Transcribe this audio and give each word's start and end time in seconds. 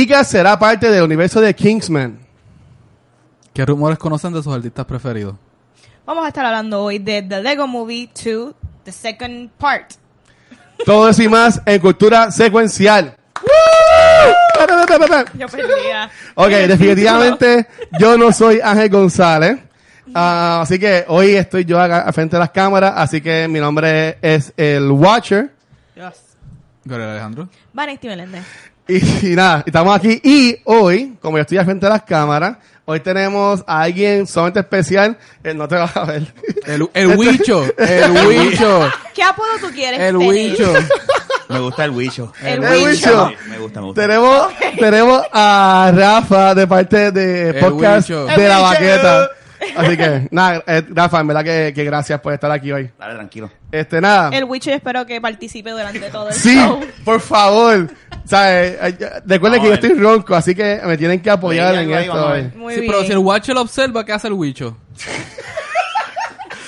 Kika 0.00 0.24
será 0.24 0.58
parte 0.58 0.90
del 0.90 1.02
universo 1.02 1.42
de 1.42 1.54
Kingsman. 1.54 2.18
¿Qué 3.52 3.66
rumores 3.66 3.98
conocen 3.98 4.32
de 4.32 4.42
sus 4.42 4.50
artistas 4.50 4.86
preferidos? 4.86 5.34
Vamos 6.06 6.24
a 6.24 6.28
estar 6.28 6.42
hablando 6.46 6.82
hoy 6.84 6.98
de 6.98 7.20
The 7.20 7.42
Lego 7.42 7.66
Movie 7.66 8.08
2, 8.14 8.54
The 8.82 8.92
Second 8.92 9.50
Part. 9.58 9.92
Todo 10.86 11.06
eso 11.06 11.22
y 11.22 11.28
más 11.28 11.60
en 11.66 11.78
cultura 11.82 12.30
secuencial. 12.30 13.14
Yo 15.34 15.46
perdía. 15.48 16.10
Ok, 16.34 16.48
definitivamente 16.48 17.66
yo 17.98 18.16
no 18.16 18.32
soy 18.32 18.58
Ángel 18.62 18.88
González. 18.88 19.58
Ah, 20.14 20.60
así 20.62 20.78
que 20.78 21.04
hoy 21.08 21.32
estoy 21.32 21.66
yo 21.66 21.78
acá 21.78 22.04
al 22.06 22.14
frente 22.14 22.36
de 22.36 22.40
las 22.40 22.50
cámaras. 22.52 22.94
Así 22.96 23.20
que 23.20 23.46
mi 23.48 23.60
nombre 23.60 24.16
es 24.22 24.50
el 24.56 24.90
Watcher. 24.90 25.52
Dios. 25.94 26.14
Gabriel 26.86 27.10
Alejandro. 27.10 27.48
Vanesti 27.74 28.08
Meléndez. 28.08 28.69
Y, 28.90 29.28
y 29.32 29.36
nada, 29.36 29.62
estamos 29.66 29.96
aquí. 29.96 30.20
Y 30.24 30.56
hoy, 30.64 31.14
como 31.20 31.36
yo 31.38 31.42
estoy 31.42 31.58
al 31.58 31.64
frente 31.64 31.86
de 31.86 31.90
las 31.92 32.02
cámaras, 32.02 32.56
hoy 32.84 33.00
tenemos 33.00 33.62
a 33.66 33.82
alguien 33.82 34.26
sumamente 34.26 34.60
especial. 34.60 35.16
Eh, 35.44 35.54
no 35.54 35.68
te 35.68 35.76
vas 35.76 35.96
a 35.96 36.04
ver. 36.04 36.32
El, 36.66 36.88
el 36.94 37.06
Huicho. 37.16 37.64
El 37.78 38.10
Huicho. 38.26 38.90
¿Qué 39.14 39.22
apodo 39.22 39.48
tú 39.60 39.68
quieres? 39.72 40.00
El 40.00 40.18
tener? 40.18 40.28
Huicho. 40.28 40.72
Me 41.48 41.58
gusta 41.60 41.84
el 41.84 41.90
Wicho. 41.90 42.32
El 42.42 42.62
El 42.64 42.70
Huicho. 42.70 42.84
Huicho. 42.84 43.32
Me 43.48 43.58
gusta, 43.58 43.80
me 43.80 43.86
gusta. 43.86 44.00
tenemos, 44.02 44.48
tenemos 44.78 45.22
a 45.32 45.92
Rafa 45.94 46.54
de 46.54 46.66
parte 46.66 47.10
de 47.12 47.54
podcast 47.54 48.08
Huicho. 48.10 48.26
de 48.26 48.34
El 48.34 48.48
la 48.48 48.56
Huicho. 48.58 48.70
baqueta. 48.70 49.28
Así 49.76 49.96
que, 49.96 50.28
nada, 50.30 50.62
eh, 50.66 50.82
Rafa, 50.90 51.20
en 51.20 51.26
verdad 51.26 51.44
que, 51.44 51.72
que 51.74 51.84
gracias 51.84 52.18
por 52.20 52.32
estar 52.32 52.50
aquí 52.50 52.72
hoy. 52.72 52.90
Dale, 52.98 53.14
tranquilo. 53.14 53.50
Este, 53.70 54.00
nada. 54.00 54.30
El 54.32 54.44
Witcher 54.44 54.74
espero 54.74 55.04
que 55.06 55.20
participe 55.20 55.70
durante 55.70 56.00
todo 56.10 56.28
el 56.28 56.34
Sí, 56.34 56.56
show. 56.56 56.80
por 57.04 57.20
favor. 57.20 57.88
¿Sabes? 58.24 58.78
Ay, 58.80 58.96
ya- 58.98 59.22
Recuerden 59.26 59.60
que 59.62 59.68
yo 59.68 59.74
estoy 59.74 59.94
ronco, 59.94 60.34
así 60.34 60.54
que 60.54 60.80
me 60.84 60.96
tienen 60.96 61.20
que 61.20 61.30
apoyar 61.30 61.74
en 61.74 61.92
ahí, 61.94 62.04
esto. 62.06 62.26
hoy. 62.26 62.32
ver. 62.42 62.56
Muy 62.56 62.74
Sí, 62.74 62.80
bien. 62.80 62.92
pero 62.92 63.04
si 63.04 63.12
el 63.12 63.18
Watcher 63.18 63.54
lo 63.54 63.60
observa, 63.62 64.04
¿qué 64.04 64.12
hace 64.12 64.28
el 64.28 64.32
Huicho? 64.34 64.76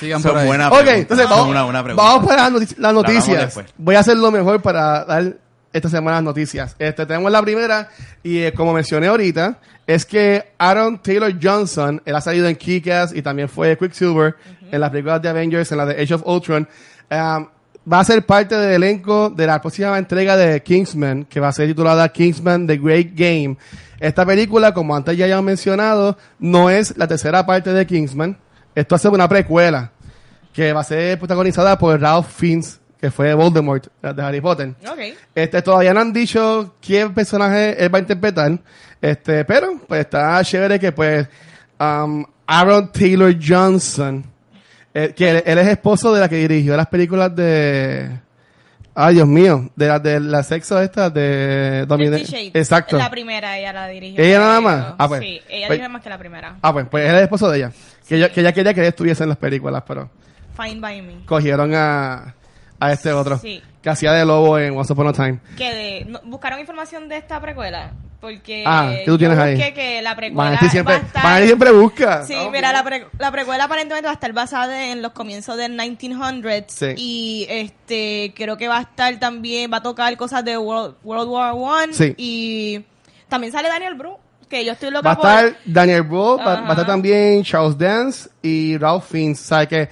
Sigan 0.01 0.21
por 0.23 0.33
es 0.33 0.37
ahí. 0.39 0.47
buena 0.47 0.69
Ok, 0.69 0.87
entonces 0.89 1.29
vamos, 1.29 1.49
una 1.49 1.62
buena 1.65 1.84
pregunta. 1.84 2.03
vamos 2.09 2.27
para 2.29 2.43
las, 2.43 2.53
notici- 2.53 2.77
las 2.77 2.89
hablamos 2.91 3.05
noticias. 3.05 3.41
después. 3.45 3.67
Voy 3.79 3.95
a 3.95 4.01
hacer 4.01 4.17
lo 4.17 4.31
mejor 4.31 4.61
para 4.61 5.05
dar 5.05 5.34
esta 5.73 5.89
semana 5.89 6.19
las 6.19 6.25
noticias. 6.25 6.77
Este, 6.78 7.06
tenemos 7.06 7.31
la 7.33 7.42
primera, 7.42 7.89
y 8.23 8.39
eh, 8.42 8.53
como 8.53 8.73
mencioné 8.73 9.06
ahorita, 9.06 9.59
es 9.87 10.05
que 10.05 10.53
Aaron 10.59 10.98
Taylor 10.98 11.33
Johnson, 11.41 12.01
él 12.05 12.15
ha 12.15 12.20
salido 12.20 12.48
en 12.48 12.56
Kick-Ass 12.56 13.15
y 13.15 13.23
también 13.23 13.48
fue 13.48 13.77
Quicksilver 13.77 14.37
en 14.70 14.81
las 14.81 14.91
películas 14.91 15.20
de 15.23 15.28
Avengers, 15.28 15.73
en 15.73 15.78
la 15.78 15.87
de 15.87 16.03
Age 16.03 16.15
of 16.15 16.23
Ultron. 16.27 16.69
Va 17.11 17.98
a 17.98 18.05
ser 18.05 18.25
parte 18.25 18.55
del 18.55 18.75
elenco 18.75 19.28
de 19.28 19.45
la 19.45 19.61
próxima 19.61 19.98
entrega 19.98 20.37
de 20.37 20.62
Kingsman, 20.62 21.25
que 21.25 21.41
va 21.41 21.48
a 21.48 21.53
ser 21.53 21.67
titulada 21.67 22.09
Kingsman 22.09 22.67
The 22.67 22.77
Great 22.77 23.09
Game. 23.15 23.56
Esta 23.98 24.25
película, 24.25 24.73
como 24.73 24.95
antes 24.95 25.17
ya 25.17 25.25
habíamos 25.25 25.47
mencionado, 25.47 26.17
no 26.39 26.70
es 26.70 26.97
la 26.97 27.09
tercera 27.09 27.45
parte 27.45 27.73
de 27.73 27.84
Kingsman. 27.84 28.39
Esto 28.75 28.95
hace 28.95 29.09
una 29.09 29.28
precuela 29.28 29.91
que 30.53 30.73
va 30.73 30.83
a 30.83 30.84
ser 30.84 31.19
protagonizada 31.19 31.77
por 31.77 32.00
Ralph 32.00 32.28
Fiennes, 32.28 32.81
que 33.03 33.11
fue 33.11 33.34
Voldemort 33.34 33.89
de 34.00 34.22
Harry 34.22 34.41
Potter. 34.41 34.75
Ok. 34.89 34.98
Este, 35.34 35.61
todavía 35.61 35.92
no 35.92 36.00
han 36.00 36.12
dicho 36.12 36.77
qué 36.81 37.09
personaje 37.11 37.84
él 37.84 37.92
va 37.92 37.98
a 37.98 38.00
interpretar, 38.00 38.56
este, 39.00 39.44
pero 39.44 39.81
pues 39.89 40.03
está 40.03 40.41
chévere 40.44 40.78
que 40.78 40.92
pues 40.92 41.27
um, 41.81 42.25
Aaron 42.47 42.92
Taylor 42.92 43.34
Johnson, 43.44 44.25
eh, 44.94 45.12
que 45.17 45.31
él, 45.31 45.42
él 45.44 45.59
es 45.59 45.67
esposo 45.67 46.14
de 46.14 46.20
la 46.20 46.28
que 46.28 46.36
dirigió 46.36 46.77
las 46.77 46.86
películas 46.86 47.34
de, 47.34 48.09
ay 48.94 49.15
Dios 49.16 49.27
mío, 49.27 49.69
de 49.75 49.88
la 49.88 49.98
de 49.98 50.21
la 50.21 50.44
sexo 50.44 50.81
esta 50.81 51.10
de 51.10 51.84
Shades. 51.88 52.53
exacto. 52.54 52.98
La 52.98 53.10
primera 53.10 53.59
ella 53.59 53.72
la 53.72 53.88
dirigió. 53.88 54.22
¿Ella 54.22 54.38
nada 54.38 54.60
más? 54.60 54.94
Ah, 54.97 55.09
pues. 55.09 55.22
Sí, 55.22 55.41
ella 55.48 55.66
Pues- 55.66 55.78
dirigió 55.78 55.91
más 55.91 56.03
que 56.03 56.09
la 56.09 56.19
primera. 56.19 56.56
Ah, 56.62 56.72
pues, 56.72 56.87
pues 56.88 57.09
él 57.10 57.16
es 57.16 57.22
esposo 57.22 57.50
de 57.50 57.59
ella, 57.59 57.72
que 58.06 58.15
ella, 58.15 58.28
que 58.31 58.41
ella 58.43 58.53
quería 58.53 58.72
que 58.75 58.81
él 58.82 58.87
estuviese 58.87 59.25
en 59.25 59.31
las 59.31 59.38
películas, 59.38 59.82
pero 59.88 60.09
Fine 60.56 60.78
by 60.81 61.03
me. 61.03 61.25
cogieron 61.27 61.75
a, 61.75 62.37
a 62.87 62.93
este 62.93 63.12
otro, 63.12 63.38
Sí. 63.38 63.62
que 63.82 63.91
hacía 63.91 64.12
de 64.12 64.25
lobo 64.25 64.59
en 64.59 64.76
Once 64.76 64.93
Upon 64.93 65.09
a 65.09 65.12
Time. 65.12 65.38
Que 65.56 65.72
de, 65.75 66.04
no- 66.06 66.20
buscaron 66.25 66.59
información 66.60 67.09
de 67.09 67.16
esta 67.19 67.41
precuela. 67.41 67.93
Porque 68.20 68.62
Ah, 68.65 68.93
¿qué 68.98 69.03
tú 69.04 69.19
tienes 69.19 69.37
yo 69.37 69.43
ahí? 69.43 69.72
que 69.75 70.00
la 70.00 70.15
precuela 70.15 70.50
Vanity 70.50 70.69
siempre, 70.69 70.94
va 70.94 71.00
a 71.00 71.06
estar... 71.06 71.22
Vanity 71.25 71.47
siempre 71.47 71.72
busca. 71.72 72.25
Sí, 72.25 72.37
mira, 72.53 72.72
la, 72.72 72.84
pre- 72.84 73.06
la 73.19 73.32
precuela 73.32 73.65
aparentemente 73.65 74.06
va 74.06 74.12
a 74.12 74.15
estar 74.15 74.32
basada 74.32 74.87
en 74.92 75.03
los 75.03 75.10
comienzos 75.10 75.56
del 75.56 75.72
1900s 75.76 76.65
Sí. 76.69 76.87
y 76.97 77.47
este 77.50 78.32
creo 78.37 78.56
que 78.56 78.69
va 78.69 78.78
a 78.78 78.82
estar 78.82 79.19
también, 79.19 79.72
va 79.72 79.78
a 79.78 79.82
tocar 79.82 80.16
cosas 80.16 80.44
de 80.44 80.56
World, 80.56 80.94
World 81.03 81.28
War 81.28 81.53
One 81.56 81.92
Sí. 81.94 82.15
y 82.16 82.84
también 83.28 83.53
sale 83.53 83.69
Daniel 83.69 83.94
Bru, 83.94 84.16
que 84.48 84.65
yo 84.65 84.71
estoy 84.72 84.91
Va 84.91 84.98
loca 84.98 85.10
a 85.10 85.16
por... 85.16 85.26
estar 85.28 85.56
Daniel 85.65 86.03
Bro, 86.03 86.37
va, 86.38 86.53
Ajá. 86.53 86.60
va 86.62 86.69
a 86.69 86.71
estar 86.72 86.87
también 86.87 87.42
Charles 87.42 87.76
Dance 87.76 88.28
y 88.41 88.78
Ralph 88.78 89.03
Fiennes. 89.10 89.41
O 89.41 89.44
sea 89.47 89.66
que, 89.66 89.88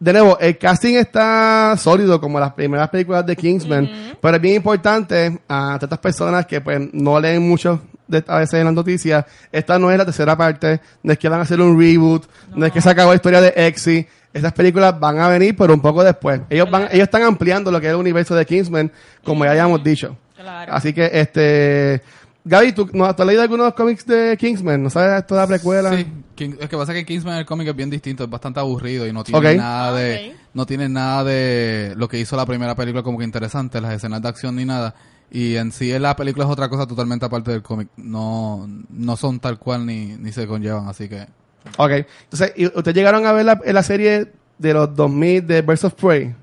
de 0.00 0.12
nuevo, 0.12 0.38
el 0.38 0.56
casting 0.56 0.94
está 0.94 1.74
sólido 1.76 2.20
como 2.20 2.38
las 2.38 2.52
primeras 2.52 2.88
películas 2.88 3.26
de 3.26 3.34
Kingsman, 3.34 4.16
pero 4.20 4.36
es 4.36 4.40
bien 4.40 4.56
importante 4.56 5.40
a 5.48 5.76
tantas 5.80 5.98
personas 5.98 6.46
que 6.46 6.60
pues 6.60 6.80
no 6.92 7.18
leen 7.18 7.48
mucho 7.48 7.80
de, 8.06 8.22
a 8.28 8.38
veces 8.38 8.60
en 8.60 8.66
las 8.66 8.74
noticias. 8.74 9.24
Esta 9.50 9.78
no 9.78 9.90
es 9.90 9.98
la 9.98 10.04
tercera 10.04 10.36
parte, 10.36 10.80
no 11.02 11.12
es 11.12 11.18
que 11.18 11.28
van 11.28 11.40
a 11.40 11.42
hacer 11.42 11.60
un 11.60 11.78
reboot, 11.78 12.26
no, 12.54 12.64
es 12.64 12.72
que 12.72 12.80
se 12.80 12.90
acabó 12.90 13.10
la 13.10 13.16
historia 13.16 13.40
de 13.40 13.52
Exy. 13.56 14.06
Estas 14.32 14.52
películas 14.52 14.98
van 15.00 15.18
a 15.18 15.28
venir, 15.28 15.56
pero 15.56 15.74
un 15.74 15.80
poco 15.80 16.04
después. 16.04 16.42
Ellos 16.48 16.70
van, 16.70 16.82
ellos 16.92 17.04
están 17.04 17.22
ampliando 17.22 17.72
lo 17.72 17.80
que 17.80 17.88
es 17.88 17.92
el 17.92 17.98
universo 17.98 18.36
de 18.36 18.46
Kingsman, 18.46 18.92
como 19.24 19.44
ya 19.44 19.50
habíamos 19.50 19.82
dicho. 19.82 20.16
Claro. 20.36 20.72
Así 20.72 20.92
que, 20.92 21.10
este, 21.12 22.02
Gaby, 22.48 22.72
¿tú, 22.72 22.88
no, 22.92 23.14
¿tú 23.14 23.22
has 23.22 23.26
leído 23.26 23.42
algunos 23.42 23.74
cómics 23.74 24.06
de 24.06 24.36
Kingsman? 24.38 24.82
¿No 24.82 24.88
sabes 24.90 25.26
toda 25.26 25.42
la 25.42 25.46
precuela? 25.46 25.94
Sí, 25.96 26.06
King- 26.34 26.54
es 26.58 26.68
que 26.68 26.76
pasa 26.76 26.92
que 26.94 27.04
Kingsman 27.04 27.38
el 27.38 27.46
cómic 27.46 27.68
es 27.68 27.76
bien 27.76 27.90
distinto, 27.90 28.24
es 28.24 28.30
bastante 28.30 28.58
aburrido 28.60 29.06
y 29.06 29.12
no 29.12 29.22
tiene 29.24 29.38
nada 29.58 29.92
de 29.92 30.34
no 30.54 30.64
tiene 30.66 30.88
nada 30.88 31.24
de 31.24 31.94
lo 31.96 32.08
que 32.08 32.18
hizo 32.18 32.36
la 32.36 32.46
primera 32.46 32.74
película 32.74 33.02
como 33.02 33.18
que 33.18 33.24
interesante, 33.24 33.80
las 33.80 33.92
escenas 33.92 34.22
de 34.22 34.28
acción 34.28 34.56
ni 34.56 34.64
nada. 34.64 34.94
Y 35.30 35.56
en 35.56 35.72
sí 35.72 35.96
la 35.98 36.16
película 36.16 36.46
es 36.46 36.50
otra 36.50 36.68
cosa 36.70 36.86
totalmente 36.86 37.26
aparte 37.26 37.50
del 37.50 37.62
cómic. 37.62 37.88
No 37.98 38.66
no 38.88 39.16
son 39.16 39.40
tal 39.40 39.58
cual 39.58 39.84
ni, 39.84 40.16
ni 40.16 40.32
se 40.32 40.46
conllevan, 40.46 40.88
así 40.88 41.08
que 41.08 41.26
Ok. 41.76 41.90
Entonces, 42.24 42.52
¿y 42.56 42.64
¿ustedes 42.66 42.94
llegaron 42.94 43.26
a 43.26 43.32
ver 43.32 43.44
la, 43.44 43.60
la 43.62 43.82
serie 43.82 44.32
de 44.56 44.72
los 44.72 44.94
2000 44.96 45.46
de 45.46 45.60
Birds 45.60 45.84
of 45.84 45.94
Prey? 45.94 46.34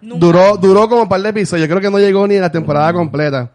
Nunca. 0.00 0.24
Duró, 0.24 0.56
duró 0.56 0.88
como 0.88 1.02
un 1.02 1.08
par 1.08 1.20
de 1.20 1.30
episodios. 1.30 1.66
Yo 1.66 1.74
creo 1.74 1.80
que 1.82 1.90
no 1.90 1.98
llegó 1.98 2.28
ni 2.28 2.36
a 2.36 2.42
la 2.42 2.52
temporada 2.52 2.92
completa. 2.92 3.50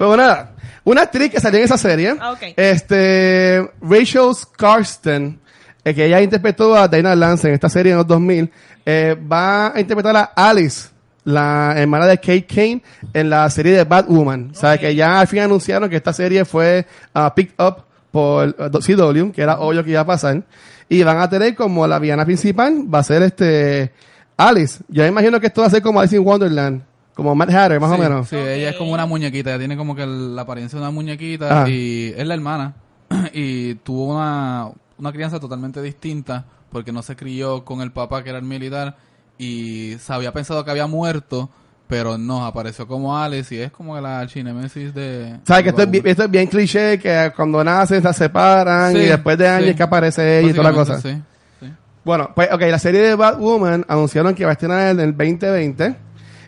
Pero 0.00 0.16
nada, 0.16 0.52
una 0.82 1.02
actriz 1.02 1.30
que 1.30 1.40
salió 1.40 1.58
en 1.58 1.66
esa 1.66 1.76
serie, 1.76 2.16
Ah, 2.18 2.34
este, 2.56 3.70
Rachel 3.82 4.34
Scarston, 4.34 5.38
eh, 5.84 5.94
que 5.94 6.06
ella 6.06 6.22
interpretó 6.22 6.74
a 6.74 6.88
Dana 6.88 7.14
Lance 7.14 7.46
en 7.46 7.52
esta 7.52 7.68
serie 7.68 7.92
en 7.92 7.98
los 7.98 8.06
2000, 8.06 8.50
eh, 8.86 9.14
va 9.30 9.74
a 9.74 9.78
interpretar 9.78 10.16
a 10.16 10.32
Alice, 10.34 10.88
la 11.24 11.74
hermana 11.76 12.06
de 12.06 12.16
Kate 12.16 12.46
Kane, 12.46 12.82
en 13.12 13.28
la 13.28 13.50
serie 13.50 13.76
de 13.76 13.84
Batwoman. 13.84 14.52
O 14.52 14.54
sea, 14.54 14.78
que 14.78 14.94
ya 14.94 15.20
al 15.20 15.26
fin 15.26 15.40
anunciaron 15.40 15.90
que 15.90 15.96
esta 15.96 16.14
serie 16.14 16.46
fue 16.46 16.86
ah, 17.12 17.34
picked 17.34 17.62
up 17.62 17.84
por 18.10 18.48
uh, 18.48 18.70
CW, 18.70 19.32
que 19.32 19.42
era 19.42 19.60
obvio 19.60 19.84
que 19.84 19.90
iba 19.90 20.00
a 20.00 20.06
pasar. 20.06 20.42
Y 20.88 21.02
van 21.02 21.18
a 21.18 21.28
tener 21.28 21.54
como 21.54 21.86
la 21.86 21.98
villana 21.98 22.24
principal, 22.24 22.86
va 22.92 23.00
a 23.00 23.04
ser 23.04 23.22
este 23.22 23.92
Alice. 24.38 24.82
Yo 24.88 25.04
imagino 25.04 25.38
que 25.38 25.48
esto 25.48 25.60
va 25.60 25.66
a 25.66 25.70
ser 25.70 25.82
como 25.82 26.00
Alice 26.00 26.16
in 26.16 26.24
Wonderland, 26.24 26.84
como 27.20 27.34
Mad 27.34 27.50
Hatter, 27.50 27.78
más 27.78 27.90
sí, 27.90 27.96
o 27.96 28.02
menos. 28.02 28.28
Sí, 28.28 28.36
ella 28.36 28.70
es 28.70 28.76
como 28.76 28.92
una 28.92 29.04
muñequita, 29.04 29.50
ella 29.50 29.58
tiene 29.58 29.76
como 29.76 29.94
que 29.94 30.06
la 30.06 30.42
apariencia 30.42 30.78
de 30.78 30.82
una 30.82 30.90
muñequita 30.90 31.62
Ajá. 31.62 31.68
y 31.68 32.14
es 32.16 32.26
la 32.26 32.32
hermana 32.32 32.74
y 33.34 33.74
tuvo 33.74 34.14
una, 34.14 34.70
una 34.96 35.12
crianza 35.12 35.38
totalmente 35.38 35.82
distinta 35.82 36.46
porque 36.72 36.92
no 36.92 37.02
se 37.02 37.16
crió 37.16 37.62
con 37.62 37.82
el 37.82 37.92
papá 37.92 38.22
que 38.24 38.30
era 38.30 38.38
el 38.38 38.44
militar 38.46 38.96
y 39.36 39.96
se 39.98 40.12
había 40.14 40.32
pensado 40.32 40.64
que 40.64 40.70
había 40.70 40.86
muerto, 40.86 41.50
pero 41.88 42.16
no, 42.16 42.46
apareció 42.46 42.86
como 42.86 43.18
Alice 43.18 43.54
y 43.54 43.58
es 43.58 43.70
como 43.70 44.00
la 44.00 44.20
archinemesis 44.20 44.94
de... 44.94 45.40
¿Sabes 45.44 45.64
que 45.64 45.68
esto 45.70 45.82
es, 45.82 45.90
bien, 45.90 46.06
esto 46.06 46.24
es 46.24 46.30
bien 46.30 46.46
cliché, 46.46 46.98
que 46.98 47.32
cuando 47.36 47.62
nacen 47.62 48.02
se 48.02 48.12
separan 48.14 48.92
Sí, 48.92 48.98
y 48.98 49.06
después 49.06 49.36
de 49.36 49.46
años 49.46 49.68
sí. 49.70 49.74
que 49.74 49.82
aparece 49.82 50.40
ella 50.40 50.50
y 50.50 50.52
toda 50.54 50.70
la 50.70 50.74
cosa? 50.74 51.00
Sí. 51.00 51.20
Bueno, 52.04 52.30
pues, 52.34 52.50
ok, 52.50 52.62
la 52.62 52.78
serie 52.78 53.02
de 53.02 53.14
Batwoman 53.14 53.84
anunciaron 53.86 54.34
que 54.34 54.44
va 54.44 54.50
a 54.50 54.52
estrenar 54.54 54.88
en 54.88 55.00
el 55.00 55.16
2020. 55.16 55.96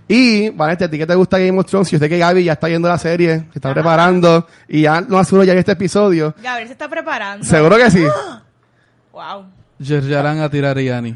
Y, 0.09 0.51
vale, 0.51 0.73
a 0.73 0.77
ti 0.91 0.99
que 0.99 1.07
te 1.07 1.15
gusta 1.15 1.39
Game 1.39 1.59
of 1.59 1.67
Thrones, 1.67 1.89
si 1.89 1.97
usted 1.97 2.09
que 2.09 2.19
Gaby 2.19 2.45
ya 2.45 2.53
está 2.55 2.67
viendo 2.67 2.89
la 2.89 2.99
serie, 2.99 3.45
se 3.53 3.59
está 3.59 3.69
Ajá. 3.69 3.75
preparando, 3.75 4.47
y 4.69 4.83
ya 4.83 5.01
no 5.01 5.19
hace 5.19 5.35
uno 5.35 5.45
ya 5.45 5.55
este 5.55 5.73
episodio, 5.73 6.35
Gabriel 6.43 6.69
se 6.69 6.73
está 6.73 6.89
preparando. 6.89 7.45
seguro 7.47 7.77
que 7.77 7.91
sí. 7.91 8.05
Wow. 9.13 9.45
Yerjaran 9.79 10.41
a 10.41 10.49
tirar 10.49 10.79
Yanni. 10.79 11.15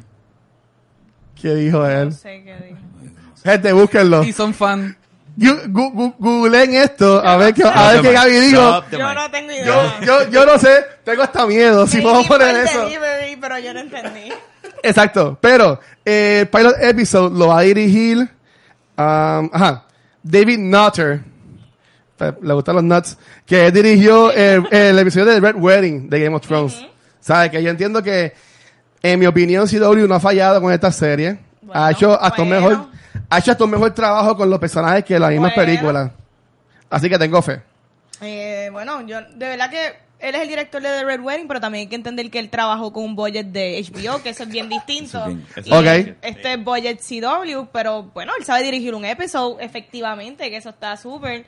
¿Qué 1.40 1.54
dijo 1.54 1.78
No 1.78 1.88
él? 1.90 2.12
sé 2.12 2.42
qué 2.44 2.54
dijo. 2.68 2.78
Gente, 3.42 3.72
búsquenlo. 3.72 4.22
Y 4.24 4.32
son 4.32 4.52
fan. 4.52 4.96
Gu- 5.38 5.64
gu- 5.72 5.92
gu- 5.94 6.14
Googleen 6.18 6.74
esto, 6.74 7.22
a 7.26 7.36
ver 7.36 7.54
qué, 7.54 7.62
a 7.64 7.92
ver 7.92 8.02
qué. 8.02 8.12
Gaby 8.12 8.32
dijo. 8.40 8.84
Yo 8.90 9.14
no 9.14 9.30
tengo 9.30 9.52
idea. 9.52 9.64
Yo, 9.64 10.06
yo, 10.24 10.30
yo 10.30 10.46
no 10.46 10.58
sé, 10.58 10.84
tengo 11.04 11.22
hasta 11.22 11.46
miedo 11.46 11.86
si 11.86 12.00
puedo 12.00 12.22
poner 12.24 12.56
eso. 12.56 12.86
pero 13.40 13.58
yo 13.58 13.72
no 13.74 13.80
entendí. 13.80 14.32
Exacto, 14.82 15.38
pero 15.40 15.80
eh, 16.04 16.40
el 16.42 16.48
pilot 16.48 16.76
episode 16.80 17.38
lo 17.38 17.48
va 17.48 17.58
a 17.58 17.62
dirigir 17.62 18.28
um, 18.96 19.50
ajá, 19.52 19.84
David 20.22 20.58
Nutter, 20.58 21.22
le 22.19 22.54
gustan 22.54 22.76
los 22.76 22.84
nuts, 22.84 23.19
que 23.44 23.70
dirigió 23.70 24.32
el, 24.32 24.66
el 24.70 24.98
episodio 24.98 25.26
de 25.26 25.40
Red 25.40 25.56
Wedding 25.56 26.08
de 26.08 26.20
Game 26.20 26.34
of 26.37 26.46
Thrones. 26.46 26.87
¿Sabes? 27.20 27.50
Que 27.50 27.62
yo 27.62 27.70
entiendo 27.70 28.02
que, 28.02 28.32
en 29.02 29.19
mi 29.19 29.26
opinión, 29.26 29.66
CW 29.66 30.06
no 30.06 30.14
ha 30.14 30.20
fallado 30.20 30.60
con 30.60 30.72
esta 30.72 30.93
serie. 30.93 31.38
Bueno, 31.60 31.84
ha 31.84 31.90
hecho 31.90 32.20
hasta 32.20 32.43
bueno. 32.44 32.69
mejor, 32.69 32.87
ha 33.28 33.38
hecho 33.38 33.50
hasta 33.50 33.64
un 33.64 33.70
mejor 33.70 33.90
trabajo 33.90 34.37
con 34.37 34.48
los 34.48 34.58
personajes 34.58 35.04
que 35.04 35.19
las 35.19 35.31
mismas 35.31 35.52
películas. 35.52 36.10
Así 36.88 37.08
que 37.08 37.19
tengo 37.19 37.42
fe. 37.42 37.60
Eh, 38.20 38.69
bueno, 38.72 39.02
yo 39.02 39.20
de 39.22 39.49
verdad 39.49 39.70
que 39.70 40.05
él 40.18 40.34
es 40.34 40.40
el 40.42 40.48
director 40.48 40.80
de 40.82 40.88
The 40.88 41.04
Red 41.04 41.20
Wedding, 41.20 41.46
pero 41.48 41.60
también 41.60 41.82
hay 41.82 41.88
que 41.88 41.96
entender 41.96 42.30
que 42.30 42.38
él 42.38 42.48
trabajó 42.50 42.92
con 42.92 43.04
un 43.04 43.14
budget 43.16 43.46
de 43.46 43.78
HBO, 43.82 44.22
que 44.22 44.30
eso 44.30 44.44
es 44.44 44.48
bien 44.48 44.68
distinto. 44.68 45.18
Eso 45.18 45.26
es 45.28 45.34
bien- 45.34 45.46
eso 45.56 45.68
Y 45.82 45.86
es 45.86 46.04
bien- 46.04 46.10
Ok. 46.10 46.16
Este 46.22 46.52
es 46.54 46.64
budget 46.64 47.00
CW, 47.00 47.66
pero 47.72 48.04
bueno, 48.14 48.32
él 48.38 48.44
sabe 48.44 48.62
dirigir 48.62 48.94
un 48.94 49.04
episodio, 49.04 49.58
efectivamente, 49.60 50.48
que 50.50 50.56
eso 50.56 50.70
está 50.70 50.96
súper. 50.96 51.44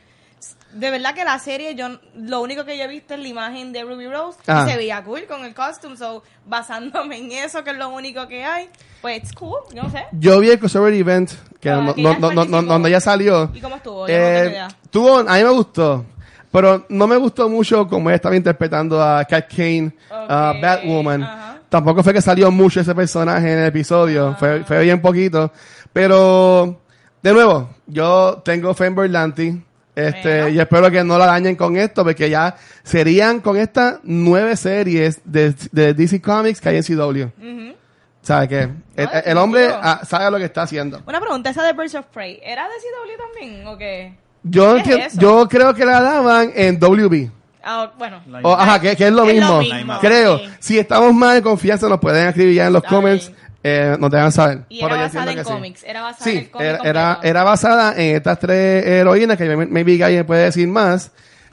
De 0.73 0.91
verdad 0.91 1.15
que 1.15 1.25
la 1.25 1.39
serie, 1.39 1.75
yo 1.75 1.89
lo 2.15 2.43
único 2.43 2.65
que 2.65 2.77
yo 2.77 2.85
he 2.85 2.89
visto 2.89 3.15
es 3.15 3.21
la 3.21 3.27
imagen 3.27 3.73
de 3.73 3.83
Ruby 3.85 4.07
Rose 4.07 4.39
Ah. 4.47 4.65
y 4.67 4.71
se 4.71 4.77
veía 4.77 5.03
cool 5.03 5.25
con 5.27 5.45
el 5.45 5.55
costume, 5.55 5.97
so 5.97 6.23
basándome 6.47 7.17
en 7.17 7.33
eso, 7.33 7.65
que 7.65 7.71
es 7.71 7.77
lo 7.77 7.89
único 7.89 8.29
que 8.29 8.45
hay, 8.45 8.69
pues 9.01 9.19
it's 9.19 9.33
cool, 9.33 9.61
yo 9.75 9.83
no 9.83 9.91
sé. 9.91 10.05
Yo 10.13 10.39
vi 10.41 10.51
el 10.51 10.59
crossover 10.59 10.93
event, 10.93 11.31
que 11.59 11.71
Ah, 11.71 11.77
no- 11.81 11.95
que 11.95 12.03
no- 12.03 12.13
ya 12.13 12.19
no- 12.19 12.29
no- 12.29 12.35
no- 12.35 12.41
participó. 12.51 12.73
donde 12.73 12.91
ya 12.91 13.01
salió. 13.01 13.51
¿Y 13.55 13.61
cómo 13.61 13.77
estuvo? 13.77 14.07
Eh, 14.09 14.49
idea. 14.51 14.69
tuvo, 14.91 15.19
a 15.21 15.23
mí 15.37 15.43
me 15.43 15.51
gustó, 15.51 16.05
pero 16.51 16.87
no 16.89 17.07
me 17.07 17.17
gustó 17.17 17.49
mucho 17.49 17.87
como 17.87 18.09
ella 18.09 18.17
estaba 18.17 18.37
interpretando 18.37 19.03
a 19.03 19.25
Cat 19.25 19.47
Kane, 19.55 19.93
a 20.11 20.53
Ok, 20.55 20.63
Batwoman. 20.63 21.29
Tampoco 21.69 22.03
fue 22.03 22.15
que 22.15 22.23
salió 22.23 22.51
mucho 22.51 22.81
ese 22.81 22.95
personaje 22.95 23.53
en 23.53 23.59
el 23.59 23.67
episodio, 23.67 24.35
fue, 24.39 24.65
fue 24.65 24.83
bien 24.83 25.01
poquito. 25.03 25.53
Pero, 25.93 26.81
de 27.23 27.33
nuevo, 27.33 27.71
yo 27.87 28.41
tengo 28.45 28.73
fe 28.75 28.87
en 28.87 28.95
Berlanti. 28.95 29.65
Este, 29.95 30.43
Bueno. 30.43 30.49
y 30.51 30.61
espero 30.61 30.91
que 30.93 31.03
no 31.03 31.19
la 31.19 31.27
dañen 31.27 31.57
con 31.57 31.77
esto, 31.77 32.05
porque 32.05 32.31
ya 32.31 32.55
serían 32.85 33.41
con 33.41 33.57
estas 33.57 33.99
nueve 34.05 34.57
series 34.57 35.21
de, 35.25 35.53
de 35.73 35.93
DC 35.93 36.23
Comics 36.23 36.61
que 36.61 36.69
hay 36.69 36.77
en 36.77 36.83
CW. 36.85 37.23
Ujú. 37.25 37.75
¿Sabes 38.23 38.49
qué? 38.49 38.69
El, 38.95 39.39
hombre 39.39 39.69
ah, 39.73 40.03
sabe 40.07 40.31
lo 40.31 40.39
que 40.39 40.45
está 40.45 40.63
haciendo. 40.63 41.03
Una 41.07 41.21
pregunta, 41.21 41.51
esa 41.51 41.65
de 41.65 41.73
Birds 41.73 41.95
of 41.97 42.07
Prey, 42.07 42.39
¿era 42.45 42.65
de 42.65 42.75
CW 42.75 43.17
también 43.27 43.67
o 43.67 43.77
qué? 43.77 44.15
Yo, 44.43 44.75
¿Qué 44.77 44.81
es 44.81 44.87
enti- 44.87 45.07
eso? 45.07 45.21
yo 45.21 45.49
creo 45.49 45.75
que 45.75 45.85
la 45.85 46.01
daban 46.01 46.53
en 46.55 46.79
WB. 46.79 47.31
Ah, 47.63 47.91
bueno. 47.99 48.21
O, 48.43 48.53
ajá, 48.55 48.81
que, 48.81 48.97
que 48.97 49.07
es 49.09 49.13
lo 49.13 49.25
Es 49.29 49.37
lo 49.45 49.59
mismo. 49.61 49.75
mismo, 49.77 49.99
Creo. 50.01 50.39
sí. 50.39 50.45
Si 50.61 50.79
estamos 50.79 51.13
más 51.13 51.37
en 51.37 51.43
confianza, 51.43 51.89
nos 51.89 51.99
pueden 51.99 52.29
escribir 52.29 52.55
ya 52.55 52.67
en 52.69 52.73
los 52.73 52.83
Está 52.83 52.95
comments. 52.97 53.33
Eh, 53.63 53.97
nos 53.99 54.11
dejan 54.11 54.31
saber. 54.33 54.61
Y 54.69 54.81
Pero 54.81 54.95
era 54.95 55.03
basada 55.05 55.23
entiendo 55.25 55.31
en 55.33 55.37
que 55.39 55.45
sí. 55.45 55.51
cómics, 55.51 55.85
era 55.85 56.03
basada 56.03 56.31
en 56.31 56.37
el 56.39 56.45
Sí, 56.45 56.51
cómic 56.51 56.67
era, 56.69 56.79
era, 56.85 57.21
era 57.23 57.43
basada 57.43 57.93
en 57.97 58.17
estas 58.17 58.39
tres 58.39 58.87
heroínas 58.87 59.37
que 59.37 59.57
maybe 59.57 59.99
Guy 59.99 60.23
puede 60.23 60.45
decir 60.45 60.69
más. 60.69 61.11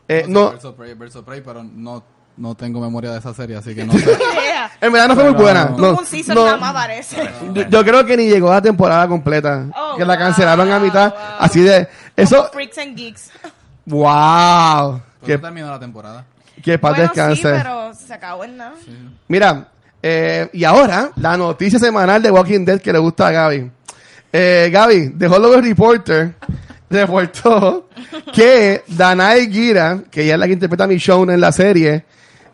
Eh, 0.07 0.23
No 0.27 0.53
no, 0.61 0.69
of 0.69 0.75
Prey, 0.75 0.91
of 0.93 1.23
Prey, 1.25 1.41
pero 1.41 1.63
no, 1.63 2.03
no 2.37 2.53
tengo 2.55 2.79
memoria 2.79 3.11
de 3.11 3.17
esa 3.19 3.33
serie, 3.33 3.57
así 3.57 3.73
que 3.73 3.83
no 3.85 3.93
sé. 3.97 4.05
en 4.81 4.93
verdad 4.93 5.07
no 5.07 5.15
fue 5.15 5.23
muy 5.23 5.33
buena. 5.33 5.67
Tuvo 5.75 5.77
No, 5.93 5.99
un 5.99 6.35
no. 6.35 6.45
nada 6.45 6.57
más 6.57 6.73
parece. 6.73 7.29
yo, 7.53 7.63
yo 7.69 7.83
creo 7.83 8.05
que 8.05 8.15
ni 8.15 8.27
llegó 8.27 8.51
a 8.51 8.55
la 8.55 8.61
temporada 8.61 9.07
completa. 9.07 9.65
Oh, 9.75 9.95
que 9.97 10.05
la 10.05 10.13
wow, 10.15 10.23
cancelaron 10.25 10.71
a 10.71 10.79
mitad. 10.79 11.09
wow. 11.09 11.19
Así 11.39 11.61
de. 11.61 11.87
Eso. 12.15 12.37
Como 12.37 12.49
Freaks 12.49 12.77
and 12.77 12.95
Geeks. 12.95 13.31
¡Wow! 13.85 15.01
Que, 15.23 15.37
terminó 15.37 15.69
la 15.69 15.79
temporada. 15.79 16.25
que 16.63 16.79
paz 16.79 16.91
bueno, 16.91 17.03
descanse. 17.03 17.41
sí, 17.41 17.47
pero 17.63 17.93
se 17.93 18.13
acabó 18.13 18.43
en 18.43 18.57
nada. 18.57 18.73
Mira, 19.27 19.67
eh, 20.01 20.49
y 20.53 20.63
ahora, 20.63 21.11
la 21.15 21.35
noticia 21.37 21.79
semanal 21.79 22.21
de 22.21 22.31
Walking 22.31 22.65
Dead 22.65 22.79
que 22.79 22.93
le 22.93 22.99
gusta 22.99 23.27
a 23.27 23.31
Gaby. 23.31 23.71
Eh, 24.31 24.69
Gaby, 24.71 25.15
The 25.17 25.27
Hollywood 25.27 25.63
Reporter 25.63 26.35
reportó 26.89 27.89
que 28.33 28.83
Danai 28.87 29.51
Gira, 29.51 30.03
que 30.11 30.23
ella 30.23 30.33
es 30.33 30.39
la 30.39 30.45
que 30.47 30.53
interpreta 30.53 30.83
a 30.83 30.87
Michonne 30.87 31.33
en 31.33 31.41
la 31.41 31.51
serie, 31.51 32.05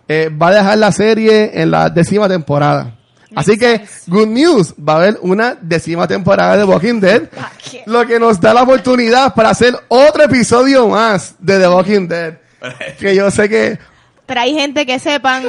eh, 0.07 0.29
va 0.29 0.47
a 0.47 0.53
dejar 0.55 0.77
la 0.77 0.91
serie 0.91 1.51
en 1.61 1.71
la 1.71 1.89
décima 1.89 2.27
temporada. 2.27 2.95
Así 3.35 3.57
que, 3.57 3.85
good 4.07 4.27
news, 4.27 4.73
va 4.77 4.93
a 4.93 4.95
haber 4.97 5.17
una 5.21 5.55
décima 5.61 6.07
temporada 6.07 6.57
de 6.57 6.63
Walking 6.63 6.99
Dead, 6.99 7.23
¿Para 7.29 7.51
qué? 7.69 7.83
lo 7.85 8.05
que 8.05 8.19
nos 8.19 8.39
da 8.39 8.53
la 8.53 8.63
oportunidad 8.63 9.33
para 9.33 9.49
hacer 9.51 9.73
otro 9.87 10.23
episodio 10.23 10.87
más 10.89 11.35
de 11.39 11.59
The 11.59 11.67
Walking 11.67 12.07
Dead. 12.07 12.33
Que 12.99 13.15
yo 13.15 13.31
sé 13.31 13.49
que 13.49 13.79
Pero 14.25 14.41
hay 14.41 14.53
gente 14.53 14.85
que 14.85 14.99
sepan, 14.99 15.43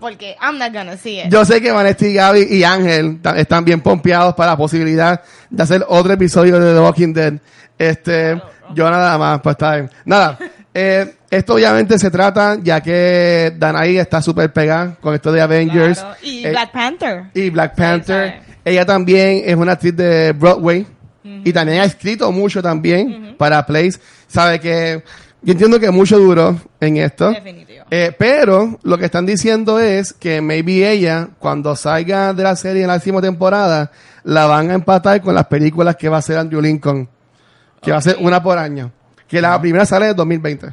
porque 0.00 0.36
I'm 0.42 0.58
not 0.58 0.72
gonna 0.72 0.96
see 0.96 1.20
it. 1.20 1.28
Yo 1.30 1.44
sé 1.44 1.60
que 1.60 1.72
Vanessa 1.72 2.06
y 2.06 2.12
Gaby 2.14 2.46
y 2.50 2.64
Ángel 2.64 3.20
están 3.36 3.64
bien 3.64 3.80
pompeados 3.80 4.34
para 4.34 4.52
la 4.52 4.56
posibilidad 4.56 5.22
de 5.48 5.62
hacer 5.62 5.84
otro 5.88 6.12
episodio 6.12 6.58
de 6.60 6.74
The 6.74 6.80
Walking 6.80 7.12
Dead. 7.12 7.34
Este, 7.78 8.40
yo 8.74 8.90
nada 8.90 9.16
más, 9.18 9.40
pues 9.40 9.54
está 9.54 9.76
bien. 9.76 9.90
Nada, 10.04 10.38
eh, 10.78 11.14
esto 11.30 11.54
obviamente 11.54 11.98
se 11.98 12.10
trata, 12.10 12.58
ya 12.62 12.82
que 12.82 13.50
Danae 13.56 13.98
está 13.98 14.20
súper 14.20 14.52
pegada 14.52 14.96
con 15.00 15.14
esto 15.14 15.32
de 15.32 15.40
Avengers. 15.40 16.00
Claro. 16.00 16.16
Y 16.22 16.44
eh, 16.44 16.50
Black 16.50 16.70
Panther. 16.70 17.24
y 17.32 17.48
Black 17.48 17.74
Panther. 17.74 18.40
Ella 18.62 18.84
también 18.84 19.42
es 19.46 19.56
una 19.56 19.72
actriz 19.72 19.96
de 19.96 20.32
Broadway. 20.32 20.86
Y 21.24 21.52
también 21.52 21.80
ha 21.80 21.84
escrito 21.84 22.30
mucho 22.30 22.62
también 22.62 23.36
para 23.38 23.64
plays. 23.64 23.98
Sabe 24.28 24.60
que 24.60 25.02
yo 25.40 25.52
entiendo 25.52 25.80
que 25.80 25.90
mucho 25.90 26.18
duró 26.18 26.60
en 26.78 26.98
esto. 26.98 27.30
Definitivo. 27.30 27.84
Eh, 27.90 28.14
pero 28.16 28.78
lo 28.82 28.98
que 28.98 29.06
están 29.06 29.24
diciendo 29.24 29.80
es 29.80 30.12
que 30.12 30.42
maybe 30.42 30.88
ella, 30.90 31.30
cuando 31.38 31.74
salga 31.74 32.34
de 32.34 32.42
la 32.42 32.54
serie 32.54 32.82
en 32.82 32.88
la 32.88 32.98
décima 32.98 33.22
temporada, 33.22 33.90
la 34.24 34.46
van 34.46 34.70
a 34.70 34.74
empatar 34.74 35.22
con 35.22 35.34
las 35.34 35.46
películas 35.46 35.96
que 35.96 36.10
va 36.10 36.16
a 36.16 36.18
hacer 36.18 36.36
Andrew 36.36 36.60
Lincoln. 36.60 37.08
Que 37.80 37.92
va 37.92 37.98
a 37.98 38.02
ser 38.02 38.18
una 38.20 38.42
por 38.42 38.58
año. 38.58 38.92
Que 39.28 39.40
la 39.40 39.60
primera 39.60 39.84
sale 39.86 40.10
en 40.10 40.16
2020. 40.16 40.66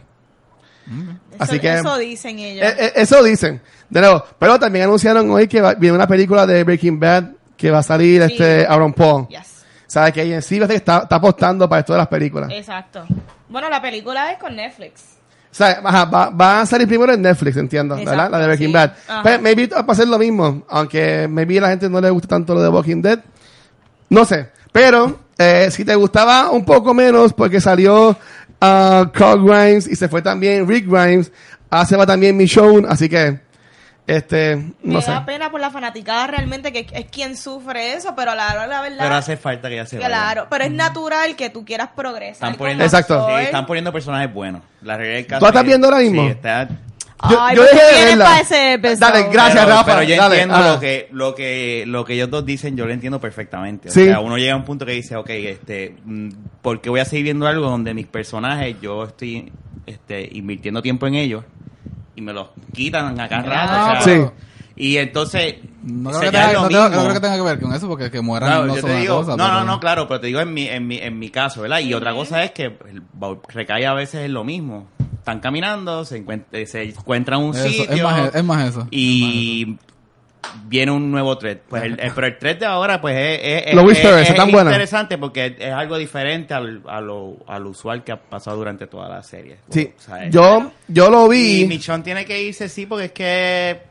así 1.39 1.55
eso, 1.55 1.61
que- 1.61 1.73
eso 1.73 1.97
dicen 1.97 2.39
ellos. 2.39 2.65
Eh, 2.65 2.75
eh, 2.79 2.93
eso 2.95 3.23
dicen. 3.23 3.61
De 3.89 3.99
nuevo. 4.01 4.23
Pero 4.39 4.59
también 4.59 4.85
anunciaron 4.85 5.29
hoy 5.31 5.47
que 5.47 5.61
va- 5.61 5.73
viene 5.75 5.95
una 5.95 6.07
película 6.07 6.45
de 6.45 6.63
Breaking 6.63 6.99
Bad 6.99 7.23
que 7.57 7.71
va 7.71 7.79
a 7.79 7.83
salir 7.83 8.21
Sí. 8.25 8.31
este 8.33 8.65
Aaron 8.67 8.93
Paul. 8.93 9.27
Yes. 9.27 9.63
Sabe 9.87 10.11
que 10.11 10.21
ella 10.23 10.35
en 10.35 10.41
sí 10.41 10.57
está, 10.59 10.73
está 11.03 11.15
apostando 11.15 11.69
para 11.69 11.81
esto 11.81 11.93
de 11.93 11.99
las 11.99 12.07
películas. 12.07 12.49
Exacto. 12.51 13.05
Bueno, 13.49 13.69
la 13.69 13.81
película 13.81 14.31
es 14.31 14.39
con 14.39 14.55
Netflix. 14.55 15.03
O 15.51 15.55
sea, 15.55 15.81
ajá, 15.83 16.05
va, 16.05 16.29
va 16.31 16.61
a 16.61 16.65
salir 16.65 16.87
primero 16.87 17.13
en 17.13 17.21
Netflix, 17.21 17.55
entiendo, 17.57 17.93
Exacto, 17.95 18.09
¿verdad? 18.11 18.31
La 18.31 18.39
de 18.39 18.45
Breaking 18.47 18.67
sí. 18.69 18.73
Bad. 18.73 18.91
Ajá. 19.07 19.21
Pero 19.23 19.41
maybe 19.43 19.67
va 19.67 19.85
a 19.87 19.95
ser 19.95 20.07
lo 20.07 20.17
mismo, 20.17 20.63
aunque 20.67 21.27
maybe 21.29 21.59
a 21.59 21.61
la 21.61 21.69
gente 21.69 21.87
no 21.89 22.01
le 22.01 22.09
gusta 22.09 22.27
tanto 22.29 22.55
lo 22.55 22.61
de 22.63 22.69
Walking 22.69 23.03
Dead. 23.03 23.19
No 24.09 24.25
sé. 24.25 24.49
Pero, 24.71 25.19
eh, 25.37 25.69
si 25.69 25.85
te 25.85 25.93
gustaba 25.93 26.49
un 26.49 26.65
poco 26.65 26.95
menos, 26.95 27.33
porque 27.33 27.61
salió 27.61 28.17
ah, 28.63 29.11
Carl 29.13 29.43
Grimes 29.45 29.87
y 29.87 29.95
se 29.95 30.07
fue 30.07 30.21
también 30.21 30.67
Rick 30.67 30.87
Grimes, 30.87 31.31
ah, 31.69 31.85
se 31.85 31.95
va 31.97 32.05
también 32.05 32.37
Michonne, 32.37 32.87
así 32.89 33.09
que, 33.09 33.39
este, 34.07 34.55
no 34.83 34.95
Me 34.99 35.01
sé. 35.01 35.11
da 35.11 35.25
pena 35.25 35.49
por 35.51 35.59
la 35.61 35.69
fanaticada 35.71 36.27
realmente, 36.27 36.71
que 36.73 36.87
es 36.91 37.05
quien 37.05 37.37
sufre 37.37 37.93
eso, 37.93 38.13
pero 38.15 38.35
la, 38.35 38.67
la 38.67 38.81
verdad... 38.81 38.97
Pero 38.99 39.15
hace 39.15 39.37
falta 39.37 39.69
que 39.69 39.75
ya 39.77 39.85
se 39.85 39.97
vaya. 39.97 40.07
Claro, 40.07 40.47
pero 40.49 40.63
es 40.65 40.71
natural 40.71 41.35
que 41.35 41.49
tú 41.49 41.63
quieras 41.65 41.89
progresar. 41.95 42.33
Están 42.33 42.55
poniendo, 42.55 42.83
Exacto. 42.83 43.27
sí, 43.27 43.43
están 43.43 43.65
poniendo 43.65 43.91
personajes 43.93 44.33
buenos. 44.33 44.61
La 44.81 44.97
realidad 44.97 45.17
del 45.17 45.27
caso 45.27 45.39
¿Tú 45.39 45.45
estás 45.47 45.61
es- 45.63 45.67
viendo 45.67 45.87
ahora 45.87 45.99
mismo? 45.99 46.21
Sí, 46.23 46.27
está... 46.29 46.67
Ay, 47.23 47.55
¿por 47.57 47.69
qué 47.69 47.79
vienes 47.95 48.17
pa' 48.17 48.39
ese 48.41 48.73
episodio? 48.73 48.99
Dale, 48.99 49.29
gracias, 49.31 49.63
pero, 49.65 49.77
Rafa. 49.77 49.85
pero 49.85 50.03
yo 50.03 50.15
dale, 50.17 50.35
entiendo 50.35 50.55
ajá. 50.55 50.73
lo 50.73 50.79
que, 50.79 51.07
lo 51.11 51.35
que, 51.35 51.83
lo 51.87 52.05
que 52.05 52.13
ellos 52.15 52.29
dos 52.29 52.45
dicen, 52.45 52.75
yo 52.75 52.85
lo 52.85 52.91
entiendo 52.93 53.19
perfectamente. 53.19 53.89
O 53.89 53.91
Sí. 53.91 54.05
sea, 54.05 54.19
uno 54.19 54.37
llega 54.37 54.53
a 54.53 54.57
un 54.57 54.65
punto 54.65 54.85
que 54.85 54.91
dice, 54.93 55.15
ok, 55.15 55.29
este, 55.29 55.95
mm, 56.05 56.29
¿por 56.61 56.81
qué 56.81 56.89
voy 56.89 56.99
a 56.99 57.05
seguir 57.05 57.23
viendo 57.25 57.47
algo 57.47 57.69
donde 57.69 57.93
mis 57.93 58.07
personajes, 58.07 58.75
yo 58.81 59.03
estoy, 59.05 59.51
este, 59.85 60.27
invirtiendo 60.33 60.81
tiempo 60.81 61.07
en 61.07 61.15
ellos 61.15 61.43
y 62.15 62.21
me 62.21 62.33
los 62.33 62.47
quitan 62.73 63.19
a 63.19 63.29
cada 63.29 63.41
rato? 63.43 63.99
o 63.99 64.03
sea, 64.03 64.15
Sí. 64.15 64.31
Y 64.75 64.97
entonces, 64.97 65.57
No 65.83 66.09
creo, 66.09 66.21
que 66.21 66.31
tenga, 66.31 66.51
lo 66.53 66.61
no 66.63 66.67
tengo- 66.67 66.81
mismo. 66.83 66.95
no 66.95 67.01
creo 67.03 67.13
que 67.13 67.19
tenga 67.19 67.35
que 67.35 67.41
ver 67.43 67.59
con 67.59 67.73
eso, 67.75 67.87
porque 67.87 68.09
que 68.09 68.21
mueran 68.21 68.49
Claro, 68.49 68.65
no 68.65 68.73
yo 68.75 68.81
son 68.81 68.89
te 68.89 68.93
una 68.95 69.01
digo, 69.01 69.17
cosa. 69.17 69.37
no, 69.37 69.47
no, 69.47 69.53
pero- 69.53 69.65
no, 69.65 69.79
claro, 69.79 70.07
pero 70.07 70.19
te 70.19 70.27
digo 70.27 70.39
en 70.39 70.51
mi, 70.51 70.67
en 70.67 70.87
mi, 70.87 70.97
en 70.97 71.19
mi 71.19 71.29
caso, 71.29 71.61
¿verdad? 71.61 71.79
Y 71.79 71.93
otra 71.93 72.11
cosa 72.13 72.43
es 72.43 72.51
que 72.51 72.63
el- 72.65 73.03
recae 73.49 73.85
a 73.85 73.93
veces 73.93 74.25
en 74.25 74.33
lo 74.33 74.43
mismo. 74.43 74.87
Están 75.23 75.39
caminando, 75.39 76.03
se, 76.03 76.21
encuent- 76.21 76.65
se 76.65 76.83
encuentran 76.83 77.39
un 77.41 77.55
Eso, 77.55 77.69
sitio 77.69 77.95
es, 77.95 78.03
más, 78.03 78.35
es 78.35 78.43
más 78.43 78.67
eso. 78.67 78.85
y 78.91 79.77
viene 80.65 80.91
un 80.91 81.09
nuevo 81.11 81.37
thread. 81.37 81.59
Pues 81.69 81.81
el, 81.83 81.97
el- 81.97 82.11
pero 82.11 82.27
el 82.27 82.37
thread 82.37 82.57
de 82.57 82.65
ahora, 82.65 82.99
pues 82.99 83.15
es, 83.15 83.39
es, 83.41 83.63
es- 83.67 83.73
Los 83.73 83.89
es- 83.89 83.99
es 84.03 84.37
interesante 84.37 85.17
porque 85.17 85.55
es 85.57 85.71
algo 85.71 85.97
diferente 85.97 86.53
al, 86.53 86.81
a 86.89 86.99
lo, 86.99 87.37
al 87.47 87.65
usual 87.65 88.03
que 88.03 88.11
ha 88.11 88.17
pasado 88.21 88.57
durante 88.57 88.85
toda 88.87 89.07
la 89.07 89.23
serie. 89.23 89.59
Sí, 89.69 89.93
O 89.97 90.01
sea, 90.01 90.27
yo, 90.29 90.73
yo 90.89 91.09
lo 91.09 91.31
Y 91.33 91.61
vi, 91.61 91.67
Michonne 91.67 92.03
tiene 92.03 92.25
que 92.25 92.43
irse, 92.43 92.67
sí, 92.67 92.85
porque 92.85 93.05
es 93.05 93.11
que... 93.13 93.81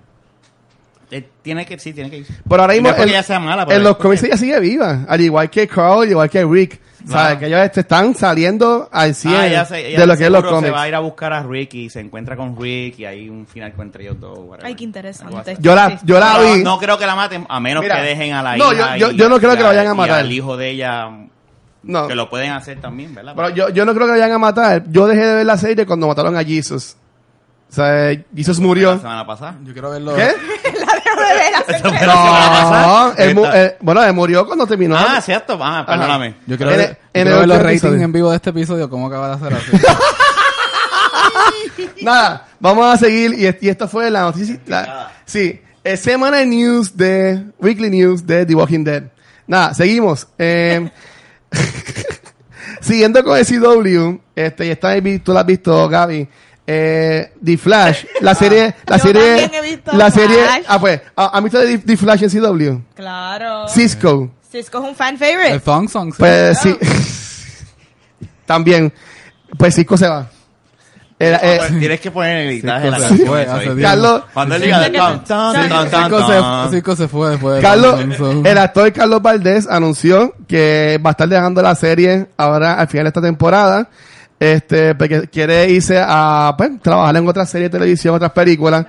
eh, 1.12 1.28
tiene 1.40 1.64
que, 1.64 1.78
sí, 1.78 1.94
tiene 1.94 2.10
que 2.10 2.18
irse. 2.18 2.34
pero 2.46 2.60
ahora 2.60 2.76
Y 2.76 2.82
no 2.82 2.90
mismo 2.92 3.22
sea 3.22 3.40
mala, 3.40 3.64
pero 3.64 3.78
en 3.78 3.84
los 3.84 3.96
cómics 3.96 4.22
ella 4.24 4.36
sigue 4.36 4.60
viva, 4.60 5.06
al 5.08 5.20
igual 5.22 5.48
que 5.48 5.66
Carl, 5.66 6.02
al 6.02 6.10
igual 6.10 6.28
que 6.28 6.44
Rick. 6.44 6.78
¿Sabes? 7.06 7.10
Claro. 7.26 7.38
Que 7.40 7.46
ellos 7.46 7.60
este, 7.60 7.80
están 7.80 8.14
saliendo 8.14 8.88
al 8.92 9.14
100 9.14 9.34
Ah, 9.34 9.42
de 9.74 10.06
lo 10.06 10.16
que 10.16 10.24
es 10.24 10.30
los 10.30 10.44
cómics. 10.44 10.66
Se 10.66 10.70
va 10.70 10.82
a 10.82 10.88
ir 10.88 10.94
a 10.94 11.00
buscar 11.00 11.32
a 11.32 11.42
Rick 11.42 11.74
y 11.74 11.90
se 11.90 12.00
encuentra 12.00 12.36
con 12.36 12.56
Rick 12.60 12.98
y 13.00 13.04
hay 13.04 13.28
un 13.28 13.46
final 13.46 13.72
entre 13.78 14.04
ellos 14.04 14.20
dos. 14.20 14.38
whatever. 14.38 14.66
Ay, 14.66 14.74
qué 14.74 14.84
interesante. 14.84 15.56
Yo 15.60 15.74
la, 15.74 15.98
yo 16.04 16.18
la 16.20 16.34
No, 16.38 16.54
vi. 16.54 16.62
no 16.64 16.78
creo 16.78 16.96
que 16.98 17.06
la 17.06 17.14
maten, 17.16 17.44
a 17.48 17.60
menos 17.60 17.82
Mira, 17.82 17.96
que 17.96 18.02
dejen 18.02 18.32
a 18.34 18.42
la 18.42 18.56
no, 18.56 18.72
hija. 18.72 18.96
yo- 18.96 19.10
yo- 19.10 19.16
yo 19.16 19.28
no 19.28 19.38
creo 19.38 19.52
y 19.52 19.56
que 19.56 19.62
la 19.62 19.68
vayan 19.68 19.86
a 19.88 19.94
y 19.94 19.96
matar. 19.96 20.20
al 20.20 20.32
hijo 20.32 20.56
de 20.56 20.70
ella 20.70 21.08
No. 21.82 22.06
Que 22.06 22.14
lo 22.14 22.30
pueden 22.30 22.52
hacer 22.52 22.80
también, 22.80 23.14
¿verdad? 23.14 23.32
Pero 23.34 23.48
yo, 23.50 23.68
yo 23.70 23.84
no 23.84 23.92
creo 23.94 24.06
que 24.06 24.12
vayan 24.12 24.30
a 24.32 24.38
matar. 24.38 24.84
Yo 24.88 25.06
dejé 25.08 25.26
de 25.26 25.34
ver 25.34 25.46
la 25.46 25.56
serie 25.58 25.84
cuando 25.84 26.06
mataron 26.06 26.36
a 26.36 26.44
Jesus. 26.44 26.96
O 27.70 27.74
sea, 27.74 28.14
Jesus 28.36 28.58
La 28.58 28.64
murió. 28.66 28.96
semana 28.98 29.26
pasada. 29.26 29.56
Yo 29.64 29.72
quiero 29.72 29.90
verlo. 29.90 30.14
¿Qué? 30.14 30.28
La 31.34 31.92
de 31.92 32.06
No, 32.06 33.12
él 33.16 33.34
mu- 33.34 33.44
Esta- 33.44 33.62
eh, 33.64 33.76
bueno, 33.80 34.02
él 34.04 34.12
murió 34.12 34.46
cuando 34.46 34.66
terminó. 34.66 34.96
Ah, 34.96 35.20
cierto. 35.20 35.58
Ah, 35.60 35.84
perdóname. 35.86 36.36
Yo 36.46 36.56
quiero 36.56 36.72
En 36.72 36.78
ver, 36.78 36.88
el- 36.90 36.94
yo 36.94 36.98
en 37.14 37.22
quiero 37.24 37.30
el 37.30 37.38
ver 37.40 37.48
los 37.48 37.56
otro 37.56 37.64
ratings 37.64 37.82
episodio. 37.84 38.04
en 38.04 38.12
vivo 38.12 38.30
de 38.30 38.36
este 38.36 38.50
episodio. 38.50 38.90
¿Cómo 38.90 39.06
acaba 39.06 39.28
de 39.28 39.34
hacer 39.34 39.54
así? 39.54 39.86
Nada, 42.02 42.46
vamos 42.60 42.94
a 42.94 42.98
seguir. 42.98 43.34
Y, 43.34 43.66
y 43.66 43.68
esto 43.68 43.88
fue 43.88 44.10
la 44.10 44.22
noticia. 44.22 44.58
la- 44.66 45.12
sí, 45.24 45.60
eh, 45.84 45.96
semana 45.96 46.38
de 46.38 46.46
news 46.46 46.96
de 46.96 47.44
Weekly 47.58 47.90
News 47.90 48.26
de 48.26 48.46
The 48.46 48.54
Walking 48.54 48.84
Dead. 48.84 49.04
Nada, 49.46 49.74
seguimos. 49.74 50.26
Eh, 50.38 50.90
siguiendo 52.80 53.22
con 53.24 53.38
el 53.38 53.46
CW, 53.46 54.20
este, 54.34 54.66
y 54.66 54.70
está 54.70 54.88
ahí, 54.90 55.18
tú 55.18 55.32
lo 55.32 55.38
has 55.38 55.46
visto, 55.46 55.88
Gaby. 55.88 56.28
Eh, 56.66 57.32
The 57.44 57.58
Flash, 57.58 58.04
la 58.20 58.34
serie, 58.36 58.74
la 58.86 58.96
Yo 58.98 59.02
serie, 59.02 59.40
también 59.40 59.64
he 59.64 59.68
visto 59.70 59.92
la 59.96 60.10
serie, 60.10 60.36
Flash. 60.44 60.64
ah 60.68 60.78
pues, 60.80 61.00
¿ha- 61.16 61.36
¿han 61.36 61.44
visto 61.44 61.60
The, 61.60 61.78
The 61.78 61.96
Flash 61.96 62.22
en 62.22 62.30
CW? 62.30 62.80
Claro. 62.94 63.68
Cisco, 63.68 64.30
Cisco 64.50 64.78
es 64.78 64.84
un 64.84 64.94
fan 64.94 65.18
favorite. 65.18 65.52
El 65.54 65.60
Thong 65.62 65.88
Song. 65.88 66.10
sí. 66.12 66.16
pues 66.18 66.58
sí, 66.58 66.76
también, 68.46 68.92
pues 69.58 69.74
Cisco 69.74 69.96
se 69.96 70.08
va. 70.08 70.28
Era, 71.18 71.38
eh, 71.42 71.56
Pues, 71.58 71.78
Tienes 71.78 72.00
que 72.00 72.10
poner 72.10 72.36
el 72.38 72.48
editaje 72.50 72.84
de 72.86 72.90
la 72.90 72.98
Sí, 72.98 73.04
canción. 73.08 73.28
fue, 73.28 73.42
eso, 73.42 73.50
hace 73.52 73.58
¿viste? 73.60 73.74
tiempo. 73.74 73.88
Carlos, 73.88 74.22
Cuando 74.34 74.54
él 74.56 74.62
diga 74.62 74.84
sí, 74.86 74.92
tan, 74.92 75.18
sí. 75.18 75.24
tan, 75.28 75.52
Sí, 75.62 75.68
tan, 75.68 75.90
tan, 75.90 76.02
Cinco 76.04 76.26
tan. 76.26 76.70
se, 76.70 76.76
Cinco 76.76 76.96
se 76.96 77.08
fue 77.08 77.30
después 77.30 77.56
de 77.56 77.62
Carlos, 77.62 77.94
Thong 78.00 78.14
Song. 78.16 78.46
el 78.46 78.58
actor 78.58 78.92
Carlos 78.92 79.22
Valdés 79.22 79.68
anunció 79.68 80.34
que 80.48 81.00
va 81.04 81.10
a 81.10 81.12
estar 81.12 81.28
dejando 81.28 81.62
la 81.62 81.74
serie 81.76 82.26
ahora 82.36 82.74
al 82.74 82.88
final 82.88 83.04
de 83.04 83.08
esta 83.08 83.22
temporada. 83.22 83.88
Este, 84.42 84.94
porque 84.96 85.28
quiere 85.28 85.68
irse 85.70 85.96
a 86.04 86.52
pues, 86.58 86.70
trabajar 86.82 87.16
en 87.16 87.28
otras 87.28 87.48
series 87.48 87.70
de 87.70 87.78
televisión, 87.78 88.14
otras 88.16 88.32
películas. 88.32 88.84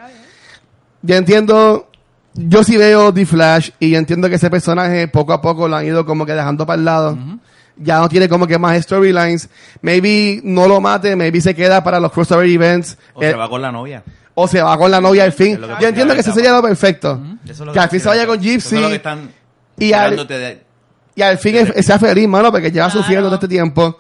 Yo 1.04 1.16
entiendo, 1.16 1.90
yo 2.34 2.64
sí 2.64 2.76
veo 2.78 3.14
The 3.14 3.26
Flash 3.26 3.70
y 3.80 3.94
entiendo 3.94 4.30
que 4.30 4.36
ese 4.36 4.50
personaje 4.50 5.08
poco 5.08 5.32
a 5.32 5.42
poco 5.42 5.68
lo 5.68 5.76
han 5.76 5.86
ido 5.86 6.06
como 6.08 6.26
que 6.26 6.34
dejando 6.34 6.66
para 6.66 6.80
el 6.80 6.86
lado. 6.86 7.18
Ya 7.78 8.00
no 8.00 8.10
tiene 8.10 8.28
como 8.30 8.48
que 8.48 8.58
más 8.58 8.82
storylines. 8.84 9.48
Maybe 9.82 10.42
no 10.44 10.68
lo 10.68 10.82
mate, 10.82 11.16
maybe 11.16 11.40
se 11.42 11.54
queda 11.54 11.84
para 11.84 12.00
los 12.00 12.12
crossover 12.12 12.48
events. 12.50 12.98
O 13.14 13.22
eh, 13.22 13.30
se 13.32 13.36
va 13.36 13.48
con 13.48 13.62
la 13.62 13.72
novia. 13.72 14.04
o 14.34 14.48
se 14.48 14.60
va 14.62 14.76
con 14.78 14.90
la 14.90 15.02
novia 15.02 15.24
al 15.24 15.34
fin. 15.34 15.60
Es 15.62 15.80
Yo 15.82 15.88
entiendo 15.88 16.14
que 16.16 16.22
ese 16.22 16.30
pasa. 16.32 16.40
sería 16.42 16.56
lo 16.56 16.64
perfecto. 16.64 17.22
Eso 17.44 17.52
es 17.52 17.60
lo 17.60 17.74
Que 17.74 17.80
al 17.80 17.90
fin 17.90 18.00
se 18.00 18.08
vaya 18.10 18.26
con 18.26 18.40
Eso 18.44 18.50
es 18.58 18.72
lo 18.74 18.80
que 18.80 18.86
Gypsy 18.88 18.96
están 18.96 19.30
y 19.78 19.94
al, 19.94 20.28
de- 20.28 20.62
y 21.16 21.22
al 21.22 21.38
fin 21.38 21.56
es- 21.58 21.86
sea 21.86 22.00
feliz, 22.00 22.28
mano, 22.28 22.52
porque 22.52 22.72
lleva 22.72 22.88
Claro. 22.88 23.02
sufriendo 23.02 23.28
todo 23.28 23.36
este 23.36 23.48
tiempo. 23.48 24.00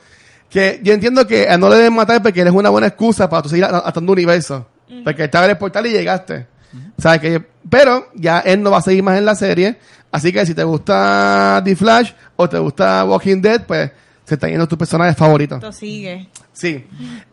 Que 0.53 0.79
yo 0.83 0.93
entiendo 0.93 1.25
que 1.25 1.49
a 1.49 1.57
no 1.57 1.67
le 1.67 1.77
deben 1.77 1.93
matar 1.93 2.21
porque 2.21 2.41
eres 2.41 2.53
una 2.53 2.69
buena 2.69 2.85
excusa 2.85 3.27
para 3.27 3.41
tú 3.41 3.49
seguir 3.49 3.65
atando 3.65 4.13
universo. 4.13 4.67
Porque 5.03 5.23
estaba 5.23 5.45
en 5.45 5.51
el 5.51 5.57
portal 5.57 5.87
y 5.87 5.89
llegaste. 5.89 6.45
¿Sabes 6.97 7.19
que 7.21 7.43
Pero 7.67 8.09
ya 8.13 8.39
él 8.39 8.61
no 8.61 8.69
va 8.69 8.77
a 8.77 8.81
seguir 8.81 9.01
más 9.01 9.17
en 9.17 9.25
la 9.25 9.33
serie. 9.33 9.77
Así 10.11 10.31
que 10.31 10.45
si 10.45 10.53
te 10.53 10.63
gusta 10.63 11.59
The 11.65 11.75
Flash 11.75 12.11
o 12.35 12.47
te 12.47 12.59
gusta 12.59 13.03
Walking 13.03 13.41
Dead, 13.41 13.65
pues 13.65 13.89
se 14.23 14.35
están 14.35 14.51
yendo 14.51 14.67
tus 14.67 14.77
personajes 14.77 15.17
favoritos. 15.17 15.57
Esto 15.57 15.71
sigue. 15.71 16.29
Sí. 16.51 16.85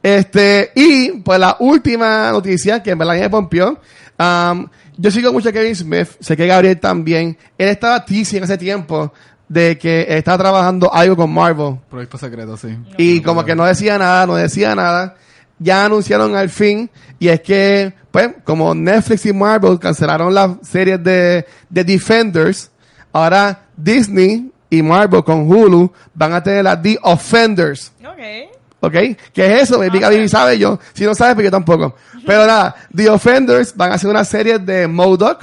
Este, 0.03 0.73
y 0.75 1.11
pues 1.21 1.39
la 1.39 1.59
última 1.61 2.33
noticia 2.33 2.83
que 2.83 2.93
en 2.93 2.99
verdad 2.99 3.21
me 3.21 3.29
pompió. 3.29 3.79
um, 4.19 4.67
yo 4.97 5.11
sigo 5.11 5.33
mucho 5.33 5.49
a 5.49 5.53
Kevin 5.53 5.75
Smith, 5.77 6.09
sé 6.21 6.37
que 6.37 6.47
Gabriel 6.47 6.79
también. 6.79 7.37
Él 7.57 7.69
estaba 7.69 8.05
teasing 8.05 8.43
hace 8.43 8.59
tiempo 8.59 9.13
de 9.51 9.77
que 9.77 10.07
estaba 10.09 10.39
trabajando 10.39 10.95
algo 10.95 11.17
con 11.17 11.35
Marvel. 11.35 11.75
Proyecto 11.91 12.17
secreto, 12.17 12.57
sí. 12.57 12.69
Y 12.97 13.21
como 13.21 13.45
que 13.45 13.57
no 13.57 13.65
decía 13.65 13.99
nada, 13.99 14.25
no 14.25 14.37
decía 14.37 14.77
nada. 14.77 15.17
Ya 15.59 15.85
anunciaron 15.85 16.37
al 16.37 16.49
fin. 16.51 16.89
Y 17.19 17.27
es 17.29 17.41
que, 17.41 17.93
pues, 18.13 18.31
como 18.45 18.77
Netflix 18.77 19.27
y 19.27 19.33
Marvel 19.33 19.81
cancelaron 19.81 20.33
las 20.33 20.51
series 20.63 21.03
de, 21.03 21.45
de 21.69 21.85
Defenders, 21.85 22.71
ahora 23.13 23.63
Disney 23.77 24.53
y 24.71 24.83
Marvel 24.83 25.25
con 25.25 25.51
Hulu 25.51 25.93
van 26.15 26.33
a 26.33 26.41
tener 26.43 26.63
las 26.63 26.81
The 26.81 26.97
Offenders. 27.03 27.91
Ok. 28.07 28.51
¿Ok? 28.83 28.93
¿Qué 29.35 29.57
es 29.57 29.63
eso? 29.65 29.81
Maybe 29.81 29.99
Ah, 29.99 30.09
Gaby 30.09 30.29
sabe 30.29 30.59
yo. 30.61 30.79
Si 30.95 31.05
no 31.05 31.13
sabe, 31.17 31.35
pues 31.35 31.45
yo 31.47 31.51
tampoco. 31.51 31.97
Pero 32.25 32.47
nada, 32.47 32.77
The 32.95 33.11
Offenders 33.11 33.77
van 33.77 33.91
a 33.91 33.97
hacer 33.97 34.09
una 34.09 34.25
serie 34.25 34.61
de 34.61 34.87
Modoc, 34.87 35.43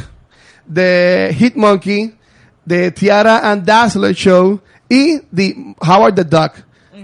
de 0.66 1.36
Hitmonkey, 1.38 2.16
de 2.68 2.92
Tiara 2.92 3.50
and 3.50 3.64
Dazzler 3.64 4.14
Show 4.14 4.60
y 4.90 5.22
de 5.32 5.74
Howard 5.80 6.16
the 6.16 6.24
Duck. 6.26 6.52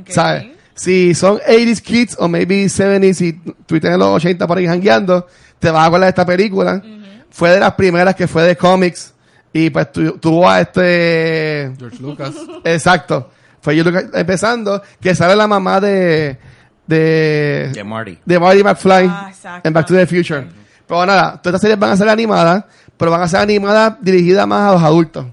¿Sabes? 0.10 0.48
Si 0.76 1.14
son 1.16 1.40
80s 1.40 1.82
kids 1.82 2.16
o 2.20 2.28
maybe 2.28 2.66
70s 2.66 3.22
y 3.22 3.34
tuviste 3.66 3.88
en 3.88 3.98
los 4.00 4.10
80 4.10 4.46
por 4.46 4.58
ahí 4.58 4.66
jangueando, 4.68 5.26
te 5.60 5.70
vas 5.72 5.84
a 5.84 5.86
acordar 5.86 6.08
de 6.08 6.10
esta 6.10 6.26
película. 6.26 6.82
Fue 7.30 7.50
de 7.52 7.60
las 7.60 7.74
primeras 7.76 8.14
que 8.16 8.28
fue 8.28 8.44
de 8.44 8.58
cómics 8.58 9.14
y 9.54 9.70
pues 9.70 9.92
tu- 9.92 10.18
tuvo 10.18 10.50
a 10.50 10.60
este... 10.62 11.72
George 11.80 11.98
Lucas. 12.02 12.34
Exacto. 12.66 13.30
Fue 13.62 13.76
yo 13.78 13.84
lo 13.86 13.92
que- 13.94 14.20
empezando, 14.20 14.82
que 15.00 15.16
sale 15.16 15.36
la 15.36 15.48
mamá 15.48 15.80
de, 15.80 16.38
de, 16.86 17.72
de 17.74 17.84
Marty. 17.84 18.18
de 18.26 18.40
Marty 18.40 18.64
McFly 18.64 19.08
Ah, 19.10 19.28
exacto. 19.30 19.68
en 19.68 19.74
Back 19.74 19.86
to 19.88 19.94
the 19.94 20.06
Future. 20.08 20.48
Pero 20.86 21.06
nada, 21.06 21.40
todas 21.42 21.46
estas 21.56 21.62
series 21.62 21.80
van 21.80 21.92
a 21.92 21.98
ser 21.98 22.10
animadas, 22.10 22.66
pero 22.98 23.12
van 23.12 23.22
a 23.22 23.28
ser 23.28 23.40
animadas 23.42 23.96
dirigidas 24.02 24.48
más 24.48 24.70
a 24.70 24.74
los 24.74 24.84
adultos. 24.84 25.26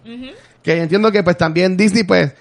Que 0.63 0.81
entiendo 0.83 1.11
que 1.11 1.23
pues 1.23 1.37
también 1.39 1.77
Disney 1.77 2.05
pues 2.05 2.35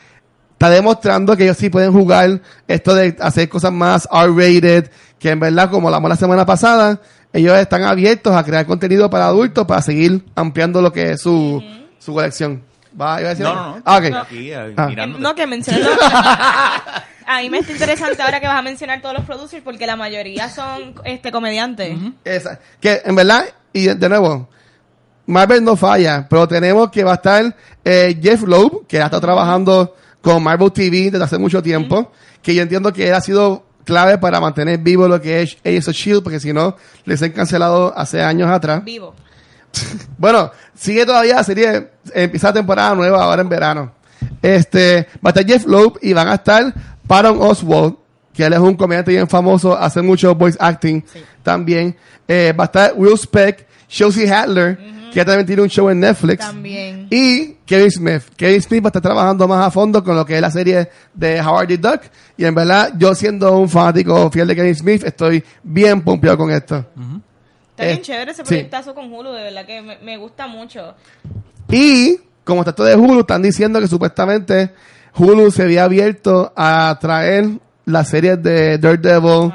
está 0.51 0.69
demostrando 0.69 1.37
que 1.37 1.43
ellos 1.43 1.57
sí 1.57 1.69
pueden 1.69 1.93
jugar 1.93 2.41
esto 2.67 2.93
de 2.93 3.15
hacer 3.21 3.47
cosas 3.47 3.71
más 3.71 4.07
R-rated, 4.11 4.89
que 5.17 5.29
en 5.29 5.39
verdad 5.39 5.69
como 5.69 5.87
hablamos 5.87 6.09
la 6.09 6.15
semana 6.17 6.45
pasada, 6.45 6.99
ellos 7.31 7.57
están 7.57 7.83
abiertos 7.83 8.35
a 8.35 8.43
crear 8.43 8.65
contenido 8.65 9.09
para 9.09 9.25
adultos 9.27 9.65
para 9.65 9.81
seguir 9.81 10.25
ampliando 10.35 10.81
lo 10.81 10.91
que 10.91 11.11
es 11.11 11.21
su, 11.21 11.63
su 11.99 12.13
colección. 12.13 12.63
¿Va, 12.99 13.21
iba 13.21 13.29
a 13.29 13.33
decir 13.35 13.45
No, 13.45 13.53
no, 13.55 13.75
no. 13.77 13.83
Ah. 13.85 13.97
Aquí, 14.23 14.51
eh, 14.51 14.73
Ah. 14.75 14.89
No, 15.05 15.35
que 15.35 15.45
mencioné. 15.47 15.81
a 17.27 17.39
mí 17.41 17.49
me 17.49 17.59
está 17.59 17.71
interesante 17.71 18.21
ahora 18.21 18.39
que 18.39 18.47
vas 18.47 18.57
a 18.57 18.61
mencionar 18.63 19.01
todos 19.01 19.15
los 19.15 19.25
producers 19.25 19.61
porque 19.63 19.85
la 19.85 19.95
mayoría 19.95 20.49
son 20.49 20.95
este 21.05 21.31
comediantes. 21.31 21.97
Esa- 22.25 22.59
que 22.81 23.01
en 23.05 23.15
verdad, 23.15 23.45
y 23.71 23.85
de 23.87 24.09
nuevo, 24.09 24.49
Marvel 25.29 25.63
no 25.63 25.75
falla, 25.75 26.25
pero 26.27 26.47
tenemos 26.47 26.89
que 26.89 27.03
va 27.03 27.11
a 27.11 27.15
estar 27.15 27.55
eh, 27.85 28.19
Jeff 28.21 28.41
Loeb, 28.41 28.87
que 28.87 28.99
ha 28.99 29.05
estado 29.05 29.21
trabajando 29.21 29.95
con 30.21 30.41
Marvel 30.41 30.71
TV 30.71 31.11
desde 31.11 31.23
hace 31.23 31.37
mucho 31.37 31.61
tiempo, 31.61 32.11
que 32.41 32.55
yo 32.55 32.63
entiendo 32.63 32.91
que 32.91 33.07
él 33.07 33.13
ha 33.13 33.21
sido 33.21 33.63
clave 33.85 34.17
para 34.17 34.41
mantener 34.41 34.79
vivo 34.79 35.07
lo 35.07 35.21
que 35.21 35.43
es 35.43 35.57
Agents 35.63 35.87
of 35.87 35.95
Shield, 35.95 36.23
porque 36.23 36.39
si 36.39 36.51
no, 36.51 36.75
les 37.05 37.21
han 37.21 37.31
cancelado 37.31 37.93
hace 37.95 38.21
años 38.21 38.49
atrás. 38.49 38.83
Vivo. 38.83 39.13
Bueno, 40.17 40.51
sigue 40.73 41.05
todavía 41.05 41.35
la 41.35 41.43
serie, 41.43 41.91
empieza 42.13 42.47
la 42.47 42.53
temporada 42.53 42.95
nueva 42.95 43.23
ahora 43.23 43.41
en 43.41 43.49
verano. 43.49 43.91
Este, 44.41 45.07
va 45.23 45.29
a 45.29 45.29
estar 45.29 45.45
Jeff 45.45 45.65
Loeb 45.65 45.99
y 46.01 46.11
van 46.11 46.27
a 46.27 46.33
estar 46.33 46.73
Patton 47.07 47.37
Oswald, 47.39 47.95
que 48.33 48.43
él 48.43 48.53
es 48.53 48.59
un 48.59 48.75
comediante 48.75 49.11
bien 49.11 49.29
famoso, 49.29 49.77
hace 49.77 50.01
mucho 50.01 50.33
voice 50.33 50.57
acting 50.59 51.03
también. 51.43 51.95
Eh, 52.27 52.51
va 52.59 52.63
a 52.63 52.65
estar 52.65 52.93
Will 52.95 53.17
Speck, 53.17 53.65
Josie 53.87 54.29
Hadler, 54.29 54.98
que 55.13 55.25
también 55.25 55.45
tiene 55.45 55.61
un 55.61 55.69
show 55.69 55.89
en 55.89 55.99
Netflix. 55.99 56.45
También. 56.45 57.07
Y 57.09 57.55
Kevin 57.65 57.91
Smith. 57.91 58.23
Kevin 58.35 58.61
Smith 58.61 58.83
va 58.83 58.87
a 58.87 58.89
estar 58.89 59.01
trabajando 59.01 59.47
más 59.47 59.65
a 59.67 59.71
fondo 59.71 60.03
con 60.03 60.15
lo 60.15 60.25
que 60.25 60.35
es 60.35 60.41
la 60.41 60.51
serie 60.51 60.89
de 61.13 61.41
Howard 61.41 61.67
the 61.67 61.77
Duck. 61.77 62.01
Y 62.37 62.45
en 62.45 62.55
verdad, 62.55 62.93
yo 62.97 63.13
siendo 63.15 63.57
un 63.57 63.69
fanático 63.69 64.29
fiel 64.31 64.47
de 64.47 64.55
Kevin 64.55 64.75
Smith, 64.75 65.03
estoy 65.03 65.43
bien 65.63 66.01
pompeado 66.01 66.37
con 66.37 66.51
esto. 66.51 66.77
Está 66.77 66.95
bien 67.85 67.97
Eh, 67.97 68.01
chévere 68.01 68.31
ese 68.31 68.41
sí. 68.43 68.47
proyectazo 68.47 68.93
con 68.93 69.11
Hulu, 69.11 69.31
de 69.31 69.43
verdad 69.43 69.65
que 69.65 69.81
me, 69.81 69.97
me 69.99 70.17
gusta 70.17 70.47
mucho. 70.47 70.95
Y 71.69 72.17
como 72.43 72.61
está 72.61 72.71
esto 72.71 72.83
de 72.83 72.95
Hulu, 72.95 73.21
están 73.21 73.41
diciendo 73.41 73.79
que 73.79 73.87
supuestamente 73.87 74.71
Hulu 75.15 75.51
se 75.51 75.63
había 75.63 75.83
abierto 75.83 76.51
a 76.55 76.97
traer 76.99 77.47
las 77.85 78.09
series 78.09 78.41
de 78.41 78.77
Daredevil, 78.77 79.51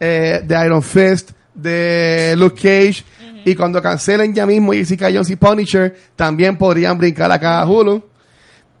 eh, 0.00 0.40
de 0.44 0.66
Iron 0.66 0.82
Fist, 0.82 1.30
de 1.54 2.34
Luke 2.36 2.56
Cage. 2.56 3.04
Y 3.44 3.54
cuando 3.54 3.80
cancelen 3.82 4.34
ya 4.34 4.46
mismo 4.46 4.72
Jessica 4.72 5.06
Jones 5.12 5.30
y 5.30 5.36
Punisher, 5.36 5.94
también 6.16 6.56
podrían 6.56 6.96
brincar 6.98 7.30
acá 7.30 7.60
a 7.60 7.66
Hulu. 7.66 8.02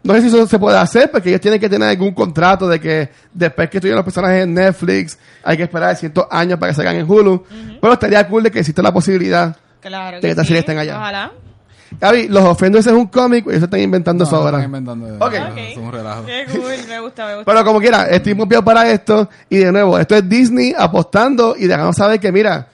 No 0.04 0.14
sé 0.14 0.22
si 0.22 0.26
eso 0.28 0.46
se 0.48 0.58
puede 0.58 0.76
hacer 0.78 1.10
porque 1.12 1.28
ellos 1.28 1.40
tienen 1.40 1.60
que 1.60 1.68
tener 1.68 1.88
algún 1.88 2.12
contrato 2.12 2.66
de 2.68 2.80
que 2.80 3.08
después 3.32 3.70
que 3.70 3.76
estuvieron 3.78 3.98
los 3.98 4.04
personajes 4.04 4.42
en 4.42 4.52
Netflix, 4.54 5.16
hay 5.44 5.56
que 5.56 5.62
esperar 5.62 5.94
cientos 5.96 6.26
años 6.30 6.58
para 6.58 6.72
que 6.72 6.76
salgan 6.76 6.96
en 6.96 7.08
Hulu. 7.08 7.44
Pero 7.80 7.92
estaría 7.92 8.26
cool 8.26 8.42
de 8.42 8.50
que 8.50 8.58
exista 8.60 8.82
la 8.82 8.92
posibilidad. 8.92 9.56
Claro. 9.80 10.16
De 10.16 10.20
que 10.22 10.30
estas 10.30 10.44
sí. 10.44 10.48
series 10.48 10.62
estén 10.62 10.78
allá. 10.78 10.96
Ojalá. 10.98 11.32
Gaby, 12.00 12.28
Los 12.28 12.42
Offenders 12.44 12.86
es 12.86 12.92
un 12.92 13.06
cómic, 13.08 13.46
ellos 13.48 13.62
están 13.62 13.78
inventando 13.80 14.24
eso 14.24 14.32
No, 14.36 14.42
ahora. 14.42 14.58
están 14.58 14.70
inventando. 14.70 15.24
Ok. 15.24 15.34
no, 15.34 15.46
Ok. 15.50 15.58
Es 15.58 15.76
un 15.76 15.92
relajo. 15.92 16.24
Qué 16.24 16.46
cool, 16.50 16.62
me 16.88 17.00
gusta, 17.00 17.26
me 17.26 17.34
gusta. 17.36 17.52
Pero 17.52 17.64
como 17.64 17.80
quiera, 17.80 18.06
estoy 18.08 18.34
muy 18.34 18.46
bien 18.46 18.64
para 18.64 18.90
esto. 18.90 19.28
Y 19.50 19.58
de 19.58 19.70
nuevo, 19.70 19.98
esto 19.98 20.16
es 20.16 20.28
Disney 20.28 20.74
apostando 20.76 21.54
y 21.56 21.66
dejando 21.66 21.92
saber 21.92 22.18
que, 22.18 22.32
mira, 22.32 22.66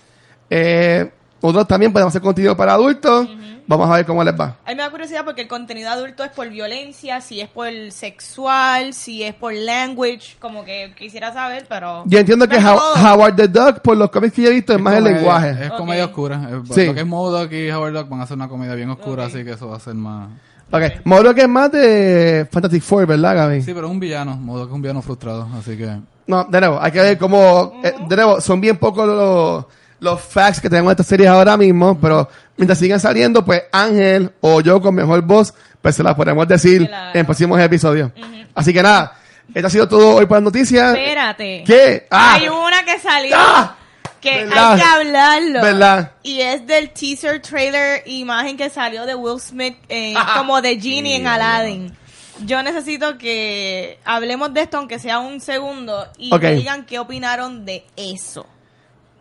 eh, 0.49 1.11
Nosotros 1.43 1.69
también 1.69 1.93
podemos 1.93 2.11
hacer 2.11 2.23
contenido 2.23 2.57
para 2.57 2.75
adultos. 2.75 3.29
Vamos 3.67 3.91
a 3.91 3.97
ver 3.97 4.07
cómo 4.07 4.25
les 4.25 4.33
va. 4.33 4.57
A 4.65 4.71
mí 4.71 4.77
me 4.77 4.83
da 4.83 4.91
curiosidad 4.91 5.27
porque 5.27 5.43
el 5.43 5.49
contenido 5.49 5.91
adulto 5.91 6.25
es 6.25 6.31
por 6.31 6.49
violencia, 6.49 7.21
si 7.21 7.43
es 7.43 7.51
por 7.51 7.69
sexual, 7.91 8.95
si 8.95 9.23
es 9.23 9.35
por 9.35 9.53
language, 9.53 10.37
como 10.41 10.65
que 10.65 10.95
quisiera 10.97 11.35
saber, 11.35 11.67
pero... 11.69 12.03
Yo 12.07 12.19
entiendo 12.19 12.49
que 12.49 12.57
How-. 12.57 12.79
Howard 12.97 13.37
the 13.37 13.47
Duck, 13.47 13.81
por 13.83 13.95
los 13.99 14.11
cómics 14.11 14.33
que 14.33 14.43
yo 14.43 14.49
he 14.49 14.55
visto, 14.55 14.73
es, 14.73 14.81
más 14.81 14.95
el 14.95 15.05
lenguaje. 15.05 15.67
Es 15.67 15.71
comedia 15.73 16.07
oscura. 16.07 16.49
Eh, 16.51 16.63
Sí. 16.73 16.87
Lo 16.87 16.95
que 16.95 17.01
es 17.01 17.07
Modoc 17.07 17.53
y 17.53 17.71
Howard 17.71 17.93
Duck 17.93 18.09
van 18.09 18.21
a 18.21 18.23
hacer 18.23 18.39
una 18.39 18.49
comedia 18.49 18.75
bien 18.75 18.89
oscura, 18.89 19.27
así 19.27 19.45
que 19.45 19.53
eso 19.53 19.69
va 19.69 19.77
a 19.77 19.81
ser 19.81 19.95
más... 19.95 20.31
Ok, 20.71 20.83
Mauro 21.05 21.35
que 21.35 21.43
es 21.43 21.49
más 21.49 21.71
de 21.71 22.49
Fantastic 22.51 22.83
Four, 22.83 23.07
¿verdad, 23.07 23.37
Gaby? 23.37 23.63
Sí, 23.63 23.73
pero 23.75 23.87
es 23.87 23.93
un 23.93 24.01
villano. 24.01 24.35
Modoc 24.37 24.69
es 24.69 24.75
un 24.75 24.81
villano 24.83 25.03
frustrado, 25.03 25.47
así 25.59 25.77
que... 25.77 25.95
No, 26.27 26.45
de 26.45 26.61
nuevo, 26.61 26.79
hay 26.81 26.91
que 26.91 27.01
ver 27.01 27.19
cómo... 27.19 27.81
eh, 27.85 27.95
de 28.09 28.17
nuevo, 28.17 28.41
son 28.41 28.63
bien 28.63 28.79
pocos 28.79 29.07
los, 29.07 29.65
los 30.01 30.21
facts 30.21 30.61
que 30.61 30.69
tenemos 30.71 30.91
de 30.91 30.93
estas 30.95 31.07
series 31.07 31.29
ahora 31.29 31.57
mismo, 31.57 31.99
pero 32.01 32.29
mientras 32.57 32.79
sigan 32.79 33.01
saliendo, 33.01 33.45
pues 33.45 33.63
Ángel 33.73 34.33
o 34.41 34.61
yo 34.61 34.81
con 34.81 34.95
mejor 34.95 35.23
voz, 35.23 35.53
pues 35.83 35.97
se 35.97 36.03
las 36.03 36.15
podemos 36.15 36.47
decir 36.47 36.87
Claro. 36.87 37.19
en 37.19 37.27
próximos 37.27 37.61
episodios. 37.61 38.11
Así 38.55 38.73
que 38.73 38.83
nada, 38.83 39.17
esto 39.55 39.67
ha 39.67 39.71
sido 39.71 39.89
todo 39.89 40.17
hoy 40.17 40.27
para 40.27 40.41
las 40.41 40.45
noticias. 40.45 40.97
Espérate. 40.97 41.65
¿Qué? 41.67 42.07
Ah, 42.11 42.35
Hay 42.35 42.49
una 42.49 42.85
que 42.85 42.99
salió 42.99 43.37
Ah, 43.39 43.77
que 44.21 44.45
verdad. 44.45 44.73
hay 44.73 44.79
que 44.81 44.85
hablarlo. 44.85 45.63
¿Verdad? 45.63 46.13
Y 46.23 46.41
es 46.41 46.67
del 46.67 46.91
teaser 46.91 47.41
trailer 47.41 48.03
imagen 48.07 48.57
que 48.57 48.69
salió 48.71 49.07
de 49.07 49.15
Will 49.15 49.41
Smith 49.41 49.77
eh, 49.89 50.15
como 50.37 50.61
de 50.61 50.79
Genie 50.81 51.17
en 51.17 51.27
Aladdin. 51.27 51.97
Yo 52.45 52.63
necesito 52.63 53.19
que 53.19 53.99
hablemos 54.05 54.55
de 54.55 54.61
esto 54.63 54.79
aunque 54.79 54.99
sea 55.01 55.19
un 55.19 55.41
segundo 55.41 56.07
y 56.19 56.33
Ok. 56.33 56.43
me 56.43 56.55
digan 56.55 56.87
qué 56.87 56.99
opinaron 57.01 57.65
de 57.65 57.85
eso 57.97 58.47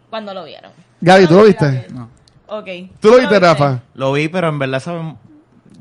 cuando 0.10 0.34
lo 0.34 0.44
vieron. 0.46 0.72
Gaby, 1.02 1.28
¿tú 1.28 1.34
lo 1.36 1.44
viste? 1.44 1.88
No. 1.94 2.10
Ok. 2.48 2.68
¿Tú 3.00 3.10
lo 3.10 3.18
viste, 3.20 3.40
Rafa? 3.40 3.80
Lo 3.96 4.14
vi, 4.14 4.28
pero 4.30 4.50
en 4.50 4.60
verdad 4.60 4.80
sabe- 4.80 5.16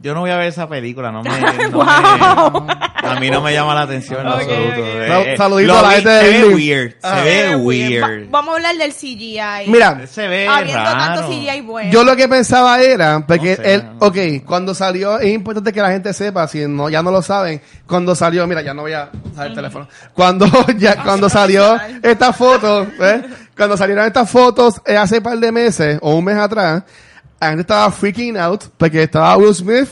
yo 0.03 0.15
no 0.15 0.21
voy 0.21 0.31
a 0.31 0.37
ver 0.37 0.49
esa 0.49 0.69
película, 0.69 1.11
no 1.11 1.23
me, 1.23 1.31
no 1.71 1.79
Wow. 2.51 2.65
me- 2.67 2.77
a 3.09 3.19
mí 3.21 3.31
no 3.31 3.41
me 3.41 3.53
llama 3.53 3.75
la 3.75 3.83
atención 3.83 4.21
en 4.21 4.27
Ok, 4.29 4.35
absoluto. 4.35 4.69
ok. 4.73 4.77
Eh, 4.79 5.05
Sal- 5.09 5.27
eh, 5.27 5.37
saludito 5.37 5.73
lo 5.73 5.79
a 5.79 5.83
la 5.83 5.89
vi, 5.89 5.95
gente 5.95 6.11
de 6.11 6.21
se 6.21 6.27
ve 6.27 6.33
Disney. 6.39 6.55
weird, 6.55 6.95
Ah. 7.03 7.17
se 7.17 7.23
ve 7.25 7.51
Eh, 7.51 7.57
weird. 7.57 8.03
Va- 8.05 8.27
vamos 8.31 8.53
a 8.53 8.57
hablar 8.57 8.77
del 8.77 8.93
CGI. 8.93 9.69
Mira, 9.69 10.07
Se 10.07 10.29
ve 10.29 10.47
Habiendo 10.49 10.83
raro. 10.85 10.99
tanto 10.99 11.29
CGI 11.29 11.61
bueno. 11.63 11.91
Yo 11.93 12.05
lo 12.05 12.15
que 12.15 12.29
pensaba 12.29 12.81
era, 12.83 13.25
porque 13.27 13.51
No 13.51 13.57
sé, 13.57 13.75
él, 13.75 13.85
no 14.01 14.07
ok, 14.07 14.17
cuando 14.45 14.75
salió, 14.75 15.19
es 15.19 15.33
importante 15.33 15.73
que 15.73 15.81
la 15.83 15.91
gente 15.91 16.13
sepa, 16.13 16.47
si 16.47 16.67
no, 16.69 16.89
ya 16.89 17.03
no 17.03 17.11
lo 17.11 17.23
saben, 17.23 17.61
cuando 17.87 18.15
salió, 18.15 18.47
mira, 18.47 18.61
ya 18.63 18.75
no 18.75 18.83
voy 18.83 18.93
a 18.93 19.09
usar 19.33 19.47
el 19.49 19.55
teléfono, 19.55 19.89
cuando, 20.13 20.47
ya, 20.79 21.03
cuando 21.03 21.29
salió 21.29 21.79
esta 22.03 22.33
foto, 22.33 22.87
¿ves? 22.99 23.23
Cuando 23.57 23.77
salieron 23.77 24.05
estas 24.07 24.31
fotos 24.31 24.81
eh, 24.85 24.97
hace 24.97 25.19
un 25.19 25.23
par 25.23 25.39
de 25.39 25.51
meses, 25.53 25.99
o 26.03 26.15
un 26.17 26.25
mes 26.25 26.37
atrás, 26.37 26.83
la 27.41 27.49
gente 27.49 27.63
estaba 27.63 27.91
freaking 27.91 28.37
out, 28.37 28.65
porque 28.77 29.03
estaba 29.05 29.37
Will 29.37 29.55
Smith, 29.55 29.89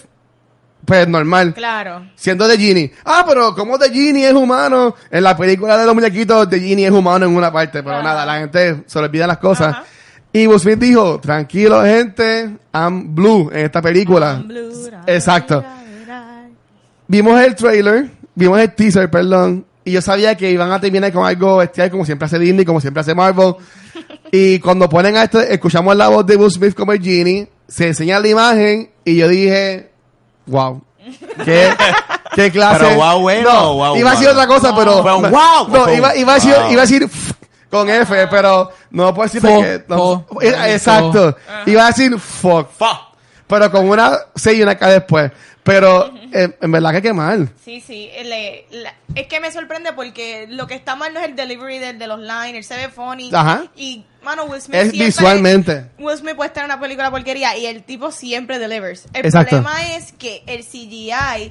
pues 0.84 1.08
normal, 1.08 1.54
Claro. 1.54 2.06
siendo 2.14 2.46
de 2.46 2.58
Genie. 2.58 2.92
Ah, 3.04 3.24
pero 3.26 3.54
como 3.54 3.78
de 3.78 3.88
Genie 3.90 4.28
es 4.28 4.34
humano? 4.34 4.94
En 5.10 5.22
la 5.24 5.34
película 5.36 5.78
de 5.78 5.86
los 5.86 5.94
muñequitos, 5.94 6.48
de 6.50 6.60
Genie 6.60 6.86
es 6.86 6.92
humano 6.92 7.24
en 7.24 7.34
una 7.34 7.50
parte, 7.50 7.82
pero 7.82 7.96
Ajá. 7.96 8.02
nada, 8.04 8.26
la 8.26 8.38
gente 8.40 8.82
se 8.86 8.98
le 8.98 9.06
olvida 9.06 9.26
las 9.26 9.38
cosas. 9.38 9.68
Ajá. 9.68 9.84
Y 10.30 10.46
Will 10.46 10.58
Smith 10.60 10.78
dijo, 10.80 11.20
tranquilo 11.20 11.82
gente, 11.84 12.56
I'm 12.74 13.14
blue 13.14 13.48
en 13.52 13.64
esta 13.66 13.80
película. 13.80 14.42
Blue, 14.44 14.90
ra, 14.90 15.02
Exacto. 15.06 15.62
ra, 15.62 15.76
ra. 16.06 16.48
Vimos 17.06 17.40
el 17.40 17.54
trailer, 17.54 18.10
vimos 18.34 18.58
el 18.58 18.74
teaser, 18.74 19.08
perdón, 19.10 19.64
y 19.84 19.92
yo 19.92 20.00
sabía 20.00 20.34
que 20.36 20.50
iban 20.50 20.72
a 20.72 20.80
terminar 20.80 21.12
con 21.12 21.26
algo 21.26 21.58
bestial 21.58 21.90
como 21.90 22.04
siempre 22.04 22.26
hace 22.26 22.38
Disney, 22.38 22.64
como 22.64 22.80
siempre 22.80 23.00
hace 23.02 23.14
Marvel. 23.14 23.54
y 24.32 24.58
cuando 24.60 24.88
ponen 24.88 25.16
a 25.16 25.24
esto, 25.24 25.40
escuchamos 25.40 25.94
la 25.96 26.08
voz 26.08 26.24
de 26.26 26.36
Will 26.36 26.50
Smith 26.50 26.74
como 26.74 26.92
el 26.92 27.02
Genie, 27.02 27.48
se 27.68 27.88
enseña 27.88 28.18
la 28.20 28.28
imagen 28.28 28.90
y 29.04 29.16
yo 29.16 29.28
dije, 29.28 29.90
wow. 30.46 30.82
¿Qué, 31.44 31.70
qué 32.34 32.50
clase? 32.52 32.84
Pero 32.84 32.96
wow, 32.96 33.20
bueno, 33.20 33.52
no, 33.52 33.74
wow, 33.74 33.96
iba 33.96 34.10
a 34.10 34.12
decir 34.12 34.28
wow. 34.28 34.36
otra 34.36 34.46
cosa, 34.46 34.74
pero... 34.74 35.02
Wow, 35.02 35.68
No, 35.68 35.84
un 35.84 35.94
iba, 35.94 36.16
iba 36.16 36.32
a 36.32 36.34
decir, 36.36 36.54
wow. 36.58 36.70
iba 36.70 36.82
a 36.82 36.86
decir 36.86 37.08
con 37.70 37.90
F, 37.90 38.26
pero 38.28 38.70
no 38.90 39.12
puedo 39.14 39.28
decir 39.28 39.42
no- 39.88 40.24
Eh, 40.40 40.54
exacto. 40.68 41.36
Iba 41.66 41.84
a 41.84 41.86
decir 41.88 42.18
fuck 42.18 42.70
Fuck. 42.70 42.98
pero 43.46 43.70
con 43.70 43.88
una 43.88 44.16
C 44.34 44.54
y 44.54 44.62
una 44.62 44.76
K 44.76 44.88
después. 44.88 45.30
Pero 45.64 46.12
eh, 46.32 46.56
en 46.60 46.70
verdad 46.72 46.92
que 46.92 47.02
qué 47.02 47.12
mal. 47.12 47.50
Sí, 47.64 47.80
sí. 47.80 48.10
le- 48.22 48.66
la- 48.70 48.94
es 49.14 49.26
que 49.26 49.40
me 49.40 49.50
sorprende 49.50 49.92
porque 49.94 50.46
lo 50.48 50.66
que 50.66 50.74
está 50.74 50.94
mal 50.94 51.12
no 51.14 51.20
es 51.20 51.26
el 51.26 51.34
delivery 51.36 51.78
de, 51.78 51.92
de 51.94 52.06
los 52.06 52.20
lines, 52.20 52.66
se 52.66 52.76
ve 52.76 52.88
funny. 52.90 53.30
Ajá. 53.32 53.64
Y, 53.74 54.04
mano, 54.22 54.44
Will 54.44 54.60
Smith 54.60 54.76
Es 54.76 54.82
siempre- 54.90 55.06
visualmente. 55.06 55.86
Will 55.98 56.16
Smith 56.18 56.36
puede 56.36 56.48
estar 56.48 56.64
en 56.64 56.70
una 56.70 56.78
película 56.80 57.10
porquería 57.10 57.56
y 57.56 57.64
el 57.66 57.82
tipo 57.82 58.12
siempre 58.12 58.58
delivers. 58.58 59.06
El 59.14 59.24
Exacto. 59.26 59.56
problema 59.62 59.94
es 59.96 60.12
que 60.12 60.42
el 60.46 60.64
CGI... 60.64 61.50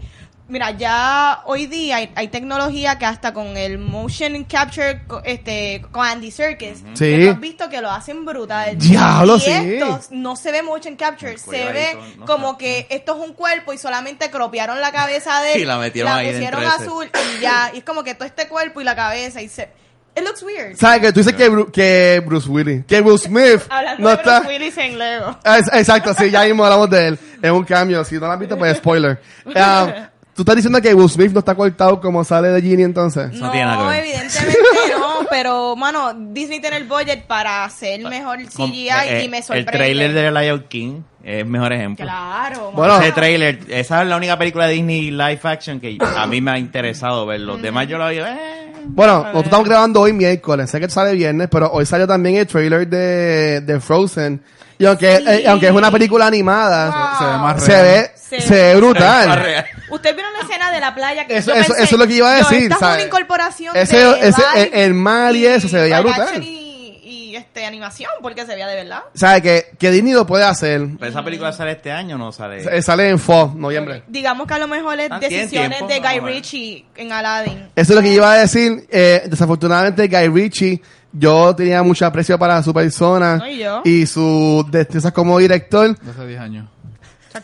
Mira, 0.53 0.69
ya 0.69 1.41
hoy 1.45 1.65
día 1.65 1.95
hay, 1.97 2.11
hay 2.15 2.27
tecnología 2.27 2.99
que 2.99 3.05
hasta 3.07 3.33
con 3.33 3.57
el 3.57 3.79
motion 3.79 4.43
capture 4.43 5.01
este 5.25 5.83
con 5.91 6.05
Andy 6.05 6.29
Serkis, 6.29 6.83
Sí. 6.93 7.05
que 7.05 7.25
tú 7.25 7.31
has 7.31 7.39
visto 7.39 7.69
que 7.71 7.81
lo 7.81 7.89
hacen 7.89 8.23
brutal. 8.23 8.77
Diablo, 8.77 9.37
y 9.37 9.39
sí. 9.39 9.49
esto 9.51 9.99
no 10.11 10.35
se 10.35 10.51
ve 10.51 10.61
motion 10.61 10.95
capture, 10.95 11.39
se 11.39 11.71
ve 11.71 11.87
todo, 11.93 12.03
no 12.19 12.25
como 12.27 12.57
que 12.59 12.85
esto 12.91 13.15
es 13.19 13.27
un 13.27 13.33
cuerpo 13.33 13.73
y 13.73 13.79
solamente 13.79 14.29
cropearon 14.29 14.79
la 14.79 14.91
cabeza 14.91 15.41
de 15.41 15.53
él, 15.55 15.61
Y 15.63 15.65
la 15.65 15.79
metieron 15.79 16.11
ahí 16.13 16.27
pusieron 16.31 16.61
dentro 16.61 16.75
ese. 16.77 16.83
azul 16.85 17.09
y 17.37 17.41
ya, 17.41 17.71
y 17.73 17.79
es 17.79 17.83
como 17.83 18.03
que 18.03 18.13
todo 18.13 18.25
este 18.27 18.47
cuerpo 18.47 18.79
y 18.79 18.83
la 18.83 18.95
cabeza 18.95 19.41
y 19.41 19.49
se 19.49 19.69
it 20.15 20.23
looks 20.23 20.43
weird. 20.43 20.77
¿Sabes 20.77 21.01
que 21.01 21.11
tú 21.11 21.21
dices 21.21 21.33
que, 21.33 21.49
Bru- 21.51 21.71
que 21.71 22.21
Bruce 22.23 22.47
Willis, 22.47 22.85
que 22.85 23.01
Will 23.01 23.17
Smith 23.19 23.61
Hablando 23.67 24.03
no 24.03 24.09
de 24.09 24.15
está... 24.15 24.39
Bruce 24.41 24.53
Willis 24.55 24.77
en 24.77 24.99
Lego. 24.99 25.39
Es- 25.43 25.73
Exacto, 25.73 26.13
sí, 26.13 26.29
ya 26.29 26.43
mismo 26.43 26.63
hablamos 26.63 26.87
de 26.91 27.07
él. 27.07 27.19
Es 27.41 27.49
un 27.49 27.63
cambio. 27.63 28.05
Si 28.05 28.13
no 28.19 28.27
lo 28.27 28.31
has 28.33 28.37
visto, 28.39 28.55
pues 28.55 28.77
spoiler. 28.77 29.19
Ah, 29.55 30.09
¿Tú 30.35 30.41
estás 30.41 30.55
diciendo 30.55 30.81
que 30.81 30.93
Will 30.95 31.09
Smith 31.09 31.31
no 31.31 31.39
está 31.39 31.53
cortado 31.53 32.01
como 32.01 32.23
sale 32.23 32.47
de 32.47 32.61
Genie 32.61 32.85
entonces? 32.85 33.31
no 33.33 33.51
tiene 33.51 33.65
nada 33.67 33.83
que 33.83 33.89
ver. 33.89 34.05
evidentemente 34.05 34.57
no, 34.99 35.27
pero 35.29 35.75
mano, 35.75 36.13
Disney 36.13 36.59
tiene 36.59 36.77
el 36.77 36.85
budget 36.87 37.25
para 37.27 37.63
hacer 37.65 38.01
mejor 38.01 38.39
CGI 38.47 38.89
eh, 38.89 39.23
y 39.25 39.29
me 39.29 39.37
El 39.37 39.43
sorprende. 39.43 39.71
trailer 39.71 40.13
de 40.13 40.31
Lion 40.31 40.65
King 40.67 41.01
es 41.23 41.41
el 41.41 41.45
mejor 41.45 41.71
ejemplo. 41.71 42.03
Claro. 42.03 42.71
Bueno. 42.73 42.99
Ese 42.99 43.11
trailer, 43.11 43.59
esa 43.69 44.01
es 44.01 44.07
la 44.07 44.17
única 44.17 44.37
película 44.37 44.65
de 44.67 44.73
Disney 44.73 45.11
live 45.11 45.39
action 45.43 45.79
que 45.79 45.97
a 46.01 46.25
mí 46.25 46.41
me 46.41 46.51
ha 46.51 46.57
interesado 46.57 47.25
ver. 47.27 47.41
Los 47.41 47.61
demás 47.61 47.87
yo 47.87 47.97
lo 47.99 48.05
veo, 48.07 48.25
eh. 48.25 48.71
Bueno, 48.85 49.19
nosotros 49.19 49.43
estamos 49.45 49.67
grabando 49.69 50.01
hoy 50.01 50.13
miércoles. 50.13 50.69
Sé 50.69 50.79
que 50.79 50.89
sale 50.89 51.13
viernes, 51.13 51.47
pero 51.49 51.71
hoy 51.71 51.85
salió 51.85 52.05
también 52.07 52.35
el 52.37 52.47
trailer 52.47 52.87
de, 52.87 53.61
de 53.61 53.79
Frozen. 53.79 54.41
Y 54.83 54.85
aunque, 54.85 55.17
Sí. 55.17 55.23
eh, 55.27 55.47
aunque 55.47 55.67
es 55.67 55.71
una 55.71 55.89
película 55.91 56.27
animada, 56.27 56.89
Wow. 56.89 57.17
Se 57.19 57.25
ve 57.25 57.37
más 57.37 57.63
se 57.63 57.71
real. 57.71 57.83
ve, 57.85 58.11
Se 58.15 58.41
se 58.41 58.53
ve 58.55 58.61
ve- 58.73 58.75
brutal. 58.75 59.65
Usted 59.91 60.15
vio 60.15 60.25
la 60.31 60.39
escena 60.41 60.71
de 60.71 60.79
la 60.79 60.93
playa 60.95 61.25
que 61.25 61.37
Eso- 61.37 61.51
yo 61.53 61.57
eso- 61.61 61.67
pensé, 61.69 61.83
eso 61.83 61.95
es 61.95 61.99
lo 61.99 62.07
que 62.07 62.13
iba 62.13 62.31
a 62.31 62.35
decir, 62.35 62.63
esta 62.63 62.73
es 62.75 62.79
¿sabes? 62.79 62.95
una 62.97 63.05
incorporación 63.05 63.75
Ese- 63.77 63.95
de 63.97 64.27
ese- 64.27 64.41
el- 64.55 64.73
el 64.73 64.93
mar 64.93 65.35
y 65.35 65.45
eso 65.45 65.67
se 65.69 65.77
veía 65.79 66.01
brutal. 66.01 66.43
Y, 66.43 66.99
y, 67.31 67.35
este, 67.35 67.65
animación, 67.65 68.09
porque 68.21 68.41
se 68.45 68.47
veía 68.53 68.67
de 68.67 68.75
verdad. 68.75 69.01
¿Sabes? 69.13 69.41
Que, 69.41 69.65
que 69.79 69.91
Disney 69.91 70.13
lo 70.13 70.25
puede 70.25 70.43
hacer. 70.43 70.81
Pero 70.99 71.11
esa 71.11 71.23
película 71.23 71.51
sale 71.53 71.71
este 71.71 71.91
año 71.91 72.15
o 72.15 72.19
no 72.19 72.31
sale. 72.31 72.63
Eh, 72.77 72.81
Sale 72.81 73.09
en 73.09 73.19
fall, 73.19 73.51
noviembre. 73.55 74.03
Digamos 74.07 74.47
que 74.47 74.53
a 74.53 74.59
lo 74.59 74.67
mejor 74.67 74.99
es 74.99 75.09
Ah, 75.11 75.19
decisiones 75.19 75.49
tiempo, 75.77 75.87
de 75.87 75.99
Guy. 75.99 76.19
Ritchie 76.19 76.85
en 76.95 77.11
Aladdin. 77.11 77.69
Eso 77.75 77.93
es 77.93 77.95
lo 77.95 78.01
que 78.01 78.09
iba 78.13 78.31
a 78.33 78.37
decir. 78.37 78.85
Eh, 78.91 79.23
desafortunadamente, 79.27 80.07
Guy 80.07 80.27
Ritchie, 80.27 80.81
yo 81.13 81.55
tenía 81.55 81.81
mucho 81.83 82.05
aprecio 82.05 82.37
para 82.39 82.61
su 82.63 82.73
persona 82.73 83.37
No, 83.37 83.47
y 83.47 83.59
yo. 83.59 83.81
y 83.85 84.05
su 84.05 84.65
destrezas 84.69 85.11
como 85.13 85.37
director. 85.39 85.95
Hace 86.09 86.27
10 86.27 86.39
años. 86.39 86.67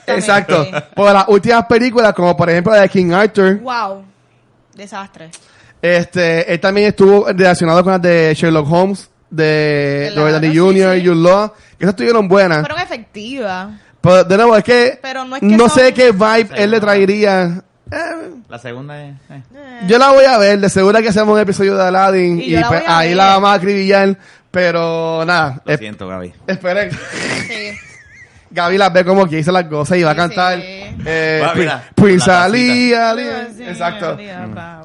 Exacto. 0.07 0.67
Por 0.95 1.11
las 1.13 1.27
últimas 1.27 1.65
películas, 1.65 2.13
como 2.13 2.35
por 2.35 2.49
ejemplo 2.49 2.73
la 2.73 2.81
de 2.81 2.89
King 2.89 3.11
Arthur, 3.11 3.59
Wow. 3.59 4.03
Desastre. 4.75 5.29
este, 5.81 6.51
él 6.53 6.59
también 6.59 6.87
estuvo 6.87 7.25
relacionado 7.27 7.83
con 7.83 7.93
las 7.93 8.01
de 8.01 8.33
Sherlock 8.35 8.71
Holmes, 8.71 9.09
de 9.29 10.11
Robert 10.15 10.35
Downey 10.35 10.51
sí, 10.51 10.57
Jr., 10.59 10.95
sí. 10.95 11.05
Jude 11.07 11.15
Law, 11.21 11.53
que 11.77 11.83
esas 11.85 11.89
estuvieron 11.93 12.27
buenas. 12.27 12.59
Fueron 12.61 12.79
efectivas. 12.79 13.69
Pero 14.01 14.23
de 14.23 14.37
nuevo, 14.37 14.55
es 14.57 14.63
que, 14.63 14.99
Pero 15.01 15.25
no 15.25 15.35
es 15.35 15.39
que 15.41 15.45
no 15.47 15.67
son- 15.69 15.79
sé 15.79 15.93
qué 15.93 16.11
vibe 16.11 16.49
él 16.55 16.71
le 16.71 16.79
traería. 16.79 17.63
Eh, 17.91 18.31
La 18.49 18.59
segunda 18.59 19.03
es. 19.03 19.15
eh. 19.29 19.41
Yo 19.87 19.97
la 19.97 20.11
voy 20.11 20.25
a 20.25 20.37
ver, 20.37 20.59
de 20.59 20.69
seguro 20.69 20.99
que 21.01 21.09
hacemos 21.09 21.33
un 21.33 21.39
episodio 21.39 21.75
de 21.75 21.83
Aladdin 21.87 22.39
Y 22.39 22.43
y, 22.43 22.49
yo 22.51 22.59
la 22.61 22.67
pues, 22.67 22.83
ahí 22.87 23.07
ver. 23.09 23.17
la 23.17 23.25
vamos 23.27 23.49
a 23.49 23.53
acribillar, 23.53 24.17
pero 24.51 25.23
nada, 25.25 25.61
Lo 25.65 25.77
siento, 25.77 26.07
Gaby. 26.07 26.33
esperen. 26.47 26.91
Sí. 26.91 27.71
Gaby 28.51 28.77
las 28.79 28.91
ve 28.91 29.05
como 29.05 29.27
que 29.27 29.35
dice 29.37 29.51
las 29.51 29.65
cosas 29.65 29.97
y 29.99 30.03
va 30.03 30.11
a 30.11 30.15
cantar 30.15 30.59
sí. 30.59 30.63
eh, 31.05 31.43
Sí, 33.55 33.63
exacto. 33.63 34.17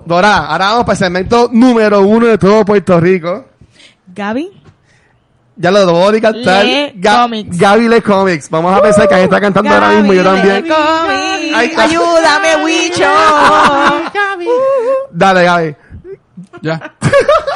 Dora, 0.04 0.36
ahora 0.46 0.66
vamos 0.66 0.84
para 0.84 0.92
el 0.92 0.98
segmento 0.98 1.48
número 1.52 2.02
uno 2.02 2.26
de 2.26 2.36
todo 2.36 2.62
Puerto 2.64 3.00
Rico. 3.00 3.46
Gaby. 4.14 4.62
Ya 5.56 5.70
lo 5.70 5.86
debo 5.86 6.10
de 6.10 6.20
cantar. 6.20 6.64
Lee 6.64 7.00
Comics. 7.00 7.58
Gaby 7.58 7.88
Le 7.88 8.02
Comics. 8.02 8.50
Vamos 8.50 8.76
a 8.76 8.82
pensar 8.82 9.08
que 9.08 9.14
ahí 9.14 9.22
está 9.24 9.40
cantando 9.40 9.70
ahora 9.70 9.90
mismo 9.90 10.12
y 10.12 10.16
yo 10.16 10.24
Gaby, 10.24 10.36
también. 10.38 11.54
Ahí 11.54 11.68
está. 11.68 11.84
Ayúdame, 11.84 12.64
Wicho. 12.64 13.04
Dale, 15.12 15.44
Gaby. 15.44 15.76
Ya. 16.62 16.92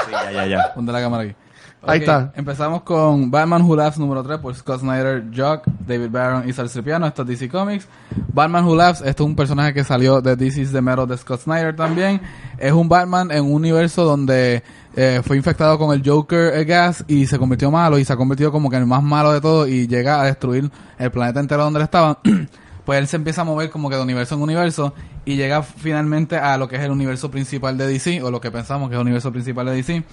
Sí, 0.08 0.12
ya, 0.12 0.32
ya, 0.32 0.46
ya. 0.46 0.74
Ponte 0.74 0.90
la 0.90 1.00
cámara 1.00 1.24
aquí. 1.24 1.34
Ahí 1.82 2.00
está. 2.00 2.32
Empezamos 2.34 2.82
con 2.82 3.30
Batman 3.30 3.62
Who 3.62 3.76
Laughs 3.76 3.98
número 3.98 4.22
3 4.22 4.38
por 4.38 4.54
Scott 4.54 4.80
Snyder, 4.80 5.24
Jock, 5.34 5.64
David 5.86 6.10
Barron 6.10 6.48
y 6.48 6.52
Sal 6.52 6.68
Cipriano. 6.68 7.06
Esto 7.06 7.22
es 7.22 7.28
DC 7.28 7.48
Comics. 7.48 7.86
Batman 8.32 8.64
Who 8.64 8.74
Laughs, 8.74 9.00
esto 9.00 9.22
es 9.22 9.28
un 9.28 9.36
personaje 9.36 9.72
que 9.72 9.84
salió 9.84 10.20
de 10.20 10.34
DC's 10.36 10.72
The 10.72 10.82
Metal 10.82 11.06
de 11.06 11.16
Scott 11.16 11.42
Snyder 11.42 11.76
también. 11.76 12.20
Es 12.58 12.72
un 12.72 12.88
Batman 12.88 13.30
en 13.30 13.44
un 13.44 13.52
universo 13.52 14.04
donde 14.04 14.62
eh, 14.96 15.22
fue 15.24 15.36
infectado 15.36 15.78
con 15.78 15.94
el 15.94 16.02
Joker 16.04 16.64
gas 16.64 17.04
y 17.06 17.26
se 17.26 17.38
convirtió 17.38 17.70
malo 17.70 17.98
y 17.98 18.04
se 18.04 18.12
ha 18.12 18.16
convertido 18.16 18.50
como 18.50 18.68
que 18.68 18.76
en 18.76 18.82
el 18.82 18.88
más 18.88 19.02
malo 19.02 19.32
de 19.32 19.40
todo 19.40 19.68
y 19.68 19.86
llega 19.86 20.20
a 20.20 20.24
destruir 20.24 20.70
el 20.98 21.10
planeta 21.12 21.38
entero 21.38 21.62
donde 21.62 21.78
él 21.78 21.84
estaba. 21.84 22.18
pues 22.84 22.98
él 22.98 23.06
se 23.06 23.16
empieza 23.16 23.42
a 23.42 23.44
mover 23.44 23.70
como 23.70 23.88
que 23.88 23.96
de 23.96 24.02
universo 24.02 24.34
en 24.34 24.42
universo 24.42 24.94
y 25.24 25.36
llega 25.36 25.62
finalmente 25.62 26.36
a 26.38 26.56
lo 26.56 26.68
que 26.68 26.76
es 26.76 26.82
el 26.82 26.90
universo 26.90 27.30
principal 27.30 27.78
de 27.78 27.86
DC 27.86 28.22
o 28.22 28.30
lo 28.30 28.40
que 28.40 28.50
pensamos 28.50 28.88
que 28.88 28.94
es 28.94 28.98
el 28.98 29.02
universo 29.02 29.30
principal 29.30 29.66
de 29.66 29.72
DC. 29.72 30.04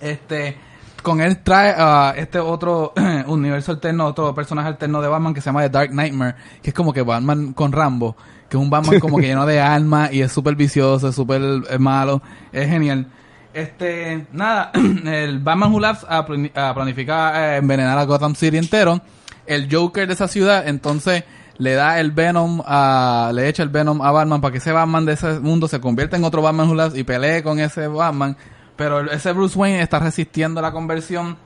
Este, 0.00 0.56
con 1.02 1.20
él 1.20 1.38
trae 1.42 1.74
a 1.76 2.14
este 2.16 2.38
otro 2.38 2.92
universo 3.26 3.72
alterno, 3.72 4.06
otro 4.06 4.34
personaje 4.34 4.68
alterno 4.68 5.02
de 5.02 5.08
Batman 5.08 5.34
que 5.34 5.40
se 5.40 5.46
llama 5.46 5.62
The 5.62 5.68
Dark 5.68 5.92
Nightmare, 5.92 6.36
que 6.62 6.70
es 6.70 6.74
como 6.74 6.92
que 6.92 7.02
Batman 7.02 7.52
con 7.52 7.72
Rambo, 7.72 8.16
que 8.48 8.56
es 8.56 8.62
un 8.62 8.70
Batman 8.70 9.00
como 9.00 9.18
que 9.18 9.26
lleno 9.26 9.46
de 9.46 9.60
alma 9.60 10.10
y 10.12 10.22
es 10.22 10.32
súper 10.32 10.56
vicioso, 10.56 11.08
es 11.08 11.14
súper 11.14 11.42
eh, 11.42 11.78
malo, 11.78 12.22
es 12.52 12.68
genial. 12.68 13.06
Este, 13.52 14.26
nada, 14.32 14.70
el 15.04 15.40
Batman 15.40 15.72
Who 15.72 15.80
Laughs 15.80 16.06
ah, 16.08 16.24
planifica 16.24 17.54
eh, 17.54 17.56
envenenar 17.58 17.98
a 17.98 18.04
Gotham 18.04 18.34
City 18.34 18.56
entero. 18.56 19.00
El 19.44 19.68
Joker 19.70 20.06
de 20.06 20.14
esa 20.14 20.28
ciudad, 20.28 20.66
entonces 20.68 21.24
le 21.58 21.74
da 21.74 22.00
el 22.00 22.12
Venom 22.12 22.62
a, 22.64 23.30
le 23.34 23.48
echa 23.48 23.62
el 23.62 23.68
Venom 23.68 24.00
a 24.02 24.10
Batman 24.10 24.40
para 24.40 24.52
que 24.52 24.58
ese 24.58 24.72
Batman 24.72 25.04
de 25.04 25.12
ese 25.12 25.40
mundo 25.40 25.68
se 25.68 25.80
convierta 25.80 26.16
en 26.16 26.24
otro 26.24 26.42
Batman 26.42 26.68
Who 26.68 26.96
y 26.96 27.04
pelee 27.04 27.42
con 27.42 27.58
ese 27.58 27.88
Batman. 27.88 28.36
Pero 28.82 29.12
ese 29.12 29.32
Bruce 29.32 29.56
Wayne 29.56 29.80
está 29.80 30.00
resistiendo 30.00 30.60
la 30.60 30.72
conversión. 30.72 31.36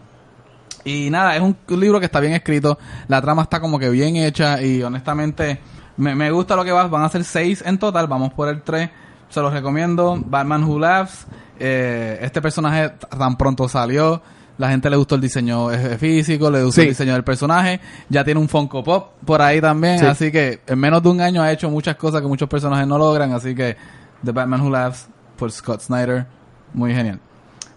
Y 0.85 1.11
nada, 1.11 1.37
es 1.37 1.43
un 1.43 1.55
libro 1.69 1.99
que 2.01 2.07
está 2.07 2.19
bien 2.21 2.33
escrito. 2.33 2.79
La 3.09 3.21
trama 3.21 3.43
está 3.43 3.61
como 3.61 3.79
que 3.79 3.91
bien 3.91 4.17
hecha. 4.17 4.63
Y 4.63 4.83
honestamente, 4.83 5.61
me, 5.99 6.15
me 6.15 6.31
gusta 6.31 6.57
lo 6.57 6.65
que 6.65 6.73
va. 6.73 6.87
Van 6.87 7.03
a 7.03 7.09
ser 7.11 7.25
seis 7.25 7.63
en 7.67 7.77
total. 7.79 8.07
Vamos 8.07 8.33
por 8.33 8.49
el 8.49 8.63
tres. 8.63 8.89
Se 9.29 9.41
los 9.41 9.53
recomiendo. 9.53 10.17
Batman 10.25 10.65
Who 10.65 10.79
Laughs. 10.79 11.27
Eh, 11.59 12.19
este 12.23 12.41
personaje 12.41 12.89
tan 13.19 13.37
pronto 13.37 13.69
salió. 13.69 14.23
La 14.59 14.71
gente 14.71 14.89
le 14.89 14.97
gustó 14.97 15.17
el 15.17 15.21
diseño 15.21 15.69
físico, 15.99 16.51
le 16.51 16.63
gustó 16.63 16.77
Sí. 16.81 16.83
el 16.83 16.89
diseño 16.89 17.13
del 17.13 17.25
personaje. 17.25 17.79
Ya 18.09 18.25
tiene 18.25 18.41
un 18.41 18.49
Funko 18.49 18.83
Pop 18.83 19.11
por 19.27 19.43
ahí 19.43 19.61
también. 19.61 19.99
Sí. 19.99 20.07
Así 20.07 20.33
que 20.33 20.61
en 20.67 20.79
menos 20.79 21.03
de 21.03 21.11
un 21.11 21.21
año 21.21 21.43
ha 21.43 21.53
hecho 21.53 21.69
muchas 21.69 21.97
cosas 21.97 22.23
que 22.23 22.27
muchos 22.27 22.49
personajes 22.49 22.87
no 22.87 22.97
logran. 22.97 23.33
Así 23.33 23.55
que 23.55 23.77
The 24.25 24.33
Batman 24.33 24.63
Who 24.63 24.71
Laughs 24.71 25.09
por 25.37 25.51
Scott 25.53 25.83
Snyder. 25.83 26.27
Muy 26.73 26.95
genial. 26.95 27.21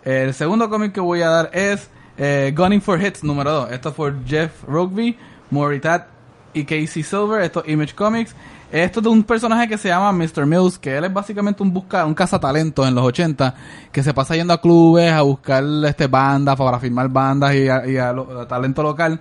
El 0.09 0.33
segundo 0.33 0.71
cómic 0.71 0.91
que 0.91 1.01
voy 1.01 1.21
a 1.21 1.29
dar 1.29 1.51
es 1.53 1.87
eh, 2.17 2.51
Gunning 2.57 2.81
for 2.81 2.99
Hits 2.99 3.23
número 3.23 3.51
2. 3.51 3.71
Esto 3.73 3.89
es 3.89 3.95
por 3.95 4.25
Jeff 4.25 4.63
Rugby, 4.67 5.15
Moritat 5.51 6.07
y 6.51 6.63
Casey 6.63 7.03
Silver. 7.03 7.43
Esto 7.43 7.63
es 7.63 7.71
Image 7.71 7.93
Comics. 7.93 8.35
Esto 8.71 9.01
es 9.01 9.03
de 9.03 9.09
un 9.09 9.23
personaje 9.23 9.67
que 9.67 9.77
se 9.77 9.89
llama 9.89 10.11
Mr. 10.11 10.47
Mills, 10.47 10.79
que 10.79 10.97
él 10.97 11.03
es 11.03 11.13
básicamente 11.13 11.61
un 11.61 11.71
busca, 11.71 12.07
un 12.07 12.15
cazatalentos 12.15 12.87
en 12.87 12.95
los 12.95 13.05
80, 13.05 13.53
que 13.91 14.01
se 14.01 14.11
pasa 14.11 14.35
yendo 14.35 14.51
a 14.51 14.59
clubes 14.59 15.11
a 15.11 15.21
buscar 15.21 15.63
este 15.85 16.07
bandas 16.07 16.55
para 16.55 16.79
firmar 16.79 17.07
bandas 17.09 17.53
y 17.53 17.67
a, 17.69 18.15
talento 18.47 18.81
local. 18.81 19.19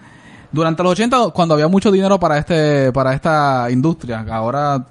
Durante 0.51 0.83
los 0.83 0.92
80, 0.92 1.33
cuando 1.35 1.53
había 1.53 1.68
mucho 1.68 1.92
dinero 1.92 2.18
para 2.18 2.38
este, 2.38 2.92
para 2.92 3.12
esta 3.12 3.70
industria, 3.70 4.24
ahora 4.31 4.87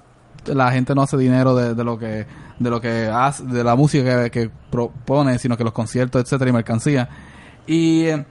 la 0.54 0.72
gente 0.72 0.94
no 0.94 1.02
hace 1.02 1.16
dinero 1.16 1.54
de, 1.54 1.74
de 1.74 1.84
lo 1.84 1.98
que 1.98 2.26
de 2.58 2.70
lo 2.70 2.80
que 2.80 3.06
hace 3.06 3.44
de 3.44 3.64
la 3.64 3.76
música 3.76 4.24
que, 4.24 4.30
que 4.30 4.50
propone 4.70 5.38
sino 5.38 5.56
que 5.56 5.64
los 5.64 5.72
conciertos 5.72 6.22
etcétera 6.22 6.50
y 6.50 6.52
mercancía. 6.52 7.08
Y 7.66 8.04
eh, 8.04 8.24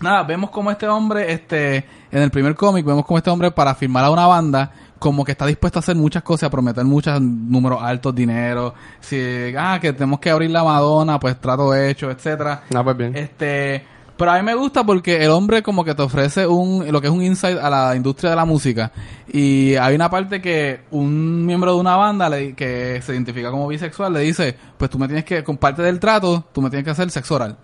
nada 0.00 0.22
vemos 0.22 0.50
como 0.50 0.70
este 0.70 0.88
hombre 0.88 1.32
este 1.32 1.84
en 2.10 2.22
el 2.22 2.30
primer 2.30 2.54
cómic 2.54 2.84
vemos 2.84 3.04
como 3.04 3.18
este 3.18 3.30
hombre 3.30 3.50
para 3.50 3.74
firmar 3.74 4.04
a 4.04 4.10
una 4.10 4.26
banda 4.26 4.72
como 5.02 5.24
que 5.24 5.32
está 5.32 5.46
dispuesto 5.46 5.78
a 5.78 5.80
hacer 5.80 5.96
muchas 5.96 6.22
cosas 6.22 6.46
a 6.46 6.50
prometer 6.50 6.84
muchos 6.84 7.20
números 7.20 7.80
altos 7.82 8.14
dinero. 8.14 8.72
Si 9.00 9.52
ah 9.58 9.78
que 9.80 9.92
tenemos 9.92 10.20
que 10.20 10.30
abrir 10.30 10.50
la 10.50 10.62
Madonna 10.62 11.18
pues 11.18 11.40
trato 11.40 11.74
hecho 11.74 12.08
etcétera. 12.08 12.62
Ah, 12.72 12.84
pues 12.84 12.96
bien. 12.96 13.16
este, 13.16 13.84
pero 14.22 14.34
a 14.34 14.36
mí 14.36 14.44
me 14.44 14.54
gusta 14.54 14.86
porque 14.86 15.24
el 15.24 15.32
hombre 15.32 15.64
como 15.64 15.84
que 15.84 15.96
te 15.96 16.02
ofrece 16.02 16.46
un 16.46 16.86
lo 16.92 17.00
que 17.00 17.08
es 17.08 17.12
un 17.12 17.24
insight 17.24 17.58
a 17.58 17.68
la 17.68 17.96
industria 17.96 18.30
de 18.30 18.36
la 18.36 18.44
música 18.44 18.92
y 19.26 19.74
hay 19.74 19.96
una 19.96 20.08
parte 20.08 20.40
que 20.40 20.82
un 20.92 21.44
miembro 21.44 21.74
de 21.74 21.80
una 21.80 21.96
banda 21.96 22.30
que 22.54 23.02
se 23.04 23.14
identifica 23.14 23.50
como 23.50 23.66
bisexual 23.66 24.12
le 24.12 24.20
dice, 24.20 24.56
pues 24.78 24.92
tú 24.92 24.96
me 25.00 25.08
tienes 25.08 25.24
que 25.24 25.42
con 25.42 25.56
parte 25.56 25.82
del 25.82 25.98
trato, 25.98 26.44
tú 26.52 26.62
me 26.62 26.70
tienes 26.70 26.84
que 26.84 26.90
hacer 26.92 27.10
sexo 27.10 27.34
oral. 27.34 27.56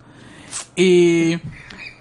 Y 0.75 1.37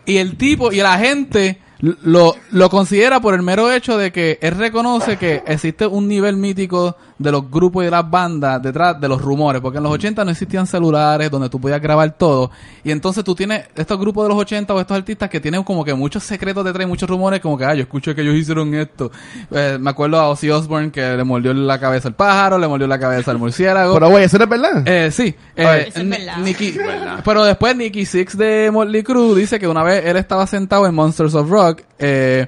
y 0.05 0.17
el 0.17 0.37
tipo 0.37 0.73
y 0.73 0.79
la 0.79 0.99
gente 0.99 1.61
lo, 1.79 2.35
lo 2.51 2.69
considera 2.69 3.21
por 3.21 3.35
el 3.35 3.43
mero 3.43 3.71
hecho 3.71 3.97
de 3.97 4.11
que 4.11 4.41
él 4.43 4.57
reconoce 4.57 5.19
que 5.19 5.45
existe 5.47 5.87
un 5.87 6.09
nivel 6.09 6.37
mítico 6.37 6.97
de 7.19 7.33
los 7.33 7.51
grupos 7.51 7.83
y 7.83 7.87
de 7.87 7.91
las 7.91 8.09
bandas 8.09 8.63
detrás 8.63 9.01
de 9.01 9.09
los 9.09 9.21
rumores, 9.21 9.61
porque 9.61 9.79
en 9.79 9.83
los 9.85 9.93
80 9.93 10.25
no 10.25 10.31
existían 10.31 10.67
celulares 10.69 11.31
donde 11.31 11.49
tú 11.49 11.61
podías 11.61 11.81
grabar 11.81 12.13
todo, 12.13 12.51
y 12.85 12.93
entonces 12.93 13.25
tú 13.25 13.35
tienes 13.35 13.67
estos 13.75 13.99
grupos 13.99 14.25
de 14.25 14.29
los 14.29 14.39
80 14.39 14.73
o 14.73 14.81
estos 14.81 14.97
artistas 14.97 15.29
que 15.29 15.41
tienen 15.41 15.65
como 15.65 15.85
que 15.85 15.95
muchos 15.95 16.23
secretos 16.23 16.65
detrás 16.65 16.85
y 16.85 16.89
muchos 16.89 17.09
rumores, 17.09 17.41
como 17.41 17.59
que, 17.59 17.65
ah, 17.65 17.75
yo 17.75 17.83
escuché 17.83 18.15
que 18.15 18.23
ellos 18.23 18.37
hicieron 18.37 18.73
esto. 18.75 19.11
Eh, 19.51 19.79
me 19.81 19.91
acuerdo 19.91 20.19
a 20.19 20.29
Ozzy 20.29 20.49
Osbourne 20.51 20.91
que 20.93 21.17
le 21.17 21.25
mordió 21.25 21.53
la 21.53 21.81
cabeza 21.81 22.07
al 22.09 22.15
pájaro, 22.15 22.57
le 22.57 22.69
mordió 22.69 22.87
la 22.87 22.99
cabeza 23.01 23.33
al 23.33 23.39
murciélago. 23.39 23.95
Pero, 23.95 24.11
güey, 24.11 24.25
¿eso 24.25 24.39
no 24.39 24.45
es 24.45 24.51
verdad? 24.51 24.83
Eh, 24.87 25.11
sí. 25.11 25.35
Eh. 25.57 25.87
Eso 25.89 26.01
es 26.01 26.09
verdad. 26.09 26.37
Nicky- 26.39 26.79
pero 27.25 27.45
después 27.45 27.75
Nicky 27.77 28.07
Six 28.07 28.39
de 28.39 28.71
Motley 28.73 29.03
Crue 29.03 29.35
dice 29.35 29.59
que 29.59 29.67
una 29.67 29.83
vez 29.83 30.05
él 30.07 30.17
estaba 30.17 30.47
sentado 30.47 30.87
en 30.87 30.95
Monsters 30.95 31.35
of 31.35 31.51
Rock, 31.51 31.83
eh, 31.99 32.47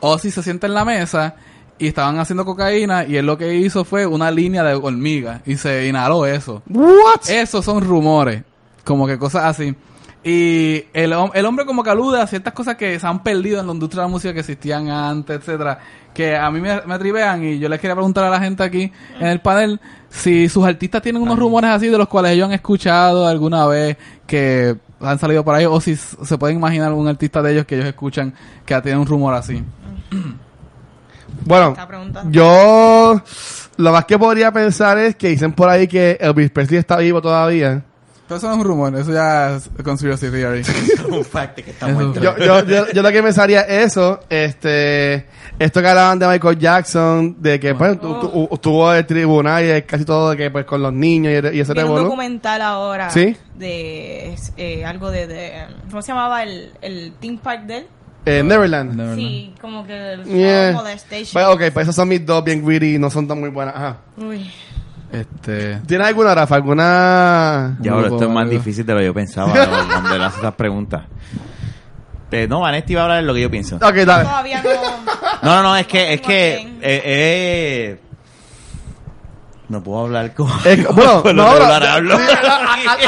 Ozzy 0.00 0.30
se 0.30 0.42
sienta 0.42 0.66
en 0.66 0.74
la 0.74 0.84
mesa 0.84 1.34
y 1.78 1.88
estaban 1.88 2.18
haciendo 2.18 2.44
cocaína 2.44 3.04
y 3.04 3.16
él 3.16 3.26
lo 3.26 3.36
que 3.36 3.54
hizo 3.54 3.84
fue 3.84 4.06
una 4.06 4.30
línea 4.30 4.62
de 4.62 4.74
hormiga 4.74 5.42
y 5.44 5.56
se 5.56 5.86
inhaló 5.88 6.26
eso. 6.26 6.62
What? 6.68 7.28
Esos 7.28 7.64
son 7.64 7.82
rumores, 7.82 8.42
como 8.84 9.06
que 9.06 9.18
cosas 9.18 9.44
así. 9.44 9.74
Y 10.24 10.84
el, 10.92 11.14
el 11.34 11.46
hombre 11.46 11.66
como 11.66 11.84
que 11.84 11.90
alude 11.90 12.20
a 12.20 12.26
ciertas 12.26 12.52
cosas 12.52 12.74
que 12.76 12.98
se 12.98 13.06
han 13.06 13.22
perdido 13.22 13.60
en 13.60 13.66
la 13.66 13.72
industria 13.72 14.02
de 14.02 14.08
la 14.08 14.12
música 14.12 14.34
que 14.34 14.40
existían 14.40 14.88
antes, 14.88 15.36
etcétera, 15.36 15.78
que 16.12 16.34
a 16.34 16.50
mí 16.50 16.60
me, 16.60 16.80
me 16.82 16.94
atribean 16.94 17.44
y 17.44 17.58
yo 17.58 17.68
les 17.68 17.78
quería 17.78 17.94
preguntar 17.94 18.24
a 18.24 18.30
la 18.30 18.40
gente 18.40 18.64
aquí 18.64 18.90
en 19.20 19.26
el 19.26 19.40
panel 19.40 19.78
si 20.08 20.48
sus 20.48 20.64
artistas 20.64 21.02
tienen 21.02 21.22
unos 21.22 21.38
rumores 21.38 21.70
así 21.70 21.88
de 21.88 21.98
los 21.98 22.08
cuales 22.08 22.32
ellos 22.32 22.46
han 22.46 22.54
escuchado 22.54 23.26
alguna 23.26 23.66
vez 23.66 23.98
que 24.26 24.76
han 24.98 25.18
salido 25.18 25.44
por 25.44 25.54
ahí 25.54 25.66
o 25.66 25.80
si 25.80 25.94
se 25.94 26.38
pueden 26.38 26.56
imaginar 26.56 26.92
un 26.92 27.06
artista 27.06 27.42
de 27.42 27.52
ellos 27.52 27.66
que 27.66 27.76
ellos 27.76 27.86
escuchan 27.86 28.34
que 28.64 28.80
tiene 28.80 28.98
un 28.98 29.06
rumor 29.06 29.34
así. 29.34 29.62
Bueno, 31.44 31.76
yo 32.30 33.20
lo 33.76 33.92
más 33.92 34.04
que 34.04 34.18
podría 34.18 34.50
pensar 34.52 34.98
es 34.98 35.16
que 35.16 35.28
dicen 35.28 35.52
por 35.52 35.68
ahí 35.68 35.86
que 35.86 36.16
Elvis 36.20 36.50
Presley 36.50 36.78
está 36.78 36.96
vivo 36.98 37.20
todavía. 37.20 37.82
Pero 38.28 38.38
eso 38.38 38.48
no 38.48 38.54
es 38.54 38.58
un 38.58 38.64
rumor, 38.64 38.96
eso 38.96 39.12
ya 39.12 39.54
es 39.54 39.70
conspiracy 39.84 40.28
theory. 40.30 40.62
un 41.10 41.24
fact 41.24 41.60
que 41.60 41.70
está 41.70 41.86
muerto. 41.86 42.20
Yo, 42.20 42.36
yo, 42.38 42.64
yo, 42.64 42.86
yo 42.92 43.02
lo 43.02 43.12
que 43.12 43.22
pensaría 43.22 43.60
es 43.60 43.92
eso, 43.92 44.18
este, 44.28 45.26
esto 45.60 45.80
que 45.80 45.86
hablaban 45.86 46.18
de 46.18 46.26
Michael 46.26 46.58
Jackson, 46.58 47.36
de 47.38 47.60
que 47.60 47.76
pues 47.76 48.00
tu- 48.00 48.18
tu- 48.18 48.48
estuvo 48.52 48.92
el 48.92 49.06
tribunal 49.06 49.64
y 49.64 49.82
casi 49.82 50.04
todo 50.04 50.30
de 50.30 50.36
que 50.38 50.50
pues 50.50 50.64
con 50.64 50.82
los 50.82 50.92
niños 50.92 51.34
y, 51.52 51.56
y 51.56 51.60
ese 51.60 51.72
Vi 51.72 51.82
un 51.82 51.94
documental 51.94 52.62
ahora 52.62 53.10
¿Sí? 53.10 53.36
de 53.54 54.34
eh, 54.56 54.84
algo 54.84 55.12
de, 55.12 55.28
de 55.28 55.52
¿cómo 55.88 56.02
se 56.02 56.08
llamaba 56.08 56.42
el, 56.42 56.72
el 56.82 57.12
theme 57.20 57.38
park 57.40 57.62
de 57.66 57.76
él? 57.78 57.86
Eh, 58.26 58.42
Neverland. 58.42 58.90
Neverland. 58.94 59.18
Sí, 59.18 59.54
como 59.60 59.86
que 59.86 60.12
el 60.14 60.24
Yeah. 60.24 60.72
molestation. 60.72 61.28
Pues, 61.32 61.46
ok, 61.46 61.72
pues 61.72 61.84
esas 61.84 61.94
son 61.94 62.08
mis 62.08 62.26
dos 62.26 62.42
bien 62.44 62.66
greedy, 62.66 62.98
no 62.98 63.08
son 63.08 63.26
tan 63.28 63.38
muy 63.40 63.50
buenas. 63.50 63.74
Ajá. 63.76 63.98
Uy. 64.16 64.50
Este, 65.12 65.76
¿Tienes 65.86 66.08
alguna, 66.08 66.34
Rafa? 66.34 66.56
¿Alguna...? 66.56 67.76
Ya, 67.80 67.92
lo 67.92 68.06
esto 68.06 68.24
es 68.24 68.30
más 68.30 68.50
difícil 68.50 68.84
de 68.84 68.92
lo 68.92 68.98
que 68.98 69.06
yo 69.06 69.14
pensaba 69.14 69.46
¿no? 69.54 69.86
cuando 69.92 70.14
él 70.16 70.22
hace 70.22 70.40
esas 70.40 70.54
preguntas. 70.54 71.04
Pero 72.28 72.48
no, 72.48 72.60
Vanesti 72.60 72.94
va 72.96 73.02
a 73.02 73.04
hablar 73.04 73.20
de 73.20 73.26
lo 73.26 73.34
que 73.34 73.42
yo 73.42 73.50
pienso. 73.50 73.76
Ok, 73.76 73.94
dale. 74.04 74.24
Todavía 74.24 74.62
no. 74.62 74.70
No, 75.42 75.56
no, 75.56 75.62
no, 75.62 75.76
es 75.76 75.86
que, 75.86 76.14
es 76.14 76.20
que, 76.20 76.54
eh, 76.56 76.70
eh, 76.82 78.00
no 79.68 79.82
puedo 79.82 80.04
hablar 80.04 80.34
que- 80.34 80.42
bueno, 80.42 81.22
no, 81.34 81.52
regular 81.54 81.80
pero- 81.82 81.92
hablo. 81.92 82.18
sí, 82.18 82.24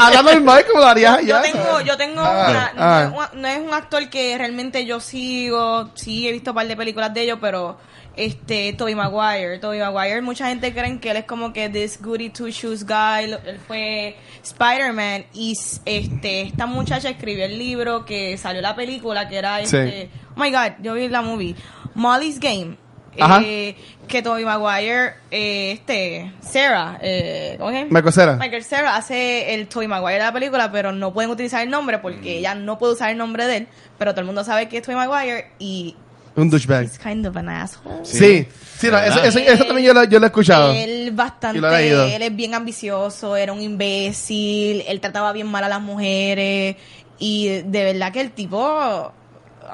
Habla 0.01 0.21
normal 0.23 0.65
como 0.67 0.79
lo 0.81 0.85
harías 0.87 1.25
Yo 1.25 1.41
tengo, 1.41 1.81
yo 1.81 1.97
tengo 1.97 2.21
Ah, 2.21 2.47
una, 2.49 2.73
ah. 2.77 3.09
no, 3.11 3.23
es 3.23 3.29
un- 3.33 3.41
no 3.41 3.47
es 3.47 3.59
un 3.59 3.73
actor 3.73 4.09
que 4.09 4.37
realmente 4.37 4.85
yo 4.85 4.99
sigo, 4.99 5.89
sí 5.95 6.27
he 6.27 6.31
visto 6.31 6.51
un 6.51 6.55
par 6.55 6.67
de 6.67 6.75
películas 6.75 7.13
de 7.13 7.21
ellos, 7.21 7.37
pero 7.39 7.77
este 8.15 8.73
Tobey 8.73 8.95
Maguire, 8.95 9.59
Tobey 9.59 9.79
Maguire, 9.79 10.21
mucha 10.21 10.47
gente 10.49 10.73
creen 10.73 10.99
que 10.99 11.11
él 11.11 11.17
es 11.17 11.23
como 11.25 11.53
que 11.53 11.69
this 11.69 12.01
goody 12.01 12.29
two 12.29 12.49
shoes 12.49 12.85
guy, 12.85 13.23
él 13.23 13.39
fue 13.65 14.17
Spider-Man 14.43 15.25
y 15.33 15.53
este 15.85 16.41
esta 16.41 16.65
muchacha 16.65 17.09
escribió 17.09 17.45
el 17.45 17.57
libro 17.57 18.03
que 18.03 18.37
salió 18.37 18.61
la 18.61 18.75
película 18.75 19.29
que 19.29 19.37
era 19.37 19.57
Sí. 19.65 19.77
este, 19.77 20.09
oh 20.35 20.39
my 20.41 20.51
god, 20.51 20.73
yo 20.81 20.95
vi 20.95 21.07
la 21.07 21.21
movie, 21.21 21.55
Molly's 21.95 22.39
Game. 22.39 22.75
Ajá. 23.19 23.41
eh, 23.45 23.75
que 24.07 24.21
Tobey 24.21 24.43
Maguire, 24.45 25.13
eh, 25.31 25.71
este, 25.73 26.31
Sarah, 26.41 26.97
eh, 27.01 27.55
¿cómo 27.59 27.71
es? 27.71 27.89
Michael 27.91 28.13
Cera. 28.13 28.35
Michael 28.35 28.63
Cera 28.63 28.95
hace 28.95 29.53
el 29.53 29.67
Tobey 29.67 29.87
Maguire 29.87 30.19
de 30.19 30.23
la 30.25 30.33
película, 30.33 30.71
pero 30.71 30.91
no 30.91 31.13
pueden 31.13 31.29
utilizar 31.31 31.61
el 31.63 31.69
nombre 31.69 31.99
porque 31.99 32.37
ella 32.39 32.55
no 32.55 32.77
puede 32.79 32.93
usar 32.93 33.09
el 33.11 33.17
nombre 33.17 33.45
de 33.47 33.57
él, 33.57 33.67
pero 33.97 34.11
todo 34.11 34.21
el 34.21 34.25
mundo 34.27 34.43
sabe 34.43 34.67
que 34.69 34.77
es 34.77 34.83
Tobey 34.83 34.95
Maguire 34.97 35.51
y 35.59 35.95
Un 36.35 36.49
douchebag. 36.49 36.83
he's 36.85 36.97
kind 36.99 37.25
of 37.27 37.35
an 37.37 37.49
asshole. 37.49 38.03
Sí. 38.05 38.47
Sí, 38.77 38.87
no, 38.89 38.97
eso, 38.97 39.21
eso, 39.23 39.39
eso 39.39 39.65
también 39.65 39.87
yo 39.87 39.93
lo, 39.93 40.05
yo 40.05 40.19
lo 40.19 40.25
he 40.25 40.29
escuchado. 40.29 40.71
Él 40.71 41.11
bastante, 41.11 42.15
él 42.15 42.21
es 42.21 42.35
bien 42.35 42.53
ambicioso, 42.53 43.35
era 43.35 43.51
un 43.51 43.61
imbécil, 43.61 44.83
él 44.87 45.01
trataba 45.01 45.33
bien 45.33 45.47
mal 45.47 45.63
a 45.65 45.69
las 45.69 45.81
mujeres 45.81 46.77
y 47.19 47.47
de 47.65 47.83
verdad 47.83 48.13
que 48.13 48.21
el 48.21 48.31
tipo, 48.31 49.11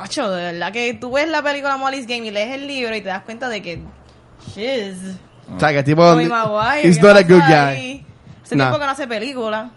ocho, 0.04 0.30
de 0.32 0.52
verdad 0.54 0.72
que 0.72 0.94
tú 0.94 1.12
ves 1.12 1.28
la 1.30 1.42
película 1.42 1.78
Molly's 1.78 2.08
Game 2.08 2.26
y 2.28 2.32
lees 2.32 2.54
el 2.56 2.68
libro 2.68 2.96
y 2.96 3.02
te 3.02 3.10
das 3.10 3.24
cuenta 3.24 3.50
de 3.50 3.62
que, 3.62 3.82
shiz, 4.54 4.98
O 5.56 5.60
sea, 5.60 5.72
que 5.74 5.84
tipo... 5.84 6.04
Tobey 6.04 6.28
Maguire, 6.28 6.88
He's 6.88 6.98
¿qué 7.00 7.04
not 7.08 7.18
a 7.18 7.22
good 7.24 7.42
guy. 7.48 7.54
ahí? 7.54 8.06
Hace 8.44 8.56
Nah. 8.56 8.66
tiempo 8.66 8.80
que 8.80 8.86
no 8.86 8.92
hace 8.92 9.08
película. 9.08 9.72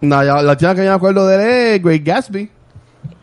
No, 0.00 0.22
yo, 0.24 0.42
la 0.42 0.52
última 0.52 0.74
que 0.74 0.84
yo 0.84 0.90
me 0.90 0.96
acuerdo 0.96 1.26
de 1.26 1.34
él 1.36 1.40
es 1.76 1.82
Great 1.82 2.02
Gatsby. 2.04 2.50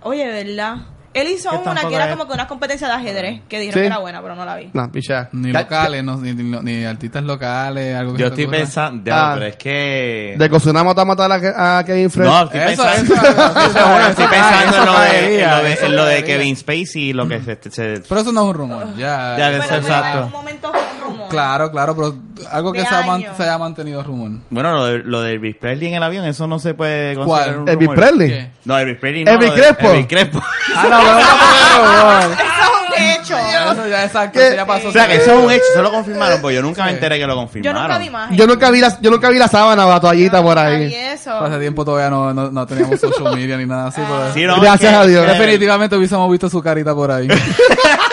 Oye, 0.01 0.25
verdad. 0.27 0.77
Él 1.13 1.27
hizo 1.27 1.49
Que 1.51 1.69
una 1.69 1.87
que 1.87 1.95
era 1.95 2.05
es- 2.05 2.11
como 2.11 2.27
que 2.27 2.33
una 2.33 2.47
competencia 2.47 2.87
de 2.87 2.93
ajedrez, 2.93 3.41
que 3.47 3.59
dijeron 3.59 3.73
Sí. 3.75 3.79
que 3.81 3.85
era 3.87 3.99
buena, 3.99 4.21
pero 4.21 4.35
no 4.35 4.45
la 4.45 4.55
vi. 4.55 4.69
No, 4.73 4.91
picha. 4.91 5.29
Ni 5.31 5.51
locales, 5.51 6.03
no, 6.03 6.17
ni, 6.17 6.33
ni- 6.33 6.59
ni 6.61 6.85
artistas 6.85 7.23
locales, 7.23 7.95
algo 7.95 8.13
que 8.13 8.21
Yo 8.21 8.27
estoy 8.27 8.43
ocurra. 8.45 8.57
pensando, 8.59 9.03
ya, 9.05 9.31
Ah. 9.31 9.33
pero 9.35 9.45
es 9.47 9.55
que... 9.57 10.35
De 10.37 10.49
mata 10.83 11.01
a 11.01 11.05
matar 11.05 11.31
a, 11.31 11.77
a 11.79 11.83
Kevin 11.85 12.09
Fred. 12.09 12.25
No, 12.25 12.43
estoy 12.43 12.59
Eso, 12.59 12.83
pensando, 12.83 13.13
eso, 13.13 13.23
eso, 13.23 13.99
estoy 14.09 14.25
pensando 14.27 14.77
en 14.77 14.85
lo 14.85 14.99
de, 14.99 15.43
en 15.43 15.49
lo 15.49 15.57
de, 15.63 15.73
en 15.73 15.95
lo 15.95 16.05
de. 16.05 16.23
Kevin 16.23 16.55
Spacey 16.55 17.01
y 17.09 17.13
lo 17.13 17.27
que 17.27 17.41
se... 17.41 17.57
se- 17.69 18.03
Pero 18.07 18.21
eso 18.21 18.31
no 18.31 18.41
es 18.41 18.47
un 18.47 18.53
rumor, 18.53 18.95
ya. 18.95 19.35
Ya, 19.37 19.55
exacto. 19.57 20.17
en 20.19 20.23
un 20.25 20.31
momento. 20.31 20.71
Claro, 21.33 21.71
claro, 21.71 21.95
pero 21.95 22.15
algo 22.51 22.71
que 22.73 22.85
se, 22.85 22.95
ha 22.95 23.01
man- 23.05 23.23
se 23.35 23.43
haya 23.43 23.57
mantenido 23.57 24.01
rumor. 24.03 24.31
Bueno, 24.49 24.73
lo 24.73 24.85
de, 24.85 24.97
lo 24.99 25.21
de 25.21 25.33
Elvis 25.33 25.55
Presley 25.57 25.89
en 25.89 25.95
el 25.95 26.03
avión, 26.03 26.25
eso 26.25 26.47
no 26.47 26.59
se 26.59 26.73
puede 26.73 27.15
¿Cuál? 27.15 27.27
considerar 27.27 27.59
un 27.59 27.69
Elvis 27.69 27.87
rumor. 27.87 27.95
Presley. 28.03 28.29
¿Qué? 28.29 28.49
No, 28.65 28.77
Elvis 28.79 28.97
Presley 28.97 29.25
no. 29.25 29.31
Elvis 29.31 29.47
lo 29.49 29.55
de- 29.55 29.61
Crespo. 29.61 29.89
Elvis 29.91 30.07
Crespo. 30.07 30.41
Ah, 30.75 30.83
no, 30.89 30.97
pero 30.99 31.19
eso 31.19 31.29
no 31.37 31.53
es 31.53 31.99
rumor. 31.99 32.31
Eso 32.33 32.43
es 32.43 32.99
un 32.99 33.03
hecho. 33.03 33.37
Eso 33.73 33.87
ya 33.87 34.05
exacto, 34.05 34.39
eso 34.39 34.55
ya 34.55 34.65
pasó. 34.67 34.87
o 34.89 34.91
sea, 34.91 35.07
que 35.07 35.15
eso 35.15 35.31
es 35.31 35.45
un 35.45 35.51
hecho, 35.51 35.63
eso 35.71 35.81
lo 35.81 35.91
confirmaron, 35.91 36.41
pues 36.41 36.55
yo 36.55 36.61
nunca 36.61 36.85
me 36.85 36.91
enteré 36.91 37.17
que 37.17 37.25
lo 37.25 37.33
Yo 37.33 37.39
confirmaron. 37.39 37.81
nunca 37.83 37.97
vi 37.97 38.05
imagen. 38.05 38.37
Yo 38.37 38.45
nunca 38.47 38.69
vi 38.69 38.79
la, 38.81 38.97
yo 39.01 39.09
nunca 39.09 39.29
vi 39.29 39.39
la 39.39 39.47
sábana 39.47 39.87
o 39.87 39.89
la 39.89 39.99
toallita 39.99 40.43
por 40.43 40.57
Y 40.57 40.59
ahí. 40.59 40.93
eso. 40.93 41.31
Hace 41.39 41.59
tiempo 41.59 41.83
todavía 41.85 42.09
no, 42.09 42.33
no, 42.33 42.51
no 42.51 42.67
teníamos 42.67 42.99
social 42.99 43.35
media 43.35 43.57
ni 43.57 43.65
nada 43.65 43.87
así. 43.87 44.01
pero- 44.05 44.33
Sí, 44.33 44.43
no, 44.45 44.59
Gracias 44.61 44.93
a 44.93 45.05
Dios. 45.05 45.25
Definitivamente 45.25 45.95
hubiésemos 45.95 46.29
visto 46.31 46.49
su 46.49 46.61
carita 46.61 46.93
por 46.93 47.09
ahí. 47.11 47.27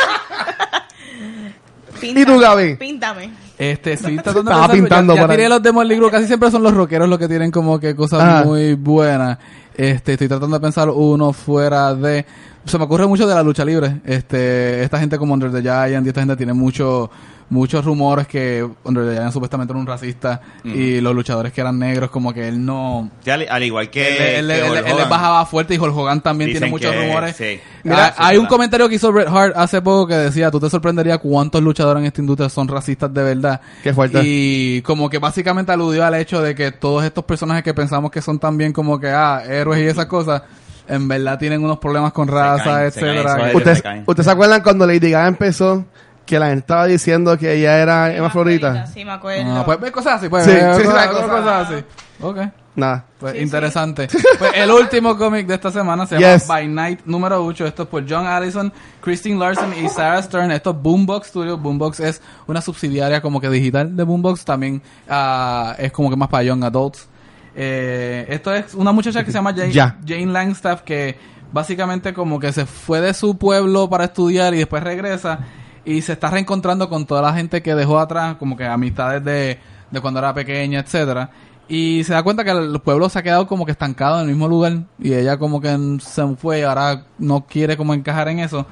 Píntame, 2.01 2.21
¿Y 2.21 2.25
tú, 2.25 2.41
Gaby? 2.41 2.77
Píntame. 2.77 3.31
Este, 3.59 3.97
sí, 3.97 4.17
tratando 4.23 4.43
de 4.51 4.51
Estaba 4.57 4.73
pintando 4.73 5.15
ya, 5.15 5.21
ya 5.23 5.29
tiré 5.29 5.43
ahí. 5.45 5.49
los 5.51 5.63
de 5.63 5.73
Motley 5.73 5.99
Crue, 5.99 6.11
casi 6.11 6.27
siempre 6.27 6.51
son 6.51 6.63
los 6.63 6.75
rockeros 6.75 7.09
los 7.09 7.19
que 7.19 7.29
tienen 7.29 7.51
como 7.51 7.79
que 7.79 7.95
cosas 7.95 8.21
Ajá. 8.23 8.45
muy 8.45 8.75
buenas. 8.75 9.39
Este, 9.77 10.13
estoy 10.13 10.29
tratando 10.29 10.57
de 10.57 10.61
pensar 10.61 10.89
uno 10.91 11.33
fuera 11.33 11.95
de... 11.95 12.25
Se 12.65 12.77
me 12.77 12.85
ocurre 12.85 13.07
mucho 13.07 13.27
de 13.27 13.35
la 13.35 13.43
lucha 13.43 13.65
libre. 13.65 14.01
Este, 14.05 14.83
esta 14.83 14.99
gente 14.99 15.17
como 15.17 15.33
Under 15.35 15.51
the 15.51 15.63
Giant 15.63 16.05
y 16.05 16.09
esta 16.09 16.21
gente 16.21 16.37
tiene 16.37 16.53
mucho, 16.53 17.11
muchos 17.51 17.85
rumores 17.85 18.27
que 18.29 18.67
the 18.85 18.91
Giant 18.93 19.33
supuestamente 19.33 19.73
era 19.73 19.81
un 19.81 19.87
racista 19.87 20.41
y 20.65 21.01
los 21.01 21.15
luchadores 21.15 21.53
que 21.53 21.61
eran 21.61 21.79
negros 21.79 22.09
como 22.11 22.33
que 22.33 22.47
él 22.49 22.65
no... 22.65 23.11
Ya, 23.25 23.35
al, 23.35 23.47
al 23.51 23.63
igual 23.65 23.91
que... 23.91 24.39
él, 24.39 24.51
él- 24.51 24.57
que 24.61 24.67
él- 24.67 24.73
Hulk 24.73 24.87
él 24.89 24.97
les 24.97 25.09
bajaba 25.09 25.45
fuerte 25.47 25.75
y 25.75 25.79
Hulk 25.79 25.95
Hogan 25.97 26.21
también 26.21 26.53
tiene 26.53 26.69
muchos 26.69 26.91
que- 26.93 27.01
rumores. 27.07 27.37
sí. 27.37 27.61
Mira, 27.83 28.07
Ah, 28.07 28.11
sí, 28.11 28.15
hay 28.19 28.37
un 28.37 28.43
verdad. 28.45 28.49
comentario 28.51 28.89
que 28.89 28.95
hizo 28.95 29.11
Bret 29.13 29.29
Hart 29.29 29.55
hace 29.57 29.83
poco 29.83 30.07
que 30.07 30.15
decía, 30.15 30.51
tú 30.51 30.61
te 30.61 30.71
sorprenderías 30.71 31.19
cuántos 31.19 31.61
luchadores 31.63 32.01
en 32.01 32.07
esta 32.07 32.21
industria 32.21 32.49
son 32.49 32.69
racistas 32.69 33.13
de 33.13 33.23
verdad. 33.23 33.61
Qué 33.83 33.93
fuerte. 33.93 34.21
Y 34.25 34.83
como 34.83 35.09
que 35.11 35.19
básicamente 35.19 35.73
aludió 35.73 36.05
al 36.05 36.15
hecho 36.15 36.41
de 36.43 36.55
que 36.55 36.71
todos 36.73 37.03
estos 37.05 37.25
personajes 37.25 37.65
que 37.65 37.75
pensamos 37.75 38.11
que 38.11 38.23
son 38.23 38.39
también 38.39 38.73
como 38.73 39.01
que, 39.01 39.09
ah, 39.09 39.43
héroes 39.49 39.83
y 39.83 39.87
esas 39.87 40.07
cosas, 40.07 40.43
en 40.87 41.09
verdad 41.09 41.39
tienen 41.39 41.65
unos 41.65 41.79
problemas 41.79 42.13
con 42.13 42.29
raza, 42.29 42.85
etcétera. 42.85 43.21
eso 43.37 43.47
es. 43.47 43.55
¿Ustedes. 43.55 43.83
¿Ustedes 44.07 44.27
se 44.27 44.31
acuerdan 44.33 44.63
cuando 44.63 44.87
Lady 44.87 45.11
Gaga 45.11 45.29
empezó? 45.29 45.85
Que 46.31 46.39
la 46.39 46.47
gente 46.47 46.61
estaba 46.61 46.87
diciendo 46.87 47.37
que 47.37 47.55
ella 47.55 47.77
era 47.79 48.15
Emma 48.15 48.31
Florita. 48.31 48.87
Sí, 48.87 49.05
me 49.05 49.11
acuerdo. 49.11 49.53
Ah, 49.53 49.65
pues 49.65 49.81
ve 49.81 49.91
cosas 49.91 50.15
así, 50.15 50.29
pues 50.29 50.45
Sí, 50.45 50.53
ve 50.53 50.61
sí, 50.77 50.83
cosas, 50.85 51.03
sí, 51.03 51.09
cosas 51.11 51.29
cosas. 51.29 51.71
así. 51.71 51.85
Ok. 52.21 52.39
Nada. 52.77 53.05
Pues 53.19 53.33
Sí, 53.33 53.39
sí. 53.39 53.45
interesante. 53.45 54.07
Pues 54.39 54.53
el 54.55 54.71
último 54.71 55.19
cómic 55.19 55.49
de 55.49 55.55
esta 55.55 55.73
semana 55.73 56.07
se 56.07 56.15
llama 56.21 56.35
Yes. 56.35 56.47
By 56.47 56.69
Night 56.69 57.01
número 57.05 57.45
8. 57.45 57.67
Esto 57.67 57.83
es 57.83 57.89
por 57.89 58.09
John 58.09 58.29
Allison, 58.29 58.73
Christine 59.01 59.41
Larson 59.41 59.73
y 59.85 59.89
Sarah 59.89 60.23
Stern. 60.23 60.53
Esto 60.53 60.71
es 60.71 60.77
Boombox 60.81 61.27
Studios. 61.27 61.61
Boombox 61.61 61.99
es 61.99 62.23
una 62.47 62.61
subsidiaria 62.61 63.21
como 63.21 63.41
que 63.41 63.51
digital 63.51 63.97
de 63.97 64.05
Boombox. 64.05 64.45
También 64.45 64.81
ah, 65.09 65.75
es 65.79 65.91
como 65.91 66.11
que 66.11 66.17
más 66.17 66.29
para 66.29 66.45
young 66.45 66.63
adults. 66.63 67.09
Eh, 67.57 68.25
esto 68.29 68.55
es 68.55 68.73
una 68.75 68.93
muchacha 68.93 69.25
que 69.25 69.33
se 69.33 69.39
llama 69.39 69.53
Jane. 69.53 69.73
Jane 70.07 70.27
Langstaff 70.27 70.83
que 70.83 71.19
básicamente 71.53 72.15
como 72.15 72.39
que 72.39 72.53
se 72.53 72.65
fue 72.67 73.01
de 73.01 73.13
su 73.15 73.37
pueblo 73.37 73.91
para 73.91 74.05
estudiar 74.05 74.55
y 74.55 74.59
después 74.59 74.85
regresa 74.85 75.41
y 75.85 76.03
se 76.03 76.13
está 76.13 76.31
reencontrando 76.31 76.89
con 76.89 77.07
toda 77.07 77.23
la 77.23 77.33
gente 77.33 77.63
que 77.63 77.75
dejó 77.75 77.99
atrás, 77.99 78.37
como 78.37 78.57
que 78.57 78.65
amistades 78.65 79.25
de, 79.25 79.59
de 79.91 80.01
cuando 80.01 80.21
era 80.21 80.35
pequeña, 80.35 80.81
etcétera 80.81 81.31
Y 81.69 82.05
se 82.05 82.13
da 82.13 82.23
cuenta 82.23 82.45
que 82.45 82.51
el 82.51 82.81
pueblo 82.81 83.09
se 83.09 83.19
ha 83.19 83.23
quedado 83.23 83.47
como 83.47 83.65
que 83.65 83.73
estancado 83.73 84.17
en 84.17 84.23
el 84.23 84.29
mismo 84.29 84.49
lugar 84.49 84.85
y 84.99 85.15
ella 85.15 85.39
como 85.39 85.61
que 85.61 85.99
se 86.01 86.27
fue 86.37 86.61
y 86.61 86.63
ahora 86.63 87.05
no 87.19 87.47
quiere 87.47 87.77
como 87.77 87.95
encajar 87.95 88.29
en 88.29 88.41
eso. 88.41 88.67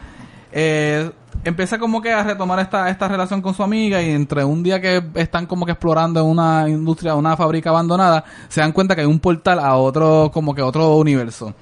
Eh, 0.50 1.10
empieza 1.44 1.78
como 1.78 2.00
que 2.00 2.12
a 2.12 2.22
retomar 2.22 2.58
esta, 2.60 2.88
esta 2.88 3.08
relación 3.08 3.42
con 3.42 3.54
su 3.54 3.62
amiga 3.62 4.02
y 4.02 4.10
entre 4.10 4.44
un 4.44 4.62
día 4.62 4.80
que 4.80 5.02
están 5.14 5.46
como 5.46 5.66
que 5.66 5.72
explorando 5.72 6.24
una 6.24 6.68
industria, 6.68 7.14
una 7.14 7.36
fábrica 7.36 7.70
abandonada, 7.70 8.24
se 8.48 8.60
dan 8.60 8.72
cuenta 8.72 8.94
que 8.94 9.02
hay 9.02 9.06
un 9.06 9.20
portal 9.20 9.58
a 9.58 9.76
otro, 9.76 10.30
como 10.32 10.54
que 10.54 10.62
otro 10.62 10.96
universo. 10.96 11.54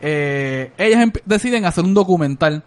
Eh, 0.00 0.72
ellas 0.78 1.10
deciden 1.26 1.66
hacer 1.66 1.84
un 1.84 1.92
documental 1.92 2.62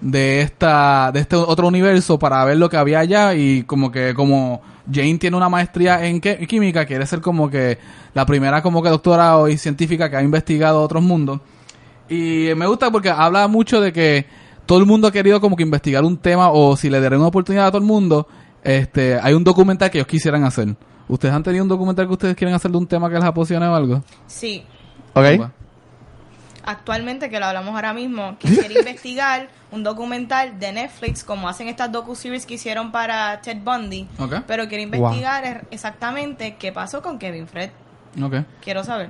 de 0.00 0.42
esta 0.42 1.10
de 1.12 1.20
este 1.20 1.36
otro 1.36 1.66
universo 1.66 2.18
para 2.18 2.44
ver 2.44 2.56
lo 2.56 2.70
que 2.70 2.76
había 2.76 3.00
allá 3.00 3.34
y 3.34 3.64
como 3.64 3.90
que 3.90 4.14
como 4.14 4.60
Jane 4.90 5.18
tiene 5.18 5.36
una 5.36 5.48
maestría 5.48 6.04
en 6.06 6.20
química 6.20 6.86
quiere 6.86 7.04
ser 7.06 7.20
como 7.20 7.50
que 7.50 7.78
la 8.14 8.24
primera 8.24 8.62
como 8.62 8.82
que 8.82 8.90
doctora 8.90 9.36
o 9.38 9.48
científica 9.56 10.08
que 10.08 10.16
ha 10.16 10.22
investigado 10.22 10.80
otros 10.80 11.02
mundos 11.02 11.40
y 12.08 12.48
me 12.56 12.66
gusta 12.66 12.90
porque 12.90 13.10
habla 13.10 13.48
mucho 13.48 13.80
de 13.80 13.92
que 13.92 14.26
todo 14.66 14.78
el 14.78 14.86
mundo 14.86 15.08
ha 15.08 15.12
querido 15.12 15.40
como 15.40 15.56
que 15.56 15.64
investigar 15.64 16.04
un 16.04 16.16
tema 16.16 16.50
o 16.50 16.76
si 16.76 16.88
le 16.88 17.00
daré 17.00 17.16
una 17.16 17.26
oportunidad 17.26 17.66
a 17.66 17.70
todo 17.70 17.80
el 17.80 17.86
mundo 17.86 18.28
este 18.62 19.18
hay 19.20 19.34
un 19.34 19.42
documental 19.42 19.90
que 19.90 19.98
ellos 19.98 20.08
quisieran 20.08 20.44
hacer 20.44 20.76
ustedes 21.08 21.34
han 21.34 21.42
tenido 21.42 21.64
un 21.64 21.68
documental 21.68 22.06
que 22.06 22.12
ustedes 22.12 22.36
quieren 22.36 22.54
hacer 22.54 22.70
de 22.70 22.78
un 22.78 22.86
tema 22.86 23.08
que 23.08 23.16
les 23.16 23.24
apasione 23.24 23.66
o 23.66 23.74
algo 23.74 24.02
Sí. 24.28 24.62
¿Ok? 25.14 25.24
Actualmente, 26.68 27.30
que 27.30 27.40
lo 27.40 27.46
hablamos 27.46 27.74
ahora 27.74 27.94
mismo, 27.94 28.36
quisiera 28.40 28.78
investigar 28.78 29.48
un 29.72 29.82
documental 29.82 30.60
de 30.60 30.70
Netflix, 30.70 31.24
como 31.24 31.48
hacen 31.48 31.66
estas 31.66 31.90
docu-series 31.90 32.44
que 32.44 32.54
hicieron 32.54 32.92
para 32.92 33.40
Ted 33.40 33.56
Bundy. 33.64 34.06
Pero 34.46 34.68
quiero 34.68 34.82
investigar 34.82 35.64
exactamente 35.70 36.56
qué 36.58 36.70
pasó 36.70 37.00
con 37.00 37.18
Kevin 37.18 37.48
Fred. 37.48 37.70
Quiero 38.62 38.84
saber. 38.84 39.08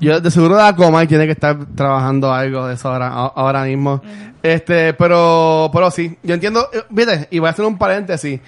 Yo 0.00 0.20
de 0.20 0.30
seguro 0.32 0.56
da 0.56 0.74
coma 0.74 1.04
y 1.04 1.06
tiene 1.06 1.26
que 1.26 1.32
estar 1.32 1.56
trabajando 1.76 2.32
algo 2.32 2.66
de 2.66 2.74
eso 2.74 2.88
ahora, 2.88 3.08
ahora 3.08 3.62
mismo. 3.64 4.02
Este, 4.42 4.92
pero, 4.94 5.70
pero 5.72 5.92
sí, 5.92 6.18
yo 6.24 6.34
entiendo, 6.34 6.70
eh, 6.72 6.82
viste, 6.90 7.28
y 7.30 7.38
voy 7.38 7.46
a 7.46 7.50
hacer 7.50 7.66
un 7.66 7.78
paréntesis. 7.78 8.40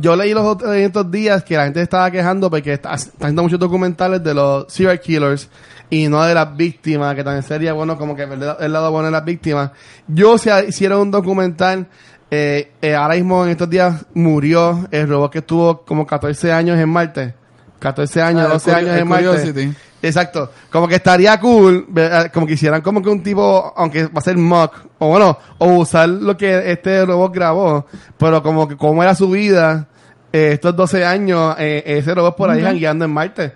Yo 0.00 0.16
leí 0.16 0.34
los 0.34 0.44
otros 0.44 0.74
estos 0.74 1.08
días 1.12 1.44
que 1.44 1.56
la 1.56 1.64
gente 1.64 1.80
estaba 1.80 2.10
quejando 2.10 2.50
porque 2.50 2.72
está, 2.72 2.94
está 2.94 3.12
haciendo 3.20 3.42
muchos 3.42 3.60
documentales 3.60 4.24
de 4.24 4.34
los 4.34 4.72
serial 4.72 4.98
killers 4.98 5.48
y 5.90 6.08
no 6.08 6.22
de 6.24 6.34
las 6.34 6.56
víctimas, 6.56 7.14
que 7.14 7.22
también 7.24 7.42
sería 7.42 7.72
bueno 7.72 7.96
como 7.98 8.16
que 8.16 8.24
ver 8.26 8.38
el 8.60 8.72
lado 8.72 8.90
bueno 8.90 9.06
de 9.06 9.12
las 9.12 9.24
víctimas. 9.24 9.70
Yo 10.08 10.38
si 10.38 10.50
hiciera 10.68 10.98
un 10.98 11.10
documental, 11.10 11.86
eh, 12.30 12.72
eh, 12.82 12.94
ahora 12.94 13.14
mismo 13.14 13.44
en 13.44 13.50
estos 13.50 13.68
días 13.70 14.06
murió 14.14 14.88
el 14.90 15.08
robot 15.08 15.30
que 15.32 15.38
estuvo 15.38 15.82
como 15.82 16.06
14 16.06 16.52
años 16.52 16.78
en 16.78 16.88
Marte. 16.88 17.34
14 17.78 18.22
años, 18.22 18.40
Ah, 18.42 18.46
el 18.46 18.52
12 18.52 18.70
Curio- 18.70 18.78
años 18.78 18.94
el 18.94 18.98
en 19.02 19.08
Marte. 19.08 19.72
Exacto. 20.02 20.50
Como 20.70 20.86
que 20.88 20.96
estaría 20.96 21.38
cool, 21.40 21.86
ver- 21.88 22.30
como 22.32 22.46
que 22.46 22.54
hicieran 22.54 22.82
como 22.82 23.00
que 23.02 23.08
un 23.08 23.22
tipo, 23.22 23.72
aunque 23.76 24.04
va 24.06 24.18
a 24.18 24.20
ser 24.20 24.36
mock, 24.36 24.74
o 24.98 25.08
bueno, 25.08 25.38
o 25.58 25.66
usar 25.76 26.08
lo 26.08 26.36
que 26.36 26.70
este 26.72 27.04
robot 27.06 27.32
grabó, 27.34 27.86
pero 28.18 28.42
como 28.42 28.68
que 28.68 28.76
cómo 28.76 29.02
era 29.02 29.14
su 29.14 29.30
vida 29.30 29.88
eh, 30.34 30.54
estos 30.54 30.74
12 30.74 31.04
años, 31.04 31.54
eh, 31.60 31.80
ese 31.86 32.12
robot 32.12 32.34
por 32.36 32.50
ahí 32.50 32.58
Ok. 32.60 32.66
jangueando 32.66 33.04
en 33.04 33.10
Marte. 33.12 33.52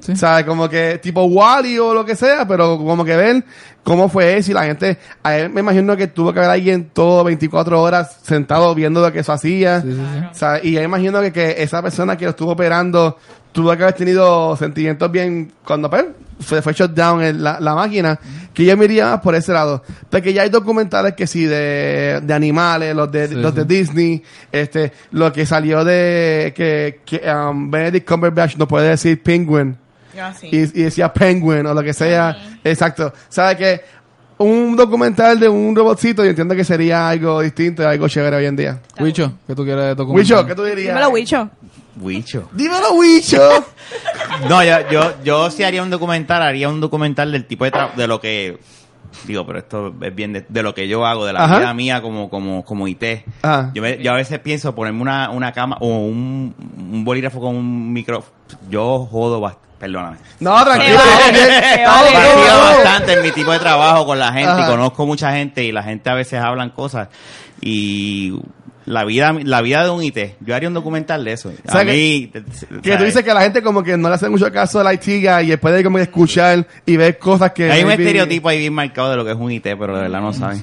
Sí. 0.00 0.12
O 0.12 0.16
sea, 0.16 0.44
como 0.46 0.66
que 0.68 0.98
tipo 1.02 1.24
Wally 1.24 1.78
o 1.78 1.92
lo 1.92 2.04
que 2.06 2.16
sea, 2.16 2.46
pero 2.48 2.78
como 2.78 3.04
que 3.04 3.16
ven 3.16 3.44
cómo 3.84 4.08
fue 4.08 4.36
eso 4.38 4.50
y 4.50 4.54
la 4.54 4.64
gente, 4.64 4.96
a 5.22 5.36
él 5.36 5.50
me 5.50 5.60
imagino 5.60 5.94
que 5.96 6.06
tuvo 6.06 6.32
que 6.32 6.38
haber 6.38 6.50
alguien 6.52 6.90
todo 6.92 7.22
24 7.24 7.80
horas 7.82 8.18
sentado 8.22 8.74
viendo 8.74 9.00
lo 9.02 9.12
que 9.12 9.18
eso 9.20 9.32
hacía. 9.32 9.82
Sí, 9.82 9.92
sí, 9.92 9.96
sí. 9.98 10.24
O 10.30 10.34
sea, 10.34 10.60
y 10.62 10.72
yo 10.72 10.82
imagino 10.82 11.20
que, 11.20 11.32
que 11.32 11.62
esa 11.62 11.82
persona 11.82 12.16
que 12.16 12.24
lo 12.24 12.30
estuvo 12.30 12.52
operando 12.52 13.18
tuvo 13.52 13.76
que 13.76 13.82
haber 13.82 13.94
tenido 13.94 14.56
sentimientos 14.56 15.10
bien 15.12 15.52
cuando 15.64 15.90
pues, 15.90 16.06
fue, 16.40 16.62
fue 16.62 16.72
shut 16.72 16.92
down 16.92 17.22
en 17.22 17.42
la, 17.42 17.58
la 17.60 17.74
máquina, 17.74 18.18
que 18.52 18.64
yo 18.64 18.76
me 18.76 18.84
iría 18.86 19.06
más 19.10 19.20
por 19.20 19.34
ese 19.34 19.52
lado. 19.52 19.82
Porque 20.10 20.32
ya 20.32 20.42
hay 20.42 20.48
documentales 20.50 21.14
que 21.14 21.26
sí, 21.26 21.44
de, 21.44 22.20
de 22.22 22.34
animales, 22.34 22.94
los 22.94 23.10
de, 23.10 23.28
Sí, 23.28 23.34
los 23.34 23.54
de 23.54 23.62
sí. 23.62 23.68
Disney, 23.68 24.22
este, 24.50 24.92
lo 25.12 25.32
que 25.32 25.46
salió 25.46 25.84
de 25.84 26.52
que, 26.56 27.00
que 27.04 27.22
um, 27.30 27.70
Benedict 27.70 28.08
Cumberbatch 28.08 28.56
no 28.56 28.66
puede 28.68 28.88
decir 28.88 29.22
penguin 29.22 29.76
Ah, 30.20 30.34
sí. 30.38 30.48
y, 30.52 30.56
y 30.58 30.82
decía 30.84 31.12
penguin 31.12 31.64
o 31.66 31.72
lo 31.74 31.82
que 31.82 31.92
sea. 31.94 32.36
Exacto. 32.64 33.12
¿Sabe 33.30 33.56
que 33.56 33.80
Un 34.38 34.74
documental 34.76 35.38
de 35.38 35.48
un 35.48 35.74
robotcito, 35.76 36.24
yo 36.24 36.30
entiendo 36.30 36.54
que 36.56 36.64
sería 36.64 37.08
algo 37.08 37.40
distinto, 37.40 37.86
algo 37.88 38.08
chévere 38.08 38.36
hoy 38.36 38.46
en 38.46 38.56
día. 38.56 38.80
Wicho, 38.98 39.32
¿qué 39.46 39.54
tú 39.54 39.64
quieres 39.64 39.96
documentar? 39.96 40.36
Wicho, 40.38 40.46
¿qué 40.46 40.54
tú 40.54 40.64
dirías? 40.64 40.88
Dímelo, 40.94 41.10
Wicho. 41.10 41.48
Wicho. 42.00 42.48
Dímelo, 42.52 42.92
Wicho. 42.94 43.40
No, 44.48 44.64
yo, 44.64 44.88
yo, 44.90 45.12
yo 45.22 45.50
sí 45.50 45.62
haría 45.64 45.82
un 45.82 45.90
documental, 45.90 46.40
haría 46.42 46.68
un 46.68 46.80
documental 46.80 47.30
del 47.30 47.44
tipo 47.44 47.64
de 47.66 47.72
tra- 47.72 47.92
de 47.94 48.06
lo 48.06 48.18
que 48.20 48.58
digo, 49.26 49.44
pero 49.46 49.58
esto 49.58 49.94
es 50.00 50.14
bien 50.14 50.32
de, 50.32 50.46
de 50.48 50.62
lo 50.62 50.74
que 50.74 50.88
yo 50.88 51.04
hago, 51.04 51.26
de 51.26 51.34
la 51.34 51.44
Ajá. 51.44 51.58
vida 51.58 51.74
mía 51.74 52.00
como, 52.00 52.30
como, 52.30 52.64
como 52.64 52.88
IT. 52.88 53.04
Ajá. 53.42 53.70
Yo, 53.74 53.82
me- 53.82 54.02
yo 54.02 54.10
a 54.12 54.14
veces 54.16 54.38
pienso 54.38 54.74
ponerme 54.74 55.02
una, 55.02 55.28
una 55.30 55.52
cama 55.52 55.76
o 55.80 55.86
un, 55.86 56.54
un 56.78 57.04
bolígrafo 57.04 57.40
con 57.40 57.54
un 57.54 57.92
micrófono. 57.92 58.32
Yo 58.70 59.06
jodo 59.10 59.40
bastante. 59.40 59.68
Perdóname. 59.78 60.16
No, 60.40 60.64
tranquilo. 60.64 60.98
Bastante 62.04 63.12
en 63.14 63.22
mi 63.22 63.32
tipo 63.32 63.50
de 63.52 63.58
trabajo 63.58 64.06
con 64.06 64.18
la 64.18 64.32
gente 64.32 64.48
Ajá. 64.50 64.66
y 64.66 64.70
conozco 64.70 65.06
mucha 65.06 65.32
gente 65.32 65.64
y 65.64 65.72
la 65.72 65.82
gente 65.82 66.08
a 66.08 66.14
veces 66.14 66.40
hablan 66.40 66.70
cosas 66.70 67.08
y 67.60 68.32
la 68.86 69.04
vida 69.04 69.32
la 69.44 69.60
vida 69.62 69.84
de 69.84 69.90
un 69.90 70.02
IT 70.02 70.18
yo 70.40 70.54
haría 70.54 70.68
un 70.68 70.74
documental 70.74 71.24
de 71.24 71.32
eso 71.32 71.52
O 71.66 71.70
sea, 71.70 71.80
a 71.80 71.84
mí 71.84 72.30
Que 72.82 72.96
tú 72.96 73.04
dices 73.04 73.22
que 73.22 73.32
la 73.32 73.42
gente 73.42 73.62
como 73.62 73.82
que 73.82 73.96
no 73.96 74.08
le 74.08 74.14
hace 74.16 74.28
mucho 74.28 74.50
caso 74.52 74.80
al 74.80 74.92
IT 74.94 75.04
guy 75.06 75.44
y 75.44 75.46
después 75.50 75.74
de 75.74 75.84
como 75.84 75.96
que 75.98 76.02
escuchar 76.04 76.66
y 76.86 76.96
ver 76.96 77.18
cosas 77.18 77.52
que... 77.52 77.70
hay 77.70 77.84
un 77.84 77.90
estereotipo 77.90 78.48
ahí 78.48 78.58
bien 78.58 78.72
marcado 78.74 79.10
de 79.10 79.16
lo 79.16 79.24
que 79.24 79.30
es 79.32 79.36
un 79.36 79.50
IT 79.52 79.62
pero 79.78 79.94
de 79.96 80.02
verdad 80.02 80.20
no 80.20 80.32
saben 80.32 80.60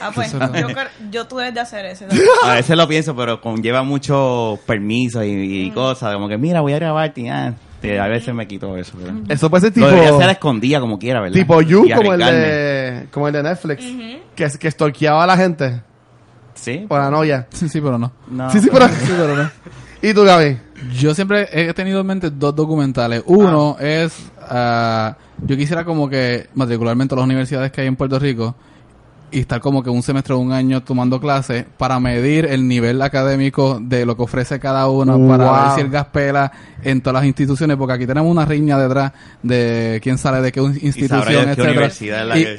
Ah, 0.00 0.10
pues, 0.14 0.26
es 0.26 0.32
yo, 0.34 0.66
creo- 0.66 0.88
yo 1.10 1.24
debes 1.24 1.54
de 1.54 1.60
hacer 1.60 1.86
eso. 1.86 2.04
a 2.44 2.54
veces 2.54 2.76
lo 2.76 2.86
pienso 2.86 3.16
pero 3.16 3.40
conlleva 3.40 3.82
muchos 3.82 4.58
permisos 4.60 5.24
y, 5.24 5.28
y 5.66 5.70
Mm. 5.70 5.74
cosas 5.74 6.12
como 6.12 6.28
que 6.28 6.36
mira 6.36 6.60
voy 6.60 6.72
a 6.74 6.76
grabarte 6.78 7.22
y 7.22 7.28
ah, 7.28 7.54
te- 7.80 7.98
a 7.98 8.06
veces 8.08 8.34
me 8.34 8.46
quito 8.46 8.76
eso 8.76 8.98
pero- 9.02 9.14
Eso 9.28 9.48
puede 9.48 9.62
ser 9.62 9.72
tipo... 9.72 9.86
lo 9.86 9.92
debería 9.92 10.14
hacer 10.14 10.28
a 10.28 10.32
escondida 10.32 10.80
como 10.80 10.98
quiera 10.98 11.20
¿verdad? 11.20 11.34
Tipo 11.36 11.62
You, 11.62 11.88
como 11.94 12.12
el, 12.12 12.20
de, 12.20 13.06
como 13.12 13.28
el 13.28 13.32
de 13.34 13.42
Netflix. 13.44 13.84
Que, 14.34 14.50
que 14.58 14.70
stalkeaba 14.70 15.24
a 15.24 15.26
la 15.26 15.36
gente. 15.38 15.80
Sí 16.54 16.86
O 16.88 16.96
la 16.98 17.10
novia. 17.10 17.46
Sí, 17.52 17.68
sí, 17.68 17.80
pero 17.80 17.98
no. 17.98 18.10
no. 18.30 18.50
Sí, 18.50 18.60
sí, 18.60 18.68
pero... 18.72 18.88
Sí, 18.88 18.94
pero 19.16 19.36
no. 19.36 19.50
¿Y 20.02 20.12
tú, 20.12 20.22
Gaby? 20.24 20.58
Yo 20.98 21.14
siempre 21.14 21.48
he 21.50 21.72
tenido 21.72 22.00
en 22.00 22.06
mente 22.06 22.30
dos 22.30 22.54
documentales. 22.54 23.22
Uno 23.26 23.76
es, 23.80 24.12
ah, 24.42 25.16
yo 25.46 25.56
quisiera 25.56 25.84
como 25.84 26.08
que 26.10 26.48
matricularme 26.54 27.02
en 27.04 27.08
todas 27.08 27.20
las 27.22 27.26
universidades 27.26 27.72
que 27.72 27.80
hay 27.80 27.86
en 27.86 27.96
Puerto 27.96 28.18
Rico 28.18 28.54
y 29.30 29.40
estar 29.40 29.60
como 29.60 29.82
que 29.82 29.88
un 29.90 30.02
semestre 30.02 30.34
o 30.34 30.38
un 30.38 30.52
año 30.52 30.82
tomando 30.84 31.18
clases 31.20 31.64
para 31.78 31.98
medir 31.98 32.44
el 32.44 32.68
nivel 32.68 33.00
académico 33.02 33.80
de 33.82 34.04
lo 34.06 34.14
que 34.16 34.22
ofrece 34.22 34.60
cada 34.60 34.88
uno, 34.88 35.18
para 35.26 35.44
Wow. 35.46 35.54
ver 35.62 35.70
si 35.74 35.80
el 35.80 35.90
gas 35.90 36.06
pela 36.12 36.52
en 36.84 37.00
todas 37.00 37.14
las 37.14 37.24
instituciones, 37.24 37.76
porque 37.76 37.94
aquí 37.94 38.06
tenemos 38.06 38.30
una 38.30 38.44
riña 38.44 38.78
detrás 38.78 39.10
de 39.42 39.98
quién 40.02 40.18
sale 40.18 40.40
de 40.40 40.52
qué 40.52 40.60
institución, 40.60 41.48
etcétera. 41.48 41.90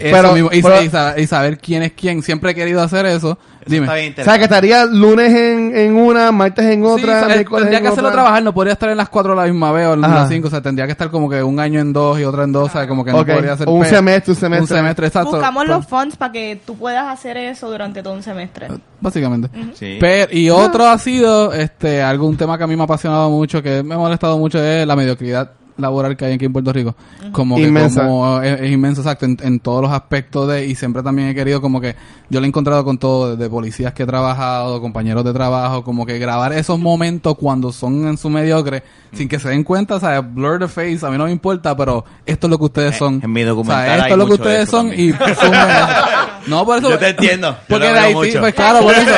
Pero- 0.01 0.34
mismo, 0.34 0.49
pero- 0.51 1.15
y 1.21 1.27
saber 1.27 1.60
quién 1.60 1.84
es 1.84 1.93
quién. 1.93 2.21
Siempre 2.23 2.51
he 2.51 2.55
querido 2.55 2.81
hacer 2.81 3.05
eso. 3.05 3.38
Dime. 3.65 3.88
O 3.88 4.23
sea, 4.23 4.38
que 4.38 4.43
estaría 4.43 4.86
lunes 4.86 5.34
en, 5.34 5.75
en 5.75 5.95
una, 5.95 6.32
martes 6.32 6.65
en 6.65 6.82
Sí, 6.84 6.88
otra, 6.88 7.15
o 7.15 7.19
sea, 7.19 7.28
miércoles 7.28 7.62
tendría 7.63 7.78
en 7.80 7.84
que 7.84 7.88
hacerlo 7.89 8.10
otra. 8.10 8.21
trabajar, 8.21 8.43
no 8.43 8.54
podría 8.54 8.73
estar 8.73 8.89
en 8.89 8.97
las 8.97 9.10
cuatro 9.10 9.34
a 9.34 9.36
la 9.36 9.43
misma 9.45 9.71
vez 9.71 9.88
o 9.88 9.93
en 9.95 10.06
Ajá. 10.06 10.15
las 10.15 10.30
cinco, 10.30 10.47
o 10.47 10.51
sea, 10.51 10.62
tendría 10.62 10.86
que 10.86 10.91
estar 10.91 11.10
como 11.10 11.30
que 11.30 11.41
un 11.41 11.60
año 11.60 11.80
en 11.80 11.91
dos 11.91 12.19
y 12.19 12.23
otro 12.25 12.43
en 12.43 12.51
dos, 12.51 12.69
o 12.69 12.71
sea, 12.71 12.88
como 12.88 13.04
que 13.04 13.12
no 13.12 13.25
podría 13.25 13.58
ser 13.58 13.67
un 13.67 13.82
pe- 13.82 13.89
semestre, 13.89 14.32
un 14.34 14.39
semestre. 14.39 14.62
Un 14.62 14.67
semestre, 14.82 15.08
exacto. 15.08 15.32
Buscamos 15.32 15.67
los 15.67 15.86
funds 15.88 16.15
para 16.15 16.32
que 16.32 16.60
tú 16.65 16.75
puedas 16.78 17.08
hacer 17.08 17.38
eso 17.38 17.69
durante 17.69 18.04
todo 18.04 18.13
un 18.13 18.23
semestre. 18.23 18.67
Básicamente. 19.01 19.49
Sí. 19.73 19.97
Pero, 19.99 20.32
y 20.32 20.49
otro 20.49 20.86
ha 20.88 20.97
sido, 20.97 21.51
este, 21.54 22.01
algún 22.04 22.38
tema 22.38 22.58
que 22.58 22.63
a 22.63 22.67
mí 22.67 22.75
me 22.75 22.84
ha 22.84 22.86
apasionado 22.86 23.30
mucho, 23.30 23.62
que 23.63 23.82
me 23.84 23.95
ha 23.95 23.97
molestado 23.97 24.38
mucho, 24.38 24.62
es 24.63 24.86
la 24.86 24.95
mediocridad 24.95 25.51
laboral 25.77 26.15
que 26.17 26.25
hay 26.25 26.33
aquí 26.33 26.45
en 26.45 26.53
Puerto 26.53 26.71
Rico. 26.73 26.95
Como 27.31 27.55
que 27.55 27.63
Inmensa. 27.63 28.05
como 28.05 28.41
es, 28.41 28.61
es 28.61 28.71
inmenso, 28.71 29.01
exacto, 29.01 29.25
en, 29.25 29.38
en 29.41 29.59
todos 29.59 29.81
los 29.81 29.91
aspectos 29.91 30.47
de, 30.47 30.65
y 30.67 30.75
siempre 30.75 31.03
también 31.03 31.27
he 31.29 31.35
querido 31.35 31.61
como 31.61 31.81
que, 31.81 31.95
yo 32.29 32.39
lo 32.39 32.45
he 32.45 32.47
encontrado 32.47 32.83
con 32.85 32.97
todo, 32.97 33.35
de 33.35 33.49
policías 33.49 33.93
que 33.93 34.03
he 34.03 34.05
trabajado, 34.05 34.79
compañeros 34.81 35.23
de 35.25 35.33
trabajo, 35.33 35.83
como 35.83 36.05
que 36.05 36.17
grabar 36.19 36.53
esos 36.53 36.79
momentos 36.79 37.35
cuando 37.38 37.71
son 37.71 38.07
en 38.07 38.17
su 38.17 38.29
mediocre, 38.29 38.83
sin 39.13 39.27
que 39.27 39.39
se 39.39 39.49
den 39.49 39.63
cuenta, 39.63 39.95
o 39.95 39.99
sea, 39.99 40.21
blur 40.21 40.59
the 40.59 40.67
face, 40.67 40.99
a 41.05 41.09
mí 41.09 41.17
no 41.17 41.25
me 41.25 41.31
importa, 41.31 41.75
pero 41.75 42.03
esto 42.25 42.47
es 42.47 42.51
lo 42.51 42.57
que 42.57 42.65
ustedes 42.65 42.95
Eh, 42.95 42.99
son. 42.99 43.19
en 43.23 43.31
mi 43.31 43.43
documental 43.43 43.81
O 43.81 43.85
sea, 43.85 43.93
esto 43.95 44.05
hay 44.05 44.11
es 44.11 44.17
lo 44.17 44.25
que 44.25 44.29
de 44.29 44.35
ustedes 44.35 44.69
son 44.69 44.88
también. 44.89 45.09
y. 45.09 45.13
No, 46.47 46.63
por 46.63 46.77
eso. 46.77 46.91
Yo 46.91 46.99
te 46.99 47.09
entiendo, 47.09 47.57
Porque 47.67 47.88
de 47.91 48.13
mucho. 48.13 48.39
pues 48.39 48.53
claro, 48.53 48.81
por 48.81 48.93
eso. 48.95 49.11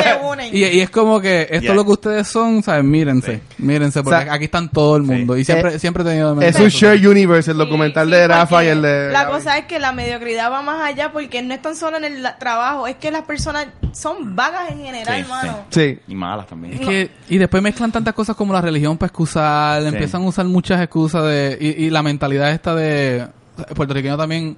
Y, 0.50 0.64
y 0.64 0.80
es 0.80 0.88
como 0.88 1.20
que 1.20 1.42
esto 1.42 1.58
Yeah. 1.60 1.70
es 1.72 1.76
lo 1.76 1.84
que 1.84 1.90
ustedes 1.90 2.26
son, 2.28 2.62
¿sabes? 2.62 2.84
Mírense, 2.84 3.42
mírense, 3.58 4.02
porque 4.02 4.16
O 4.16 4.22
sea, 4.22 4.32
aquí 4.32 4.44
están 4.46 4.70
todo 4.70 4.96
el 4.96 5.02
mundo. 5.02 5.36
Y 5.36 5.44
siempre, 5.44 5.74
eh, 5.74 5.78
siempre 5.78 6.02
he 6.04 6.06
tenido 6.06 6.30
en 6.32 6.38
mente 6.38 6.47
Es 6.48 6.56
un 6.60 6.66
eso. 6.66 6.78
share 6.78 7.08
universe, 7.08 7.50
el 7.50 7.56
documental 7.58 8.06
Sí, 8.08 8.12
de 8.14 8.28
Rafa 8.28 8.64
y 8.64 8.68
el 8.68 8.82
de... 8.82 9.10
La 9.12 9.28
cosa 9.28 9.58
es 9.58 9.66
que 9.66 9.78
la 9.78 9.92
mediocridad 9.92 10.50
va 10.50 10.62
más 10.62 10.82
allá 10.82 11.12
porque 11.12 11.42
no 11.42 11.54
es 11.54 11.62
tan 11.62 11.74
solo 11.76 11.96
en 11.96 12.04
el 12.04 12.26
trabajo, 12.38 12.86
es 12.86 12.96
que 12.96 13.10
las 13.10 13.22
personas 13.22 13.66
son 13.92 14.36
vagas 14.36 14.70
en 14.70 14.78
general, 14.84 15.14
Sí, 15.14 15.20
hermano. 15.20 15.58
Sí. 15.70 15.98
y 16.08 16.14
malas 16.14 16.46
también 16.46 16.74
Es 16.74 16.80
que, 16.80 17.10
y 17.28 17.38
después 17.38 17.62
mezclan 17.62 17.90
tantas 17.92 18.14
cosas 18.14 18.36
como 18.36 18.52
la 18.52 18.60
religión 18.60 18.96
para 18.98 19.08
excusar, 19.08 19.82
Sí. 19.82 19.88
empiezan 19.88 20.22
a 20.22 20.26
usar 20.26 20.44
muchas 20.46 20.80
excusas 20.80 21.24
de, 21.24 21.56
y, 21.60 21.84
y 21.86 21.90
la 21.90 22.02
mentalidad 22.02 22.50
esta 22.52 22.74
de, 22.74 23.26
puertorriqueño 23.74 24.16
también, 24.16 24.56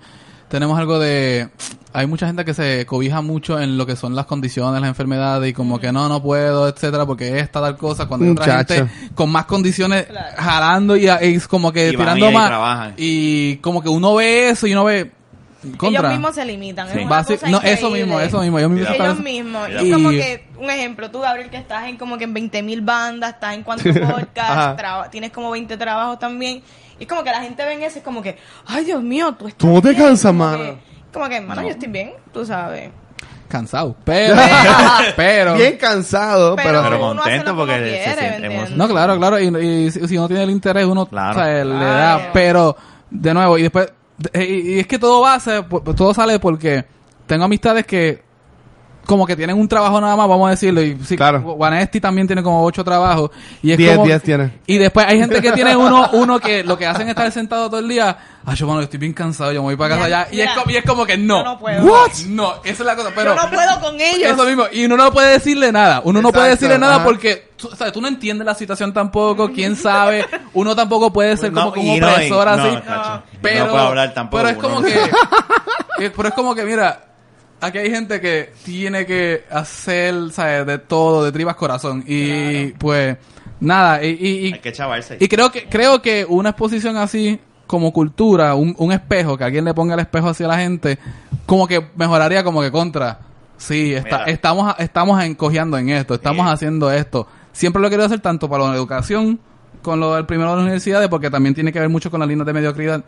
tenemos 0.51 0.79
algo 0.79 0.99
de, 0.99 1.49
hay 1.93 2.07
mucha 2.07 2.27
gente 2.27 2.45
que 2.45 2.53
se 2.53 2.85
cobija 2.85 3.23
mucho 3.23 3.59
en 3.61 3.79
lo 3.79 3.87
que 3.87 3.97
son 3.97 4.15
las 4.15 4.27
condiciones, 4.27 4.81
las 4.81 4.89
enfermedades, 4.89 5.49
y 5.49 5.53
como 5.55 5.79
que 5.79 5.93
no, 5.93 6.09
no 6.09 6.23
puedo, 6.23 6.69
etcétera, 6.69 7.07
porque 7.07 7.39
esta 7.39 7.61
tal 7.63 7.77
cosa, 7.79 8.07
cuando 8.07 8.27
hay 8.27 8.33
otra 8.33 8.59
Muchacho. 8.59 8.75
gente 8.75 9.11
con 9.15 9.31
más 9.31 9.47
condiciones 9.47 10.07
jalando 10.37 10.97
y, 10.97 11.09
y 11.09 11.39
como 11.41 11.73
que 11.73 11.91
Y 11.91 11.97
van 11.97 12.17
tirando 12.17 12.31
y 12.31 12.35
más, 12.35 12.47
trabajan. 12.49 12.95
y 12.99 13.57
como 13.57 13.81
que 13.83 13.89
uno 13.89 14.15
ve 14.17 14.51
eso 14.51 14.67
y 14.67 14.73
uno 14.73 14.85
ve, 14.85 15.11
contra. 15.77 15.89
Ellos 16.01 16.11
mismos 16.13 16.35
se 16.35 16.45
limitan. 16.45 16.89
es 16.89 16.95
una 16.97 17.05
Basi- 17.23 17.35
cosa 17.35 17.49
no, 17.49 17.61
eso 17.63 17.91
mismo, 17.91 18.21
eso 18.21 18.41
mismo, 18.41 18.59
ellos 18.59 18.71
mismos 18.71 19.69
Ellos. 19.69 19.83
Y 19.83 19.87
Y- 19.87 19.89
es 19.91 19.95
como 19.97 20.11
que, 20.11 20.47
un 20.59 20.71
ejemplo, 20.71 21.11
tú, 21.11 21.21
Gabriel, 21.21 21.51
que 21.51 21.57
estás 21.59 21.85
en 21.89 21.97
como 21.97 22.17
que 22.19 22.25
en 22.25 22.35
20 22.35 22.63
mil 22.63 22.81
bandas, 22.81 23.35
estás 23.35 23.55
en 23.55 23.63
cuantos 23.63 23.87
podcasts, 23.99 25.11
tienes 25.11 25.31
como 25.33 25.51
20 25.51 25.77
trabajos 25.77 26.19
también. 26.19 26.63
Y 26.99 27.05
es 27.05 27.09
como 27.09 27.23
que 27.25 27.31
la 27.31 27.41
gente 27.43 27.65
ve 27.65 27.73
en 27.75 27.83
eso 27.83 27.97
y 27.97 28.01
es 28.01 28.05
como 28.05 28.21
que, 28.23 28.37
ay, 28.67 28.85
Dios 28.85 29.03
mío, 29.03 29.33
tú 29.39 29.47
estás 29.49 29.59
Tú 29.59 29.69
no 29.69 29.81
te 29.81 29.91
bien", 29.91 30.03
cansas, 30.03 30.33
como 30.33 30.45
mano. 30.45 30.79
Como 31.13 31.29
que, 31.29 31.41
mano, 31.41 31.63
yo 31.63 31.69
estoy 31.69 31.89
bien, 31.89 32.13
tú 32.33 32.45
sabes. 32.45 32.91
cansado, 33.49 33.97
pero, 34.05 34.37
pero, 35.17 35.55
Bien 35.57 35.77
cansado, 35.77 36.55
Pero- 36.57 36.99
contento 37.01 37.57
porque 37.57 38.03
se 38.05 38.15
siente 38.21 38.47
emocionado. 38.47 38.77
No, 38.77 38.89
claro, 38.89 39.19
claro. 39.19 39.41
Y, 39.41 39.87
y 39.87 39.91
si 39.91 40.07
si 40.07 40.17
uno 40.19 40.29
tiene 40.29 40.45
el 40.45 40.51
interés, 40.51 40.85
uno 40.87 41.07
Claro. 41.07 41.41
o 41.41 41.43
sea, 41.43 41.65
le 41.65 41.75
da. 41.85 42.31
Pero, 42.33 42.77
de 43.11 43.35
nuevo, 43.35 43.59
y 43.59 43.63
después. 43.63 43.93
Y, 44.35 44.79
es 44.81 44.87
que 44.87 44.99
todo 44.99 45.21
base, 45.23 45.63
por- 45.63 45.83
todo 45.95 46.13
sale 46.15 46.39
porque 46.39 46.85
tengo 47.27 47.45
amistades 47.45 47.87
que. 47.87 48.23
Como 49.11 49.27
que 49.27 49.35
tienen 49.35 49.59
un 49.59 49.67
trabajo 49.67 50.01
nada 50.01 50.15
más, 50.15 50.29
vamos 50.29 50.47
a 50.47 50.51
decirlo. 50.53 50.81
Y 50.83 50.97
sí, 51.05 51.17
Claro. 51.17 51.57
Vanesti 51.57 52.01
también 52.01 52.29
tiene 52.29 52.45
como 52.45 52.65
ocho 52.65 52.85
trabajos. 52.85 53.33
Y 53.61 53.73
es 53.73 53.77
Diez, 53.79 53.95
como, 53.97 54.07
diez 54.07 54.23
tiene. 54.23 54.53
Y 54.69 54.79
después 54.79 55.05
hay 55.05 55.19
gente 55.19 55.43
que 55.43 55.51
tiene 55.51 55.77
uno, 55.77 56.11
uno 56.13 56.39
que 56.39 56.63
lo 56.63 56.79
que 56.79 56.87
hacen 56.87 57.03
es 57.03 57.09
estar 57.09 57.33
sentado 57.33 57.69
todo 57.69 57.81
el 57.81 57.89
día. 57.89 58.17
Ay, 58.47 58.55
yo, 58.55 58.67
bueno, 58.67 58.81
estoy 58.83 59.01
bien 59.01 59.13
cansado, 59.13 59.51
yo 59.51 59.61
me 59.63 59.65
voy 59.65 59.77
para 59.77 59.97
casa 59.97 60.05
Mira, 60.07 60.29
ya. 60.31 60.35
Y 60.35 60.41
es, 60.43 60.51
como, 60.53 60.71
y 60.71 60.77
es 60.77 60.85
como 60.85 61.05
que 61.05 61.19
no. 61.19 61.39
Yo 61.39 61.45
no 61.45 61.59
puedo. 61.59 61.83
What? 61.85 62.11
No, 62.29 62.55
esa 62.63 62.71
es 62.71 62.81
la 62.87 62.95
cosa. 62.95 63.11
Pero, 63.17 63.35
yo 63.35 63.43
no 63.43 63.51
puedo 63.51 63.81
con 63.81 64.01
ellos. 64.01 64.31
eso 64.33 64.45
mismo, 64.45 64.63
y 64.73 64.85
uno 64.85 64.97
no 64.97 65.13
puede 65.13 65.33
decirle 65.33 65.73
nada. 65.73 66.03
Uno 66.05 66.23
no 66.23 66.31
puede 66.31 66.51
decirle 66.51 66.79
nada 66.79 66.95
ajá. 66.95 67.05
porque 67.05 67.51
tú, 67.57 67.69
o 67.71 67.75
sea, 67.75 67.91
tú 67.91 68.01
no 68.01 68.07
entiendes 68.07 68.47
la 68.47 68.55
situación 68.55 68.93
tampoco, 68.95 69.51
quién 69.53 69.75
sabe. 69.75 70.25
Uno 70.55 70.77
tampoco 70.77 71.13
puede 71.13 71.37
ser 71.37 71.53
como 71.53 71.71
No, 71.71 71.77
no, 71.77 71.83
y- 71.83 72.01
opresor 72.01 72.47
no, 72.47 72.53
así. 72.53 72.77
cacho. 72.87 73.23
pero, 73.43 73.65
no 73.67 73.71
puedo 73.73 73.87
hablar 73.89 74.15
tampoco 74.15 74.43
pero 74.43 74.49
es 74.51 74.57
como 74.57 74.81
no 74.81 74.87
que, 74.87 76.05
eh, 76.07 76.13
pero 76.17 76.29
es 76.29 76.35
como 76.35 76.55
que, 76.55 76.65
mira, 76.65 77.07
aquí 77.61 77.79
hay 77.79 77.91
gente 77.91 78.21
que 78.21 78.53
tiene 78.65 79.07
que 79.07 79.45
hacer, 79.51 80.15
¿sabes? 80.33 80.67
De 80.67 80.79
todo, 80.79 81.25
de 81.25 81.33
tribas 81.33 81.57
corazón. 81.57 82.05
Y 82.07 82.69
pues, 82.73 83.17
nada, 83.61 84.03
y, 84.05 84.09
y- 84.11 84.49
y- 84.49 84.53
hay 84.55 84.59
que 84.61 84.73
chavarse 84.73 85.17
y 85.21 85.29
creo 85.29 85.51
que, 85.53 85.65
creo 85.69 86.01
que 86.03 86.25
una 86.29 86.51
exposición 86.51 86.97
así, 86.97 87.39
como 87.67 87.93
cultura, 87.93 88.55
un, 88.55 88.75
un 88.79 88.93
espejo, 88.93 89.37
que 89.39 89.45
alguien 89.45 89.65
le 89.65 89.75
ponga 89.75 89.95
el 89.95 90.01
espejo 90.01 90.29
hacia 90.29 90.49
la 90.49 90.59
gente, 90.59 90.99
como 91.47 91.67
que 91.69 91.87
mejoraría 91.97 92.43
como 92.43 92.61
que 92.63 92.71
contra. 92.71 93.21
Sí, 93.57 93.93
está, 93.95 94.25
estamos, 94.25 94.75
estamos 94.79 95.23
encogiando 95.23 95.77
en 95.77 95.91
esto, 95.91 96.15
estamos 96.15 96.47
Sí. 96.47 96.53
haciendo 96.53 96.91
esto. 96.91 97.27
Siempre 97.53 97.81
lo 97.83 97.89
he 97.89 97.91
querido 97.91 98.07
hacer 98.07 98.21
tanto 98.21 98.49
para 98.49 98.65
la 98.69 98.75
educación, 98.75 99.39
con 99.83 99.99
lo 100.01 100.15
del 100.15 100.27
primero 100.27 100.51
de 100.51 100.57
las 100.57 100.63
universidades, 100.63 101.09
porque 101.09 101.31
también 101.31 101.55
tiene 101.55 101.73
que 101.73 101.81
ver 101.81 101.89
mucho 101.89 102.11
con 102.11 102.21
las 102.21 102.29
líneas 102.29 102.47
de 102.47 102.53
mediocridad. 102.53 103.03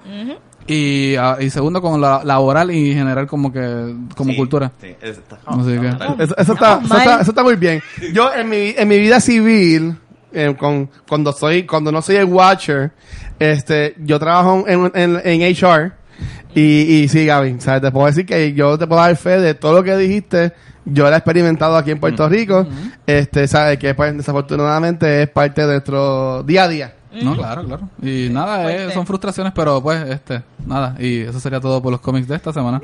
y, 0.66 1.16
ah, 1.16 1.36
y 1.40 1.50
segundo, 1.50 1.82
con 1.82 2.00
la 2.00 2.22
laboral 2.24 2.70
y 2.70 2.94
general 2.94 3.26
como 3.26 3.52
que, 3.52 3.94
como 4.16 4.30
Sí, 4.32 4.36
cultura. 4.36 4.70
sí, 4.80 4.94
eso 5.00 5.20
está- 5.20 5.38
Así 5.44 5.78
que- 5.78 5.88
está- 5.88 6.14
Eso, 6.18 6.36
eso 6.38 6.52
está, 6.54 6.72
eso, 6.78 6.88
mal. 6.88 6.98
está, 7.00 7.20
eso 7.20 7.30
está 7.32 7.42
muy 7.42 7.56
bien. 7.56 7.82
Yo 8.12 8.32
en 8.32 8.48
mi, 8.48 8.74
en 8.76 8.86
mi 8.88 8.98
vida 8.98 9.20
civil, 9.20 9.96
eh, 10.32 10.54
con, 10.58 10.88
cuando 11.08 11.32
soy, 11.32 11.64
cuando 11.66 11.90
no 11.90 12.00
soy 12.00 12.16
el 12.16 12.26
watcher, 12.26 12.92
este, 13.38 13.94
yo 13.98 14.18
trabajo 14.20 14.64
en, 14.68 14.90
en, 14.94 15.20
en 15.24 15.42
HR 15.42 15.92
y, 16.54 16.62
y 16.62 17.08
sí, 17.08 17.26
Gaby, 17.26 17.56
¿sabes? 17.58 17.82
Te 17.82 17.90
puedo 17.90 18.06
decir 18.06 18.24
que 18.24 18.52
yo 18.52 18.78
te 18.78 18.86
puedo 18.86 19.00
dar 19.00 19.16
fe 19.16 19.40
de 19.40 19.54
todo 19.54 19.72
lo 19.74 19.82
que 19.82 19.96
dijiste. 19.96 20.52
Yo 20.84 21.04
lo 21.08 21.14
he 21.14 21.16
experimentado 21.18 21.76
aquí 21.76 21.90
en 21.92 22.00
Puerto 22.00 22.28
Rico. 22.28 22.66
Este, 23.06 23.46
¿sabes? 23.46 23.78
Que 23.78 23.94
pues 23.94 24.16
desafortunadamente 24.16 25.22
es 25.22 25.28
parte 25.28 25.62
de 25.62 25.68
nuestro 25.74 26.42
día 26.42 26.64
a 26.64 26.68
día. 26.68 26.94
No, 27.22 27.36
claro, 27.36 27.62
claro. 27.64 27.88
Y 28.00 28.28
nada, 28.30 28.72
eh, 28.72 28.90
son 28.92 29.06
frustraciones, 29.06 29.52
pero 29.54 29.82
pues, 29.82 30.02
este, 30.08 30.42
nada. 30.66 30.96
Y 30.98 31.20
eso 31.20 31.38
sería 31.40 31.60
todo 31.60 31.82
por 31.82 31.92
los 31.92 32.00
cómics 32.00 32.26
de 32.26 32.36
esta 32.36 32.52
semana. 32.54 32.80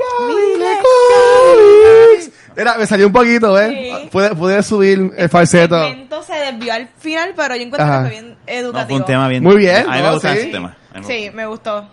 Mira, 2.57 2.77
me 2.77 2.87
salió 2.87 3.07
un 3.07 3.13
poquito, 3.13 3.59
¿eh? 3.59 4.01
Sí. 4.03 4.09
Pude, 4.11 4.35
pude 4.35 4.63
subir 4.63 5.13
el 5.17 5.29
falseto. 5.29 5.77
El 5.81 5.91
segmento 5.91 6.23
se 6.25 6.35
desvió 6.35 6.73
al 6.75 6.89
final, 6.99 7.33
pero 7.37 7.55
yo 7.55 7.63
encuentro 7.63 7.85
Ajá. 7.89 8.03
que 8.03 8.09
fue 8.09 8.21
bien 8.21 8.31
No, 8.33 8.37
educativo. 8.53 8.89
fue 8.89 8.97
un 8.99 9.05
tema 9.07 9.29
bien. 9.29 9.43
Muy 9.45 9.57
bien, 9.57 9.87
A 9.89 9.93
mí 9.93 9.97
me 9.99 10.03
no, 10.03 10.13
gustan 10.15 10.33
sí. 10.35 10.39
esos 10.41 10.53
temas. 10.53 10.73
A 10.93 10.99
mí 10.99 11.07
me 11.07 11.07
Sí, 11.07 11.31
me 11.35 11.47
gustó. 11.47 11.89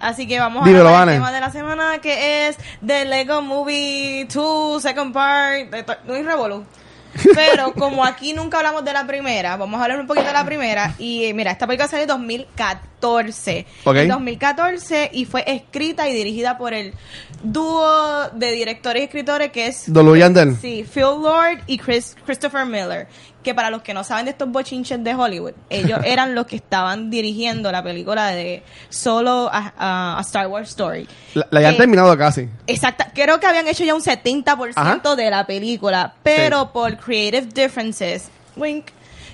Así 0.00 0.26
que 0.26 0.40
vamos 0.40 0.64
Dímelo, 0.64 0.88
a 0.88 1.02
hablar 1.02 1.08
del 1.08 1.16
tema 1.16 1.32
de 1.32 1.40
la 1.40 1.50
semana 1.50 1.98
que 2.00 2.48
es 2.48 2.56
The 2.84 3.04
Lego 3.04 3.42
Movie 3.42 4.26
2, 4.32 4.82
Second 4.82 5.12
Part, 5.12 5.70
de 5.70 5.84
no 6.06 6.14
hay 6.14 6.22
revolú. 6.22 6.64
Pero 7.34 7.72
como 7.72 8.04
aquí 8.04 8.32
nunca 8.32 8.58
hablamos 8.58 8.84
de 8.84 8.92
la 8.92 9.06
primera, 9.06 9.56
vamos 9.56 9.80
a 9.80 9.84
hablar 9.84 10.00
un 10.00 10.06
poquito 10.06 10.26
de 10.26 10.32
la 10.32 10.44
primera. 10.44 10.94
Y 10.98 11.32
mira, 11.34 11.50
esta 11.50 11.66
película 11.66 11.88
salió 11.88 12.02
en 12.02 12.08
2014. 12.08 13.66
Ok. 13.84 13.96
En 13.96 14.08
2014 14.08 15.10
y 15.12 15.24
fue 15.24 15.44
escrita 15.46 16.08
y 16.08 16.14
dirigida 16.14 16.56
por 16.58 16.72
el 16.72 16.94
dúo 17.42 18.28
de 18.32 18.52
directores 18.52 19.02
y 19.02 19.04
escritores 19.04 19.50
que 19.50 19.66
es 19.66 19.92
Dolo 19.92 20.14
Yandel. 20.16 20.56
Sí, 20.60 20.84
Phil 20.92 21.20
Lord 21.22 21.62
y 21.66 21.78
Chris, 21.78 22.16
Christopher 22.24 22.64
Miller. 22.66 23.08
Que 23.42 23.54
para 23.54 23.70
los 23.70 23.80
que 23.82 23.94
no 23.94 24.04
saben 24.04 24.26
de 24.26 24.32
estos 24.32 24.50
bochinches 24.50 25.02
de 25.02 25.14
Hollywood, 25.14 25.52
ellos 25.70 25.98
eran 26.04 26.34
los 26.34 26.46
que 26.46 26.56
estaban 26.56 27.08
dirigiendo 27.10 27.72
la 27.72 27.82
película 27.82 28.26
de 28.28 28.62
Solo 28.90 29.48
a, 29.52 29.72
a- 29.78 30.18
a 30.18 30.20
Star 30.20 30.46
Wars 30.48 30.70
Story. 30.70 31.08
La, 31.34 31.46
la 31.50 31.60
ya 31.62 31.68
han 31.68 31.74
Que- 31.74 31.78
terminado 31.78 32.16
casi. 32.18 32.48
Exacta, 32.66 33.10
creo 33.14 33.40
que 33.40 33.46
habían 33.46 33.66
hecho 33.68 33.84
ya 33.84 33.94
un 33.94 34.02
70% 34.02 34.72
Ajá. 34.76 35.16
de 35.16 35.30
la 35.30 35.46
película, 35.46 36.14
pero 36.22 36.62
Sí. 36.64 36.68
por 36.72 36.96
creative 36.98 37.46
differences, 37.46 38.28
wink, 38.56 38.86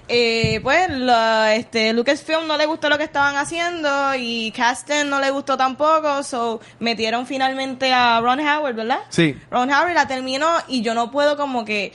eh, 0.09 0.61
pues 0.63 0.89
la, 0.89 1.57
este, 1.57 1.93
Lucasfilm 1.93 2.47
no 2.47 2.57
le 2.57 2.67
gustó 2.67 2.89
lo 2.89 2.97
que 2.97 3.03
estaban 3.03 3.37
haciendo 3.37 4.15
y 4.17 4.53
Caston 4.53 5.11
no 5.11 5.19
le 5.19 5.33
gustó 5.33 5.57
tampoco, 5.57 6.23
so 6.23 6.61
metieron 6.79 7.27
finalmente 7.27 7.93
a 7.93 8.21
Ron 8.21 8.39
Howard, 8.39 8.77
¿verdad? 8.77 9.01
Sí. 9.09 9.37
Ron 9.51 9.69
Howard 9.69 9.95
la 9.95 10.07
terminó 10.07 10.47
y 10.69 10.83
yo 10.83 10.95
no 10.95 11.11
puedo 11.11 11.37
como 11.37 11.65
que 11.65 11.93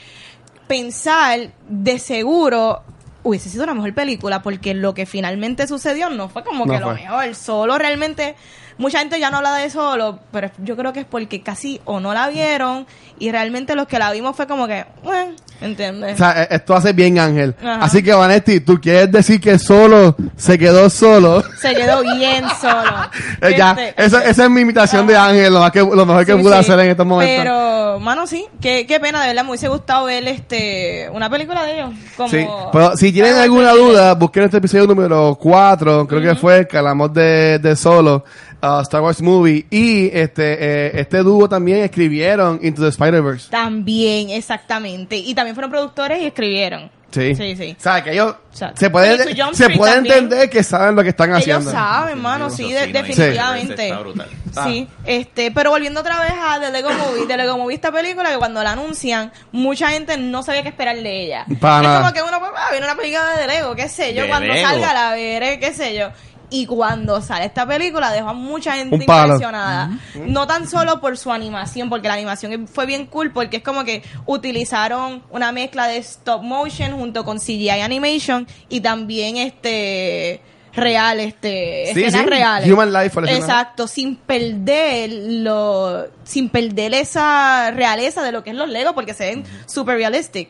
pensar 0.72 1.50
de 1.68 2.00
seguro 2.00 2.82
hubiese 3.24 3.50
sido 3.50 3.66
la 3.66 3.74
mejor 3.74 3.94
película 3.94 4.42
porque 4.42 4.74
lo 4.74 4.94
que 4.94 5.06
finalmente 5.06 5.68
sucedió 5.68 6.10
no 6.10 6.30
fue 6.30 6.46
como 6.46 6.66
No 6.66 6.74
que 6.74 6.80
lo 6.80 6.94
mejor. 6.94 7.36
Solo 7.36 7.78
realmente, 7.78 8.36
mucha 8.82 9.00
gente 9.00 9.20
ya 9.20 9.30
no 9.30 9.38
habla 9.38 9.54
de 9.56 9.70
solo, 9.70 10.20
pero 10.32 10.50
yo 10.58 10.76
creo 10.76 10.92
que 10.92 11.02
es 11.02 11.06
porque 11.06 11.42
casi 11.42 11.80
o 11.86 12.00
no 12.00 12.14
la 12.14 12.28
vieron 12.30 12.86
y 13.20 13.32
realmente 13.32 13.76
los 13.76 13.88
que 13.88 14.00
la 14.00 14.12
vimos 14.12 14.36
fue 14.36 14.48
como 14.48 14.68
que, 14.68 14.86
bueno, 15.04 15.34
¿entiendes? 15.62 16.16
O 16.16 16.18
sea, 16.18 16.44
eh, 16.44 16.48
esto 16.52 16.76
hace 16.76 16.92
bien 16.92 17.20
Ángel. 17.20 17.56
Ajá. 17.62 17.80
Así 17.86 18.02
que, 18.04 18.12
Vanetti, 18.14 18.60
¿tú 18.62 18.82
quieres 18.82 19.12
decir 19.12 19.40
que 19.40 19.60
solo 19.60 20.16
se 20.36 20.58
quedó 20.58 20.90
solo? 20.90 21.44
Se 21.60 21.74
quedó 21.76 22.02
bien 22.02 22.44
solo. 22.60 22.92
Eh, 23.42 23.56
ya, 23.58 23.72
Este, 23.72 24.04
esa, 24.04 24.24
esa 24.26 24.44
es 24.44 24.50
mi 24.50 24.62
imitación 24.62 25.08
de 25.08 25.16
Ángel, 25.18 25.54
lo, 25.54 25.60
más 25.62 25.72
que, 25.72 25.80
lo 25.80 26.06
mejor 26.06 26.26
que 26.26 26.34
Sí, 26.36 26.42
pude 26.42 26.54
sí. 26.54 26.60
hacer 26.60 26.80
en 26.80 26.90
estos 26.92 27.06
momentos. 27.06 27.38
Pero, 27.44 28.00
mano, 28.00 28.28
sí, 28.28 28.46
qué, 28.60 28.86
qué 28.88 29.00
pena, 29.00 29.22
de 29.22 29.28
verdad, 29.30 29.44
me 29.44 29.50
hubiese 29.50 29.68
gustado 29.68 30.06
ver 30.06 30.28
este, 30.28 31.10
una 31.12 31.30
película 31.30 31.64
de 31.64 31.74
ellos. 31.74 31.90
Como 32.18 32.30
Sí, 32.30 32.46
pero 32.72 32.98
si 32.98 33.12
tienen 33.12 33.36
alguna 33.36 33.72
duda, 33.74 34.14
busquen 34.16 34.44
este 34.44 34.58
episodio 34.58 34.88
número 34.88 35.38
4, 35.42 36.08
creo 36.08 36.22
que 36.22 36.36
fue, 36.36 36.68
que 36.68 36.78
hablamos 36.78 37.14
de, 37.14 37.60
de 37.60 37.76
Solo, 37.76 38.24
uh, 38.62 38.82
Star 38.82 39.02
Wars 39.02 39.22
Movie, 39.22 39.66
y 39.70 40.08
este 40.14 40.54
eh, 40.88 40.92
este 41.00 41.20
dúo 41.20 41.48
también 41.50 41.80
escribieron 41.80 42.60
Into 42.62 42.82
the 42.82 42.90
Spider-Verse. 42.90 43.50
También, 43.50 44.30
exactamente. 44.30 45.16
Y 45.18 45.34
también 45.34 45.56
fueron 45.56 45.72
productores 45.72 46.22
y 46.22 46.26
escribieron. 46.26 46.90
Sí. 47.12 47.36
Sí, 47.36 47.58
sí. 47.58 47.76
O 47.78 47.82
sea, 47.84 48.02
que 48.02 48.14
ellos 48.14 48.36
sea, 48.52 48.72
se 48.74 48.90
puede, 48.90 49.18
se 49.54 49.70
puede 49.72 49.96
también. 49.96 50.16
entender 50.16 50.50
que 50.50 50.64
saben 50.64 50.96
lo 50.96 51.04
que 51.04 51.10
están 51.10 51.30
Ellos 51.32 51.40
haciendo. 51.42 51.70
saben, 51.70 52.22
mano, 52.22 52.50
sí, 52.50 52.64
Sí, 52.68 52.72
de- 52.72 52.88
definitivamente. 52.88 53.84
está 53.90 54.00
brutal. 54.00 54.30
Sí, 54.64 54.88
este, 55.06 55.52
pero 55.52 55.72
volviendo 55.72 56.00
otra 56.00 56.22
vez 56.22 56.32
a 56.42 56.58
The 56.62 56.72
Lego 56.72 56.90
Movie, 56.90 57.26
The 57.28 57.36
Lego 57.36 57.58
Movie 57.58 57.76
esta 57.76 57.92
película 57.92 58.30
que 58.32 58.38
cuando 58.38 58.64
la 58.64 58.72
anuncian, 58.72 59.30
mucha 59.52 59.90
gente 59.90 60.18
no 60.18 60.42
sabía 60.42 60.64
qué 60.64 60.70
esperar 60.70 60.96
de 60.96 61.24
ella. 61.26 61.46
Para 61.60 61.78
es 61.78 61.84
nada. 61.84 62.00
como 62.02 62.14
que 62.14 62.22
uno, 62.22 62.40
pues, 62.40 62.52
ah, 62.56 62.68
viene 62.72 62.86
una 62.86 62.96
película 62.96 63.36
de 63.38 63.48
Lego, 63.48 63.76
qué 63.76 63.90
sé 63.90 64.14
yo, 64.14 64.24
De 64.24 64.30
cuando 64.30 64.54
Lego. 64.54 64.70
salga 64.70 64.94
la 64.94 65.12
veré, 65.14 65.60
qué 65.60 65.74
sé 65.74 65.94
yo. 65.98 66.10
Y 66.54 66.66
cuando 66.66 67.22
sale 67.22 67.46
esta 67.46 67.66
película 67.66 68.12
dejó 68.12 68.30
a 68.30 68.34
mucha 68.34 68.74
gente 68.74 68.96
Un 68.98 69.06
palo. 69.06 69.34
impresionada. 69.36 69.90
No 70.16 70.46
tan 70.46 70.68
solo 70.68 71.00
por 71.00 71.18
su 71.18 71.32
animación, 71.32 71.90
porque 71.90 72.10
la 72.10 72.16
animación 72.16 72.68
fue 72.68 72.86
bien 72.86 73.06
cool, 73.08 73.32
porque 73.32 73.58
es 73.58 73.64
como 73.64 73.86
que 73.86 74.04
utilizaron 74.26 75.24
una 75.32 75.52
mezcla 75.54 75.88
de 75.88 75.98
stop 75.98 76.44
motion 76.44 76.92
junto 76.98 77.24
con 77.24 77.40
CGI 77.40 77.70
animation 77.70 78.46
y 78.68 78.82
también 78.82 79.38
este 79.38 80.42
real, 80.74 81.20
este 81.20 81.92
Sí, 81.94 82.04
escenas 82.04 82.24
sí. 82.24 82.30
reales. 82.30 82.72
Human 82.72 82.92
life, 82.94 83.20
Exacto, 83.30 83.88
sin 83.88 84.16
perder 84.18 85.10
lo, 85.42 86.06
sin 86.24 86.50
perder 86.50 86.94
esa 86.94 87.72
realeza 87.72 88.24
de 88.24 88.32
lo 88.32 88.44
que 88.44 88.52
es 88.52 88.56
los 88.56 88.70
Legos, 88.70 88.94
porque 88.94 89.14
se 89.14 89.26
ven 89.26 89.44
super 89.68 89.96
realistic. 89.96 90.50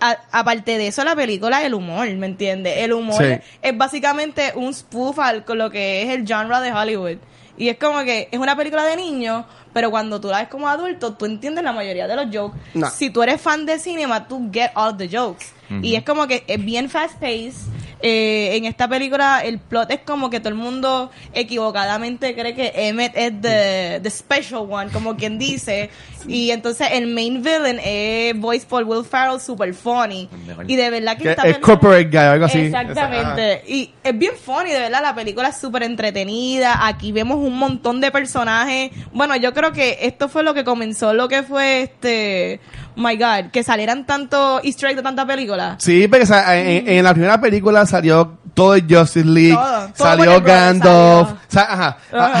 A- 0.00 0.18
aparte 0.32 0.76
de 0.78 0.88
eso, 0.88 1.04
la 1.04 1.14
película, 1.16 1.64
el 1.64 1.74
humor, 1.74 2.08
¿me 2.14 2.26
entiendes? 2.26 2.74
El 2.78 2.92
humor 2.92 3.22
Sí. 3.22 3.40
es 3.62 3.76
básicamente 3.76 4.52
un 4.54 4.72
spoof 4.74 5.18
al, 5.18 5.44
con 5.44 5.58
lo 5.58 5.70
que 5.70 6.02
es 6.02 6.08
el 6.10 6.26
genre 6.26 6.60
de 6.60 6.72
Hollywood. 6.72 7.16
Y 7.56 7.68
es 7.68 7.78
como 7.78 8.02
que 8.02 8.28
es 8.32 8.38
una 8.38 8.56
película 8.56 8.84
de 8.84 8.96
niños, 8.96 9.44
pero 9.72 9.90
cuando 9.90 10.20
tú 10.20 10.28
la 10.28 10.40
ves 10.40 10.48
como 10.48 10.68
adulto, 10.68 11.14
tú 11.14 11.24
entiendes 11.24 11.62
la 11.62 11.72
mayoría 11.72 12.08
de 12.08 12.16
los 12.16 12.26
jokes. 12.34 12.58
No. 12.74 12.90
Si 12.90 13.10
tú 13.10 13.22
eres 13.22 13.40
fan 13.40 13.64
de 13.64 13.78
cinema, 13.78 14.26
tú 14.26 14.50
get 14.52 14.70
all 14.74 14.96
the 14.96 15.08
jokes. 15.08 15.46
Y 15.82 15.94
es 15.96 16.04
como 16.04 16.26
que 16.26 16.44
es 16.46 16.62
bien 16.64 16.90
fast 16.90 17.14
paced. 17.14 17.54
Eh, 18.00 18.56
en 18.56 18.64
esta 18.66 18.86
película 18.86 19.40
el 19.42 19.58
plot 19.58 19.90
es 19.90 20.00
como 20.00 20.28
que 20.28 20.38
todo 20.38 20.50
el 20.50 20.56
mundo 20.56 21.10
equivocadamente 21.32 22.34
cree 22.34 22.54
que 22.54 22.72
Emmett 22.74 23.12
es 23.16 23.32
the, 23.40 24.00
the 24.02 24.10
special 24.10 24.66
one, 24.70 24.90
como 24.92 25.16
quien 25.16 25.38
dice. 25.38 25.88
Y 26.26 26.50
entonces 26.50 26.88
el 26.92 27.06
main 27.08 27.42
villain 27.42 27.78
es 27.84 28.38
voiced 28.38 28.66
por 28.68 28.84
Will 28.84 29.04
Ferrell, 29.04 29.40
super 29.40 29.72
funny. 29.74 30.28
Y 30.66 30.76
de 30.76 30.90
verdad 30.90 31.16
que, 31.16 31.24
Que 31.24 31.30
esta 31.30 31.42
es 31.42 31.54
película- 31.58 31.74
corporate 31.80 32.04
guy, 32.10 32.16
algo 32.18 32.44
así. 32.46 32.58
Exactamente. 32.58 33.62
Y 33.66 33.92
es 34.02 34.18
bien 34.18 34.32
funny, 34.42 34.70
de 34.70 34.80
verdad. 34.80 35.00
La 35.02 35.14
película 35.14 35.48
es 35.48 35.56
súper 35.58 35.82
entretenida. 35.82 36.86
Aquí 36.86 37.12
vemos 37.12 37.36
un 37.38 37.56
montón 37.58 38.00
de 38.00 38.10
personajes. 38.10 38.90
Bueno, 39.12 39.36
yo 39.36 39.52
creo 39.52 39.72
que 39.72 39.98
esto 40.02 40.28
fue 40.28 40.42
lo 40.42 40.54
que 40.54 40.64
comenzó 40.64 41.12
lo 41.14 41.28
que 41.28 41.42
fue 41.42 41.82
este. 41.82 42.60
My 42.96 43.16
God, 43.16 43.50
que 43.52 43.64
salieran 43.64 44.06
tanto 44.06 44.60
easter 44.62 44.90
eggs 44.90 44.96
de 44.98 45.02
tanta 45.02 45.26
película. 45.26 45.74
Sí, 45.80 46.06
porque 46.06 46.22
o 46.22 46.26
sea, 46.26 46.56
en, 46.56 46.88
en 46.88 47.02
la 47.04 47.12
primera 47.12 47.40
película 47.40 47.84
salió 47.86 48.38
todo 48.54 48.76
el 48.76 48.82
Justice 48.88 49.26
League, 49.26 49.52
Todo, 49.54 49.88
todo 49.96 50.06
salió. 50.06 50.40
Gandalf, 50.40 51.28
salió. 51.28 51.32
o 51.32 51.36
sea, 51.48 51.62
ajá. 51.72 51.96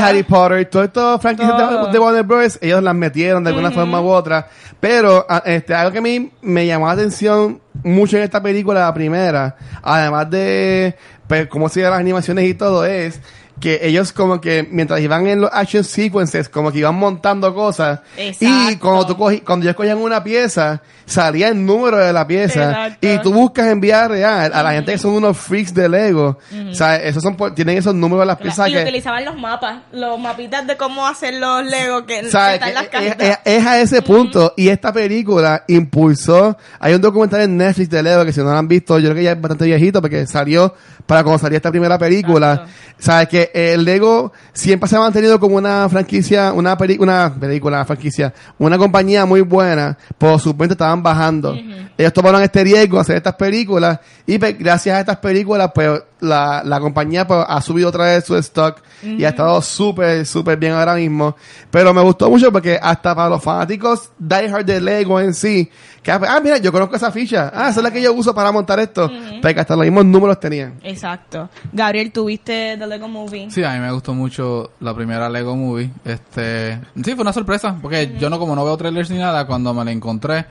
Harry 0.06 0.22
Potter, 0.22 0.64
todo 0.66 0.84
esto 0.84 1.18
franquicias 1.18 1.58
de, 1.58 1.90
de 1.92 1.98
Warner 1.98 2.22
Bros. 2.22 2.58
ellos 2.62 2.80
las 2.84 2.94
metieron 2.94 3.42
de 3.42 3.50
alguna 3.50 3.72
forma 3.74 4.00
u 4.00 4.06
otra, 4.08 4.48
pero 4.80 5.26
a- 5.28 5.42
este 5.46 5.74
algo 5.74 5.92
que 5.92 5.98
a 5.98 6.02
mí 6.02 6.30
me 6.42 6.66
llamó 6.66 6.86
la 6.86 6.92
atención 6.92 7.60
mucho 7.82 8.16
en 8.16 8.22
esta 8.22 8.42
película, 8.42 8.80
la 8.80 8.94
primera, 8.94 9.56
además 9.82 10.30
de 10.30 10.96
pues, 11.26 11.46
cómo 11.48 11.68
se 11.68 11.82
las 11.82 11.92
animaciones 11.98 12.44
y 12.46 12.54
todo, 12.54 12.84
es 12.84 13.20
que 13.60 13.78
ellos 13.82 14.12
como 14.12 14.40
que 14.40 14.66
mientras 14.70 15.00
iban 15.00 15.26
en 15.28 15.40
los 15.40 15.50
action 15.52 15.84
sequences 15.84 16.48
como 16.48 16.72
que 16.72 16.78
iban 16.80 16.96
montando 16.96 17.54
cosas 17.54 18.00
y 18.18 18.22
Exacto. 18.28 18.78
cuando 18.80 19.06
tú 19.06 19.16
cogí, 19.16 19.40
cuando 19.40 19.64
ellos 19.64 19.76
cogían 19.76 19.98
una 19.98 20.22
pieza 20.24 20.82
salía 21.06 21.48
el 21.48 21.64
número 21.64 21.98
de 21.98 22.12
la 22.12 22.26
pieza 22.26 22.64
Exacto. 22.70 23.06
y 23.06 23.18
tú 23.18 23.32
buscas 23.32 23.68
en 23.68 23.80
vida 23.80 24.08
real 24.08 24.50
a 24.52 24.62
la 24.62 24.72
gente 24.72 24.92
que 24.92 24.98
son 24.98 25.12
unos 25.12 25.38
freaks 25.38 25.72
de 25.72 25.88
Lego 25.88 26.38
o 26.70 26.74
sea 26.74 26.96
esos 26.96 27.22
son 27.22 27.36
tienen 27.54 27.78
esos 27.78 27.94
números 27.94 28.22
de 28.22 28.26
las 28.26 28.38
piezas 28.38 28.68
y 28.68 28.72
que 28.72 28.82
utilizaban 28.82 29.24
los 29.24 29.36
mapas, 29.38 29.82
los 29.92 30.18
mapitas 30.18 30.66
de 30.66 30.76
cómo 30.76 31.06
hacer 31.06 31.34
los 31.34 31.64
Lego 31.64 32.04
que, 32.06 32.22
que 32.22 32.30
¿sabes? 32.30 32.54
están 32.54 32.68
en 32.70 32.74
las 32.74 32.84
Que 32.84 32.90
cajitas. 32.90 33.16
es, 33.20 33.38
es- 33.44 33.60
es 33.60 33.66
a 33.66 33.80
ese 33.80 34.02
punto 34.02 34.52
y 34.56 34.68
esta 34.68 34.92
película 34.92 35.62
impulsó 35.68 36.56
hay 36.80 36.94
un 36.94 37.00
documental 37.00 37.42
en 37.42 37.56
Netflix 37.56 37.88
de 37.90 38.02
Lego 38.02 38.24
que 38.24 38.32
si 38.32 38.40
no 38.40 38.46
lo 38.46 38.58
han 38.58 38.68
visto 38.68 38.98
yo 38.98 39.06
creo 39.10 39.16
que 39.16 39.22
ya 39.24 39.32
es 39.32 39.40
bastante 39.40 39.64
viejito 39.66 40.00
porque 40.00 40.26
salió 40.26 40.74
para 41.06 41.22
cuando 41.22 41.38
salió 41.38 41.56
esta 41.56 41.70
primera 41.70 41.98
película 41.98 42.52
Exacto. 42.52 42.72
sabes 42.98 43.28
que 43.28 43.43
el 43.52 43.84
Lego 43.84 44.32
siempre 44.52 44.88
se 44.88 44.96
ha 44.96 45.00
mantenido 45.00 45.38
como 45.40 45.56
una 45.56 45.88
franquicia 45.88 46.52
una 46.52 46.76
peli- 46.78 46.98
una 46.98 47.34
película 47.38 47.78
una 47.78 47.84
franquicia 47.84 48.32
una 48.58 48.78
compañía 48.78 49.24
muy 49.26 49.40
buena 49.40 49.96
sus 50.42 50.56
ventas 50.56 50.76
estaban 50.76 51.02
bajando. 51.02 51.54
Ellos 51.98 52.12
tomaron 52.12 52.42
este 52.42 52.64
riesgo 52.64 52.98
hacer 52.98 53.16
estas 53.16 53.34
películas 53.34 53.98
y 54.26 54.38
pues, 54.38 54.58
gracias 54.58 54.96
a 54.96 55.00
estas 55.00 55.16
películas 55.18 55.70
pues 55.74 56.00
la, 56.24 56.62
la 56.64 56.80
compañía 56.80 57.26
pues, 57.26 57.44
ha 57.46 57.60
subido 57.60 57.88
otra 57.88 58.04
vez 58.04 58.24
su 58.24 58.36
stock 58.36 58.82
y 59.02 59.24
ha 59.24 59.28
estado 59.30 59.60
súper, 59.62 60.24
súper 60.26 60.58
bien 60.58 60.72
ahora 60.72 60.94
mismo. 60.94 61.36
Pero 61.70 61.92
me 61.92 62.02
gustó 62.02 62.30
mucho 62.30 62.50
porque 62.50 62.78
hasta 62.80 63.14
para 63.14 63.28
los 63.28 63.42
fanáticos 63.42 64.10
diehard 64.18 64.64
de 64.64 64.80
Lego 64.80 65.20
en 65.20 65.34
sí, 65.34 65.70
que, 66.04 66.10
ah, 66.12 66.40
mira, 66.42 66.58
yo 66.58 66.70
conozco 66.70 66.96
esa 66.96 67.10
ficha. 67.10 67.50
Ah, 67.54 67.70
esa 67.70 67.80
es 67.80 67.82
la 67.84 67.90
que 67.90 68.02
yo 68.02 68.12
uso 68.12 68.34
para 68.34 68.52
montar 68.52 68.78
esto. 68.78 69.10
Porque 69.40 69.58
hasta 69.58 69.74
los 69.74 69.86
mismos 69.86 70.04
números 70.04 70.38
tenían. 70.38 70.74
Exacto. 70.82 71.48
Gabriel, 71.72 72.12
¿tuviste 72.12 72.76
The 72.78 72.86
Lego 72.86 73.08
Movie? 73.08 73.50
Sí, 73.50 73.64
a 73.64 73.72
mí 73.72 73.78
me 73.78 73.90
gustó 73.90 74.12
mucho 74.12 74.72
la 74.80 74.94
primera 74.94 75.30
Lego 75.30 75.56
Movie. 75.56 75.90
Este, 76.04 76.78
sí, 77.02 77.12
fue 77.14 77.22
una 77.22 77.32
sorpresa, 77.32 77.78
porque 77.80 78.16
yo 78.18 78.28
no 78.28 78.38
como 78.38 78.54
no 78.54 78.66
veo 78.66 78.76
trailers 78.76 79.10
ni 79.10 79.16
nada, 79.16 79.46
cuando 79.46 79.72
me 79.72 79.82
la 79.82 79.92
encontré, 79.92 80.44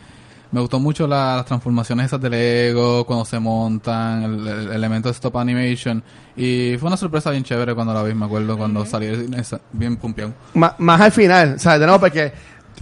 me 0.54 0.62
gustó 0.62 0.80
mucho 0.80 1.06
la- 1.08 1.36
las 1.38 1.46
transformaciones 1.46 2.06
esas 2.06 2.22
de 2.22 2.30
Lego, 2.30 3.06
cuando 3.06 3.26
se 3.26 3.40
montan, 3.40 4.24
el, 4.24 4.48
el 4.48 4.72
elemento 4.72 5.10
de 5.10 5.14
stop 5.14 5.36
animation. 5.38 6.02
Y 6.38 6.76
fue 6.80 6.88
una 6.88 6.96
sorpresa 6.98 7.32
bien 7.32 7.44
chévere 7.44 7.74
cuando 7.76 7.94
la 7.94 8.04
vi, 8.04 8.14
me 8.14 8.26
acuerdo, 8.26 8.58
cuando 8.58 8.86
salí 8.86 9.08
del 9.08 9.26
cine, 9.26 9.42
esa- 9.42 9.60
bien 9.74 9.98
pumpeado. 9.98 10.32
Más 10.54 11.02
al 11.02 11.12
final, 11.12 11.60
sea, 11.60 11.78
de 11.78 11.86
nuevo, 11.86 12.00
porque 12.00 12.32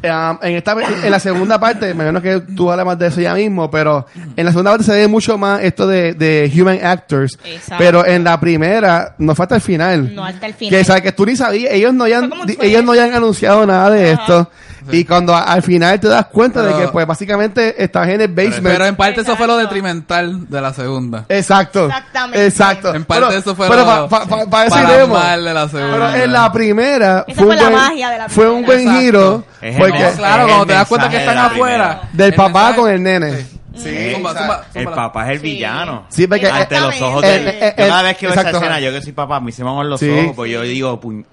um, 0.04 0.38
en 0.42 0.56
esta 0.56 0.74
en 1.04 1.12
la 1.12 1.20
segunda 1.20 1.60
parte, 1.60 1.94
me 1.94 2.04
imagino 2.10 2.22
que 2.22 2.42
tú 2.56 2.70
hablas 2.72 2.86
más 2.86 3.00
de 3.00 3.08
eso 3.08 3.22
ya 3.22 3.34
mismo, 3.36 3.70
pero 3.72 4.06
en 4.36 4.46
la 4.46 4.52
segunda 4.52 4.72
parte 4.72 4.84
se 4.86 4.92
ve 4.94 5.08
mucho 5.08 5.38
más 5.38 5.62
esto 5.64 5.88
de, 5.88 6.14
de 6.14 6.52
human 6.56 6.80
actors, 6.84 7.38
Exacto. 7.46 7.76
pero 7.78 8.06
en 8.06 8.24
la 8.24 8.40
primera 8.40 9.16
no 9.18 9.34
falta 9.36 9.56
el 9.56 9.62
final. 9.62 10.14
No, 10.16 10.24
hasta 10.26 10.46
el 10.48 10.54
final. 10.54 10.78
Que, 10.80 10.84
sabes 10.84 11.04
que 11.04 11.12
tú 11.14 11.26
ni 11.26 11.36
sabías, 11.36 11.72
ellos 11.74 11.94
no 11.94 12.04
hayan, 12.04 12.30
ellos 12.60 12.84
no 12.84 12.92
hayan 12.94 13.14
anunciado 13.14 13.66
nada 13.66 13.90
de 13.92 14.12
Ajá. 14.12 14.22
esto. 14.22 14.52
Y 14.92 15.06
cuando 15.06 15.36
a- 15.36 15.44
al 15.44 15.62
final 15.62 16.00
te 16.00 16.08
das 16.08 16.26
cuenta 16.28 16.62
de 16.64 16.72
Pero- 16.72 16.86
que, 16.86 16.92
pues, 16.92 17.06
básicamente 17.06 17.84
estás 17.84 18.08
en 18.10 18.22
el 18.22 18.28
basement. 18.30 18.64
Pero 18.64 18.86
en 18.86 18.96
parte 18.96 19.22
eso 19.22 19.36
fue 19.36 19.46
lo 19.48 19.54
Exacto. 19.54 19.70
detrimental 19.76 20.50
de 20.50 20.62
la 20.62 20.74
segunda. 20.74 21.26
Exacto. 21.30 21.86
Exactamente. 21.88 22.46
Exacto. 22.48 22.96
En 22.96 23.06
parte 23.06 23.26
Pero- 23.28 23.38
eso 23.40 23.56
fue 23.56 23.68
pero 23.70 23.82
lo 23.82 23.86
pa- 23.86 24.10
pa- 24.10 24.26
pa- 24.26 24.46
para 24.50 24.66
eso 24.68 24.76
para 24.76 24.94
iremos. 24.96 25.20
mal 25.20 25.44
de 25.46 25.54
la 25.54 25.70
segunda. 25.70 25.92
Pero 26.12 26.24
en 26.24 26.32
la 26.34 26.52
primera 26.52 27.26
Esa 27.28 27.44
fue 27.44 27.56
la 27.56 27.70
magia 27.70 28.10
de 28.10 28.18
la 28.18 28.30
fue 28.30 28.50
un 28.50 28.64
primera. 28.64 28.68
buen 28.68 28.80
Exacto. 28.82 29.02
giro 29.02 29.44
Es 29.62 29.74
el 29.76 29.80
porque 29.82 29.94
mensaje. 30.00 30.18
claro, 30.18 30.42
Es 30.42 30.46
cuando 30.48 30.62
el 30.64 30.68
te 30.68 30.74
das 30.74 30.88
cuenta 30.88 31.10
que 31.10 31.16
mensaje 31.18 31.30
están 31.30 31.36
de 31.36 31.50
la 31.50 31.56
afuera. 31.56 31.88
primera. 32.00 32.10
del 32.14 32.28
el 32.28 32.34
papá 32.36 32.52
mensaje- 32.60 32.76
con 32.82 32.90
el 32.92 33.04
nene. 33.04 33.32
Sí. 33.38 33.58
Sí, 33.74 34.12
Zumba, 34.16 34.32
o 34.32 34.34
sea, 34.34 34.42
zumba, 34.42 34.66
el 34.74 34.84
zumba. 34.84 34.96
papá 34.98 35.24
es 35.26 35.30
el 35.32 35.38
Sí. 35.38 35.44
villano. 35.44 36.06
Sí, 36.10 36.28
porque 36.28 36.48
ante 36.50 36.80
los 36.82 37.02
ojos 37.02 37.22
de 37.22 37.36
el- 37.36 37.46
Yo 37.46 37.76
cada 37.88 38.02
vez 38.02 38.18
que 38.18 38.26
veo 38.26 38.34
esa 38.34 38.42
exacto. 38.42 38.58
escena, 38.58 38.80
yo 38.82 38.92
que 38.92 39.02
soy 39.02 39.12
papá, 39.14 39.38
a 39.38 39.40
mí 39.40 39.52
se 39.54 39.64
me 39.64 39.74
van 39.74 39.90
los 39.90 40.00
Sí. 40.00 40.10
ojos, 40.10 40.34
pues 40.36 40.52
yo 40.52 40.62
digo, 40.64 41.00
puñ, 41.00 41.26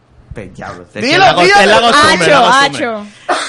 pues 0.47 0.55
diablo. 0.57 0.85
Es 0.95 1.03
Dilo, 1.03 1.19
la 1.19 1.35
cos- 1.35 1.43
dilo. 1.45 1.61
es 1.61 1.67
la 1.67 1.81
costumbre, 1.81 2.27
es 2.27 2.29
la 2.29 2.39
Hacho, 2.39 2.53
costumbre. 2.53 2.87
hacho. 2.87 3.07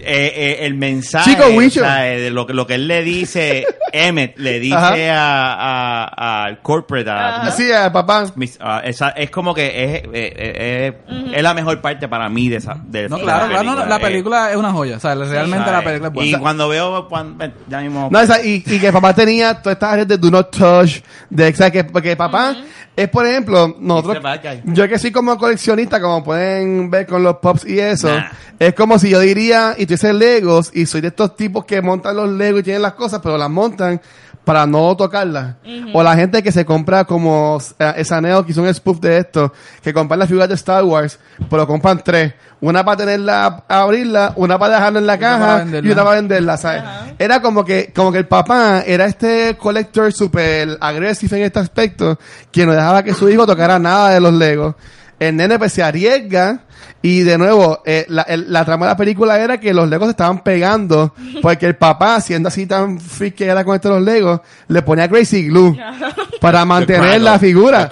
Eh, 0.00 0.32
eh, 0.34 0.58
el 0.66 0.74
mensaje, 0.74 1.30
Chico, 1.32 1.44
o 1.46 1.70
sea, 1.70 2.08
eh, 2.12 2.20
de 2.20 2.30
lo, 2.30 2.46
que- 2.46 2.52
lo 2.54 2.66
que 2.66 2.74
él 2.74 2.86
le 2.86 3.02
dice, 3.02 3.66
Emmett 3.92 4.38
le 4.38 4.60
dice 4.60 5.10
a, 5.10 5.54
a- 5.54 6.44
al 6.44 6.60
corporate, 6.62 7.10
a- 7.10 7.90
papá. 7.92 8.26
mis- 8.36 8.58
a- 8.60 8.80
esa- 8.80 9.10
es 9.10 9.30
como 9.30 9.52
que 9.54 9.66
es, 9.66 10.02
eh, 10.04 10.10
eh, 10.12 10.92
es 11.34 11.42
la 11.42 11.54
mejor 11.54 11.80
parte 11.80 12.08
para 12.08 12.28
mí 12.28 12.48
de 12.48 12.56
esa 12.56 12.76
de 12.84 13.08
No, 13.08 13.16
esa 13.16 13.24
claro, 13.24 13.48
claro, 13.48 13.62
no, 13.64 13.76
no, 13.76 13.86
la 13.86 13.96
eh, 13.96 14.00
película 14.00 14.50
es 14.50 14.56
una 14.56 14.72
joya. 14.72 14.96
O 14.96 15.00
sea, 15.00 15.14
realmente 15.14 15.64
¿sabes? 15.68 15.72
la 15.72 15.84
película 15.84 16.08
es 16.08 16.14
Y 16.14 16.30
buena. 16.30 16.38
cuando 16.38 16.68
veo, 16.68 17.08
cuando, 17.08 17.44
ya 17.68 17.80
mismo, 17.80 18.08
No, 18.10 18.20
esa- 18.20 18.42
y, 18.44 18.62
y 18.66 18.78
que 18.78 18.92
papá 18.92 19.14
tenía 19.14 19.54
todas 19.60 19.76
estas 19.76 19.92
áreas 19.92 20.08
de 20.08 20.18
do 20.18 20.30
not 20.30 20.56
touch, 20.56 21.00
de, 21.28 21.52
¿sabes? 21.54 21.72
Que, 21.72 21.84
porque 21.84 22.16
papá 22.16 22.54
es, 22.96 23.08
por 23.08 23.26
ejemplo, 23.26 23.76
nosotros, 23.80 24.22
yo 24.64 24.88
que 24.88 24.98
soy 24.98 25.10
como 25.10 25.36
coleccionista, 25.38 25.99
como 26.00 26.24
pueden 26.24 26.90
ver 26.90 27.06
con 27.06 27.22
los 27.22 27.36
pops 27.36 27.64
y 27.66 27.78
eso, 27.78 28.08
Nah. 28.08 28.30
es 28.58 28.74
como 28.74 28.98
si 28.98 29.10
yo 29.10 29.20
diría, 29.20 29.74
y 29.76 29.86
tú 29.86 29.94
dices 29.94 30.14
Legos, 30.14 30.70
y 30.74 30.86
soy 30.86 31.00
de 31.00 31.08
estos 31.08 31.36
tipos 31.36 31.64
que 31.64 31.80
montan 31.82 32.16
los 32.16 32.30
Legos 32.30 32.60
y 32.60 32.64
tienen 32.64 32.82
las 32.82 32.94
cosas, 32.94 33.20
pero 33.22 33.36
las 33.38 33.50
montan 33.50 34.00
para 34.44 34.66
no 34.66 34.96
tocarlas. 34.96 35.56
O 35.92 36.02
la 36.02 36.16
gente 36.16 36.42
que 36.42 36.50
se 36.50 36.64
compra 36.64 37.04
como 37.04 37.60
eh, 37.78 37.92
esa 37.98 38.20
Neo 38.20 38.44
que 38.44 38.52
hizo 38.52 38.62
un 38.62 38.72
spoof 38.74 38.98
de 38.98 39.18
esto, 39.18 39.52
que 39.82 39.92
compran 39.92 40.18
las 40.18 40.28
figuras 40.28 40.48
de 40.48 40.54
Star 40.54 40.82
Wars, 40.82 41.18
pero 41.48 41.66
compran 41.66 42.00
tres. 42.02 42.32
Una 42.62 42.84
para 42.84 42.96
tenerla, 42.96 43.64
abrirla, 43.68 44.32
una 44.36 44.58
para 44.58 44.76
dejarla 44.76 44.98
en 44.98 45.06
la 45.06 45.18
caja 45.18 45.64
y 45.82 45.90
una 45.90 46.04
para 46.04 46.16
venderla, 46.16 46.56
¿sabes? 46.56 46.82
Era 47.18 47.40
como 47.40 47.64
que, 47.64 47.92
como 47.94 48.10
que 48.12 48.18
el 48.18 48.26
papá 48.26 48.82
era 48.86 49.04
este 49.04 49.56
collector 49.58 50.12
super 50.12 50.76
agresivo 50.80 51.36
en 51.36 51.42
este 51.42 51.58
aspecto, 51.58 52.18
que 52.50 52.66
no 52.66 52.72
dejaba 52.72 53.02
que 53.02 53.14
su 53.14 53.28
hijo 53.28 53.46
tocara 53.46 53.78
nada 53.78 54.10
de 54.10 54.20
los 54.20 54.32
Legos. 54.32 54.74
El 55.20 55.36
nene 55.36 55.56
pues 55.58 55.72
se 55.72 55.82
arriesga 55.84 56.60
y 57.02 57.20
de 57.22 57.38
nuevo, 57.38 57.80
eh, 57.86 58.04
la, 58.08 58.22
el- 58.22 58.52
la 58.52 58.64
trama 58.64 58.86
de 58.86 58.92
la 58.92 58.96
película 58.96 59.38
era 59.38 59.60
que 59.60 59.72
los 59.72 59.88
Legos 59.88 60.06
se 60.08 60.10
estaban 60.12 60.42
pegando 60.42 61.14
porque 61.42 61.66
el 61.66 61.76
papá, 61.76 62.20
siendo 62.20 62.48
así 62.48 62.66
tan 62.66 62.98
freak 62.98 63.34
que 63.36 63.44
era 63.46 63.62
con 63.64 63.74
esto 63.76 63.88
de 63.90 63.94
los 63.96 64.04
Legos, 64.04 64.40
le 64.68 64.82
ponía 64.82 65.08
crazy 65.08 65.46
glue 65.46 65.76
para 66.40 66.64
mantener 66.64 67.20
la 67.20 67.38
figura. 67.38 67.90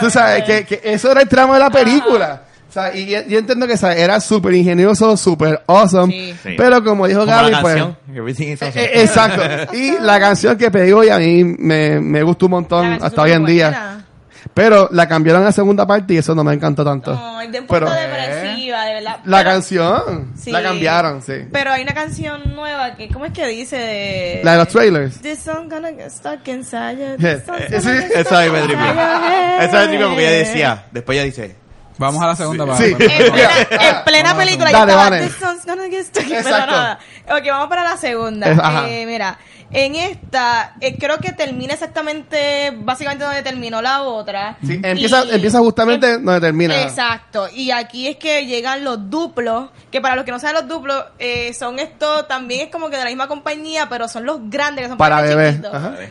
Tú 0.00 0.10
sabes, 0.10 0.44
que, 0.44 0.64
que 0.66 0.80
eso 0.84 1.10
era 1.12 1.22
el 1.22 1.28
trama 1.28 1.54
de 1.54 1.60
la 1.60 1.70
película. 1.70 2.42
O 2.68 2.72
sea, 2.78 2.94
y 2.94 3.06
yo, 3.06 3.20
yo 3.26 3.38
entiendo 3.38 3.66
que 3.66 3.76
¿sabes? 3.78 3.98
era 4.00 4.20
súper 4.20 4.52
ingenioso, 4.54 5.16
súper 5.16 5.62
awesome. 5.66 6.12
Sí. 6.12 6.34
Sí. 6.42 6.54
Pero 6.58 6.84
como 6.84 7.06
dijo 7.06 7.20
como 7.20 7.32
Gaby, 7.32 7.50
la 7.52 7.60
pues... 7.62 7.74
canción, 7.76 7.96
Everything 8.14 8.48
is 8.48 8.62
awesome. 8.62 8.84
eh, 8.84 8.90
exacto. 9.02 9.74
Y 9.76 9.92
la 10.00 10.20
canción 10.20 10.58
que 10.58 10.70
pegó 10.70 11.02
y 11.02 11.08
a 11.08 11.18
mí 11.18 11.42
me, 11.44 12.00
me 12.00 12.22
gustó 12.22 12.46
un 12.46 12.50
montón 12.50 12.98
hasta 13.00 13.22
hoy 13.22 13.32
en 13.32 13.46
día. 13.46 14.04
Pero 14.54 14.88
la 14.92 15.06
cambiaron 15.08 15.42
a 15.42 15.46
la 15.46 15.52
segunda 15.52 15.86
parte 15.86 16.14
y 16.14 16.16
eso 16.18 16.34
no 16.34 16.42
me 16.44 16.54
encantó 16.54 16.84
tanto. 16.84 17.12
No, 17.14 17.40
es 17.40 17.52
de 17.52 17.60
un 17.60 17.66
poco 17.66 17.80
Pero- 17.80 17.90
depresiva, 17.92 18.84
de 18.86 18.94
verdad. 18.94 19.16
La 19.24 19.38
Pero- 19.38 19.50
canción, 19.50 20.32
Sí. 20.36 20.50
la 20.50 20.62
cambiaron, 20.62 21.22
sí. 21.22 21.34
Pero 21.52 21.72
hay 21.72 21.82
una 21.82 21.92
canción 21.94 22.54
nueva 22.54 22.94
que, 22.96 23.08
¿cómo 23.08 23.26
es 23.26 23.32
que 23.32 23.46
dice? 23.48 23.76
De, 23.76 24.40
La 24.44 24.52
de 24.52 24.58
los 24.58 24.68
trailers. 24.68 25.20
This 25.20 25.40
song 25.40 25.68
gonna 25.68 25.90
get 25.90 26.10
stuck 26.10 26.46
inside 26.48 26.96
you. 26.98 27.06
Song's 27.06 27.22
Eh, 27.24 27.42
gonna 27.46 27.60
get 27.68 27.82
tripió. 27.82 28.18
inside 28.20 28.46
your 28.46 28.56
head. 28.68 29.64
Eso 29.64 29.76
me 29.76 29.88
tripió 29.88 30.08
porque 30.08 30.28
ella 30.28 30.38
decía, 30.38 30.84
después 30.92 31.16
ella 31.18 31.24
dice, 31.24 31.56
Vamos 31.98 32.22
a 32.22 32.26
la 32.26 32.36
segunda 32.36 32.66
para 32.66 32.78
Sí. 32.78 32.94
para- 32.94 33.04
En 33.14 33.32
plena, 33.32 33.50
en 33.98 34.04
plena 34.04 34.36
película 34.36 34.70
Dale, 34.72 34.92
yo 35.20 35.24
estaba. 35.26 35.54
This 35.54 35.66
gonna 35.66 35.88
get 35.88 36.44
nada. 36.44 36.98
Ok, 37.28 37.42
vamos 37.48 37.68
para 37.68 37.82
la 37.84 37.96
segunda. 37.96 38.86
Eh, 38.88 39.04
mira, 39.06 39.38
en 39.72 39.96
esta, 39.96 40.74
eh, 40.80 40.96
creo 40.96 41.18
que 41.18 41.32
termina 41.32 41.72
exactamente, 41.74 42.72
básicamente 42.76 43.24
donde 43.24 43.42
terminó 43.42 43.82
la 43.82 44.02
otra. 44.02 44.56
Sí, 44.64 44.78
empieza, 44.82 45.24
Y- 45.24 45.32
empieza 45.34 45.58
justamente 45.58 46.18
donde 46.18 46.40
termina. 46.40 46.80
Exacto. 46.82 47.48
Y 47.52 47.72
aquí 47.72 48.06
es 48.06 48.16
que 48.16 48.46
llegan 48.46 48.84
los 48.84 49.10
duplos, 49.10 49.70
que 49.90 50.00
para 50.00 50.14
los 50.14 50.24
que 50.24 50.30
no 50.30 50.38
saben 50.38 50.54
los 50.56 50.68
duplos, 50.68 51.04
eh, 51.18 51.52
son 51.52 51.78
estos, 51.80 52.28
también 52.28 52.66
es 52.66 52.68
como 52.70 52.90
que 52.90 52.96
de 52.96 53.02
la 53.04 53.08
misma 53.10 53.26
compañía, 53.26 53.88
pero 53.88 54.06
son 54.06 54.24
los 54.24 54.38
grandes, 54.48 54.84
que 54.84 54.88
son 54.90 54.98
Para 54.98 55.20
los 55.22 55.30
bebés. 55.34 55.58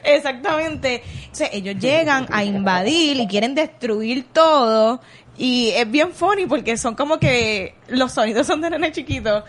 Exactamente. 0.03 1.03
Ellos 1.51 1.75
llegan 1.79 2.27
a 2.31 2.43
invadir 2.43 3.17
y 3.17 3.27
quieren 3.27 3.55
destruir 3.55 4.25
todo. 4.33 4.99
Y 5.37 5.69
es 5.75 5.89
bien 5.91 6.13
funny 6.13 6.45
porque 6.45 6.77
son 6.77 6.95
como 6.95 7.19
que 7.19 7.75
los 7.89 8.13
sonidos 8.13 8.47
son 8.47 8.61
de 8.61 8.69
nenes 8.69 8.93
chiquitos. 8.93 9.43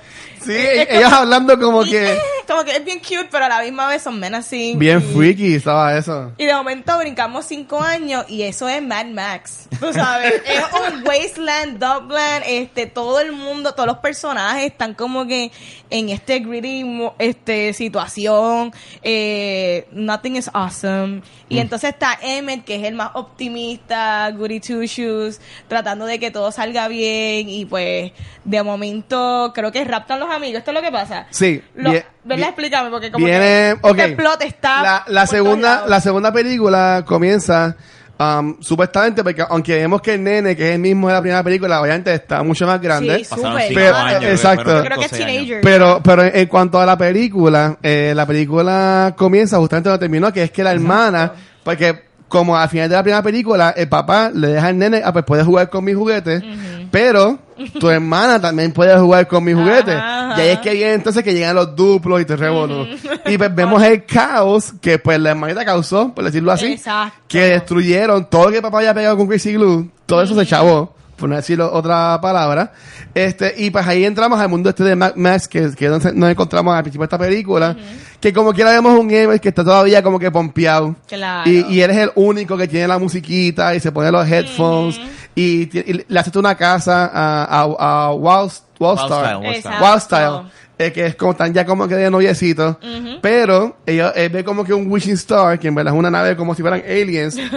Sí, 0.45 0.53
Es- 0.53 0.89
es 0.89 0.91
ellos 0.91 1.05
como- 1.05 1.17
hablando 1.17 1.59
como 1.59 1.85
que 1.85 2.19
como 2.47 2.65
que 2.65 2.77
es 2.77 2.85
bien 2.85 2.99
cute, 3.01 3.29
pero 3.31 3.45
a 3.47 3.49
la 3.49 3.63
misma 3.63 3.89
vez 3.89 4.03
son 4.03 4.19
menacing. 4.21 4.79
bien 4.79 4.99
y- 5.01 5.15
freaky 5.15 5.55
estaba 5.55 5.97
eso. 5.97 6.33
y 6.39 6.45
de 6.47 6.55
momento 6.55 6.97
brincamos 6.99 7.47
cinco 7.47 7.81
años 7.81 8.25
y 8.29 8.43
eso 8.43 8.69
es 8.69 8.83
Mad 8.83 9.07
Max. 9.07 9.69
Tú 9.81 9.93
sabes, 9.93 10.35
es 10.47 10.63
un 10.93 11.07
wasteland, 11.07 11.79
dogland, 11.79 12.45
este, 12.47 12.87
todo 12.87 13.21
el 13.21 13.33
mundo, 13.33 13.73
todos 13.73 13.87
los 13.87 13.99
personajes 13.99 14.67
están 14.73 14.95
como 14.95 15.27
que 15.27 15.51
en 15.91 16.09
este 16.11 16.41
gritty 16.41 16.85
este, 17.19 17.73
situación, 17.73 18.73
eh, 19.03 19.87
nothing 19.93 20.37
is 20.37 20.51
awesome. 20.53 21.23
Y 21.49 21.59
entonces 21.61 21.91
está 21.91 22.19
Emmett, 22.23 22.65
que 22.65 22.75
es 22.77 22.83
el 22.85 22.95
más 22.95 23.11
optimista, 23.15 24.29
goody 24.33 24.61
two 24.61 24.85
shoes, 24.85 25.41
tratando 25.77 26.07
de 26.07 26.19
que 26.19 26.31
todo 26.31 26.51
salga 26.53 26.89
bien 26.89 27.49
y 27.49 27.65
pues 27.67 28.13
de 28.45 28.63
momento 28.63 29.53
creo 29.55 29.71
que 29.71 29.85
raptan 29.85 30.19
los 30.21 30.31
amigos. 30.31 30.59
¿Esto 30.61 30.71
es 30.71 30.75
lo 30.75 30.83
que 30.83 30.91
pasa? 30.91 31.27
Sí, 31.31 31.63
Lo, 31.75 31.91
bien- 31.91 32.05
Explícame, 32.29 32.91
porque 32.91 33.11
como 33.11 33.25
Viene, 33.27 33.75
que 33.83 33.89
ok. 33.89 33.99
este 33.99 34.17
plot 34.17 34.43
está 34.43 35.05
La, 35.07 35.27
segunda, 35.27 35.85
la 35.87 36.01
segunda 36.01 36.33
película 36.33 37.05
comienza 37.07 37.77
um, 38.19 38.57
supuestamente 38.61 39.23
porque 39.23 39.45
aunque 39.49 39.77
vemos 39.77 40.01
que 40.01 40.15
el 40.15 40.25
nene, 40.25 40.57
que 40.57 40.69
es 40.71 40.75
el 40.77 40.81
mismo 40.81 41.09
de 41.09 41.15
la 41.15 41.21
primera 41.21 41.43
película, 41.45 41.81
obviamente 41.83 42.13
está 42.15 42.43
mucho 42.43 42.67
más 42.67 42.81
grande. 42.81 43.23
Sí, 43.25 43.35
Pero- 43.75 43.95
años. 43.97 44.25
exacto. 44.25 44.83
creo 44.83 44.99
que 44.99 45.05
es 45.05 45.11
12 45.11 45.23
años. 45.25 45.33
teenager. 45.37 45.61
Pero, 45.61 46.01
pero 46.03 46.23
en, 46.25 46.37
en 46.37 46.47
cuanto 46.49 46.81
a 46.81 46.87
la 46.87 46.97
película, 46.97 47.77
eh, 47.83 48.13
la 48.17 48.27
película 48.27 49.15
comienza 49.17 49.59
justamente 49.59 49.91
donde 49.91 50.01
terminó, 50.01 50.33
que 50.33 50.45
es 50.45 50.51
que 50.51 50.65
la 50.65 50.73
hermana, 50.73 51.33
porque 51.63 52.06
como 52.29 52.57
al 52.57 52.69
final 52.69 52.89
de 52.89 52.97
la 52.97 53.03
primera 53.03 53.23
película, 53.23 53.71
el 53.77 53.89
papá 53.89 54.31
le 54.35 54.49
deja 54.49 54.67
al 54.67 54.79
nene, 54.79 55.01
ah, 55.05 55.13
pues 55.13 55.25
puedes 55.25 55.47
jugar 55.47 55.71
con 55.71 55.85
mis 55.85 55.95
juguetes, 55.97 56.43
pero 56.91 57.39
tu 57.81 57.89
hermana 57.89 58.41
también 58.41 58.73
puede 58.73 58.99
jugar 58.99 59.27
con 59.29 59.45
mis 59.45 59.55
juguetes. 59.55 59.95
ajá. 59.95 60.35
Y 60.37 60.41
ahí 60.41 60.49
es 60.51 60.59
que 60.59 60.73
viene 60.73 60.95
entonces 60.95 61.23
que 61.23 61.33
llegan 61.33 61.55
los 61.55 61.75
duplos 61.77 62.21
y 62.21 62.25
te 62.25 62.37
revolú. 62.37 62.87
Y 63.27 63.39
pues 63.39 63.55
vemos 63.55 63.83
el 63.83 64.05
caos 64.05 64.73
que 64.81 64.99
pues 64.99 65.19
la 65.21 65.31
hermanita 65.31 65.65
causó, 65.65 66.13
por 66.15 66.25
decirlo 66.25 66.53
así, 66.53 66.73
Exacto. 66.73 67.17
que 67.29 67.41
destruyeron 67.51 68.29
todo 68.29 68.45
lo 68.47 68.51
que 68.51 68.57
el 68.57 68.63
papá 68.63 68.79
había 68.79 68.95
pegado 68.95 69.17
con 69.17 69.27
Crazy 69.29 69.53
Glue, 69.55 69.89
todo 70.07 70.23
eso 70.23 70.35
se 70.35 70.47
chavó. 70.47 70.95
Por 71.17 71.29
no 71.29 71.37
decir 71.37 71.61
otra 71.61 72.19
palabra. 72.21 72.73
Este, 73.15 73.55
y 73.57 73.71
pues 73.71 73.87
ahí 73.87 74.05
entramos 74.05 74.39
al 74.39 74.49
mundo 74.49 74.69
este 74.71 74.85
de 74.85 74.95
Mad 74.97 75.15
Max, 75.17 75.49
que, 75.49 75.71
que 75.75 75.87
es 75.87 75.91
donde 75.91 76.13
nos 76.13 76.31
encontramos 76.31 76.75
al 76.75 76.83
principio 76.83 77.03
de 77.03 77.07
esta 77.07 77.19
película, 77.19 77.77
que 78.21 78.33
como 78.33 78.53
quiera 78.53 78.71
vemos 78.73 78.99
un 78.99 79.11
Emmett 79.11 79.41
que 79.41 79.49
está 79.49 79.65
todavía 79.65 80.03
como 80.03 80.19
que 80.19 80.31
pompeado. 80.31 80.95
Claro. 81.09 81.51
Y, 81.51 81.65
y 81.75 81.81
eres 81.81 81.97
el 81.97 82.11
único 82.17 82.57
que 82.57 82.69
tiene 82.69 82.87
la 82.89 82.99
musiquita 82.99 83.75
y 83.75 83.81
se 83.81 83.93
pone 83.93 84.11
los 84.13 84.27
headphones 84.31 85.01
y, 85.35 85.67
ti- 85.67 85.85
y 85.87 86.05
le 86.07 86.21
haces 86.21 86.37
una 86.37 86.55
casa 86.55 87.11
a, 87.13 87.45
a, 87.45 88.07
a 88.09 88.13
Wild, 88.13 88.53
Wildstar. 88.79 89.39
Wild 89.39 89.57
Style, 89.61 89.77
Wild 89.81 90.01
Style. 90.01 90.01
Style. 90.01 90.43
eh, 90.79 90.93
que 90.93 91.07
es 91.07 91.17
como 91.17 91.35
tan 91.35 91.55
ya 91.55 91.65
como 91.65 91.89
que 91.89 91.95
de 91.95 92.11
noviecito. 92.11 92.79
Pero 93.23 93.79
ellos 93.87 94.13
él 94.15 94.29
ve 94.29 94.45
como 94.45 94.63
que 94.65 94.75
un 94.75 94.91
Wishing 94.91 95.15
Star, 95.15 95.59
que 95.59 95.69
en 95.69 95.75
verdad 95.75 95.95
es 95.95 95.99
una 95.99 96.11
nave 96.11 96.37
como 96.37 96.55
si 96.55 96.61
fueran 96.63 96.83
aliens. 96.87 97.39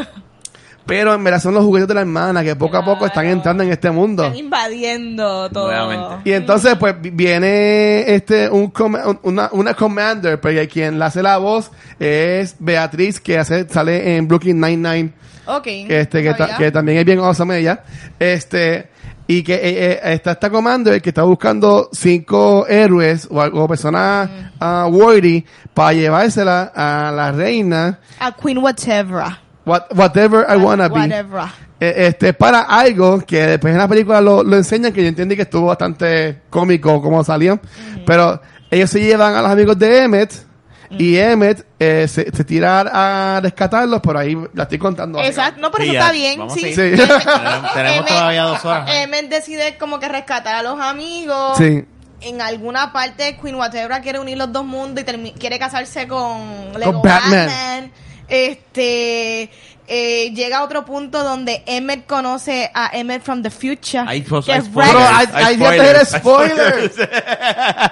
pero 0.89 1.13
en 1.13 1.23
verdad 1.23 1.39
son 1.39 1.53
los 1.53 1.63
juguetes 1.63 1.87
de 1.87 1.93
la 1.93 2.01
hermana 2.01 2.43
que 2.43 2.55
poco 2.55 2.75
a 2.77 2.83
poco 2.83 3.05
están 3.05 3.25
entrando 3.27 3.63
en 3.63 3.71
este 3.71 3.91
mundo. 3.91 4.23
Están 4.23 4.37
invadiendo 4.39 5.49
todo. 5.49 5.67
Nuevamente. 5.67 6.29
Y 6.29 6.33
entonces, 6.33 6.75
pues, 6.77 6.99
vi- 6.99 7.11
viene 7.11 8.13
este, 8.13 8.49
un, 8.49 8.71
com- 8.71 8.97
una, 9.23 9.49
una 9.53 9.73
commander, 9.73 10.39
porque 10.41 10.67
quien 10.67 10.99
le 10.99 11.05
hace 11.05 11.21
la 11.23 11.37
voz 11.37 11.71
es 11.99 12.55
Beatriz, 12.59 13.19
que 13.21 13.37
hace, 13.37 13.67
sale 13.69 14.17
en 14.17 14.27
Brooklyn 14.27 14.59
Nine-Nine, 14.59 15.13
Ok. 15.45 15.67
este, 15.67 16.23
que, 16.23 16.31
ta- 16.33 16.37
Sabía. 16.47 16.57
que 16.57 16.71
también 16.71 16.97
es 16.97 17.05
bien 17.05 17.19
awesome 17.19 17.57
ella. 17.57 17.83
Este, 18.19 18.89
y 19.27 19.43
que 19.43 19.53
eh, 19.53 19.59
eh, 19.93 19.99
está 20.13 20.31
esta 20.31 20.49
commander 20.49 20.99
que 21.03 21.09
está 21.09 21.21
buscando 21.21 21.89
cinco 21.91 22.65
héroes 22.67 23.27
o, 23.29 23.39
o 23.39 23.67
personas 23.67 24.27
ah, 24.59 24.87
worthy 24.91 25.45
para 25.75 25.93
llevársela 25.93 26.71
a 26.75 27.11
la 27.15 27.31
reina, 27.31 27.99
A 28.19 28.31
Queen 28.31 28.57
Whatever. 28.57 29.25
What- 29.66 29.86
whatever 29.95 30.45
I 30.49 30.55
wanna 30.57 30.88
be. 30.89 30.99
Whatever. 30.99 31.43
Eh, 31.80 32.07
este 32.07 32.34
para 32.34 32.62
algo 32.62 33.20
que 33.22 33.41
después 33.45 33.72
en 33.72 33.80
la 33.80 33.88
película 33.88 34.20
lo, 34.20 34.43
lo 34.43 34.57
enseñan 34.57 34.91
que 34.91 35.01
yo 35.01 35.07
entendí 35.07 35.36
que 35.38 35.43
estuvo 35.43 35.68
bastante 35.68 36.41
cómico 36.49 37.01
como 37.01 37.24
salió 37.24 37.57
pero 38.05 38.41
ellos 38.70 38.89
se 38.89 38.99
llevan 38.99 39.34
a 39.36 39.41
los 39.41 39.49
amigos 39.51 39.80
de 39.80 40.03
Emmet 40.03 40.34
y 40.91 41.16
Emmet 41.18 41.66
eh, 41.80 42.05
se, 42.10 42.30
se 42.36 42.43
tira 42.43 42.82
a 42.82 43.39
rescatarlos 43.39 44.01
por 44.01 44.18
ahí 44.18 44.36
la 44.53 44.64
estoy 44.64 44.78
contando 44.78 45.20
Exacto. 45.22 45.62
No, 45.62 45.72
pero 45.72 45.84
Sí, 45.86 45.89
eso 45.91 45.99
está 45.99 46.12
bien. 46.12 46.39
Vamos 46.39 46.53
Sí. 46.55 46.62
Sí. 46.74 46.74
Tenemos, 46.74 47.74
tenemos 47.74 47.74
Emmett- 47.76 48.07
todavía 48.07 48.43
dos 48.43 48.66
horas. 48.66 48.89
Emmett 48.95 49.30
decide 49.30 49.78
como 49.78 49.99
que 49.99 50.10
rescatar 50.10 50.55
a 50.55 50.64
los 50.64 50.80
amigos. 50.82 51.57
Sí. 51.57 51.86
En 52.22 52.41
alguna 52.41 52.91
parte 52.91 53.38
Queen 53.41 53.55
Whatever 53.55 54.01
quiere 54.01 54.20
unir 54.20 54.38
los 54.38 54.51
dos 54.51 54.66
mundos 54.66 55.05
y 55.07 55.32
quiere 55.34 55.60
casarse 55.60 56.07
con, 56.07 56.74
Lego 56.78 57.01
Batman. 57.03 57.47
Batman. 57.47 57.91
Este 58.30 59.49
eh, 59.91 60.32
llega 60.36 60.59
a 60.59 60.63
otro 60.63 60.86
punto 60.86 61.23
donde 61.23 61.63
Emmett 61.65 62.05
conoce 62.05 62.69
a 62.75 62.91
Emmett 62.93 63.23
from 63.23 63.41
the 63.41 63.49
future. 63.49 64.03
Hay 64.05 64.21
que 64.21 64.27
spoilers. 64.27 64.69
pero 64.75 64.99
hay, 64.99 65.25
Hay 65.34 65.43
hay 65.43 65.55
spoilers. 65.55 66.09
spoilers 66.09 66.91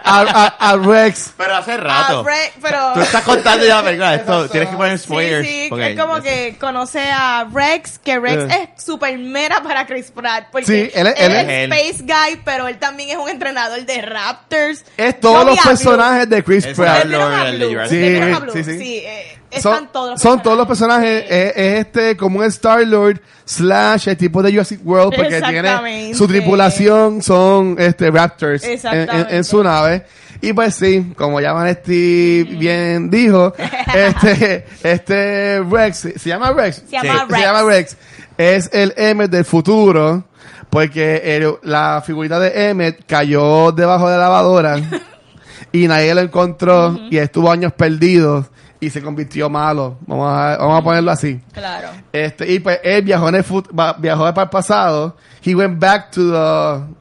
a, 0.03 0.21
a- 0.21 0.69
a 0.69 0.77
Rex 0.77 1.33
Pero 1.35 1.55
hace 1.55 1.75
rato. 1.77 2.23
Rex, 2.23 2.51
pero 2.61 2.91
Tú 2.93 3.01
estás 3.01 3.23
contando 3.23 3.65
ya 3.65 3.77
la 3.77 3.83
película. 3.85 4.13
Esto, 4.13 4.47
tienes 4.47 4.69
que 4.69 4.75
poner 4.75 4.99
spoilers. 4.99 5.47
Sí, 5.47 5.53
sí, 5.63 5.69
porque- 5.69 5.91
es 5.93 5.99
como 5.99 6.21
que 6.21 6.55
conoce 6.59 7.01
a 7.01 7.47
Rex, 7.51 7.97
que 7.97 8.19
Rex 8.19 8.43
Eh. 8.53 8.69
es 8.77 8.83
super 8.83 9.17
mera 9.17 9.63
para 9.63 9.87
Chris 9.87 10.11
Pratt. 10.11 10.49
Porque 10.51 10.67
Sí, 10.67 10.91
él 10.93 11.07
es- 11.07 11.15
él, 11.17 11.31
él 11.33 11.71
es 11.71 11.71
es- 11.71 11.95
Space 11.95 12.03
Guy, 12.03 12.41
pero 12.45 12.67
él 12.67 12.77
también 12.77 13.09
es 13.09 13.17
un 13.17 13.27
entrenador 13.29 13.83
de 13.83 14.01
Raptors. 14.03 14.85
es 14.97 15.19
todos 15.19 15.45
los 15.45 15.59
a 15.59 15.63
personajes 15.63 16.29
de 16.29 16.43
Chris 16.43 16.63
Es 16.65 16.75
Pratt 16.77 17.05
¿Ustedes 17.05 17.09
vieron 17.09 17.33
a 17.33 17.49
el 17.49 17.57
Sí, 17.57 17.65
¿Ustedes 17.75 17.89
vieron 18.21 18.33
a 18.49 18.51
sí, 18.53 18.63
sí. 18.63 18.77
Sí, 18.77 18.97
eh, 19.03 19.36
son, 19.61 19.87
todos 19.91 20.11
los 20.11 20.21
son 20.21 20.41
todos 20.41 20.57
los 20.57 20.67
personajes. 20.67 21.21
Sí. 21.21 21.27
es, 21.29 21.53
es 21.55 21.79
este 21.85 22.17
como 22.17 22.39
un 22.39 22.45
Star 22.45 22.85
Lord 22.85 23.21
slash 23.45 24.09
el 24.09 24.17
tipo 24.17 24.43
de 24.43 24.51
Jurassic 24.51 24.81
World 24.85 25.15
porque 25.15 25.41
tiene 25.41 26.13
su 26.13 26.27
tripulación 26.27 27.21
son 27.21 27.75
este 27.79 28.11
Raptors 28.11 28.63
en, 28.63 28.69
en- 28.71 28.75
Exactamente. 28.75 29.35
en 29.37 29.43
su 29.43 29.63
nave. 29.63 30.05
Y 30.41 30.53
pues 30.53 30.75
sí 30.75 31.13
como 31.15 31.39
ya 31.41 31.53
Vanesti 31.53 32.43
bien 32.43 33.09
dijo 33.09 33.53
este 33.95 34.65
este 34.83 35.61
Rex 35.63 35.97
se 36.17 36.29
llama 36.29 36.51
Rex 36.51 36.83
Se 36.87 36.91
llama 37.01 37.25
Rex. 37.29 37.41
llama 37.41 37.63
Rex. 37.63 37.97
Es 38.37 38.69
el 38.73 38.93
Emmet 38.97 39.31
del 39.31 39.45
futuro 39.45 40.25
porque 40.69 41.37
el- 41.37 41.55
la 41.63 42.03
figurita 42.05 42.39
de 42.39 42.69
Emmet 42.69 43.03
cayó 43.07 43.71
debajo 43.71 44.09
de 44.09 44.17
la 44.17 44.23
lavadora 44.23 44.77
y 45.71 45.87
nadie 45.87 46.13
lo 46.13 46.21
encontró 46.21 46.99
y 47.09 47.17
estuvo 47.17 47.49
años 47.51 47.73
perdido 47.73 48.45
y 48.79 48.89
se 48.89 49.01
convirtió 49.01 49.49
malo. 49.49 49.97
Vamos 50.05 50.31
a, 50.31 50.57
vamos 50.57 50.79
a 50.79 50.83
ponerlo 50.83 51.11
así. 51.11 51.39
Claro. 51.51 51.89
Este, 52.11 52.51
y 52.51 52.59
pues 52.59 52.79
él 52.83 53.01
viajó 53.03 53.29
en 53.29 53.35
el 53.35 53.43
fut- 53.43 53.95
viajó 53.99 54.23
para 54.33 54.43
el 54.43 54.49
pasado. 54.49 55.17
He 55.43 55.55
went 55.55 55.79
back 55.79 56.11
to 56.11 56.31
the 56.31 56.93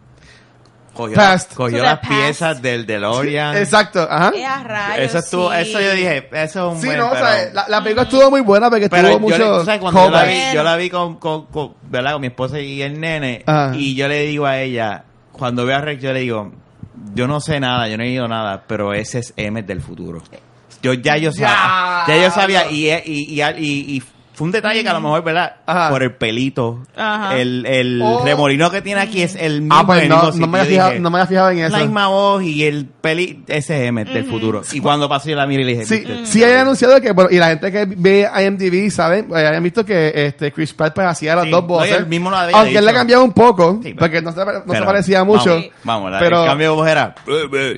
cogió, 0.95 1.14
Past. 1.14 1.55
cogió 1.55 1.83
las 1.83 1.99
past. 1.99 2.09
piezas 2.11 2.62
del 2.62 2.87
DeLorean. 2.87 3.57
Exacto, 3.57 4.07
ajá. 4.11 4.33
Rayos, 4.64 5.05
Eso 5.11 5.18
estuvo, 5.18 5.51
sí. 5.53 5.57
eso 5.61 5.81
yo 5.81 5.93
dije, 5.93 6.29
eso 6.33 6.68
es 6.70 6.74
un 6.77 6.81
Sí, 6.81 6.87
buen, 6.87 6.99
no, 6.99 7.11
pero, 7.11 7.22
o 7.22 7.27
sea, 7.27 7.51
la, 7.53 7.68
la 7.68 7.83
película 7.83 8.03
estuvo 8.05 8.31
muy 8.31 8.41
buena 8.41 8.70
porque 8.70 8.89
pero 8.89 9.09
tuvo 9.09 9.12
yo, 9.12 9.20
mucho 9.20 9.59
tú 9.61 9.64
sabes, 9.66 9.81
cuando 9.81 10.05
yo 10.05 10.11
la 10.11 10.24
vi, 10.24 10.39
yo 10.55 10.62
la 10.62 10.77
vi 10.77 10.89
con, 10.91 11.16
con, 11.16 11.47
con, 11.47 11.74
¿verdad? 11.91 12.12
con 12.12 12.20
mi 12.22 12.29
esposa 12.29 12.59
y 12.61 12.81
el 12.81 12.99
nene, 12.99 13.43
Ajá. 13.47 13.72
y 13.77 13.95
yo 13.95 14.09
le 14.09 14.22
digo 14.22 14.47
a 14.47 14.59
ella, 14.59 15.05
cuando 15.33 15.66
veo 15.66 15.77
a 15.77 15.81
Rex, 15.83 16.03
yo 16.03 16.14
le 16.14 16.20
digo, 16.20 16.53
yo 17.14 17.27
no 17.29 17.41
sé 17.43 17.61
nada, 17.61 17.89
yo 17.89 17.99
no 17.99 18.05
he 18.05 18.09
ido 18.09 18.27
nada, 18.27 18.64
pero 18.66 18.95
ese 18.95 19.18
es 19.18 19.35
Emmet 19.37 19.66
del 19.66 19.83
futuro. 19.83 20.22
Yo 20.83 20.93
ya 20.95 21.16
yo 21.16 21.33
sabía, 21.33 22.05
ya 22.09 22.16
yo 22.22 22.31
sabía, 22.31 22.70
y, 22.70 22.89
y, 22.91 23.41
y, 23.41 23.43
y- 23.43 23.97
y 23.97 24.03
fue 24.37 24.45
un 24.47 24.53
detalle 24.53 24.82
que 24.82 24.89
a 24.89 24.93
lo 24.93 25.01
mejor, 25.01 25.24
¿verdad? 25.24 25.57
Ajá. 25.66 25.89
Por 25.91 26.03
el 26.03 26.14
pelito, 26.14 26.82
Ajá. 26.95 27.37
el, 27.37 27.64
el 27.66 28.01
Oh. 28.03 28.22
remolino 28.24 28.70
que 28.70 28.82
tiene 28.82 29.01
aquí 29.01 29.22
es 29.22 29.34
el 29.34 29.62
mismo. 29.62 29.74
Ah, 29.76 29.87
pues 29.87 30.09
no, 30.09 30.30
no 30.32 30.47
me, 30.47 30.59
había 30.61 30.70
fijado, 30.70 30.89
dije, 30.91 31.01
no 31.01 31.11
me 31.11 31.16
había 31.18 31.26
fijado 31.26 31.51
en 31.51 31.61
la 31.61 31.66
eso. 31.68 31.76
misma 31.78 32.09
voz 32.09 32.43
y 32.43 32.64
el 32.64 32.84
peli, 32.87 33.43
ese 33.49 33.82
es 33.82 33.89
Emmet 33.89 34.09
del 34.09 34.26
futuro. 34.26 34.62
Y 34.72 34.80
cuando 34.80 35.09
pasó 35.09 35.28
yo 35.30 35.37
la 35.37 35.47
miré 35.47 35.62
y 35.62 35.64
le 35.64 35.72
dije, 35.72 35.87
Sí, 35.87 35.97
"Viste, 36.05 36.26
sí 36.26 36.45
hay 36.45 36.53
anunciado 36.55 37.01
que, 37.01 37.12
bueno, 37.12 37.30
y 37.32 37.37
la 37.39 37.49
gente 37.49 37.72
que 37.72 37.87
ve 37.87 38.28
IMDb, 38.39 38.91
¿saben? 38.91 39.28
Eh, 39.34 39.47
hayan 39.47 39.62
visto 39.62 39.84
que 39.84 40.12
este 40.14 40.53
Chris 40.53 40.74
Pratt 40.74 40.95
pues 40.95 41.07
hacía 41.07 41.34
las 41.34 41.45
Sí, 41.47 41.51
dos 41.51 41.62
no, 41.62 41.68
voces. 41.68 41.93
él 41.97 42.07
mismo 42.07 42.30
lo 42.30 42.37
había 42.37 42.57
aunque 42.59 42.76
él 42.78 42.84
le 42.84 42.93
cambiaba 42.93 43.24
un 43.24 43.32
poco, 43.32 43.80
Sí, 43.82 43.95
pero- 43.95 43.97
porque 43.99 44.20
no 44.22 44.32
se, 44.32 44.45
no 44.45 44.74
se 44.74 44.82
parecía 44.82 45.24
mucho. 45.24 45.51
Vamos, 45.55 45.70
vamos 45.84 46.11
la- 46.12 46.18
pero, 46.18 46.43
el 46.43 46.49
cambio 46.49 46.70
de 46.70 46.76
voz 46.76 46.89
era. 46.89 47.14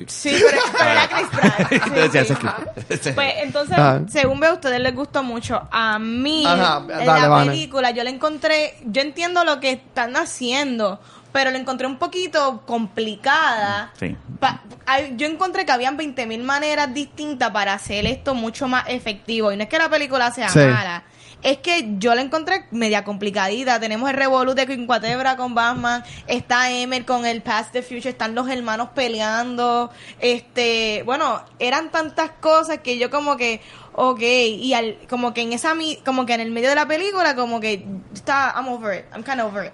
Sí, 0.07 0.33
pero, 0.33 0.61
pero 0.77 0.89
era 0.91 1.07
Chris 1.07 1.27
Pratt. 1.29 1.69
Sí, 1.69 1.75
Entonces, 2.89 3.13
Pues 3.15 3.33
entonces, 3.43 3.77
Ajá. 3.77 4.01
según 4.09 4.39
veo, 4.39 4.51
a 4.51 4.53
ustedes 4.55 4.79
les 4.81 4.95
gustó 4.95 5.23
mucho. 5.23 5.61
A 5.71 5.99
mí, 5.99 6.43
Ajá, 6.53 6.83
dale, 6.87 7.05
la 7.05 7.43
película, 7.45 7.91
yo 7.91 8.03
le 8.03 8.09
encontré, 8.09 8.75
yo 8.85 9.01
entiendo 9.01 9.43
lo 9.43 9.59
que 9.59 9.71
están 9.71 10.15
haciendo, 10.15 10.99
pero 11.31 11.51
le 11.51 11.59
encontré 11.59 11.87
un 11.87 11.97
poquito 11.97 12.63
complicada. 12.65 13.91
Sí. 13.99 14.15
Pa- 14.39 14.61
hay- 14.85 15.13
yo 15.17 15.27
encontré 15.27 15.65
que 15.65 15.71
habían 15.71 15.97
20.000 15.97 16.43
maneras 16.43 16.93
distintas 16.93 17.51
para 17.51 17.73
hacer 17.73 18.05
esto 18.05 18.33
mucho 18.33 18.67
más 18.67 18.85
efectivo. 18.87 19.51
Y 19.51 19.57
no 19.57 19.63
es 19.63 19.69
que 19.69 19.77
la 19.77 19.89
película 19.89 20.31
sea 20.31 20.49
Sí. 20.49 20.59
mala. 20.59 21.03
Es 21.41 21.59
que 21.59 21.95
yo 21.99 22.13
la 22.15 22.21
encontré 22.21 22.65
media 22.71 23.05
complicadita. 23.05 23.79
Tenemos 23.79 24.09
el 24.09 24.17
Revolut 24.17 24.55
de 24.57 24.67
Quinquatebra 24.67 25.37
con 25.37 25.55
Batman. 25.55 26.03
Está 26.27 26.69
Emmer 26.69 27.05
con 27.05 27.25
el 27.25 27.41
Past 27.41 27.71
the 27.71 27.81
Future. 27.81 28.09
Están 28.09 28.35
los 28.35 28.49
hermanos 28.49 28.89
peleando. 28.93 29.89
Este, 30.19 31.01
bueno, 31.05 31.41
eran 31.59 31.91
tantas 31.91 32.31
cosas 32.41 32.79
que 32.79 32.97
yo 32.97 33.09
como 33.09 33.37
que, 33.37 33.61
ok, 33.93 34.21
y 34.21 34.73
al, 34.73 34.97
como 35.09 35.33
que 35.33 35.41
en 35.41 35.53
esa, 35.53 35.73
mi- 35.75 35.97
como 36.05 36.25
que 36.25 36.33
en 36.33 36.41
el 36.41 36.51
medio 36.51 36.69
de 36.69 36.75
la 36.75 36.87
película, 36.87 37.35
como 37.35 37.59
que 37.59 37.85
está, 38.13 38.53
I'm 38.55 38.67
over 38.69 38.99
it. 38.99 39.05
I'm 39.13 39.23
kind 39.23 39.41
of 39.41 39.47
over 39.51 39.65
it. 39.65 39.71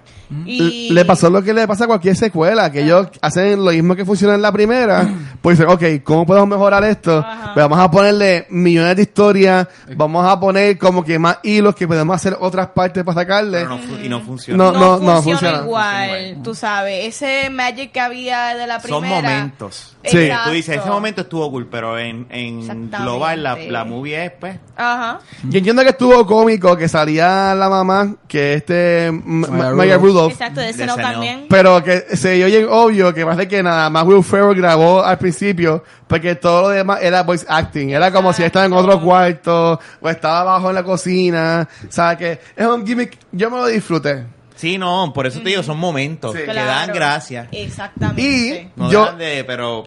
Y 0.48 0.90
Le 0.92 1.06
pasó 1.06 1.30
lo 1.30 1.42
que 1.44 1.54
le 1.54 1.68
pasa 1.68 1.84
a 1.84 1.88
cualquier 1.88 2.16
secuela, 2.16 2.72
que 2.72 2.82
ellos 2.82 3.08
hacen 3.22 3.64
lo 3.64 3.72
mismo 3.72 3.96
que 3.96 4.04
funciona 4.06 4.34
en 4.36 4.42
la 4.42 4.52
primera, 4.52 5.08
pues 5.42 5.58
dicen, 5.60 5.72
ok, 5.72 6.04
¿cómo 6.04 6.26
podemos 6.26 6.50
mejorar 6.50 6.84
esto? 6.84 7.20
Ajá. 7.20 7.54
Pues 7.54 7.64
vamos 7.64 7.80
a 7.80 7.92
ponerle 7.92 8.48
millones 8.50 8.96
de 8.96 9.04
historias, 9.04 9.68
vamos 9.96 10.26
a 10.28 10.40
poner 10.40 10.78
como 10.80 11.04
que 11.06 11.20
más 11.20 11.38
hilos 11.44 11.76
que 11.76 11.88
podemos 11.88 12.16
hacer 12.16 12.36
otras 12.40 12.68
partes 12.70 13.04
para 13.04 13.22
sacarle. 13.22 13.60
Pero 13.60 13.70
no 13.70 13.78
fu- 13.78 13.98
y 14.04 14.10
no 14.10 14.22
funciona. 14.22 14.58
No, 14.64 14.72
no, 14.72 14.80
no, 14.80 15.00
no, 15.00 15.22
funciona, 15.22 15.60
igual, 15.60 15.64
Funciona 16.10 16.18
igual. 16.28 16.44
tú 16.44 16.56
sabes, 16.56 17.06
ese 17.06 17.50
magic 17.52 17.92
que 17.92 18.00
había 18.00 18.56
de 18.56 18.66
la 18.68 18.80
primera. 18.80 19.00
Son 19.02 19.24
momentos. 19.24 19.96
Sí. 20.04 20.18
Exacto. 20.18 20.50
Tú 20.50 20.56
dices, 20.56 20.78
ese 20.78 20.90
momento 20.90 21.22
estuvo 21.22 21.50
cool, 21.52 21.68
pero 21.68 21.98
en, 22.00 22.28
en 22.30 22.90
global 22.92 23.44
la, 23.44 23.56
la 23.56 23.84
movie 23.86 24.05
es, 24.14 24.32
pues. 24.40 24.58
Ajá. 24.76 25.20
Yo 25.44 25.58
entiendo 25.58 25.82
que 25.84 25.90
estuvo 25.90 26.26
cómico 26.26 26.76
que 26.78 26.88
salía 26.88 27.56
la 27.56 27.70
mamá, 27.70 28.16
que 28.28 28.54
este 28.56 29.12
Maya 29.12 29.74
Maya 29.74 29.98
Rudolph. 29.98 30.02
Rudolph, 30.04 30.32
Exacto, 30.34 30.60
de 30.62 30.70
ese 30.70 30.80
De 30.82 30.86
no 30.88 30.96
también. 30.96 31.46
pero 31.50 31.84
que 31.84 32.02
se 32.16 32.32
dio 32.34 32.46
bien 32.48 32.68
obvio 32.70 33.14
que 33.14 33.26
parece 33.26 33.48
que 33.48 33.64
nada 33.64 33.90
más 33.90 34.04
Will 34.06 34.24
Ferrell 34.24 34.56
grabó 34.56 35.04
al 35.04 35.18
principio, 35.18 35.84
porque 36.08 36.36
todo 36.36 36.64
lo 36.64 36.70
demás 36.70 37.00
era 37.02 37.24
voice 37.24 37.46
acting, 37.50 37.90
era 37.90 38.12
como 38.12 38.32
si 38.34 38.44
estaba 38.44 38.66
en 38.66 38.74
otro 38.74 39.02
cuarto, 39.02 39.80
o 40.02 40.10
estaba 40.10 40.42
abajo 40.42 40.70
en 40.70 40.76
la 40.76 40.84
cocina, 40.84 41.68
o 41.88 41.92
sea 41.92 42.16
que 42.18 42.40
es 42.56 42.66
un 42.68 42.86
gimmick, 42.86 43.18
yo 43.32 43.50
me 43.50 43.58
lo 43.58 43.66
disfruté. 43.68 44.26
Sí, 44.56 44.78
no, 44.78 45.12
por 45.14 45.28
eso 45.28 45.40
te 45.42 45.50
digo, 45.50 45.64
son 45.64 45.78
momentos 45.78 46.32
Sí. 46.32 46.38
que 46.40 46.46
Claro. 46.46 46.68
dan 46.70 46.94
gracia. 46.94 47.48
Exactamente. 47.52 48.22
Y 48.22 48.80
No 48.80 48.90
yo, 48.90 49.02
dejan 49.04 49.18
de, 49.18 49.44
pero 49.46 49.84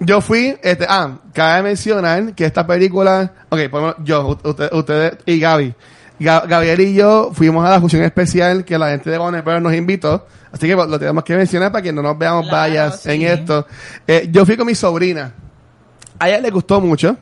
yo 0.00 0.20
fui, 0.20 0.56
este, 0.62 0.86
ah, 0.88 1.18
cabe 1.32 1.62
mencionar 1.62 2.34
que 2.34 2.44
esta 2.46 2.66
película, 2.66 3.32
ok, 3.48 3.58
menos 3.72 3.94
yo, 4.02 4.28
u- 4.28 4.48
usted- 4.48 4.72
ustedes 4.72 5.18
y 5.26 5.38
Gaby, 5.38 5.74
Ga- 6.18 6.46
Gabriel 6.48 6.80
y 6.80 6.94
yo 6.94 7.30
fuimos 7.32 7.64
a 7.64 7.70
la 7.70 7.80
función 7.80 8.02
especial 8.02 8.64
que 8.64 8.76
la 8.78 8.90
gente 8.90 9.08
de 9.10 9.18
Warner 9.18 9.42
Bros. 9.42 9.62
nos 9.62 9.74
invitó. 9.74 10.26
Así 10.52 10.66
que 10.66 10.74
lo 10.74 10.98
tenemos 10.98 11.22
que 11.24 11.36
mencionar 11.36 11.70
para 11.70 11.80
que 11.82 11.92
no 11.92 12.02
nos 12.02 12.18
veamos 12.18 12.48
Claro, 12.48 12.56
vallas 12.72 13.00
sí. 13.02 13.10
en 13.12 13.22
esto. 13.22 13.66
Eh, 14.06 14.28
yo 14.32 14.44
fui 14.44 14.56
con 14.56 14.66
mi 14.66 14.74
sobrina. 14.74 15.32
A 16.18 16.28
ella 16.28 16.40
le 16.40 16.50
gustó 16.50 16.80
mucho. 16.80 17.16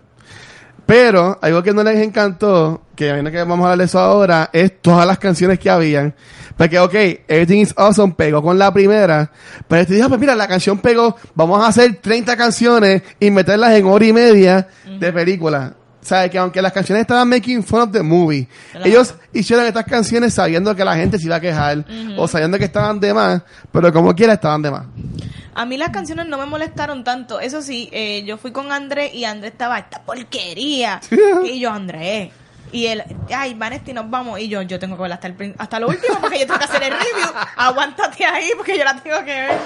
Pero 0.86 1.38
algo 1.42 1.62
que 1.62 1.72
no 1.74 1.82
les 1.84 1.98
encantó, 2.02 2.80
que 2.98 3.10
a 3.10 3.14
mí 3.14 3.22
no 3.22 3.30
que 3.30 3.38
vamos 3.38 3.60
a 3.60 3.62
hablar 3.70 3.78
de 3.78 3.84
eso 3.84 4.00
ahora, 4.00 4.50
es 4.52 4.82
todas 4.82 5.06
las 5.06 5.18
canciones 5.20 5.60
que 5.60 5.70
habían. 5.70 6.12
Porque, 6.56 6.80
ok, 6.80 6.92
Everything 7.28 7.58
is 7.60 7.72
Awesome 7.76 8.14
pegó 8.14 8.42
con 8.42 8.58
la 8.58 8.72
primera, 8.72 9.30
pero 9.68 9.86
te 9.86 9.94
dijo, 9.94 10.08
pues 10.08 10.18
mira, 10.20 10.34
la 10.34 10.48
canción 10.48 10.80
pegó, 10.80 11.14
vamos 11.36 11.62
a 11.62 11.68
hacer 11.68 11.98
30 12.02 12.36
canciones 12.36 13.02
y 13.20 13.30
meterlas 13.30 13.70
en 13.76 13.86
hora 13.86 14.04
y 14.04 14.12
media 14.12 14.66
de 14.98 15.12
película. 15.12 15.74
O 16.02 16.04
sea, 16.08 16.28
que 16.28 16.38
aunque 16.38 16.60
las 16.60 16.72
canciones 16.72 17.02
estaban 17.02 17.28
making 17.28 17.62
fun 17.62 17.82
of 17.82 17.92
the 17.92 18.02
movie, 18.02 18.48
Claro. 18.72 18.86
ellos 18.86 19.14
hicieron 19.32 19.64
estas 19.66 19.84
canciones 19.84 20.34
sabiendo 20.34 20.74
que 20.74 20.84
la 20.84 20.96
gente 20.96 21.20
se 21.20 21.26
iba 21.26 21.36
a 21.36 21.40
quejar, 21.40 21.84
o 22.16 22.26
sabiendo 22.26 22.58
que 22.58 22.64
estaban 22.64 22.98
de 22.98 23.14
más, 23.14 23.42
pero 23.70 23.92
como 23.92 24.12
quiera 24.12 24.32
estaban 24.32 24.60
de 24.60 24.72
más. 24.72 24.86
A 25.54 25.64
mí 25.64 25.76
las 25.76 25.90
canciones 25.90 26.26
no 26.26 26.36
me 26.36 26.46
molestaron 26.46 27.04
tanto. 27.04 27.38
Eso 27.38 27.62
sí, 27.62 27.88
eh, 27.92 28.24
yo 28.24 28.38
fui 28.38 28.50
con 28.50 28.72
Andrés 28.72 29.14
y 29.14 29.24
Andrés 29.24 29.52
estaba, 29.52 29.78
esta 29.78 30.02
porquería. 30.02 31.00
y 31.44 31.60
yo, 31.60 31.70
Andrés. 31.70 32.30
Y 32.72 32.86
él, 32.86 33.02
ay, 33.34 33.54
Vanesti, 33.54 33.92
nos 33.92 34.08
vamos. 34.10 34.40
Y 34.40 34.48
yo, 34.48 34.62
yo 34.62 34.78
tengo 34.78 34.96
que 34.96 35.02
verla 35.02 35.16
hasta, 35.16 35.28
el, 35.28 35.54
hasta 35.58 35.80
lo 35.80 35.88
último 35.88 36.18
porque 36.20 36.40
yo 36.40 36.46
tengo 36.46 36.58
que 36.58 36.64
hacer 36.64 36.82
el 36.82 36.92
review. 36.92 37.28
Aguántate 37.56 38.24
ahí 38.24 38.50
porque 38.56 38.76
yo 38.76 38.84
la 38.84 39.00
tengo 39.00 39.18
que 39.20 39.32
ver. 39.32 39.58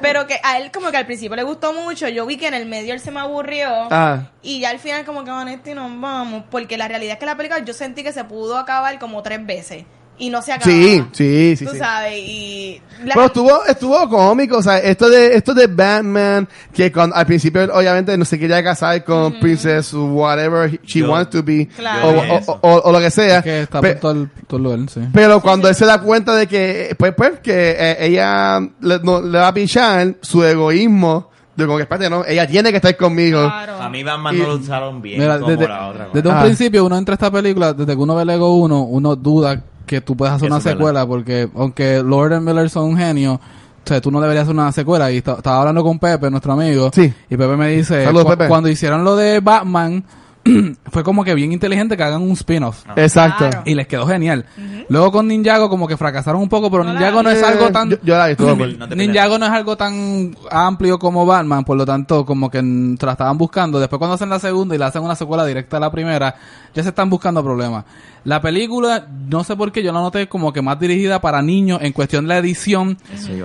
Pero 0.00 0.26
que 0.26 0.40
a 0.42 0.58
él 0.58 0.70
como 0.70 0.90
que 0.90 0.96
al 0.96 1.06
principio 1.06 1.36
le 1.36 1.42
gustó 1.42 1.72
mucho. 1.72 2.08
Yo 2.08 2.26
vi 2.26 2.36
que 2.36 2.48
en 2.48 2.54
el 2.54 2.66
medio 2.66 2.94
él 2.94 3.00
se 3.00 3.10
me 3.10 3.20
aburrió. 3.20 3.88
Ah. 3.90 4.28
Y 4.42 4.60
ya 4.60 4.70
al 4.70 4.78
final 4.78 5.04
como 5.04 5.24
que 5.24 5.30
Vanesti, 5.30 5.74
nos 5.74 6.00
vamos. 6.00 6.44
Porque 6.50 6.76
la 6.76 6.88
realidad 6.88 7.14
es 7.14 7.18
que 7.18 7.26
la 7.26 7.36
película 7.36 7.64
yo 7.64 7.74
sentí 7.74 8.02
que 8.02 8.12
se 8.12 8.24
pudo 8.24 8.58
acabar 8.58 8.98
como 8.98 9.22
tres 9.22 9.44
veces. 9.44 9.84
Y 10.20 10.30
no 10.30 10.40
se 10.42 10.52
acababa. 10.52 10.70
Sí, 10.70 11.02
sí, 11.12 11.56
sí. 11.56 11.64
Tú 11.64 11.72
sí. 11.72 11.78
sabes, 11.78 12.12
y... 12.18 12.80
la- 13.04 13.14
Pero 13.14 13.26
estuvo, 13.26 13.64
estuvo 13.66 14.08
cómico, 14.08 14.58
o 14.58 14.62
sea, 14.62 14.78
esto 14.78 15.08
de, 15.08 15.34
esto 15.34 15.54
de 15.54 15.66
Batman, 15.66 16.46
que 16.72 16.92
con, 16.92 17.10
al 17.14 17.24
principio 17.26 17.62
él, 17.62 17.70
obviamente 17.72 18.16
no 18.18 18.24
se 18.26 18.38
quería 18.38 18.62
casar 18.62 19.02
con 19.02 19.40
Princess 19.40 19.92
whatever 19.94 20.70
she 20.84 21.00
Yo- 21.00 21.10
wants 21.10 21.30
to 21.30 21.42
be, 21.42 21.66
Claro. 21.74 22.38
o, 22.60 22.92
lo 22.92 22.98
que 23.00 23.10
sea. 23.10 23.38
Es 23.38 23.44
que 23.44 23.62
está 23.62 23.80
Pe- 23.80 23.92
por 23.94 24.00
todo 24.00 24.12
el, 24.12 24.30
todo 24.46 24.56
el 24.58 24.62
lugar, 24.64 24.80
sí. 24.90 25.00
pero 25.12 25.40
cuando 25.40 25.68
él 25.68 25.74
se 25.74 25.86
da 25.86 25.98
cuenta 26.00 26.34
de 26.36 26.46
que, 26.46 26.94
pues, 26.98 27.14
pues, 27.16 27.40
que 27.40 27.76
eh, 27.78 27.96
ella 28.06 28.60
le, 28.80 28.98
no- 29.02 29.22
le 29.22 29.38
va 29.38 29.48
a 29.48 29.54
pichar 29.54 30.16
su 30.20 30.44
egoísmo, 30.44 31.30
de 31.56 31.64
como 31.66 31.76
que, 31.78 31.82
espérate, 31.82 32.08
no, 32.10 32.24
ella 32.26 32.46
tiene 32.46 32.70
que 32.70 32.76
estar 32.76 32.96
conmigo. 32.96 33.40
Claro. 33.46 33.82
A 33.82 33.88
mí 33.88 34.02
Batman 34.02 34.34
Y- 34.36 34.38
no 34.40 34.46
lo 34.48 34.54
usaron 34.56 35.00
bien 35.02 35.18
Mira, 35.20 35.38
como 35.38 35.50
desde, 35.50 35.66
la 35.68 35.88
otra. 35.88 36.08
desde 36.12 36.28
un 36.28 36.34
Ah. 36.36 36.42
principio 36.42 36.84
uno 36.84 36.96
entra 36.96 37.14
a 37.14 37.16
esta 37.16 37.30
película, 37.30 37.72
desde 37.72 37.92
que 37.94 37.98
uno 38.02 38.14
ve 38.14 38.24
Lego 38.24 38.54
1, 38.56 38.82
uno 38.82 39.16
duda 39.16 39.62
que 39.90 40.00
tú 40.00 40.16
puedes 40.16 40.32
hacer 40.32 40.46
Eso 40.46 40.54
una 40.54 40.62
verdad. 40.62 40.78
secuela, 40.78 41.06
porque 41.06 41.48
aunque 41.56 42.00
Lord 42.00 42.34
and 42.34 42.46
Miller 42.46 42.70
son 42.70 42.84
un 42.90 42.96
genio, 42.96 43.34
o 43.34 43.40
sea, 43.84 44.00
tú 44.00 44.12
no 44.12 44.20
deberías 44.20 44.44
hacer 44.44 44.54
una 44.54 44.70
secuela. 44.70 45.10
Y 45.10 45.16
esta- 45.16 45.32
estaba 45.34 45.58
hablando 45.58 45.82
con 45.82 45.98
Pepe, 45.98 46.30
nuestro 46.30 46.52
amigo, 46.52 46.90
Sí. 46.94 47.12
y 47.28 47.36
Pepe 47.36 47.56
me 47.56 47.68
dice, 47.70 48.04
Saludos, 48.04 48.24
cu- 48.26 48.30
Pepe. 48.30 48.46
cuando 48.46 48.68
hicieron 48.68 49.02
lo 49.02 49.16
de 49.16 49.40
Batman, 49.40 50.04
fue 50.90 51.04
como 51.04 51.22
que 51.22 51.34
bien 51.34 51.52
inteligente 51.52 51.96
que 51.96 52.02
hagan 52.02 52.22
un 52.22 52.32
spin-off. 52.32 52.84
Exacto. 52.96 53.48
Claro. 53.48 53.62
Y 53.66 53.74
les 53.74 53.86
quedó 53.86 54.06
genial. 54.06 54.46
Luego 54.88 55.12
con 55.12 55.28
Ninjago 55.28 55.68
como 55.68 55.86
que 55.86 55.96
fracasaron 55.96 56.40
un 56.40 56.48
poco, 56.48 56.70
pero 56.70 56.84
No 56.84 56.92
la 56.92 56.98
Ninjago 56.98 57.22
no 57.22 57.30
es 57.30 57.42
algo 57.42 57.70
tan... 57.70 57.90
Yo, 57.90 57.96
yo 58.02 58.16
la. 58.16 58.34
No 58.34 58.86
Ninjago 58.94 59.38
no 59.38 59.46
es 59.46 59.52
algo 59.52 59.76
tan 59.76 60.34
amplio 60.50 60.98
como 60.98 61.26
Batman, 61.26 61.64
por 61.64 61.76
lo 61.76 61.84
tanto, 61.84 62.24
como 62.24 62.50
que 62.50 62.62
la 62.62 63.12
estaban 63.12 63.36
buscando. 63.36 63.78
Después 63.78 63.98
cuando 63.98 64.14
hacen 64.14 64.30
la 64.30 64.38
segunda 64.38 64.74
y 64.74 64.78
le 64.78 64.84
hacen 64.84 65.02
una 65.02 65.14
secuela 65.14 65.44
directa 65.44 65.76
a 65.76 65.80
la 65.80 65.90
primera, 65.90 66.34
ya 66.74 66.82
se 66.82 66.88
están 66.88 67.10
buscando 67.10 67.42
problemas. 67.42 67.84
La 68.24 68.40
película, 68.40 69.06
no 69.28 69.44
sé 69.44 69.56
por 69.56 69.72
qué, 69.72 69.82
yo 69.82 69.92
la 69.92 70.00
noté 70.00 70.28
como 70.28 70.52
que 70.52 70.60
más 70.60 70.78
dirigida 70.78 71.20
para 71.20 71.40
niños 71.42 71.80
en 71.82 71.92
cuestión 71.92 72.24
de 72.24 72.28
la 72.28 72.38
edición. 72.38 72.98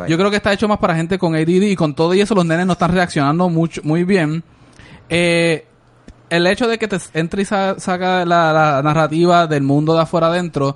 Yo 0.07 0.17
creo 0.17 0.29
que 0.29 0.37
está 0.37 0.53
hecho 0.53 0.67
más 0.67 0.79
para 0.79 0.95
gente 0.95 1.17
con 1.17 1.35
ADD 1.35 1.47
y 1.47 1.75
con 1.75 1.93
todo 1.93 2.13
y 2.13 2.21
eso 2.21 2.35
los 2.35 2.45
nenes 2.45 2.65
no 2.65 2.73
están 2.73 2.91
reaccionando 2.91 3.49
mucho, 3.49 3.81
muy 3.83 4.03
bien. 4.03 4.43
Eh, 5.09 5.65
el 6.36 6.47
hecho 6.47 6.67
de 6.67 6.77
que 6.77 6.88
te 6.88 6.97
entre 7.13 7.41
y 7.41 7.45
sa- 7.45 7.79
saca 7.79 8.25
la, 8.25 8.51
la 8.53 8.81
narrativa 8.83 9.47
del 9.47 9.63
mundo 9.63 9.93
de 9.95 10.01
afuera 10.01 10.27
adentro, 10.27 10.75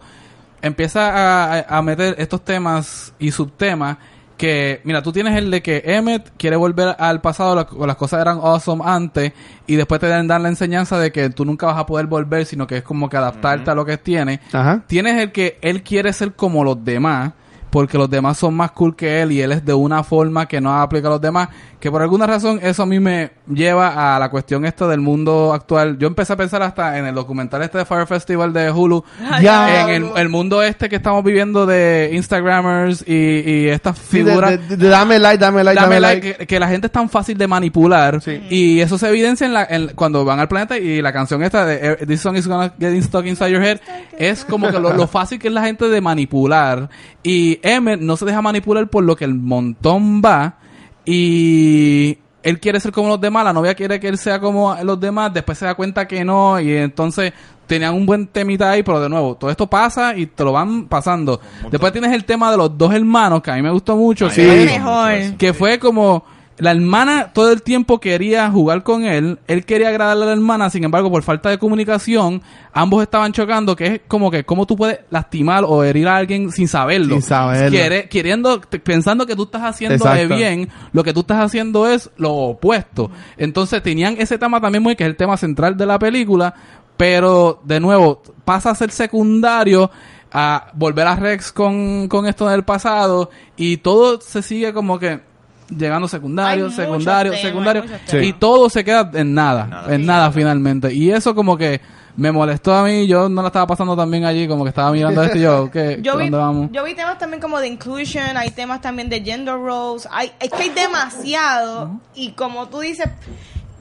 empieza 0.61 1.59
a, 1.59 1.81
meter 1.81 2.15
estos 2.17 2.43
temas 2.43 3.13
y 3.19 3.31
subtemas 3.31 3.97
que, 4.37 4.79
mira, 4.85 5.01
tú 5.01 5.11
tienes 5.11 5.35
el 5.37 5.51
de 5.51 5.61
que 5.61 5.81
Emmet 5.85 6.31
quiere 6.37 6.55
volver 6.55 6.95
al 6.97 7.19
pasado, 7.19 7.55
la- 7.55 7.85
las 7.85 7.95
cosas 7.97 8.21
eran 8.21 8.37
awesome 8.37 8.81
antes, 8.85 9.33
y 9.67 9.75
después 9.75 9.99
te 9.99 10.07
dan 10.07 10.27
la 10.27 10.47
enseñanza 10.49 10.97
de 10.97 11.11
que 11.11 11.29
tú 11.29 11.43
nunca 11.43 11.65
vas 11.65 11.77
a 11.77 11.85
poder 11.85 12.05
volver, 12.07 12.45
sino 12.45 12.65
que 12.65 12.77
es 12.77 12.83
como 12.83 13.09
que 13.09 13.17
adaptarte 13.17 13.69
a 13.69 13.75
lo 13.75 13.85
que 13.85 13.97
tiene. 13.97 14.39
Ajá. 14.53 14.81
Tienes 14.87 15.21
el 15.21 15.31
que 15.33 15.57
él 15.61 15.83
quiere 15.83 16.13
ser 16.13 16.33
como 16.33 16.63
los 16.63 16.83
demás, 16.85 17.33
porque 17.69 17.97
los 17.97 18.09
demás 18.09 18.37
son 18.37 18.55
más 18.55 18.71
cool 18.71 18.95
que 18.95 19.21
él 19.21 19.31
y 19.31 19.41
él 19.41 19.51
es 19.51 19.63
de 19.65 19.73
una 19.73 20.03
forma 20.03 20.47
que 20.47 20.59
no 20.61 20.73
aplica 20.79 21.07
a 21.07 21.11
los 21.11 21.21
demás, 21.21 21.49
que 21.79 21.89
por 21.91 22.01
alguna 22.01 22.27
razón 22.27 22.59
eso 22.61 22.83
a 22.83 22.85
mí 22.85 22.99
me 22.99 23.31
lleva 23.47 24.15
a 24.15 24.19
la 24.19 24.29
cuestión 24.29 24.65
esta 24.65 24.87
del 24.87 24.99
mundo 25.01 25.53
actual. 25.53 25.97
Yo 25.97 26.07
empecé 26.07 26.33
a 26.33 26.35
pensar 26.37 26.61
hasta 26.63 26.97
en 26.97 27.05
el 27.05 27.15
documental 27.15 27.61
este 27.61 27.77
de 27.79 27.85
Fire 27.85 28.05
Festival 28.07 28.51
de 28.53 28.69
Hulu, 28.71 29.03
Ya. 29.41 29.83
en 29.93 30.03
el, 30.03 30.09
el 30.17 30.29
mundo 30.29 30.61
este 30.63 30.89
que 30.89 30.97
estamos 30.97 31.23
viviendo 31.23 31.65
de 31.65 32.09
Instagramers 32.13 33.03
y, 33.07 33.13
y 33.13 33.67
estas 33.69 33.97
Sí, 33.97 34.19
de, 34.23 34.25
figuras. 34.31 34.69
de- 34.69 34.77
de 34.77 34.87
dame 34.89 35.19
like, 35.19 35.37
dame 35.37 35.63
like, 35.63 35.79
Dame 35.79 35.99
like, 35.99 36.21
like. 36.27 36.37
que, 36.39 36.47
que 36.47 36.59
la 36.59 36.67
gente 36.67 36.87
es 36.87 36.93
tan 36.93 37.09
fácil 37.09 37.37
de 37.37 37.47
manipular 37.47 38.21
Sí. 38.21 38.41
y 38.49 38.79
eso 38.79 38.97
se 38.97 39.07
evidencia 39.09 39.45
en 39.45 39.53
la, 39.53 39.63
en- 39.69 39.89
cuando 39.95 40.25
van 40.25 40.39
al 40.39 40.47
planeta 40.47 40.77
y 40.77 41.01
la 41.01 41.13
canción 41.13 41.43
esta 41.43 41.65
de 41.65 41.79
eh, 41.81 42.05
This 42.05 42.21
song 42.21 42.35
is 42.35 42.47
gonna 42.47 42.73
get 42.79 43.01
stuck 43.03 43.25
inside 43.25 43.51
your 43.51 43.63
head 43.63 43.79
es 44.17 44.43
como 44.45 44.69
que 44.71 44.79
lo, 44.79 44.93
lo 44.93 45.07
fácil 45.07 45.39
que 45.39 45.47
es 45.47 45.53
la 45.53 45.63
gente 45.63 45.87
de 45.87 46.01
manipular 46.01 46.89
y 47.23 47.58
Emmett 47.63 47.99
no 47.99 48.17
se 48.17 48.25
deja 48.25 48.41
manipular 48.41 48.87
por 48.87 49.03
lo 49.03 49.15
que 49.15 49.25
el 49.25 49.35
montón 49.35 50.21
va 50.21 50.57
y 51.05 52.17
él 52.43 52.59
quiere 52.59 52.79
ser 52.79 52.91
como 52.91 53.09
los 53.09 53.21
demás, 53.21 53.43
la 53.43 53.53
novia 53.53 53.73
quiere 53.75 53.99
que 53.99 54.07
él 54.07 54.17
sea 54.17 54.39
como 54.39 54.75
los 54.83 54.99
demás, 54.99 55.33
después 55.33 55.57
se 55.57 55.65
da 55.65 55.75
cuenta 55.75 56.07
que 56.07 56.23
no 56.23 56.59
y 56.59 56.71
entonces 56.71 57.33
tenían 57.67 57.93
un 57.93 58.05
buen 58.05 58.27
temita 58.27 58.71
ahí, 58.71 58.81
pero 58.81 58.99
de 58.99 59.09
nuevo, 59.09 59.35
todo 59.35 59.51
esto 59.51 59.67
pasa 59.67 60.17
y 60.17 60.25
te 60.25 60.43
lo 60.43 60.51
van 60.51 60.87
pasando. 60.87 61.39
Después 61.69 61.91
tienes 61.91 62.11
el 62.13 62.25
tema 62.25 62.49
de 62.51 62.57
los 62.57 62.75
dos 62.75 62.93
hermanos, 62.93 63.41
que 63.41 63.51
a 63.51 63.55
mí 63.55 63.61
me 63.61 63.69
gustó 63.69 63.95
mucho. 63.95 64.29
Sí. 64.29 64.41
Mejor. 64.41 65.37
que 65.37 65.53
fue 65.53 65.77
como 65.77 66.23
la 66.59 66.71
hermana 66.71 67.31
todo 67.33 67.51
el 67.51 67.61
tiempo 67.63 67.99
quería 67.99 68.49
jugar 68.51 68.83
con 68.83 69.03
él, 69.03 69.39
él 69.47 69.65
quería 69.65 69.89
agradarle 69.89 70.23
a 70.23 70.27
la 70.27 70.33
hermana, 70.33 70.69
sin 70.69 70.83
embargo, 70.83 71.09
por 71.09 71.23
falta 71.23 71.49
de 71.49 71.57
comunicación, 71.57 72.41
ambos 72.73 73.01
estaban 73.01 73.31
chocando, 73.33 73.75
que 73.75 73.85
es 73.87 74.01
como 74.07 74.29
que 74.29 74.43
cómo 74.43 74.65
tú 74.65 74.75
puedes 74.75 74.99
lastimar 75.09 75.63
o 75.65 75.83
herir 75.83 76.07
a 76.07 76.17
alguien 76.17 76.51
sin 76.51 76.67
saberlo. 76.67 77.15
Sin 77.15 77.21
saberlo. 77.23 77.69
Quiere- 77.71 78.09
queriendo, 78.09 78.61
pensando 78.83 79.25
que 79.25 79.35
tú 79.35 79.43
estás 79.43 79.63
haciendo 79.63 79.95
de 80.03 80.27
bien, 80.37 80.69
lo 80.91 81.03
que 81.03 81.13
tú 81.13 81.21
estás 81.21 81.43
haciendo 81.43 81.87
es 81.87 82.09
lo 82.17 82.31
opuesto. 82.33 83.09
Entonces 83.37 83.81
tenían 83.81 84.15
ese 84.19 84.37
tema 84.37 84.59
también 84.61 84.83
muy, 84.83 84.95
que 84.95 85.03
es 85.03 85.09
el 85.09 85.15
tema 85.15 85.37
central 85.37 85.77
de 85.77 85.85
la 85.85 85.97
película, 85.97 86.53
pero 86.97 87.61
de 87.63 87.79
nuevo, 87.79 88.21
pasa 88.43 88.71
a 88.71 88.75
ser 88.75 88.91
secundario 88.91 89.89
a 90.31 90.67
volver 90.73 91.07
a 91.07 91.15
Rex 91.15 91.51
con, 91.51 92.07
con 92.07 92.27
esto 92.27 92.47
del 92.47 92.63
pasado 92.63 93.29
y 93.57 93.77
todo 93.77 94.19
se 94.21 94.41
sigue 94.43 94.73
como 94.73 94.99
que 94.99 95.21
llegando 95.69 96.07
secundario, 96.07 96.65
Hay 96.67 96.71
secundario, 96.71 97.31
temas, 97.31 97.41
secundario 97.41 97.83
y 98.21 98.33
todo 98.33 98.69
se 98.69 98.83
queda 98.83 99.09
en 99.13 99.33
nada, 99.33 99.65
Nada. 99.67 99.95
en 99.95 100.05
nada 100.05 100.31
finalmente 100.31 100.93
y 100.93 101.11
eso 101.11 101.35
como 101.35 101.57
que 101.57 101.81
me 102.15 102.31
molestó 102.33 102.73
a 102.73 102.83
mí, 102.83 103.07
yo 103.07 103.29
no 103.29 103.41
la 103.41 103.47
estaba 103.47 103.65
pasando 103.65 103.95
tan 103.95 104.11
bien 104.11 104.25
allí, 104.25 104.45
como 104.47 104.63
que 104.63 104.69
estaba 104.69 104.91
mirando 104.91 105.23
esto 105.23 105.37
y 105.37 105.41
yo, 105.41 105.71
¿qué, 105.71 105.99
Yo 106.01 106.17
vi, 106.17 106.23
¿dónde 106.25 106.37
vamos? 106.37 106.69
yo 106.73 106.83
vi 106.83 106.93
temas 106.93 107.17
también 107.17 107.39
como 107.41 107.59
de 107.59 107.67
inclusion, 107.67 108.35
hay 108.35 108.49
temas 108.51 108.81
también 108.81 109.07
de 109.07 109.21
gender 109.21 109.55
roles, 109.55 110.07
hay, 110.11 110.31
es 110.39 110.49
que 110.49 110.63
hay 110.63 110.69
demasiado 110.69 111.99
y 112.15 112.31
como 112.31 112.67
tú 112.67 112.79
dices, 112.79 113.07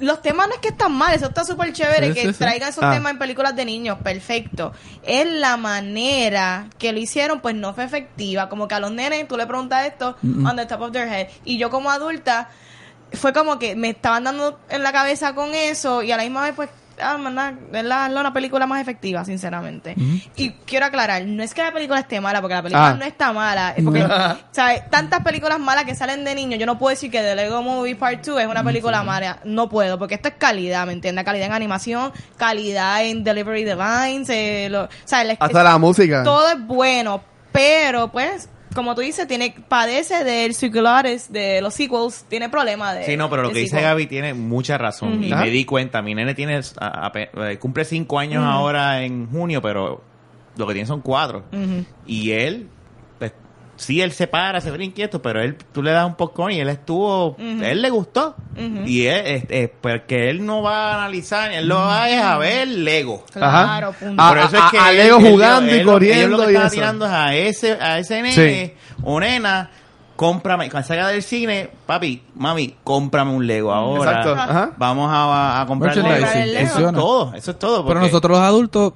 los 0.00 0.22
temas 0.22 0.48
no 0.48 0.54
es 0.54 0.60
que 0.60 0.68
están 0.68 0.92
mal, 0.92 1.14
eso 1.14 1.26
está 1.26 1.44
súper 1.44 1.72
chévere 1.72 2.08
Sí, 2.08 2.14
que 2.14 2.20
sí, 2.22 2.32
sí. 2.32 2.38
traigan 2.38 2.68
esos 2.68 2.84
Ah. 2.84 2.92
temas 2.92 3.12
en 3.12 3.18
películas 3.18 3.54
de 3.56 3.64
niños, 3.64 3.98
perfecto. 4.02 4.72
Es 5.02 5.26
la 5.30 5.56
manera 5.56 6.68
que 6.78 6.92
lo 6.92 6.98
hicieron, 6.98 7.40
pues 7.40 7.54
no 7.54 7.74
fue 7.74 7.84
efectiva, 7.84 8.48
como 8.48 8.68
que 8.68 8.74
a 8.74 8.80
los 8.80 8.92
nenes 8.92 9.26
tú 9.28 9.36
le 9.36 9.46
preguntas 9.46 9.86
esto 9.86 10.16
on 10.22 10.56
the 10.56 10.66
top 10.66 10.82
of 10.82 10.92
their 10.92 11.08
head 11.08 11.28
y 11.44 11.58
yo 11.58 11.70
como 11.70 11.90
adulta 11.90 12.48
fue 13.12 13.32
como 13.32 13.58
que 13.58 13.74
me 13.74 13.90
estaban 13.90 14.24
dando 14.24 14.60
en 14.68 14.82
la 14.82 14.92
cabeza 14.92 15.34
con 15.34 15.54
eso 15.54 16.02
y 16.02 16.12
a 16.12 16.16
la 16.16 16.22
misma 16.24 16.42
vez 16.42 16.52
pues 16.54 16.68
ah, 17.00 17.16
manda, 17.18 17.54
es 17.72 17.84
la, 17.84 18.06
una 18.08 18.32
película 18.32 18.66
más 18.66 18.80
efectiva 18.80 19.24
sinceramente 19.24 19.94
y 20.36 20.50
quiero 20.66 20.86
aclarar 20.86 21.24
no 21.24 21.42
es 21.42 21.54
que 21.54 21.62
la 21.62 21.72
película 21.72 22.00
esté 22.00 22.20
mala 22.20 22.40
porque 22.40 22.54
la 22.54 22.62
película 22.62 22.88
Ah. 22.88 22.94
no 22.94 23.04
está 23.04 23.32
mala 23.32 23.74
es 23.76 23.84
porque 23.84 24.06
¿sabes? 24.52 24.88
tantas 24.90 25.22
películas 25.22 25.58
malas 25.58 25.84
que 25.84 25.94
salen 25.94 26.24
de 26.24 26.34
niños 26.34 26.58
yo 26.58 26.66
no 26.66 26.78
puedo 26.78 26.90
decir 26.90 27.10
que 27.10 27.20
The 27.20 27.34
Lego 27.36 27.62
Movie 27.62 27.96
Part 27.96 28.24
2 28.26 28.40
es 28.40 28.46
una 28.46 28.62
película 28.64 29.02
mala 29.02 29.38
no 29.44 29.68
puedo 29.68 29.98
porque 29.98 30.14
esto 30.16 30.28
es 30.28 30.34
calidad 30.38 30.86
¿me 30.86 30.92
entiendes? 30.92 31.24
calidad 31.24 31.46
en 31.46 31.52
animación 31.52 32.12
calidad 32.36 33.04
en 33.04 33.24
delivery 33.24 33.64
de 33.64 33.76
lines 33.76 34.28
eh, 34.30 34.68
lo- 34.70 34.84
o 34.84 34.88
sea, 35.04 35.24
la- 35.24 35.36
Hasta 35.38 35.62
la 35.62 35.78
música. 35.78 36.22
todo 36.24 36.50
es 36.50 36.66
bueno, 36.66 37.22
pero 37.52 38.08
pues, 38.08 38.48
como 38.78 38.94
tú 38.94 39.00
dices, 39.02 39.26
tiene 39.26 39.54
padece 39.68 40.24
del 40.24 40.54
circulares, 40.54 41.32
de 41.32 41.60
los 41.60 41.74
sequels, 41.74 42.24
tiene 42.28 42.48
problemas 42.48 42.96
de 42.96 43.04
Sí, 43.04 43.16
no, 43.16 43.28
pero 43.28 43.42
lo 43.42 43.50
que 43.50 43.58
dice. 43.60 43.80
Gaby 43.80 44.06
tiene 44.06 44.34
mucha 44.34 44.78
razón. 44.78 45.22
Y 45.24 45.28
me 45.34 45.50
di 45.50 45.64
cuenta, 45.64 46.00
mi 46.00 46.14
nene 46.14 46.34
tiene, 46.34 46.60
a- 46.80 47.06
a- 47.08 47.12
eh, 47.50 47.58
cumple 47.58 47.84
cinco 47.84 48.18
años 48.18 48.44
ahora 48.44 49.02
en 49.02 49.28
junio, 49.30 49.60
pero 49.60 50.02
lo 50.56 50.66
que 50.66 50.72
tiene 50.74 50.86
son 50.86 51.00
cuatro. 51.00 51.44
Y 52.06 52.30
él, 52.30 52.68
sí, 53.78 54.02
él 54.02 54.12
se 54.12 54.26
para, 54.26 54.60
se 54.60 54.70
ve 54.70 54.84
inquieto, 54.84 55.22
pero 55.22 55.40
él, 55.40 55.56
tú 55.72 55.82
le 55.82 55.92
das 55.92 56.04
un 56.06 56.14
popcorn 56.16 56.52
y 56.52 56.60
él 56.60 56.68
estuvo, 56.68 57.34
él 57.38 57.80
le 57.80 57.88
gustó. 57.90 58.36
Y 58.84 59.06
él, 59.06 59.22
este, 59.26 59.68
porque 59.80 60.28
él 60.28 60.44
no 60.44 60.60
va 60.62 60.92
a 60.92 60.94
analizar, 60.96 61.50
él 61.52 61.66
lo 61.66 61.76
va 61.76 62.10
es 62.10 62.20
a 62.20 62.36
ver 62.38 62.68
Lego. 62.68 63.24
Claro, 63.32 63.88
Ajá. 63.88 63.98
punto. 63.98 64.22
A- 64.22 64.28
Por 64.28 64.38
eso 64.38 64.56
es 64.56 64.62
que 64.70 64.78
a 64.78 64.90
él- 64.90 64.96
Lego 64.98 65.18
él- 65.18 65.30
jugando 65.32 65.70
y 65.72 65.78
él 65.78 65.86
lo- 65.86 65.92
corriendo 65.92 66.26
ellos 66.26 66.40
lo 66.40 66.46
que 66.46 66.52
y 66.52 66.56
eso. 66.56 66.70
tirando 66.70 67.06
es 67.06 67.12
a 67.12 67.34
ese, 67.34 67.72
a 67.80 67.98
ese 67.98 68.20
nene 68.22 68.74
o 69.02 69.18
nena, 69.20 69.70
cómprame, 70.16 70.68
cuando 70.68 70.88
salga 70.88 71.06
del 71.08 71.22
cine, 71.22 71.70
papi, 71.86 72.24
mami, 72.34 72.74
cómprame 72.82 73.30
un 73.32 73.46
Lego 73.46 73.72
ahora. 73.72 74.10
Exacto. 74.10 74.32
Ajá. 74.34 74.70
Vamos 74.76 75.08
a, 75.12 75.60
a 75.60 75.66
comprar 75.66 75.96
Lego. 75.96 76.26
Eso 76.26 76.78
es 76.88 76.92
todo, 76.94 77.34
eso 77.34 77.50
es 77.52 77.58
todo. 77.60 77.86
Pero 77.86 78.00
nosotros 78.00 78.36
los 78.38 78.44
adultos, 78.46 78.94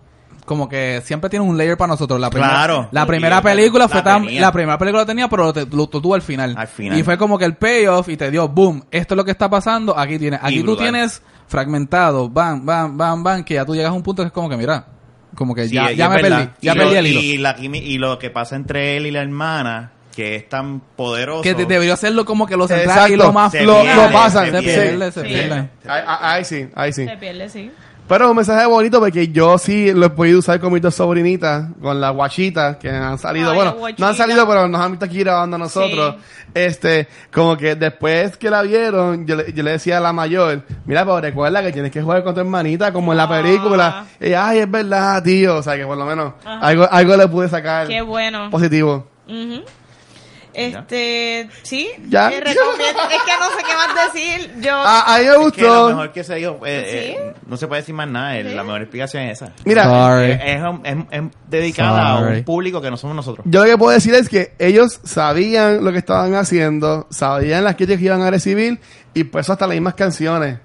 como 0.52 0.68
que 0.68 1.00
siempre 1.04 1.30
tienen 1.30 1.48
un 1.48 1.56
layer 1.56 1.76
para 1.76 1.88
nosotros. 1.88 2.20
La 2.20 2.28
primera, 2.30 2.52
Claro. 2.52 2.88
La 2.92 3.06
primera 3.06 3.36
la- 3.36 3.42
película 3.42 3.84
la 3.84 3.88
fue 3.88 4.02
tan, 4.02 4.24
tenía. 4.26 4.40
la 4.42 4.52
primera 4.52 4.76
película 4.78 5.06
tenía, 5.06 5.28
pero 5.28 5.52
te- 5.52 5.64
lo, 5.66 5.76
lo 5.76 5.86
tuvo 5.88 6.14
al 6.14 6.22
final. 6.22 6.54
Al 6.56 6.66
final. 6.68 6.98
Y 6.98 7.02
fue 7.02 7.16
como 7.16 7.38
que 7.38 7.44
el 7.46 7.54
payoff 7.56 8.08
y 8.08 8.16
te 8.16 8.30
dio, 8.30 8.48
boom, 8.48 8.84
esto 8.90 9.14
es 9.14 9.16
lo 9.16 9.24
que 9.24 9.30
está 9.30 9.48
pasando, 9.48 9.96
aquí 9.98 10.18
tienes. 10.18 10.40
Aquí 10.42 10.60
tú 10.60 10.72
brutal. 10.72 10.90
tienes 10.92 11.22
fragmentado, 11.48 12.28
bam, 12.28 12.64
bam, 12.64 12.96
bam, 12.96 13.22
bam, 13.22 13.44
que 13.44 13.54
ya 13.54 13.64
tú 13.64 13.74
llegas 13.74 13.90
a 13.90 13.94
un 13.94 14.02
punto 14.02 14.22
que 14.22 14.26
es 14.28 14.32
como 14.32 14.48
que, 14.48 14.56
mira, 14.56 14.84
como 15.34 15.54
que 15.54 15.66
Sí, 15.68 15.74
ya, 15.74 15.90
y 15.92 15.96
ya 15.96 16.08
me 16.08 16.16
verdad. 16.22 16.38
perdí, 16.38 16.52
ya 16.60 16.72
y 16.72 16.76
perdí 16.76 16.92
lo, 16.92 16.98
el 16.98 17.06
hilo. 17.06 17.20
Y, 17.20 17.38
la 17.38 17.56
y 17.58 17.98
lo 17.98 18.18
que 18.18 18.30
pasa 18.30 18.56
entre 18.56 18.96
él 18.96 19.06
y 19.06 19.10
la 19.10 19.22
hermana, 19.22 19.92
que 20.14 20.36
es 20.36 20.48
tan 20.48 20.80
poderoso. 20.94 21.42
que 21.42 21.54
de- 21.54 21.64
debería 21.64 21.94
hacerlo 21.94 22.24
como 22.26 22.46
que 22.46 22.56
lo 22.56 22.68
central 22.68 23.10
y 23.12 23.16
lo 23.16 23.32
más 23.32 23.52
Se 23.52 23.62
lo, 23.64 23.80
pierde, 23.80 24.02
lo 24.06 24.12
pasan. 24.12 24.44
se 24.46 24.52
se 24.52 24.62
pierde, 24.62 25.12
se 25.12 25.22
pierde. 25.22 25.54
Ahí, 25.54 25.68
ahí- 25.86 26.18
ahí 26.20 26.44
sí, 26.44 26.68
ahí 26.74 26.92
sí. 26.92 27.06
Se 27.06 27.16
pierde, 27.16 27.48
sí. 27.48 27.70
Pero 28.08 28.24
es 28.26 28.30
un 28.30 28.36
mensaje 28.36 28.66
bonito 28.66 29.00
porque 29.00 29.28
yo 29.28 29.56
sí 29.56 29.90
lo 29.92 30.06
he 30.06 30.10
podido 30.10 30.40
usar 30.40 30.60
con 30.60 30.72
mis 30.72 30.82
dos 30.82 30.94
sobrinitas, 30.94 31.68
con 31.80 31.98
las 32.00 32.12
guachitas 32.12 32.76
que 32.76 32.90
han 32.90 33.16
salido. 33.18 33.50
Ay, 33.52 33.56
bueno, 33.56 33.76
no 33.96 34.06
han 34.06 34.14
salido, 34.14 34.46
pero 34.46 34.68
nos 34.68 34.80
han 34.80 34.90
visto 34.92 35.04
aquí 35.06 35.20
grabando 35.20 35.56
a 35.56 35.58
nosotros. 35.58 36.16
Este, 36.52 37.08
como 37.32 37.56
que 37.56 37.74
después 37.74 38.36
que 38.36 38.50
la 38.50 38.60
vieron, 38.62 39.26
yo 39.26 39.36
le, 39.36 39.52
yo 39.54 39.62
le 39.62 39.70
decía 39.70 39.96
a 39.96 40.00
la 40.00 40.12
mayor, 40.12 40.62
mira, 40.84 41.04
pero 41.04 41.20
recuerda 41.22 41.62
que 41.62 41.72
tienes 41.72 41.90
que 41.90 42.02
jugar 42.02 42.22
con 42.22 42.34
tu 42.34 42.40
hermanita 42.40 42.92
como 42.92 43.12
en 43.12 43.16
la 43.16 43.24
Ah. 43.24 43.28
película. 43.28 44.04
Y 44.20 44.26
ella, 44.26 44.48
ay, 44.48 44.58
es 44.58 44.70
verdad, 44.70 45.22
tío. 45.22 45.56
O 45.56 45.62
sea, 45.62 45.76
que 45.76 45.86
por 45.86 45.96
lo 45.96 46.04
menos 46.04 46.34
Ajá. 46.44 46.58
algo, 46.66 46.86
algo 46.90 47.16
le 47.16 47.28
pude 47.28 47.48
sacar 47.48 47.86
Qué 47.88 48.02
bueno. 48.02 48.50
positivo. 48.50 49.06
Ujú. 49.26 49.62
Este, 50.54 51.48
sí. 51.62 51.88
Ya. 52.08 52.28
Eh, 52.30 52.40
recomiendo- 52.40 53.02
es 53.10 53.22
que 53.22 53.32
no 53.40 53.46
sé 53.50 53.64
qué 53.66 53.74
más 53.74 54.12
decir. 54.12 54.50
Yo. 54.60 54.72
Ah, 54.74 55.04
a 55.14 55.18
mí 55.18 55.24
me 55.24 55.30
Es 55.30 55.32
que 55.32 55.38
lo 55.38 55.42
gustó. 55.44 55.88
mejor 55.88 56.12
que 56.12 56.24
se 56.24 56.34
dijo, 56.36 56.60
eh, 56.66 57.14
eh, 57.16 57.34
no 57.46 57.56
se 57.56 57.66
puede 57.66 57.82
decir 57.82 57.94
más 57.94 58.08
nada, 58.08 58.34
Sí. 58.36 58.54
la 58.54 58.62
mejor 58.62 58.82
explicación 58.82 59.22
es 59.24 59.40
esa. 59.42 59.52
Mira, 59.64 59.84
Sorry. 59.84 60.30
Es, 60.32 60.40
es 60.44 60.62
un- 60.62 60.80
es- 60.86 60.96
es 61.10 61.22
dedicada 61.48 62.14
a 62.14 62.18
Sorry. 62.18 62.38
un 62.38 62.44
público 62.44 62.80
que 62.80 62.90
no 62.90 62.96
somos 62.96 63.16
nosotros. 63.16 63.46
Yo 63.48 63.64
lo 63.64 63.70
que 63.70 63.78
puedo 63.78 63.92
decir 63.92 64.14
es 64.14 64.28
que 64.28 64.54
ellos 64.58 65.00
sabían 65.04 65.84
lo 65.84 65.92
que 65.92 65.98
estaban 65.98 66.34
haciendo, 66.34 67.06
sabían 67.10 67.64
las 67.64 67.76
críticas 67.76 67.98
que 68.00 68.06
iban 68.06 68.22
a 68.22 68.30
recibir 68.30 68.80
y 69.14 69.24
por 69.24 69.40
eso 69.40 69.52
hasta 69.52 69.66
las 69.66 69.74
mismas 69.74 69.94
canciones. 69.94 70.58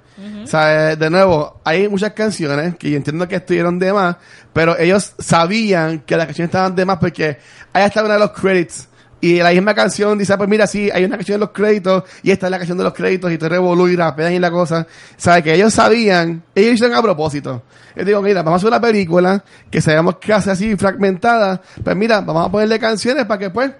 O 0.43 0.47
sea, 0.47 0.93
eh, 0.93 0.95
de 0.95 1.09
nuevo, 1.11 1.61
hay 1.63 1.87
muchas 1.87 2.13
canciones 2.13 2.75
que 2.77 2.89
yo 2.89 2.97
entiendo 2.97 3.27
que 3.27 3.35
estuvieron 3.35 3.77
de 3.77 3.93
más, 3.93 4.15
pero 4.51 4.75
ellos 4.79 5.13
sabían 5.19 5.99
que 5.99 6.15
las 6.17 6.25
canciones 6.25 6.49
estaban 6.49 6.75
de 6.75 6.85
más 6.85 6.97
porque 6.97 7.37
ahí 7.71 7.83
está 7.85 8.03
una 8.03 8.15
de 8.15 8.19
los 8.21 8.31
credits. 8.31 8.87
Y 9.19 9.37
la 9.37 9.51
misma 9.51 9.73
canción 9.73 10.17
dice, 10.17 10.33
ah, 10.33 10.37
pues 10.37 10.49
mira, 10.49 10.67
sí, 10.67 10.89
hay 10.93 11.03
una 11.03 11.17
canción 11.17 11.39
de 11.39 11.45
los 11.45 11.49
créditos 11.49 12.03
y 12.21 12.29
esta 12.29 12.47
es 12.47 12.51
la 12.51 12.57
canción 12.57 12.77
de 12.77 12.83
los 12.83 12.93
créditos 12.93 13.31
y 13.31 13.37
te 13.37 13.49
revolú 13.49 13.87
y 13.87 13.95
rapean 13.95 14.33
y 14.33 14.39
la 14.39 14.51
cosa. 14.51 14.85
Sea, 15.15 15.41
que 15.41 15.55
ellos 15.55 15.73
sabían, 15.73 16.43
ellos 16.53 16.73
hicieron 16.75 16.95
a 16.95 17.01
propósito. 17.01 17.63
Yo 17.95 18.05
digo, 18.05 18.21
mira, 18.21 18.43
vamos 18.43 18.53
a 18.53 18.57
hacer 18.57 18.67
una 18.67 18.81
película 18.81 19.43
que 19.71 19.81
sabemos 19.81 20.17
que 20.17 20.33
hace 20.33 20.51
así 20.51 20.75
fragmentada, 20.75 21.61
pues 21.83 21.95
mira, 21.95 22.21
vamos 22.21 22.47
a 22.47 22.51
ponerle 22.51 22.77
canciones 22.77 23.25
para 23.25 23.39
que 23.39 23.49
pues, 23.49 23.71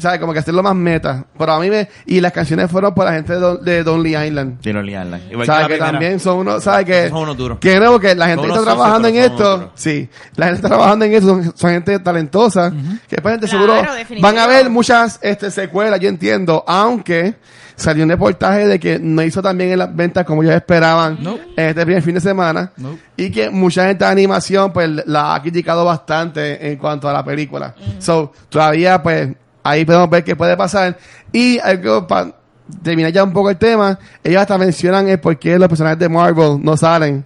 ¿sabes? 0.00 0.18
Como 0.20 0.32
que 0.32 0.38
hacerlo 0.40 0.62
más 0.62 0.74
meta. 0.74 1.24
Pero 1.38 1.52
a 1.52 1.60
mí 1.60 1.70
me, 1.70 1.88
y 2.06 2.20
las 2.20 2.32
canciones 2.32 2.70
fueron 2.70 2.94
por 2.94 3.04
la 3.04 3.12
gente 3.12 3.34
de, 3.34 3.38
Don, 3.38 3.64
de 3.64 3.84
Lonely 3.84 4.16
Island. 4.16 4.60
De 4.60 4.72
no 4.72 4.82
liarla. 4.82 5.20
Igual 5.30 5.46
¿Sabes? 5.46 5.68
Que, 5.68 5.78
también 5.78 6.20
son 6.20 6.38
unos, 6.38 6.64
¿sabes? 6.64 6.86
Que, 6.86 7.08
Son 7.08 7.22
unos 7.22 7.36
duros. 7.36 7.58
que 7.60 7.78
no, 7.78 7.92
porque 7.92 8.14
la 8.14 8.26
gente 8.28 8.42
que 8.46 8.48
está 8.52 8.62
trabajando 8.64 9.08
en 9.08 9.16
esto, 9.16 9.70
sí, 9.74 10.08
la 10.36 10.46
gente 10.46 10.56
está 10.56 10.68
trabajando 10.68 11.04
en 11.04 11.12
esto, 11.14 11.28
son, 11.28 11.52
son 11.56 11.70
gente 11.70 11.98
talentosa, 12.00 12.70
que 13.08 13.16
después 13.16 13.34
gente 13.34 13.46
Claro, 13.48 13.66
seguro 13.66 14.20
van 14.20 14.38
a 14.38 14.46
ver 14.46 14.70
muchas 14.70 15.18
este, 15.22 15.50
secuelas, 15.50 16.00
yo 16.00 16.08
entiendo, 16.08 16.64
aunque 16.66 17.34
salió 17.76 18.04
un 18.04 18.10
reportaje 18.10 18.66
de 18.66 18.78
que 18.78 18.98
no 18.98 19.22
hizo 19.22 19.40
tan 19.40 19.56
bien 19.56 19.70
en 19.70 19.78
las 19.78 19.94
ventas 19.96 20.24
como 20.26 20.42
ellos 20.42 20.54
esperaban 20.54 21.16
No. 21.20 21.38
en 21.56 21.68
este 21.68 21.82
primer 21.86 22.02
fin 22.02 22.14
de 22.14 22.20
semana, 22.20 22.72
No. 22.76 22.98
y 23.16 23.30
que 23.30 23.48
mucha 23.48 23.86
gente 23.86 24.04
de 24.04 24.10
animación 24.10 24.70
pues 24.72 24.90
la 25.06 25.34
ha 25.34 25.40
criticado 25.42 25.84
bastante 25.84 26.70
en 26.70 26.76
cuanto 26.76 27.08
a 27.08 27.12
la 27.12 27.24
película. 27.24 27.74
So, 27.98 28.32
todavía 28.50 29.02
pues 29.02 29.28
ahí 29.62 29.84
podemos 29.84 30.08
ver 30.10 30.24
qué 30.24 30.36
puede 30.36 30.56
pasar. 30.56 30.96
Y 31.32 31.58
algo 31.58 32.06
para 32.06 32.32
terminar 32.82 33.12
ya 33.12 33.24
un 33.24 33.32
poco 33.32 33.50
el 33.50 33.56
tema, 33.56 33.98
ellos 34.22 34.40
hasta 34.40 34.56
mencionan 34.58 35.08
el 35.08 35.18
por 35.20 35.38
qué 35.38 35.58
los 35.58 35.68
personajes 35.68 35.98
de 35.98 36.08
Marvel 36.08 36.58
no 36.62 36.76
salen. 36.76 37.24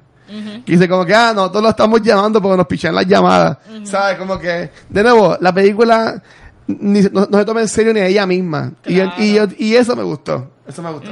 Y 0.66 0.72
dice 0.72 0.88
como 0.88 1.04
que, 1.04 1.14
ah, 1.14 1.32
nosotros 1.34 1.62
lo 1.62 1.68
estamos 1.68 2.02
llamando 2.02 2.42
porque 2.42 2.56
nos 2.56 2.66
pichan 2.66 2.94
las 2.94 3.06
llamadas. 3.06 3.58
¿Sabes? 3.84 4.18
Como 4.18 4.38
que, 4.38 4.70
de 4.88 5.02
nuevo, 5.02 5.36
la 5.40 5.52
película 5.52 6.20
ni, 6.66 7.02
no, 7.02 7.26
no 7.30 7.38
se 7.38 7.44
toma 7.44 7.60
en 7.60 7.68
serio 7.68 7.92
ni 7.92 8.00
a 8.00 8.06
ella 8.06 8.26
misma. 8.26 8.72
Y, 8.84 8.94
Claro. 8.94 9.12
y, 9.18 9.64
y 9.66 9.76
eso 9.76 9.94
me 9.94 10.02
gustó. 10.02 10.50
Eso 10.66 10.82
me 10.82 10.90
gustó. 10.92 11.10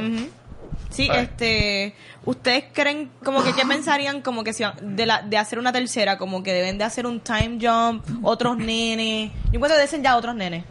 Sí, 0.90 1.08
este, 1.14 1.94
¿ustedes 2.24 2.64
creen 2.72 3.10
como 3.24 3.42
que 3.44 3.52
qué 3.52 3.64
pensarían 3.64 4.20
como 4.22 4.44
que 4.44 4.52
si 4.52 4.64
de 4.82 5.06
la 5.06 5.22
de 5.22 5.38
hacer 5.38 5.58
una 5.58 5.72
tercera, 5.72 6.18
como 6.18 6.42
que 6.42 6.52
deben 6.52 6.76
de 6.76 6.84
hacer 6.84 7.06
un 7.06 7.20
time 7.20 7.58
jump, 7.60 8.04
otros 8.22 8.56
nenes? 8.58 9.30
Yo 9.46 9.54
encuentro 9.54 9.76
que 9.76 9.82
dicen 9.82 10.02
ya 10.02 10.16
otros 10.16 10.34
nenes. 10.34 10.64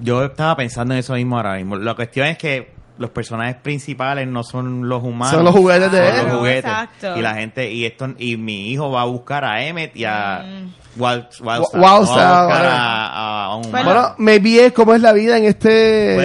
Yo 0.00 0.24
estaba 0.24 0.56
pensando 0.56 0.94
en 0.94 1.00
eso 1.00 1.14
mismo 1.14 1.36
ahora 1.36 1.54
mismo. 1.56 1.76
La 1.76 1.94
cuestión 1.94 2.26
es 2.26 2.38
que 2.38 2.76
los 2.98 3.10
personajes 3.10 3.56
principales 3.56 4.26
no 4.26 4.42
son 4.42 4.88
los 4.88 5.02
humanos. 5.04 5.34
Son 5.34 5.44
los 5.44 5.54
juguetes 5.54 5.90
de 5.92 6.08
Son 6.08 6.16
él. 6.20 6.26
los 6.26 6.36
juguetes. 6.38 6.64
exacto. 6.64 7.16
Y 7.16 7.22
la 7.22 7.34
gente, 7.34 7.70
y 7.72 7.84
esto, 7.84 8.08
y 8.18 8.36
mi 8.36 8.70
hijo 8.70 8.90
va 8.90 9.02
a 9.02 9.04
buscar 9.04 9.44
a 9.44 9.62
Emmet 9.64 9.94
y 9.96 10.04
a 10.04 10.44
va 11.00 11.12
a 11.12 11.58
buscar 11.60 11.80
whatever. 11.80 12.66
a, 12.72 13.44
a 13.44 13.56
un 13.56 13.62
Bueno, 13.70 13.78
humano. 13.90 14.00
Bueno, 14.00 14.14
me 14.18 14.38
vi 14.40 14.58
es 14.58 14.72
cómo 14.72 14.94
es 14.94 15.00
la 15.00 15.12
vida 15.12 15.38
en 15.38 15.44
este, 15.44 16.14
en, 16.16 16.20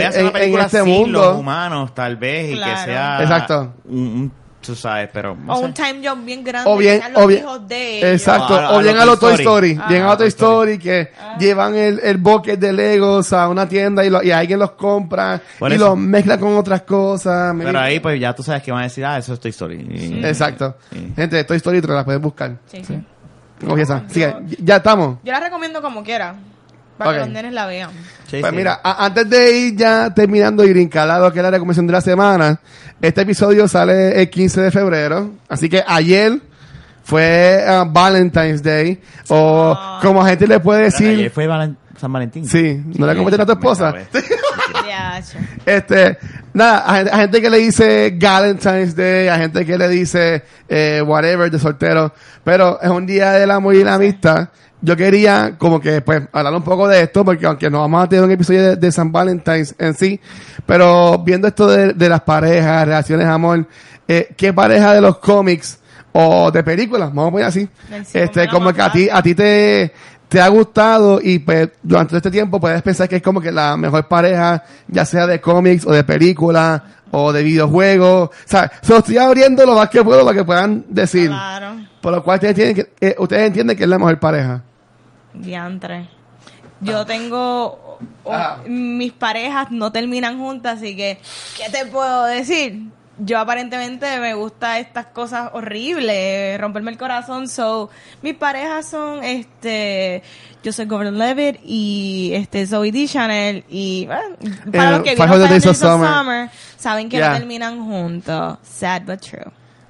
este 0.58 0.84
sin 0.84 1.12
los 1.12 1.26
mundo. 1.28 1.36
humanos, 1.38 1.94
tal 1.94 2.18
vez, 2.18 2.52
y 2.56 2.60
que 2.60 2.78
sea... 2.78 3.22
Exacto. 3.22 3.74
Un, 3.86 3.98
un- 4.00 4.43
tú 4.64 4.76
sabes, 4.76 5.10
pero... 5.14 5.36
no 5.36 5.54
o 5.54 5.58
sé. 5.60 5.66
un 5.66 5.74
time 5.74 6.08
jump 6.10 6.26
bien 6.26 6.44
grande, 6.44 6.70
O 6.70 6.78
bien, 6.78 7.02
los 7.14 7.24
o 7.24 7.28
bien, 7.28 7.42
hijos 7.42 7.68
de 7.68 7.98
ellos. 7.98 8.10
exacto, 8.12 8.56
A- 8.56 8.66
a 8.68 8.72
o 8.74 8.80
bien 8.82 8.98
a 8.98 9.06
lo 9.06 9.18
Toy 9.18 9.34
Story, 9.36 9.72
Story. 9.74 9.88
bien 9.90 10.02
a 10.02 10.06
Ah, 10.06 10.10
lo 10.12 10.18
Toy 10.18 10.28
Story. 10.30 10.72
Story 10.74 10.78
que 10.80 11.12
llevan 11.40 11.76
el, 11.76 12.00
el 12.02 12.18
bucket 12.18 12.60
de 12.60 12.74
Legos 12.74 13.32
a 13.34 13.48
una 13.50 13.68
tienda 13.70 14.04
y, 14.04 14.10
lo, 14.10 14.24
y 14.24 14.32
alguien 14.32 14.58
los 14.60 14.72
compra 14.72 15.40
Por 15.60 15.72
y 15.72 15.76
eso. 15.76 15.90
los 15.90 15.98
mezcla 15.98 16.40
con 16.40 16.56
otras 16.58 16.82
cosas. 16.84 17.54
Pero 17.58 17.80
ahí, 17.80 18.00
pues, 18.00 18.20
ya 18.20 18.34
tú 18.34 18.42
sabes 18.42 18.64
que 18.64 18.72
van 18.72 18.82
a 18.82 18.84
decir, 18.86 19.06
ah, 19.06 19.18
eso 19.18 19.34
es 19.34 19.40
Toy 19.40 19.52
Story. 19.52 19.88
Y- 19.92 20.26
Exacto. 20.26 20.78
Sí. 20.92 21.14
Gente, 21.16 21.44
Toy 21.44 21.58
Story 21.58 21.82
te 21.82 21.88
la 21.90 22.04
puedes 22.06 22.22
buscar. 22.22 22.58
Sí, 22.68 22.84
sí. 22.86 22.98
Confiesa. 23.66 24.04
Así 24.10 24.20
que, 24.20 24.36
ya 24.60 24.78
estamos. 24.78 25.20
Yo 25.24 25.32
la 25.32 25.40
recomiendo 25.40 25.82
como 25.82 26.04
quiera, 26.04 26.36
para 26.98 27.10
Ok. 27.12 27.16
que 27.16 27.20
los 27.22 27.30
nenes 27.30 27.54
la 27.54 27.66
vean. 27.66 27.90
Sí, 28.30 28.38
Pues 28.40 28.50
sí. 28.52 28.56
mira, 28.56 28.80
a- 28.84 29.06
antes 29.06 29.30
de 29.30 29.58
ir 29.58 29.76
ya 29.76 30.14
terminando 30.14 30.64
y 30.64 30.72
brincar 30.72 31.10
a 31.10 31.20
lo 31.20 31.32
que 31.32 31.40
es 31.40 31.44
la 31.44 31.52
recomendación 31.52 31.88
de 31.88 31.94
la 31.94 32.02
semana, 32.02 32.60
este 33.02 33.22
episodio 33.22 33.68
sale 33.68 34.22
el 34.22 34.30
15 34.30 34.62
de 34.62 34.72
febrero, 34.72 35.32
así 35.50 35.70
que 35.70 35.84
ayer 35.86 36.40
fue 37.04 37.64
ah, 37.68 37.86
Valentine's 37.88 38.64
Day, 38.64 39.02
o 39.30 39.74
Ah. 39.78 40.00
como 40.02 40.22
a 40.24 40.30
gente 40.30 40.48
le 40.48 40.60
puede 40.60 40.86
Ayer 40.88 40.92
decir, 40.92 41.30
fue 41.32 41.48
Valen- 41.48 41.76
San 42.00 42.12
Valentín. 42.12 42.48
sí, 42.48 42.82
no 42.98 43.06
le 43.08 43.16
cometen 43.16 43.42
a 43.42 43.46
tu 43.46 43.52
esposa. 43.54 43.94
Este, 45.66 46.18
nada, 46.54 46.80
a, 46.86 46.96
gente- 46.98 47.12
a 47.12 47.18
gente 47.18 47.42
que 47.42 47.50
le 47.50 47.58
dice 47.58 48.18
Valentine's 48.20 48.96
Day, 48.96 49.28
a 49.28 49.38
gente 49.38 49.66
que 49.66 49.78
le 49.78 49.88
dice 49.90 50.44
eh, 50.68 51.02
whatever 51.06 51.50
de 51.50 51.60
soltero, 51.60 52.14
pero 52.44 52.80
es 52.82 52.90
un 52.90 53.06
día 53.06 53.32
del 53.34 53.52
amor 53.52 53.76
y 53.76 53.84
la 53.84 53.96
amistad. 53.96 54.50
Yo 54.86 54.98
quería 54.98 55.56
como 55.58 55.80
que 55.80 56.02
pues 56.02 56.24
hablar 56.34 56.54
un 56.54 56.62
poco 56.62 56.88
de 56.90 57.02
esto, 57.02 57.24
porque 57.24 57.46
aunque 57.46 57.70
no 57.70 57.80
vamos 57.80 58.04
a 58.04 58.10
tener 58.10 58.26
un 58.26 58.32
episodio 58.32 58.62
de, 58.64 58.76
de 58.76 58.92
San 58.92 59.14
Valentine's 59.14 59.74
en 59.80 59.94
sí, 59.94 60.20
pero 60.66 61.20
viendo 61.20 61.48
esto 61.48 61.68
de, 61.68 61.94
de 61.94 62.10
las 62.10 62.22
parejas, 62.22 62.86
relaciones, 62.86 63.26
amor, 63.26 63.66
eh, 64.08 64.34
¿qué 64.36 64.52
pareja 64.52 64.94
de 64.94 65.00
los 65.00 65.20
cómics 65.20 65.80
o 66.12 66.52
de 66.52 66.64
películas, 66.64 67.10
vamos 67.14 67.30
a 67.30 67.32
poner 67.32 67.48
así, 67.48 67.68
sí, 68.06 68.20
este, 68.20 68.48
como 68.50 68.74
que 68.74 68.82
a 68.82 68.92
ti, 68.92 69.10
a 69.12 69.24
ti 69.24 69.34
te, 69.34 69.94
te 70.28 70.42
ha 70.42 70.48
gustado 70.48 71.20
y 71.22 71.40
pues 71.40 71.70
durante 71.82 72.18
este 72.18 72.30
tiempo 72.30 72.60
puedes 72.60 72.82
pensar 72.82 73.08
que 73.08 73.16
es 73.16 73.22
como 73.22 73.40
que 73.40 73.52
la 73.52 73.78
mejor 73.78 74.08
pareja, 74.08 74.64
ya 74.88 75.06
sea 75.06 75.26
de 75.28 75.40
cómics 75.40 75.86
o 75.86 75.94
de 75.94 76.04
películas 76.04 76.82
o 77.12 77.32
de 77.32 77.44
videojuegos. 77.44 78.30
O 78.30 78.32
sea, 78.44 78.72
se 78.82 78.92
lo 78.92 79.00
estoy 79.00 79.18
abriendo 79.18 79.66
lo 79.66 79.76
más 79.76 79.90
que 79.90 80.04
puedo 80.04 80.26
para 80.26 80.36
que 80.36 80.44
puedan 80.44 80.86
decir. 80.90 81.30
Claro. 81.30 81.76
Por 82.02 82.14
lo 82.14 82.24
cual 82.24 82.38
ustedes, 82.38 82.56
tienen 82.56 82.76
que, 82.76 82.92
eh, 83.00 83.16
ustedes 83.20 83.48
entienden 83.48 83.78
que 83.78 83.84
es 83.84 83.90
la 83.90 84.00
mejor 84.00 84.20
pareja. 84.20 84.64
Diantre. 85.34 86.08
Yo 86.82 87.06
tengo. 87.06 87.98
o- 88.26 88.34
Ah. 88.34 88.58
Mis 88.68 89.14
parejas 89.14 89.72
no 89.72 89.92
terminan 89.92 90.38
juntas, 90.40 90.78
así 90.78 90.96
que. 90.96 91.20
¿Qué 91.58 91.70
te 91.72 91.86
puedo 91.86 92.26
decir? 92.26 92.84
yo 93.20 93.38
aparentemente 93.38 94.20
me 94.20 94.34
gusta 94.34 94.80
estas 94.80 95.06
cosas 95.06 95.52
horribles, 95.54 96.60
romperme 96.60 96.90
el 96.90 96.98
corazón. 96.98 97.48
So, 97.48 97.92
mis 98.24 98.34
parejas 98.34 98.88
son 98.90 99.24
este 99.24 100.24
Joseph 100.66 100.90
Gordon-Levitt 100.90 101.60
y 101.64 102.32
este 102.34 102.66
Zoe 102.66 102.92
D. 102.92 103.08
Chanel 103.08 103.66
y 103.70 104.08
bueno, 104.08 104.36
para 104.72 104.88
Eh, 104.88 104.92
los 104.94 105.02
que 105.04 105.10
500 105.12 105.18
vieron 105.18 105.20
Days 105.20 105.28
of 105.28 105.38
500 105.38 105.50
Days 105.50 105.66
of 105.68 105.78
Summer. 105.78 106.10
Summer, 106.10 106.50
saben 106.76 107.08
que 107.10 107.18
Yeah. 107.18 107.30
no 107.30 107.38
terminan 107.38 107.86
juntos. 107.86 108.58
Sad 108.64 109.04
but 109.04 109.20
true. 109.22 109.46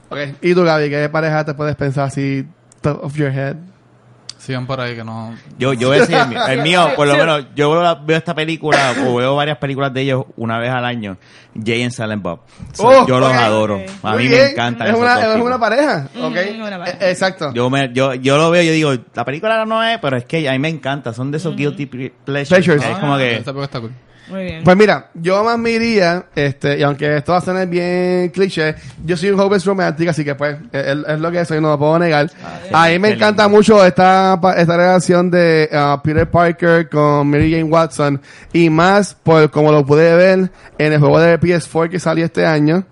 Ok. 0.09 0.35
¿Y 0.41 0.53
tú, 0.53 0.63
Gaby, 0.65 0.89
qué 0.89 1.07
pareja 1.09 1.45
te 1.45 1.53
puedes 1.53 1.77
pensar 1.77 2.07
así, 2.09 2.45
top 2.81 3.01
of 3.05 3.15
your 3.15 3.31
head? 3.31 3.55
Sigan 4.43 4.67
por 4.67 4.81
ahí 4.81 4.93
que 4.93 5.05
no... 5.05 5.33
Yo, 5.57 5.71
yo 5.73 5.87
voy 5.87 5.97
a 5.97 5.99
decir 6.01 6.17
el 6.17 6.27
mío. 6.27 6.47
El 6.47 6.61
mío, 6.63 6.89
por 6.97 7.07
lo 7.07 7.15
menos, 7.15 7.45
yo 7.55 7.71
veo, 8.05 8.17
esta 8.17 8.35
película 8.35 8.93
o 9.07 9.15
veo 9.15 9.35
varias 9.37 9.57
películas 9.57 9.93
de 9.93 10.01
ellos 10.01 10.25
una 10.35 10.59
vez 10.59 10.69
al 10.69 10.83
año. 10.83 11.15
Jay 11.65 11.81
and 11.81 11.93
Silent 11.93 12.21
Bob. 12.21 12.41
So, 12.73 12.87
Oh, 12.87 13.07
yo 13.07 13.19
los 13.21 13.31
adoro. 13.31 13.79
A 14.03 14.15
mí 14.17 14.27
me 14.27 14.51
encantan 14.51 14.87
Es 14.89 14.95
una, 14.95 15.15
dos 15.15 15.23
es 15.35 15.35
una 15.35 15.45
una 15.45 15.59
pareja. 15.59 16.09
Eh, 16.99 17.09
Exacto. 17.11 17.53
Yo, 17.53 17.69
me, 17.69 17.93
yo, 17.93 18.15
yo 18.15 18.37
lo 18.37 18.51
veo 18.51 18.63
y 18.63 18.65
yo 18.67 18.73
digo, 18.73 19.03
la 19.13 19.23
película 19.23 19.63
no 19.65 19.81
es, 19.81 19.97
pero 19.99 20.17
es 20.17 20.25
que 20.25 20.49
a 20.49 20.51
mí 20.51 20.59
me 20.59 20.67
encanta. 20.69 21.13
Son 21.13 21.31
de 21.31 21.37
esos 21.37 21.55
guilty 21.55 21.85
ple- 21.85 22.11
pleasures. 22.25 22.65
Pleasures. 22.65 22.83
Es 22.83 22.97
como 22.99 23.13
Ah, 23.15 23.19
que... 23.19 23.29
película 23.37 23.63
está 23.65 23.79
cool. 23.79 23.93
Muy 24.29 24.43
bien. 24.43 24.63
Pues 24.63 24.77
mira, 24.77 25.09
yo 25.13 25.43
más 25.43 25.57
me 25.59 25.71
iría, 25.71 26.25
este, 26.35 26.77
y 26.79 26.83
aunque 26.83 27.17
esto 27.17 27.33
va 27.33 27.39
a 27.39 27.41
sonar 27.41 27.67
bien 27.67 28.29
cliché, 28.29 28.75
yo 29.05 29.17
soy 29.17 29.31
un 29.31 29.39
hopeless 29.39 29.65
romantic, 29.65 30.07
así 30.09 30.23
que 30.23 30.33
pues, 30.35 30.57
es, 30.71 30.97
es 31.07 31.19
lo 31.19 31.31
que 31.31 31.43
soy, 31.45 31.59
no 31.59 31.69
lo 31.71 31.77
puedo 31.79 31.99
negar. 31.99 32.29
a 32.71 32.87
mí 32.87 32.99
me 32.99 33.09
encanta 33.11 33.43
lindo. 33.43 33.57
mucho 33.57 33.85
esta, 33.85 34.39
pa- 34.41 34.53
esta 34.53 34.77
relación 34.77 35.29
de 35.29 35.69
uh, 35.71 36.01
Peter 36.01 36.29
Parker 36.29 36.89
con 36.89 37.29
Mary 37.29 37.51
Jane 37.51 37.63
Watson, 37.65 38.21
y 38.53 38.69
más 38.69 39.13
por 39.13 39.51
como 39.51 39.71
lo 39.71 39.85
pude 39.85 40.15
ver 40.15 40.49
en 40.77 40.93
el 40.93 40.99
juego 40.99 41.19
de 41.19 41.39
PS4 41.39 41.89
que 41.89 41.99
salió 41.99 42.23
este 42.25 42.45
año, 42.45 42.85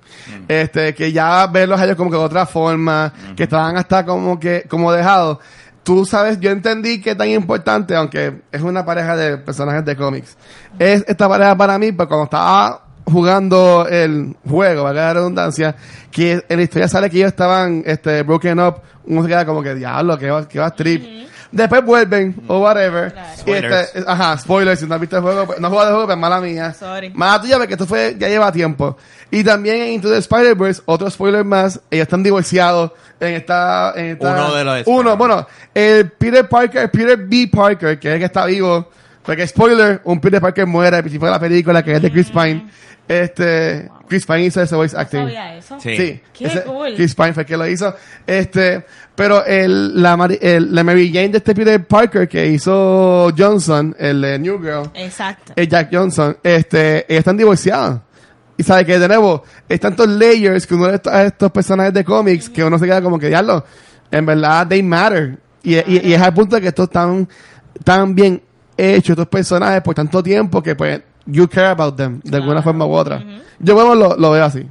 este, 0.47 0.93
que 0.93 1.11
ya 1.11 1.47
verlos 1.47 1.79
a 1.79 1.86
ellos 1.86 1.95
como 1.95 2.11
que 2.11 2.17
de 2.17 2.23
otra 2.23 2.45
forma, 2.45 3.11
que 3.36 3.43
estaban 3.43 3.77
hasta 3.77 4.05
como 4.05 4.39
que, 4.39 4.65
como 4.67 4.91
dejados. 4.91 5.38
Tú 5.84 6.05
sabes, 6.05 6.39
yo 6.39 6.51
entendí 6.51 7.01
que 7.01 7.15
tan 7.15 7.29
importante, 7.29 7.95
aunque 7.95 8.41
es 8.51 8.61
una 8.61 8.86
pareja 8.86 9.17
de 9.17 9.38
personajes 9.38 9.84
de 9.84 9.95
cómics. 9.95 10.38
Es 10.77 11.03
esta 11.07 11.27
pareja 11.27 11.57
para 11.57 11.79
mí, 11.79 11.91
pues 11.91 12.07
cuando 12.07 12.25
estaba 12.25 12.84
jugando 13.05 13.88
el 13.88 14.36
juego, 14.47 14.84
valga 14.84 15.07
la 15.07 15.13
redundancia, 15.13 15.75
que 16.11 16.43
en 16.47 16.57
la 16.57 16.63
historia 16.63 16.88
sale 16.88 17.09
que 17.09 17.17
ellos 17.17 17.29
estaban 17.29 17.84
este, 17.86 18.21
broken 18.23 18.59
up, 18.59 18.75
uno 19.05 19.23
se 19.23 19.27
queda 19.27 19.45
como 19.45 19.63
que 19.63 19.73
diablo, 19.73 20.17
que 20.17 20.29
va, 20.29 20.47
que 20.47 20.59
va 20.59 20.69
trip. 20.71 21.03
Después 21.52 21.84
vuelven, 21.84 22.36
o 22.47 22.60
whatever. 22.60 23.12
Claro. 23.12 23.30
Y 23.45 23.52
este, 23.52 24.04
ajá, 24.08 24.38
spoilers, 24.38 24.80
si 24.80 24.86
no 24.86 24.95
has 24.95 25.02
visto 25.02 25.18
el 25.18 25.22
juego, 25.24 25.45
pues, 25.45 25.60
no 25.60 25.68
has 25.68 25.72
jugado 25.72 25.89
el 25.89 25.93
juego, 25.95 26.08
pues 26.08 26.18
mala 26.18 26.39
mía. 26.39 26.74
Sorry. 26.74 27.10
Mala 27.10 27.41
tuya, 27.41 27.58
porque 27.58 27.74
esto 27.74 27.86
fue, 27.86 28.16
ya 28.18 28.30
lleva 28.30 28.52
tiempo. 28.52 28.97
Y 29.30 29.43
también 29.43 29.82
en 29.82 29.91
Into 29.93 30.10
the 30.10 30.18
Spider-Verse, 30.18 30.84
otro 30.86 31.10
spoiler 31.10 31.43
más, 31.43 31.80
ellos 31.89 32.04
están 32.04 32.24
divorciados 32.24 32.91
en 33.20 33.34
esta, 33.36 33.93
en 33.95 34.06
esta- 34.12 34.32
Uno 34.34 34.54
de 34.56 34.64
los 34.64 34.84
Uno, 34.88 35.18
bueno, 35.18 35.45
el 35.74 36.10
Peter 36.12 36.47
Parker, 36.47 36.89
Peter 36.89 37.18
B. 37.18 37.49
Parker, 37.52 37.99
que 37.99 38.08
es 38.08 38.14
el 38.14 38.20
que 38.20 38.26
está 38.26 38.45
vivo, 38.45 38.89
porque 39.24 39.45
spoiler, 39.47 40.02
un 40.06 40.20
Peter 40.22 40.39
Parker 40.41 40.66
muere 40.66 40.95
al 40.97 41.04
principio 41.04 41.28
de 41.28 41.34
la 41.34 41.39
película, 41.39 41.84
que 41.84 41.91
es 41.93 42.02
de 42.02 42.12
Chris 42.12 42.30
Pine. 42.30 42.70
Este, 43.08 43.89
Chris 44.08 44.26
Pine 44.26 44.45
hizo 44.45 44.62
ese 44.62 44.76
voice 44.76 44.95
¿No 44.95 45.02
acting. 45.02 45.20
sabía 45.20 45.56
eso? 45.58 45.78
Sí. 45.82 45.97
Sí, 45.97 46.22
Qué 46.34 46.45
ese- 46.45 46.64
cool. 46.64 46.93
Chris 46.95 47.14
Pine 47.16 47.34
fue 47.34 47.43
el 47.43 47.47
que 47.47 47.58
lo 47.58 47.68
hizo. 47.68 47.93
Este, 48.26 48.86
pero 49.16 49.45
el, 49.45 50.02
la, 50.02 50.14
el- 50.39 50.74
la 50.74 50.84
Mary 50.84 51.08
Jane 51.12 51.30
de 51.30 51.38
este 51.39 51.54
Peter 51.54 51.86
Parker 51.86 52.28
que 52.28 52.45
hizo 52.47 53.30
Johnson, 53.38 53.95
el 53.99 54.22
de 54.22 54.39
New 54.39 54.60
Girl, 54.62 54.89
Exacto. 54.93 55.54
el 55.56 55.68
Jack 55.68 55.89
Johnson, 55.91 56.38
este, 56.43 56.99
ellos 57.12 57.20
están 57.20 57.38
divorciados. 57.38 57.99
Y 58.58 58.64
sabe 58.64 58.86
que 58.86 58.99
de 58.99 59.08
nuevo, 59.08 59.43
hay 59.70 59.80
tantos 59.80 60.08
layers 60.08 60.68
que 60.68 60.76
uno 60.76 60.88
de 60.88 60.95
estos, 60.95 61.12
a 61.12 61.24
estos 61.26 61.52
personajes 61.52 61.93
de 61.93 62.04
cómics 62.06 62.49
que 62.49 62.64
uno 62.64 62.78
se 62.78 62.86
queda 62.86 63.02
como 63.02 63.18
que 63.18 63.28
diablo, 63.28 63.66
en 64.12 64.26
verdad 64.26 64.68
they 64.68 64.84
matter. 64.84 65.38
Y, 65.64 65.76
y, 65.78 66.02
y 66.10 66.14
es 66.14 66.22
al 66.22 66.34
punto 66.34 66.56
de 66.56 66.62
que 66.62 66.68
estos 66.70 66.86
están 66.86 67.28
tan 67.84 68.14
bien 68.14 68.41
hechos, 68.78 69.10
estos 69.12 69.28
personajes 69.28 69.82
por 69.82 69.95
tanto 69.95 70.22
tiempo 70.22 70.62
que 70.62 70.76
pues 70.76 71.02
you 71.26 71.47
care 71.47 71.67
about 71.69 71.95
them 71.95 72.19
de 72.24 72.38
alguna 72.38 72.61
forma 72.61 72.86
u 72.86 72.93
otra. 72.93 73.24
Yo 73.59 73.74
bueno, 73.76 73.95
lo, 73.95 74.15
lo 74.17 74.32
veo 74.32 74.45
así. 74.45 74.65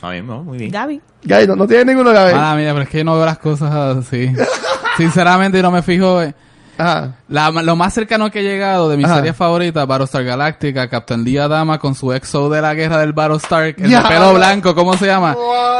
A 0.00 0.10
mí 0.10 0.22
no, 0.22 0.44
muy 0.44 0.58
bien. 0.58 0.70
Gaby. 0.70 1.00
Gaby, 1.24 1.46
no, 1.48 1.56
no 1.56 1.66
tiene 1.66 1.86
ninguno 1.86 2.12
Gaby. 2.12 2.32
Mala 2.32 2.54
mía, 2.54 2.70
pero 2.72 2.82
es 2.84 2.88
que 2.88 2.98
yo 2.98 3.04
no 3.04 3.16
veo 3.16 3.26
las 3.26 3.38
cosas 3.38 3.72
así. 3.72 4.32
Sinceramente, 4.96 5.60
no 5.62 5.70
me 5.70 5.82
fijo... 5.82 6.22
en- 6.22 6.34
Ajá. 6.78 7.16
La- 7.28 7.50
lo 7.50 7.76
más 7.76 7.92
cercano 7.92 8.30
que 8.30 8.40
he 8.40 8.42
llegado 8.42 8.88
de 8.88 8.96
mis 8.96 9.06
Ajá. 9.06 9.16
series 9.16 9.36
favoritas, 9.36 9.86
Battlestar 9.86 10.24
Galactica, 10.24 10.88
Captain 10.88 11.24
Día 11.24 11.48
Dama 11.48 11.78
con 11.78 11.94
su 11.94 12.12
exo 12.12 12.48
de 12.48 12.62
la 12.62 12.72
guerra 12.74 12.98
del 12.98 13.12
Battlestar, 13.12 13.64
el 13.64 13.74
de 13.76 14.00
pelo 14.08 14.34
blanco, 14.34 14.74
¿cómo 14.74 14.96
se 14.96 15.06
llama? 15.06 15.36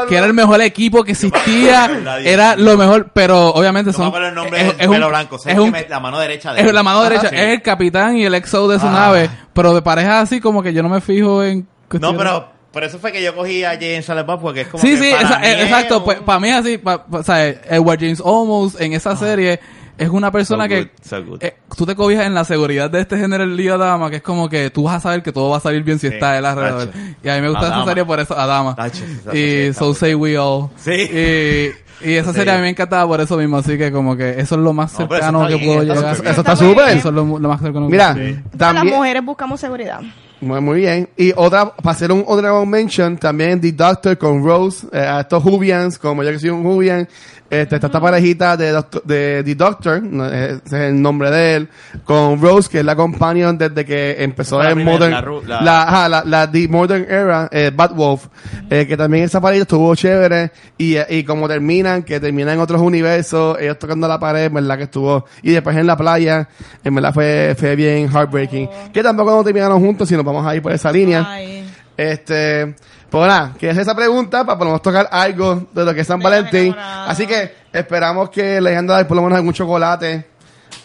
Que 0.09 0.17
era 0.17 0.25
el 0.25 0.33
mejor 0.33 0.61
equipo 0.61 1.03
que 1.03 1.13
existía, 1.13 1.89
era 2.23 2.55
lo 2.55 2.77
mejor, 2.77 3.11
pero 3.13 3.47
obviamente 3.49 3.91
No 3.91 3.97
son... 4.11 4.23
el 4.23 4.35
nombre 4.35 4.67
es- 4.67 4.75
es 4.77 4.87
un- 4.87 4.93
pelo 4.93 5.09
blanco. 5.09 5.39
sé 5.39 5.51
es 5.53 5.57
un- 5.57 5.73
la 5.89 5.99
mano 5.99 6.19
derecha 6.19 6.53
de 6.53 6.61
es 6.61 6.67
él. 6.67 6.75
la 6.75 6.83
mano 6.83 7.01
derecha, 7.03 7.29
sí. 7.29 7.35
es 7.35 7.41
el 7.53 7.61
capitán 7.61 8.17
y 8.17 8.25
el 8.25 8.35
exo 8.35 8.67
de 8.67 8.79
su 8.79 8.87
Ah. 8.87 8.91
nave, 8.91 9.29
pero 9.53 9.73
de 9.73 9.81
pareja 9.81 10.19
así 10.19 10.39
como 10.41 10.61
que 10.61 10.73
yo 10.73 10.83
no 10.83 10.89
me 10.89 11.01
fijo 11.01 11.43
en... 11.43 11.67
No, 11.99 12.15
pero 12.17 12.49
por 12.71 12.83
eso 12.83 12.99
fue 12.99 13.11
que 13.11 13.23
yo 13.23 13.35
cogí 13.35 13.63
a 13.63 13.79
Silent 13.79 14.27
Bob 14.27 14.41
porque 14.41 14.61
es 14.61 14.67
como 14.67 14.81
Sí, 14.83 14.89
que 14.91 14.97
sí, 14.97 15.11
para 15.11 15.23
esa- 15.23 15.39
mí 15.39 15.47
es 15.47 15.61
exacto. 15.63 15.97
un- 15.99 16.03
Pues 16.03 16.19
para 16.19 16.39
mí 16.39 16.49
es 16.49 16.55
así, 16.55 16.77
pa- 16.77 17.03
pa- 17.05 17.17
o 17.19 17.23
sea, 17.23 17.47
Edward 17.47 17.99
James 17.99 18.21
Olmos 18.23 18.79
en 18.79 18.93
esa 18.93 19.15
serie 19.15 19.59
es 19.99 20.09
una 20.09 20.31
persona 20.31 20.63
So 20.65 20.69
que 20.69 20.81
good, 20.81 20.89
so 21.01 21.23
good. 21.25 21.43
eh, 21.43 21.55
tú 21.77 21.85
te 21.85 21.95
cobijas 21.95 22.25
en 22.25 22.33
la 22.33 22.43
seguridad 22.45 22.89
de 22.89 23.01
este 23.01 23.17
género 23.17 23.43
el 23.43 23.55
día 23.57 23.77
Dama, 23.77 24.09
que 24.09 24.15
es 24.17 24.21
como 24.21 24.49
que 24.49 24.69
tú 24.69 24.83
vas 24.83 24.95
a 24.95 24.99
saber 24.99 25.21
que 25.21 25.31
todo 25.31 25.49
va 25.49 25.57
a 25.57 25.59
salir 25.59 25.83
bien 25.83 25.99
si 25.99 26.07
Sí, 26.07 26.13
está 26.13 26.37
él 26.37 26.45
alrededor. 26.45 26.87
tacho. 26.87 26.99
Y 27.23 27.29
a 27.29 27.35
mí 27.35 27.41
me 27.41 27.49
gusta 27.49 27.65
esa 27.65 27.75
Adama. 27.75 27.85
serie 27.91 28.05
por 28.05 28.19
eso, 28.19 28.37
Adama. 28.39 28.75
Tacho, 28.75 29.03
esa 29.05 29.35
Y 29.37 29.73
So. 29.73 29.93
Say 29.93 30.15
We 30.15 30.37
All. 30.37 30.69
Sí. 30.77 30.91
Y, 30.91 31.71
y 32.09 32.13
esa 32.15 32.31
Sí. 32.31 32.37
serie 32.39 32.53
a 32.53 32.55
mí 32.55 32.61
me 32.61 32.69
encantaba 32.69 33.05
por 33.07 33.19
eso 33.21 33.35
mismo, 33.37 33.57
así 33.57 33.77
que 33.77 33.91
como 33.91 34.15
que 34.15 34.39
eso 34.39 34.55
es 34.55 34.61
lo 34.61 34.71
más 34.73 34.91
cercano 34.93 35.45
que 35.47 35.55
bien, 35.55 35.67
puedo 35.67 35.83
llegar. 35.83 36.15
Eso 36.15 36.41
está 36.41 36.55
súper. 36.55 36.97
Eso 36.97 37.09
es 37.09 37.15
lo, 37.15 37.37
lo 37.37 37.49
más 37.49 37.59
cercano 37.61 37.87
que 37.87 37.91
Mira, 37.91 38.13
Sí. 38.13 38.19
Todas 38.19 38.43
las 38.51 38.57
también, 38.75 38.95
mujeres 38.95 39.25
buscamos 39.25 39.59
seguridad. 39.59 39.99
muy, 40.41 40.61
muy 40.61 40.79
bien. 40.79 41.09
Y 41.17 41.33
otra, 41.35 41.75
para 41.75 41.91
hacer 41.91 42.11
un 42.13 42.23
honorable 42.25 42.65
mention, 42.65 43.17
también 43.17 43.59
The 43.59 43.73
Doctor 43.73 44.17
con 44.17 44.41
Rose, 44.45 44.87
eh, 44.93 44.99
a 44.99 45.19
estos 45.21 45.43
Jubians, 45.43 45.99
como 45.99 46.23
yo 46.23 46.31
que 46.31 46.39
soy 46.39 46.49
un 46.51 46.63
Jubian, 46.63 47.07
este, 47.49 47.75
está 47.75 47.87
esta 47.87 47.99
parejita 47.99 48.55
de, 48.55 48.71
Doctor- 48.71 49.03
de 49.03 49.41
The 49.43 49.55
Doctor, 49.55 50.03
no, 50.03 50.25
ese 50.27 50.61
es 50.65 50.73
el 50.73 51.01
nombre 51.01 51.31
de 51.31 51.55
él, 51.55 51.69
con 52.03 52.41
Rose, 52.41 52.69
que 52.69 52.79
es 52.79 52.85
la 52.85 52.95
companion 52.95 53.57
desde 53.57 53.85
que 53.85 54.17
empezó 54.23 54.61
La 54.61 54.69
en 54.69 54.75
primera, 54.75 54.97
Modern, 54.97 55.11
la 55.13 55.21
ru- 55.23 55.43
la- 55.45 55.61
la, 55.61 55.81
ajá, 55.83 56.09
la, 56.09 56.23
la 56.25 56.51
The 56.51 56.67
Modern 56.67 57.05
Era, 57.09 57.49
eh, 57.51 57.71
Batwolf, 57.75 58.27
eh, 58.69 58.85
que 58.87 58.95
también 58.95 59.23
esa 59.23 59.41
pareja 59.41 59.63
estuvo 59.63 59.93
chévere, 59.95 60.51
y, 60.77 60.95
eh, 60.95 61.05
y 61.09 61.23
como 61.23 61.47
terminan, 61.47 62.03
que 62.03 62.19
terminan 62.19 62.55
en 62.55 62.59
otros 62.61 62.81
universos, 62.81 63.57
ellos 63.59 63.79
tocando 63.79 64.07
la 64.07 64.19
pared, 64.19 64.45
en 64.45 64.53
verdad 64.53 64.77
que 64.77 64.83
estuvo, 64.83 65.25
y 65.41 65.51
después 65.51 65.75
en 65.75 65.87
la 65.87 65.97
playa, 65.97 66.47
en 66.83 66.93
verdad 66.95 67.13
fue, 67.13 67.55
fue 67.57 67.75
bien 67.75 68.09
heartbreaking, 68.09 68.69
que 68.93 69.01
tampoco 69.01 69.31
no 69.31 69.43
terminaron 69.43 69.79
juntos, 69.79 70.07
sino 70.07 70.23
vamos 70.23 70.45
a 70.45 70.55
ir 70.55 70.61
por 70.61 70.71
esa 70.71 70.91
línea. 70.91 71.25
Ay. 71.27 71.65
Este, 71.97 72.75
pues 73.09 73.27
nada, 73.27 73.53
que 73.57 73.69
es 73.69 73.77
esa 73.77 73.95
pregunta 73.95 74.43
para 74.45 74.57
por 74.57 74.65
lo 74.67 74.71
menos 74.73 74.81
tocar 74.81 75.07
algo 75.11 75.67
de 75.73 75.85
lo 75.85 75.93
que 75.93 76.01
es 76.01 76.07
San 76.07 76.19
Valentín. 76.19 76.75
Así 76.77 77.25
que 77.27 77.55
esperamos 77.73 78.29
que 78.29 78.59
le 78.61 78.69
hayan 78.71 78.85
dado 78.87 79.07
por 79.07 79.17
lo 79.17 79.23
menos 79.23 79.37
algún 79.37 79.53
chocolate 79.53 80.27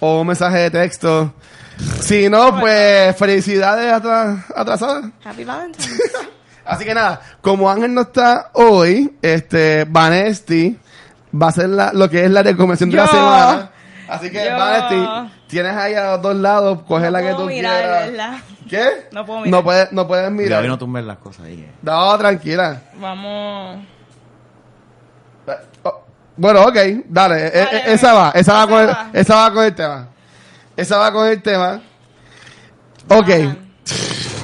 o 0.00 0.20
un 0.20 0.26
mensaje 0.26 0.58
de 0.58 0.70
texto. 0.70 1.32
Si 2.00 2.28
no, 2.28 2.58
pues 2.60 3.16
felicidades 3.16 3.92
atras- 3.92 4.44
atrasadas. 4.54 5.06
Happy 5.24 5.44
Valentine's. 5.44 6.00
Así 6.64 6.84
que 6.84 6.94
nada, 6.94 7.20
como 7.42 7.70
Ángel 7.70 7.92
no 7.92 8.02
está 8.02 8.50
hoy, 8.54 9.16
este, 9.20 9.84
Vanesti 9.86 10.78
va 11.34 11.48
a 11.48 11.52
ser 11.52 11.68
la, 11.68 11.92
lo 11.92 12.08
que 12.08 12.24
es 12.24 12.30
la 12.30 12.42
recomendación 12.42 12.88
de 12.90 12.96
la 12.96 13.04
Yo. 13.06 13.10
semana. 13.12 13.70
Así 14.08 14.30
que, 14.30 14.44
Yo. 14.44 14.56
Vanesti, 14.56 15.32
tienes 15.48 15.74
ahí 15.76 15.94
a 15.94 16.12
los 16.12 16.22
dos 16.22 16.36
lados, 16.36 16.82
coge 16.86 17.06
No 17.06 17.10
la 17.12 17.18
que 17.20 17.24
puedo 17.30 17.38
tú 17.38 17.46
mirar, 17.46 17.80
quieras. 17.82 18.10
¿verdad? 18.10 18.36
¿Qué? 18.68 18.88
No 19.12 19.24
puedo 19.26 19.40
mirar. 19.40 19.50
No 19.50 19.64
puedes, 19.64 19.92
no 19.92 20.06
puedes 20.06 20.24
Gaby, 20.24 20.36
mirar. 20.36 20.64
no 20.64 20.78
tumbes 20.78 21.04
las 21.04 21.18
cosas 21.18 21.46
ahí. 21.46 21.60
eh. 21.60 21.72
No, 21.82 22.18
tranquila. 22.18 22.82
Vamos. 22.96 23.78
Oh, 25.82 26.02
Bueno, 26.36 26.62
ok, 26.64 26.76
dale, 27.06 27.46
eh, 27.46 27.50
eh, 27.54 27.64
Dale, 27.64 27.92
esa 27.92 28.12
va, 28.14 28.30
esa 28.34 28.54
va, 28.54 28.66
con 28.66 28.80
el, 28.82 28.88
va. 28.88 29.10
esa 29.12 29.36
va 29.36 29.52
con 29.52 29.64
el 29.64 29.74
tema. 29.74 30.08
Esa 30.76 30.98
va 30.98 31.12
con 31.12 31.26
el 31.28 31.42
tema. 31.42 31.80
Ok. 33.08 33.28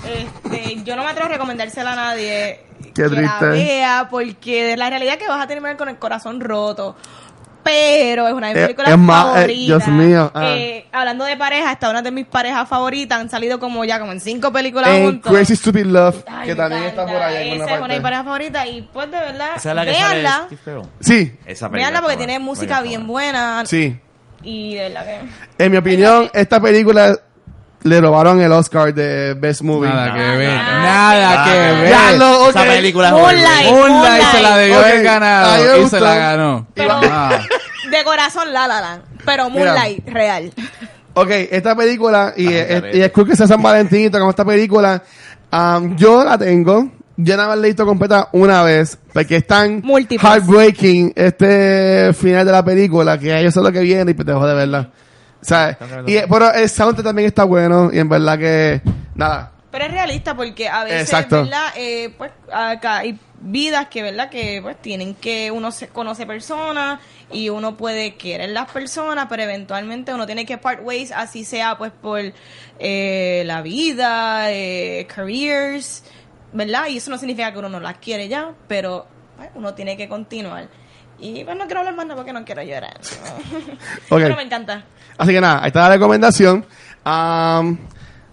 Este, 0.05 0.83
yo 0.85 0.97
no 0.97 1.03
me 1.05 1.11
atrevo 1.11 1.29
a 1.29 1.33
recomendársela 1.33 1.93
a 1.93 1.97
nadie 1.97 2.65
Qué 2.83 2.93
que 2.93 3.09
triste. 3.09 3.25
la 3.41 3.53
vea 3.53 4.09
porque 4.11 4.77
la 4.77 4.89
realidad 4.91 5.15
es 5.15 5.23
que 5.23 5.29
vas 5.29 5.43
a 5.43 5.47
terminar 5.47 5.77
con 5.77 5.89
el 5.89 5.99
corazón 5.99 6.41
roto. 6.41 6.97
Pero 7.63 8.27
es 8.27 8.33
una 8.35 8.49
de 8.49 8.55
mis 8.55 8.63
Eh, 8.63 8.67
películas 8.67 8.91
es 8.93 8.99
más, 8.99 9.25
eh, 9.25 9.29
favoritas. 9.35 9.67
Dios 9.67 9.89
mío, 9.89 10.31
ah. 10.35 10.55
Eh, 10.57 10.87
hablando 10.93 11.25
de 11.25 11.37
pareja, 11.37 11.73
está 11.73 11.91
una 11.91 12.01
de 12.03 12.11
mis 12.11 12.27
parejas 12.27 12.69
favoritas. 12.69 13.21
Han 13.21 13.29
salido 13.31 13.61
como 13.61 13.85
ya 13.85 13.99
como 14.01 14.13
en 14.13 14.21
cinco 14.21 14.51
películas 14.53 14.89
en 14.91 15.05
juntos. 15.05 15.31
Crazy 15.33 15.57
Stupid 15.57 15.85
Love, 15.87 16.25
Ay, 16.27 16.49
que 16.49 16.55
también 16.55 16.85
está 16.85 17.07
por 17.07 17.17
ahí 17.17 17.51
en 17.51 17.63
Esa 17.63 17.75
es 17.75 17.79
una 17.79 17.89
de 17.89 17.95
mis 17.95 18.03
parejas 18.03 18.25
favoritas 18.25 18.67
y 18.67 18.83
pues 18.93 19.11
de 19.11 19.19
verdad, 19.19 19.49
Esa 19.57 19.69
es 19.71 19.77
la 19.77 19.85
que 19.85 19.95
sale 19.95 20.15
véanla. 20.15 20.43
Steve 20.47 20.61
Carell. 20.65 20.83
Sí, 21.01 21.33
Esa 21.47 21.69
película 21.69 21.71
Véanla 21.91 22.01
porque 22.03 22.17
tiene 22.17 22.39
música 22.39 22.81
bien 22.81 23.07
buena. 23.07 23.55
buena. 23.57 23.67
sí. 23.67 23.99
Y 24.43 24.75
de 24.77 24.89
verdad 24.89 25.05
que... 25.05 25.65
En 25.65 25.71
mi 25.71 25.77
opinión, 25.77 26.31
esta 26.33 26.59
película 26.61 27.15
le 27.83 28.01
robaron 28.01 28.41
el 28.41 28.53
Oscar 28.53 28.93
de 28.95 29.35
Best 29.35 29.63
Movie. 29.63 29.89
Nada 29.89 30.13
que 30.15 30.21
ver. 30.21 30.49
nada 30.55 30.83
Nada 31.21 31.45
que 31.45 31.51
que 31.51 31.59
ver. 31.59 31.91
Ya. 31.91 32.49
Esa 32.51 32.65
película 32.65 33.09
es 33.09 33.13
Moonlight. 33.15 33.71
Moonlight 33.71 34.25
se 34.33 34.43
la 34.43 34.57
debió 34.59 34.79
Ok, 34.79 34.85
haber 34.85 35.03
ganado 35.03 35.79
y 35.83 35.89
se 35.89 36.01
la 36.01 36.15
ganó. 36.15 36.67
Pero- 36.75 37.01
Ah. 37.03 37.39
De 37.91 38.05
corazón 38.05 38.53
La 38.53 38.69
La 38.69 38.81
Land, 38.81 39.03
pero 39.25 39.51
Mira. 39.51 39.73
Moonlight 39.73 40.09
real. 40.09 40.53
Ok, 41.15 41.29
esta 41.31 41.75
película, 41.75 42.35
y, 42.37 42.47
Ay, 42.47 42.55
es, 42.57 42.95
y 42.97 43.01
es 43.03 43.11
cool 43.11 43.29
que 43.29 43.35
sea 43.37 43.49
San 43.49 43.61
Valentín, 43.61 44.11
como 44.13 44.31
esta 44.31 44.45
película, 44.45 45.03
um, 45.53 45.97
yo 45.97 46.23
la 46.23 46.39
tengo, 46.39 46.89
yo 47.17 47.37
nada 47.37 47.49
más 47.49 47.59
la 47.59 47.67
he 47.67 47.71
visto 47.71 47.85
completa 47.85 48.29
una 48.33 48.63
vez, 48.63 48.97
porque 49.13 49.37
es 49.37 49.47
tan 49.47 49.81
Múltiples. 49.83 50.23
heartbreaking 50.23 51.13
este 51.17 52.13
final 52.15 52.47
de 52.47 52.53
la 52.53 52.65
película, 52.65 53.19
que 53.19 53.43
yo 53.43 53.51
sé 53.51 53.61
lo 53.61 53.73
que 53.73 53.81
viene 53.81 54.13
y 54.13 54.15
pues 54.15 54.25
te 54.25 54.33
dejo 54.33 54.47
de 54.47 54.55
verla. 54.55 54.91
¿Sabes? 55.43 55.77
Y, 56.07 56.19
pero 56.29 56.53
el 56.53 56.69
soundtrack 56.69 57.07
también 57.07 57.29
está 57.29 57.45
bueno, 57.45 57.91
y 57.93 57.99
en 57.99 58.09
verdad 58.09 58.39
que, 58.39 58.83
nada, 59.15 59.53
Pero 59.71 59.85
es 59.85 59.93
realista 59.93 60.37
porque 60.37 60.69
a 60.69 60.85
veces, 60.85 61.03
Exacto. 61.03 61.43
¿verdad? 61.43 61.73
Eh, 61.77 62.15
pues 62.17 62.31
acá 62.53 62.99
hay 62.99 63.19
vidas 63.41 63.89
que, 63.89 64.03
¿verdad? 64.03 64.29
Que 64.29 64.61
pues 64.63 64.81
tienen 64.81 65.15
que 65.15 65.51
uno 65.51 65.73
se 65.73 65.89
conoce 65.89 66.27
personas 66.27 67.01
y 67.33 67.49
uno 67.49 67.77
puede 67.77 68.17
querer 68.17 68.51
las 68.51 68.71
personas, 68.71 69.27
pero 69.29 69.43
eventualmente 69.43 70.13
uno 70.13 70.27
tiene 70.27 70.45
que 70.45 70.59
part 70.59 70.81
ways, 70.83 71.13
así 71.13 71.45
sea 71.45 71.79
pues 71.79 71.93
por 71.93 72.21
eh, 72.79 73.43
la 73.47 73.63
vida, 73.63 74.53
eh, 74.53 75.07
careers, 75.15 76.05
¿verdad? 76.53 76.89
Y 76.89 76.99
eso 76.99 77.11
no 77.11 77.19
significa 77.19 77.53
que 77.53 77.59
uno 77.59 77.69
no 77.69 77.81
las 77.81 77.99
quiere 77.99 78.29
ya, 78.29 78.53
pero 78.69 79.07
pues, 79.37 79.51
uno 79.55 79.75
tiene 79.75 79.97
que 79.97 80.09
continuar. 80.09 80.69
Y 81.19 81.45
pues 81.45 81.57
no 81.57 81.67
quiero 81.67 81.81
hablar 81.81 81.95
más 81.95 82.07
nada 82.07 82.17
porque 82.17 82.33
no 82.33 82.45
quiero 82.45 82.63
llorar. 82.63 82.99
Ok. 84.11 84.19
Pero 84.23 84.37
me 84.37 84.43
encanta. 84.43 84.85
Así 85.21 85.33
que 85.33 85.41
nada, 85.41 85.61
ahí 85.63 85.69
está 85.69 85.83
la 85.83 85.89
recomendación. 85.91 86.65
Am, 87.05 87.77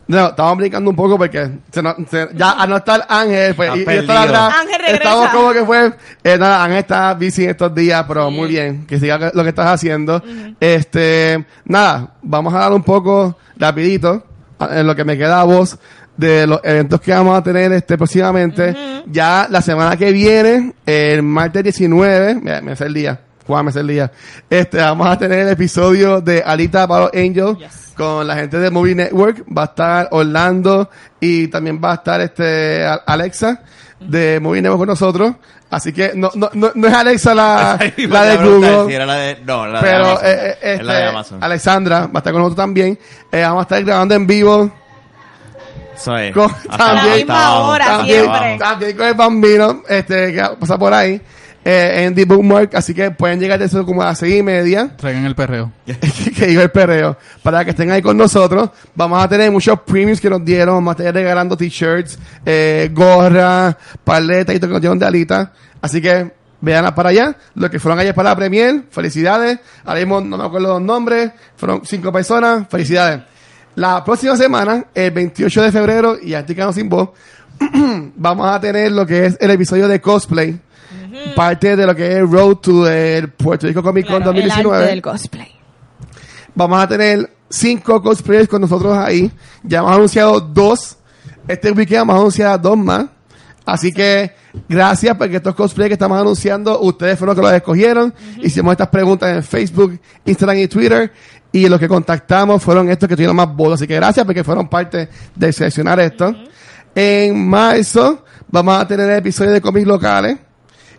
no, 0.07 0.27
estamos 0.27 0.57
brincando 0.57 0.89
un 0.89 0.95
poco 0.95 1.17
porque 1.17 1.49
se 1.69 1.81
nos- 1.83 1.95
se- 2.09 2.29
ya 2.33 2.51
a 2.53 2.65
no 2.65 2.77
estar 2.77 3.05
Ángel, 3.09 3.53
pues, 3.55 3.71
y, 3.75 3.79
y 3.79 3.93
estar 3.97 4.17
atrás, 4.27 4.53
Ángel 4.61 4.79
regresa. 4.79 4.95
estamos 5.03 5.29
como 5.31 5.51
que 5.51 5.65
fue, 5.65 5.93
eh, 6.23 6.37
nada, 6.37 6.63
Ángel 6.63 6.77
está 6.79 7.13
busy 7.13 7.43
estos 7.45 7.75
días, 7.75 8.05
pero 8.07 8.29
Sí. 8.29 8.35
muy 8.35 8.47
bien, 8.47 8.85
que 8.87 8.99
siga 8.99 9.31
lo 9.33 9.43
que 9.43 9.49
estás 9.49 9.67
haciendo. 9.67 10.23
Este, 10.61 11.45
nada, 11.65 12.13
vamos 12.21 12.53
a 12.53 12.59
dar 12.59 12.71
un 12.73 12.83
poco 12.83 13.37
rapidito, 13.57 14.23
en 14.71 14.87
lo 14.87 14.95
que 14.95 15.03
me 15.03 15.17
queda 15.17 15.41
a 15.41 15.43
voz, 15.43 15.77
de 16.15 16.47
los 16.47 16.61
eventos 16.63 16.99
que 17.01 17.11
vamos 17.11 17.37
a 17.37 17.43
tener 17.43 17.71
este 17.73 17.97
próximamente. 17.97 18.75
Ya 19.07 19.47
la 19.49 19.61
semana 19.61 19.97
que 19.97 20.11
viene, 20.11 20.73
el 20.85 21.21
martes 21.21 21.63
19, 21.63 22.35
me, 22.35 22.61
me 22.61 22.75
sé 22.77 22.85
el 22.85 22.93
día, 22.93 23.19
Juan 23.47 23.69
el 23.75 23.87
día, 23.87 24.11
este, 24.49 24.77
vamos 24.77 25.07
a 25.07 25.17
tener 25.17 25.39
el 25.39 25.49
episodio 25.49 26.21
de 26.21 26.43
Alita 26.45 26.87
para 26.87 27.05
los 27.05 27.11
Angels 27.13 27.57
Yes. 27.57 27.93
con 27.95 28.27
la 28.27 28.35
gente 28.35 28.59
de 28.59 28.69
Movie 28.69 28.93
Network. 28.95 29.43
Va 29.57 29.61
a 29.63 29.65
estar 29.65 30.07
Orlando 30.11 30.89
y 31.19 31.47
también 31.47 31.79
va 31.83 31.91
a 31.91 31.95
estar 31.95 32.19
este 32.21 32.85
Alexa 33.05 33.61
de 33.99 34.39
Movie 34.41 34.61
Network 34.61 34.79
con 34.81 34.87
nosotros. 34.89 35.33
Así 35.69 35.91
que 35.91 36.11
no, 36.15 36.29
no, 36.35 36.49
no, 36.53 36.71
no 36.75 36.87
es 36.87 36.93
Alexa 36.93 37.33
la, 37.35 37.77
la 37.97 38.23
de 38.23 38.37
Google. 38.37 38.85
Si 38.87 38.93
era 38.93 39.05
la 39.05 39.15
de, 39.15 39.37
no, 39.45 39.65
la 39.67 39.81
de 39.81 39.85
Pero 39.89 40.05
Amazon. 40.05 40.25
eh, 40.27 40.31
eh, 40.61 40.73
es 40.73 40.83
la 40.83 40.93
de 40.93 40.99
este, 40.99 41.09
Amazon. 41.09 41.43
Alexandra 41.43 41.99
va 42.01 42.11
a 42.13 42.17
estar 42.19 42.33
con 42.33 42.41
nosotros 42.41 42.55
también. 42.65 42.99
Eh, 43.31 43.41
vamos 43.41 43.59
a 43.59 43.63
estar 43.63 43.83
grabando 43.83 44.15
en 44.15 44.27
vivo 44.27 44.71
Eso 45.95 46.15
es. 46.17 46.33
con- 46.33 46.51
Hasta 46.51 46.77
también- 46.77 47.05
la 47.09 47.15
misma 47.15 47.59
hora, 47.59 48.03
siempre. 48.05 48.57
también 48.59 48.97
con 48.97 49.07
el 49.07 49.13
bambino 49.15 49.81
este, 49.89 50.31
que 50.33 50.43
pasa 50.59 50.77
por 50.77 50.93
ahí 50.93 51.21
eh, 51.69 52.05
en 52.05 52.15
The 52.15 52.23
Bookmark. 52.23 52.75
Así 52.75 52.93
que 52.93 53.11
pueden 53.11 53.41
llegar 53.41 53.59
de 53.59 53.65
eso 53.65 53.85
como 53.85 54.01
a 54.01 54.05
las 54.05 54.19
seis 54.19 54.39
y 54.39 54.41
media. 54.41 54.89
Traigan 54.97 55.25
el 55.25 55.35
perreo. 55.35 55.73
que 56.37 56.49
iba 56.49 56.63
el 56.63 56.71
perreo, 56.71 57.17
para 57.43 57.65
que 57.65 57.71
estén 57.71 57.91
ahí 57.91 58.01
con 58.01 58.15
nosotros. 58.15 58.69
Vamos 58.95 59.21
a 59.21 59.27
tener 59.27 59.51
muchos 59.51 59.81
premiums 59.81 60.21
que 60.21 60.29
nos 60.29 60.45
dieron, 60.45 60.75
vamos 60.75 60.95
a 60.97 61.03
estar 61.03 61.13
regalando 61.13 61.57
t-shirts, 61.57 62.17
eh, 62.45 62.89
gorra, 62.93 63.77
paletas 64.01 64.55
y 64.55 64.59
todo 64.59 64.69
que 64.69 64.73
nos 64.73 64.81
dieron 64.81 64.97
de 64.97 65.05
alita. 65.07 65.51
Así 65.81 66.01
que 66.01 66.31
vean 66.61 66.95
para 66.95 67.09
allá, 67.09 67.35
los 67.55 67.69
que 67.69 67.79
fueron 67.79 67.99
ayer 67.99 68.15
para 68.15 68.29
la 68.29 68.35
premier, 68.37 68.83
felicidades. 68.89 69.59
Ahora 69.83 69.99
mismo 69.99 70.21
no 70.21 70.37
me 70.37 70.45
acuerdo 70.45 70.69
los 70.69 70.81
nombres, 70.81 71.31
fueron 71.57 71.81
cinco 71.83 72.13
personas, 72.13 72.65
felicidades. 72.69 73.23
La 73.75 74.05
próxima 74.05 74.37
semana, 74.37 74.85
el 74.95 75.11
28 75.11 75.63
de 75.63 75.71
febrero, 75.73 76.17
y 76.19 76.33
Anticano 76.33 76.71
sin 76.71 76.87
voz, 76.87 77.09
vamos 78.15 78.49
a 78.49 78.59
tener 78.61 78.93
lo 78.93 79.05
que 79.05 79.25
es 79.25 79.37
el 79.41 79.51
episodio 79.51 79.89
de 79.89 79.99
cosplay. 79.99 80.57
Parte 81.37 81.75
de 81.75 81.85
lo 81.85 81.95
que 81.95 82.17
es 82.17 82.27
Road 82.27 82.55
to 82.55 82.89
el 82.89 83.29
Puerto 83.29 83.67
Rico 83.67 83.83
Comic 83.83 84.07
Con 84.07 84.23
Claro, 84.23 84.31
el 84.31 84.37
2019 84.37 84.75
arte 84.75 84.89
del 84.89 85.01
cosplay. 85.03 85.51
vamos 86.55 86.81
a 86.81 86.87
tener 86.87 87.29
cinco 87.47 88.01
cosplayers 88.01 88.47
con 88.47 88.59
nosotros 88.59 88.97
ahí. 88.97 89.31
Ya 89.61 89.77
hemos 89.77 89.91
anunciado 89.91 90.39
dos. 90.41 90.97
Este 91.47 91.71
weekend 91.71 91.99
vamos 91.99 92.15
a 92.15 92.19
anunciar 92.21 92.59
dos 92.59 92.75
más. 92.75 93.05
Así 93.67 93.93
que 93.93 94.33
gracias 94.67 95.15
porque 95.15 95.35
estos 95.35 95.53
cosplayers 95.53 95.89
que 95.89 95.93
estamos 95.93 96.19
anunciando, 96.19 96.81
ustedes 96.81 97.19
fueron 97.19 97.35
los 97.35 97.43
que 97.43 97.47
los 97.51 97.55
escogieron. 97.55 98.15
Hicimos 98.41 98.71
estas 98.71 98.87
preguntas 98.87 99.29
en 99.29 99.43
Facebook, 99.43 99.99
Instagram 100.25 100.57
y 100.57 100.67
Twitter. 100.67 101.13
Y 101.51 101.69
los 101.69 101.79
que 101.79 101.87
contactamos 101.87 102.63
fueron 102.63 102.89
estos 102.89 103.07
que 103.07 103.15
tuvieron 103.15 103.35
más 103.35 103.55
votos. 103.55 103.75
Así 103.75 103.85
que 103.85 103.93
gracias 103.93 104.25
porque 104.25 104.43
fueron 104.43 104.67
parte 104.67 105.07
de 105.35 105.53
seleccionar 105.53 105.99
esto. 105.99 106.33
En 106.95 107.47
marzo 107.47 108.25
vamos 108.47 108.79
a 108.79 108.87
tener 108.87 109.07
el 109.07 109.17
episodio 109.17 109.51
de 109.51 109.61
cómics 109.61 109.85
locales 109.85 110.46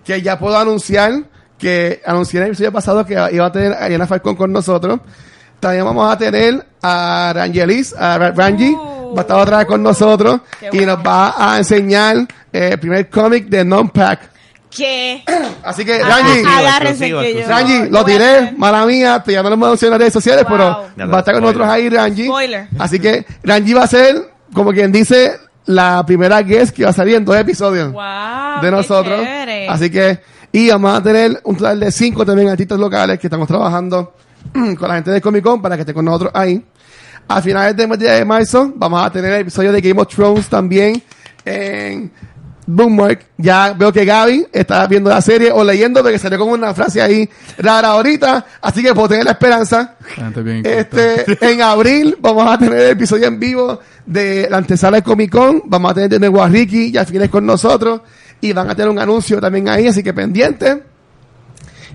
que 0.05 0.22
ya 0.22 0.38
puedo 0.38 0.57
anunciar 0.59 1.12
que 1.59 2.01
anuncié 2.07 2.38
en 2.38 2.44
el 2.44 2.49
episodio 2.51 2.72
pasado 2.72 3.05
que 3.05 3.14
iba 3.32 3.46
a 3.46 3.53
tener 3.53 3.72
a 3.72 3.84
Ariana 3.84 4.07
Falcón 4.07 4.36
con 4.36 4.53
nosotros. 4.53 5.01
También 5.61 5.84
vamos 5.84 6.11
a 6.12 6.16
tener 6.16 6.64
a 6.82 7.32
Rangelis, 7.34 7.94
a 7.99 8.16
Ra- 8.16 8.30
Rangi, 8.30 8.70
Uh. 8.74 9.14
va 9.14 9.20
a 9.20 9.22
estar 9.22 9.38
otra 9.40 9.59
vez 9.59 9.66
con 9.66 9.82
nosotros 9.82 10.40
Qué 10.61 10.66
y 10.66 10.76
bueno. 10.78 10.96
nos 10.96 11.07
va 11.07 11.34
a 11.55 11.59
enseñar 11.59 12.16
eh, 12.53 12.70
el 12.72 12.78
primer 12.78 13.09
cómic 13.11 13.46
de 13.49 13.64
Non-Pack. 13.64 14.20
Que 14.70 15.24
Así 15.64 15.84
que, 15.84 15.99
Rangi, 15.99 16.42
ah. 16.46 16.78
Rangi, 17.49 17.88
lo 17.90 18.05
tiré, 18.05 18.53
mala 18.57 18.84
mía, 18.86 19.20
te 19.24 19.32
ya 19.32 19.42
no 19.42 19.49
lo 19.49 19.55
hemos 19.55 19.66
anunciado 19.66 19.88
en 19.94 19.99
las 19.99 20.01
redes 20.01 20.12
sociales, 20.12 20.44
Wow. 20.44 20.53
pero 20.53 21.09
va 21.11 21.16
a 21.16 21.20
estar 21.20 21.34
con 21.34 21.42
spoiler. 21.42 21.42
nosotros 21.42 21.68
ahí, 21.68 21.88
Rangi. 21.88 22.24
Spoiler. 22.26 22.68
Así 22.78 23.01
que 23.01 23.26
Rangi 23.42 23.72
va 23.72 23.82
a 23.84 23.86
ser, 23.86 24.30
como 24.53 24.70
quien 24.72 24.92
dice, 24.92 25.32
la 25.68 26.04
primera 26.04 26.40
guest 26.42 26.74
que 26.74 26.84
va 26.84 26.90
a 26.90 26.94
salir 26.94 27.14
en 27.16 27.24
dos 27.24 27.36
episodios 27.36 27.92
Wow, 27.92 28.62
de 28.62 28.70
nosotros. 28.70 29.20
Así 29.68 29.90
que, 29.90 30.18
y 30.50 30.70
vamos 30.70 30.98
a 30.98 31.02
tener 31.02 31.40
un 31.44 31.56
total 31.56 31.78
de 31.78 31.92
cinco 31.92 32.24
también 32.24 32.48
artistas 32.48 32.78
locales 32.78 33.18
que 33.18 33.26
estamos 33.26 33.46
trabajando 33.46 34.14
con 34.52 34.88
la 34.88 34.94
gente 34.94 35.10
de 35.10 35.20
Comic 35.20 35.44
Con 35.44 35.60
para 35.60 35.76
que 35.76 35.82
esté 35.82 35.92
con 35.92 36.06
nosotros 36.06 36.32
ahí. 36.34 36.64
A 37.28 37.42
finales 37.42 37.76
del 37.76 37.88
mes 37.88 37.98
de 37.98 38.24
marzo 38.24 38.72
vamos 38.74 39.02
a 39.04 39.10
tener 39.10 39.30
el 39.34 39.40
episodio 39.42 39.70
de 39.70 39.82
Game 39.82 40.00
of 40.00 40.08
Thrones 40.08 40.48
también 40.48 41.02
en 41.44 42.10
Boomwork. 42.70 43.24
Ya 43.38 43.72
veo 43.72 43.90
que 43.92 44.04
Gaby 44.04 44.46
está 44.52 44.86
viendo 44.86 45.08
la 45.08 45.22
serie 45.22 45.50
o 45.50 45.64
leyendo 45.64 46.02
porque 46.02 46.18
salió 46.18 46.38
como 46.38 46.52
una 46.52 46.74
frase 46.74 47.00
ahí 47.00 47.28
rara 47.56 47.88
ahorita. 47.88 48.44
Así 48.60 48.82
que 48.82 48.92
puedo 48.94 49.08
tener 49.08 49.24
la 49.24 49.30
esperanza. 49.32 49.94
Bien. 50.36 50.62
Este, 50.66 51.24
en 51.50 51.62
abril 51.62 52.16
vamos 52.20 52.46
a 52.46 52.58
tener 52.58 52.78
el 52.78 52.90
episodio 52.90 53.26
en 53.26 53.40
vivo 53.40 53.80
de 54.04 54.48
la 54.50 54.58
antesala 54.58 54.98
de 54.98 55.02
Comic 55.02 55.30
Con. 55.32 55.62
Vamos 55.64 55.90
a 55.90 55.94
tener 55.94 56.10
de 56.10 56.18
nuevo 56.18 56.42
a 56.42 56.48
Ricky 56.48 56.90
y 56.92 56.96
al 56.98 57.06
final 57.06 57.30
con 57.30 57.46
nosotros. 57.46 58.02
Y 58.40 58.52
van 58.52 58.68
a 58.70 58.74
tener 58.74 58.90
un 58.90 58.98
anuncio 58.98 59.40
también 59.40 59.68
ahí, 59.68 59.88
así 59.88 60.02
que 60.02 60.12
pendiente. 60.12 60.82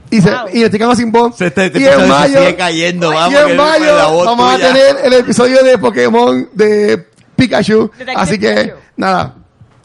Y, 0.09 0.21
se, 0.21 0.30
Wow. 0.30 0.39
y 0.53 0.63
el 0.63 0.69
Ticano 0.71 0.95
sin 0.95 1.11
voz. 1.11 1.38
Se- 1.38 1.47
este- 1.47 1.67
este 1.67 1.80
y 1.80 1.86
en 1.86 1.99
se 1.99 2.07
mayo, 2.07 2.39
sigue 2.39 2.55
cayendo, 2.55 3.11
y 3.11 3.15
vamos, 3.15 3.39
en 3.41 3.47
que 3.47 3.53
mayo 3.55 3.95
la 3.95 4.07
voz 4.07 4.26
vamos 4.26 4.53
tuya. 4.55 4.69
a 4.69 4.74
tener 4.74 5.05
el 5.05 5.13
episodio 5.13 5.63
de 5.63 5.78
Pokémon 5.78 6.49
de 6.53 7.07
Pikachu. 7.36 7.89
Detective 7.97 8.13
así 8.21 8.39
que, 8.39 8.49
Pikachu. 8.53 8.80
nada. 8.97 9.36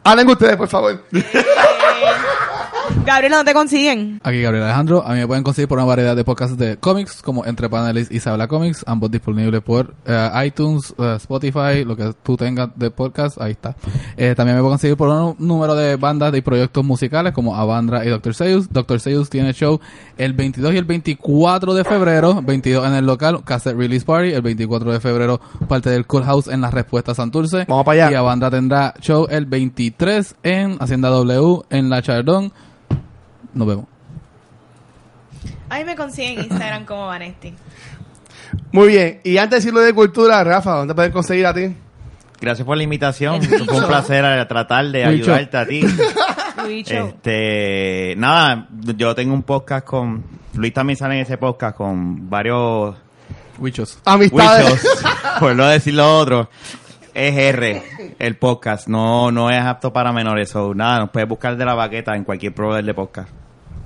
Hablen 0.08 0.28
ustedes, 0.30 0.56
por 0.56 0.68
favor. 0.68 1.02
Gabriela, 3.04 3.38
¿no 3.38 3.44
te 3.44 3.54
consiguen? 3.54 4.20
Aquí 4.22 4.42
Gabriel 4.42 4.64
Alejandro. 4.64 5.02
A 5.06 5.12
mí 5.12 5.20
me 5.20 5.26
pueden 5.26 5.42
conseguir 5.42 5.68
por 5.68 5.78
una 5.78 5.86
variedad 5.86 6.14
de 6.14 6.24
podcasts 6.24 6.56
de 6.56 6.76
cómics, 6.76 7.22
como 7.22 7.44
Entre 7.46 7.68
Paneles 7.68 8.10
y 8.10 8.20
Se 8.20 8.28
Habla 8.28 8.48
Comics, 8.48 8.84
ambos 8.86 9.10
disponibles 9.10 9.62
por 9.62 9.94
eh, 10.04 10.30
iTunes, 10.46 10.94
eh, 10.98 11.14
Spotify, 11.16 11.84
lo 11.84 11.96
que 11.96 12.12
tú 12.22 12.36
tengas 12.36 12.70
de 12.76 12.90
podcast, 12.90 13.40
ahí 13.40 13.52
está. 13.52 13.76
Eh, 14.16 14.34
también 14.36 14.56
me 14.56 14.62
pueden 14.62 14.72
conseguir 14.72 14.96
por 14.96 15.08
un 15.08 15.36
número 15.38 15.74
de 15.74 15.96
bandas 15.96 16.34
y 16.34 16.40
proyectos 16.40 16.84
musicales 16.84 17.32
como 17.32 17.56
Avandra 17.56 18.04
y 18.04 18.08
Dr. 18.08 18.34
Seuss. 18.34 18.68
Dr. 18.70 19.00
Seuss 19.00 19.30
tiene 19.30 19.52
show 19.52 19.80
el 20.16 20.32
22 20.32 20.74
y 20.74 20.76
el 20.76 20.84
24 20.84 21.74
de 21.74 21.84
febrero, 21.84 22.42
22 22.42 22.86
en 22.86 22.94
el 22.94 23.06
local, 23.06 23.42
Cassette 23.44 23.76
Release 23.76 24.04
Party, 24.04 24.32
el 24.32 24.42
24 24.42 24.92
de 24.92 25.00
febrero 25.00 25.40
parte 25.66 25.90
del 25.90 26.06
Cool 26.06 26.24
House 26.24 26.48
en 26.48 26.60
la 26.60 26.70
Respuesta 26.70 27.14
Santurce. 27.14 27.64
Vamos 27.68 27.84
para 27.84 28.06
allá. 28.06 28.12
Y 28.12 28.14
Avandra 28.16 28.50
tendrá 28.50 28.94
show 29.00 29.26
el 29.30 29.46
23 29.46 30.36
en 30.42 30.76
Hacienda 30.80 31.08
W 31.08 31.62
en 31.70 31.88
La 31.88 32.02
Chardón. 32.02 32.52
Nos 33.58 33.66
vemos. 33.66 33.86
A 35.68 35.78
mí 35.78 35.84
me 35.84 35.96
consiguen 35.96 36.38
en 36.38 36.44
Instagram 36.44 36.84
como 36.84 37.06
Vanesti. 37.06 37.54
Muy 38.70 38.88
bien. 38.88 39.20
Y 39.24 39.36
antes 39.36 39.50
de 39.50 39.56
decirlo 39.56 39.80
de 39.80 39.92
cultura, 39.92 40.44
Rafa, 40.44 40.76
¿dónde 40.76 40.94
pueden 40.94 41.10
conseguir 41.10 41.44
a 41.44 41.52
ti? 41.52 41.74
Gracias 42.40 42.64
por 42.64 42.76
la 42.76 42.84
invitación. 42.84 43.42
Fue 43.66 43.80
un 43.80 43.86
placer 43.88 44.46
tratar 44.46 44.86
de 44.86 45.04
ayudarte 45.04 45.56
a 45.56 45.66
ti. 45.66 45.82
Este, 46.68 48.14
nada, 48.18 48.68
yo 48.70 49.14
tengo 49.14 49.32
un 49.32 49.42
podcast 49.42 49.86
con 49.86 50.22
Luis 50.54 50.74
también 50.74 50.98
sale 50.98 51.14
en 51.14 51.20
ese 51.20 51.38
podcast 51.38 51.74
con 51.74 52.28
varios 52.28 52.94
Wichos. 53.58 53.98
Amistades. 54.04 54.70
Wichos, 54.70 55.04
por 55.40 55.56
no 55.56 55.66
decir 55.66 55.94
lo 55.94 56.18
otro, 56.18 56.50
es 57.14 57.34
R, 57.34 57.82
el 58.18 58.36
podcast. 58.36 58.86
No, 58.88 59.30
no 59.30 59.50
es 59.50 59.60
apto 59.60 59.92
para 59.92 60.12
menores. 60.12 60.50
So, 60.50 60.74
nada, 60.74 60.98
nos 60.98 61.10
puedes 61.10 61.28
buscar 61.28 61.56
de 61.56 61.64
la 61.64 61.74
baqueta 61.74 62.14
en 62.16 62.24
cualquier 62.24 62.54
proveedor 62.54 62.84
de 62.84 62.94
podcast. 62.94 63.30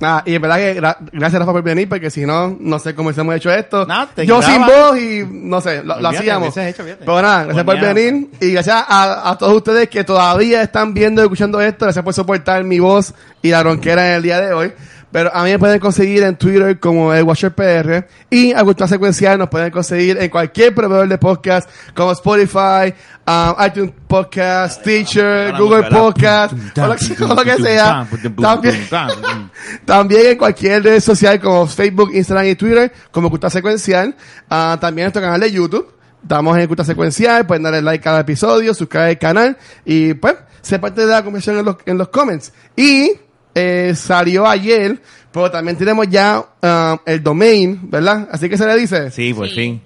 Nada, 0.03 0.25
y 0.27 0.35
en 0.35 0.43
verdad 0.43 0.57
que 0.57 0.81
gra- 0.81 0.97
gracias 1.13 1.39
Rafa 1.39 1.53
por 1.53 1.63
venir, 1.63 1.89
porque 1.89 2.11
si 2.11 2.27
no, 2.27 2.57
no 2.59 2.79
sé 2.81 2.93
cómo 2.93 3.07
hubiésemos 3.09 3.37
hecho 3.37 3.53
esto. 3.53 3.87
Te 4.17 4.27
Yo 4.27 4.41
graba. 4.41 4.53
sin 4.53 4.67
voz 4.67 4.99
y 4.99 5.25
no 5.31 5.61
sé, 5.61 5.85
lo, 5.85 5.95
hacíamos. 6.09 6.57
hecho. 6.57 6.83
Pero 6.99 7.23
nada, 7.23 7.45
gracias 7.45 7.65
por 7.65 7.81
venir 7.95 8.29
y 8.41 8.51
gracias 8.53 8.85
a, 8.89 9.31
a 9.31 9.39
todos 9.39 9.55
ustedes 9.55 9.89
que 9.89 10.03
todavía 10.03 10.61
están 10.61 10.93
viendo 10.93 11.23
y 11.23 11.25
escuchando 11.27 11.61
esto. 11.61 11.85
Gracias 11.85 12.05
por 12.05 12.13
soportar 12.15 12.65
mi 12.65 12.81
voz 12.81 13.15
y 13.43 13.51
la 13.51 13.63
ronquera 13.63 14.09
en 14.09 14.15
el 14.17 14.23
día 14.25 14.41
de 14.41 14.53
hoy. 14.53 14.73
Pero 15.13 15.31
a 15.35 15.45
mí 15.45 15.51
me 15.51 15.59
pueden 15.59 15.79
conseguir 15.79 16.23
en 16.23 16.37
Twitter 16.37 16.81
como 16.81 17.13
el 17.13 17.23
Watcher 17.23 17.55
PR 17.55 18.07
y 18.31 18.53
a 18.53 18.65
Cultura 18.65 18.89
Secuencial 18.89 19.39
nos 19.39 19.51
pueden 19.51 19.71
conseguir 19.71 20.17
en 20.17 20.31
cualquier 20.31 20.75
proveedor 20.75 21.07
de 21.07 21.19
podcast 21.19 21.69
como 21.95 22.13
Spotify, 22.13 22.95
um, 23.27 23.55
iTunes 23.65 23.93
Podcast, 24.09 24.81
Stitcher, 24.81 25.53
Google 25.59 25.85
Podcast, 25.91 26.55
o 26.55 26.87
lo 26.87 26.97
que, 26.97 27.25
o 27.25 27.35
lo 27.35 27.45
que 27.45 27.57
sea. 27.63 28.09
También, 28.41 28.89
también 29.85 30.27
en 30.29 30.39
cualquier 30.39 30.83
red 30.83 31.01
social 31.01 31.39
como 31.39 31.67
Facebook, 31.67 32.11
Instagram 32.15 32.47
y 32.47 32.55
Twitter, 32.55 32.93
como 33.11 33.29
Cultura 33.29 33.51
Secuencial. 33.51 34.17
Ah, 34.49 34.79
también 34.81 35.05
en 35.05 35.07
nuestro 35.09 35.23
canal 35.23 35.41
de 35.41 35.53
YouTube. 35.53 35.93
Estamos 36.23 36.57
en 36.57 36.67
Cultura 36.67 36.87
Secuencial, 36.87 37.47
pueden 37.47 37.65
darle 37.65 37.83
like 37.83 38.01
a 38.01 38.13
cada 38.13 38.21
episodio, 38.21 38.73
suscribir 38.73 39.09
al 39.09 39.19
canal 39.19 39.59
y 39.85 40.15
pues 40.15 40.37
ser 40.63 40.81
parte 40.81 41.03
de 41.03 41.09
la 41.09 41.23
conversación 41.23 41.59
en 41.59 41.65
los, 41.67 41.77
en 41.85 41.99
los 41.99 42.09
comments. 42.09 42.53
Y 42.77 43.13
eh, 43.55 43.93
salió 43.97 44.47
ayer, 44.47 45.01
pero 45.31 45.51
también 45.51 45.77
tenemos 45.77 46.09
ya 46.09 46.45
ah, 46.63 47.01
el 47.07 47.23
domain, 47.23 47.81
¿verdad? 47.91 48.29
Así 48.31 48.49
que 48.49 48.57
se 48.57 48.67
le 48.67 48.77
dice. 48.77 49.11
Sí, 49.11 49.33
por 49.35 49.49
Sí. 49.49 49.55
fin. 49.55 49.83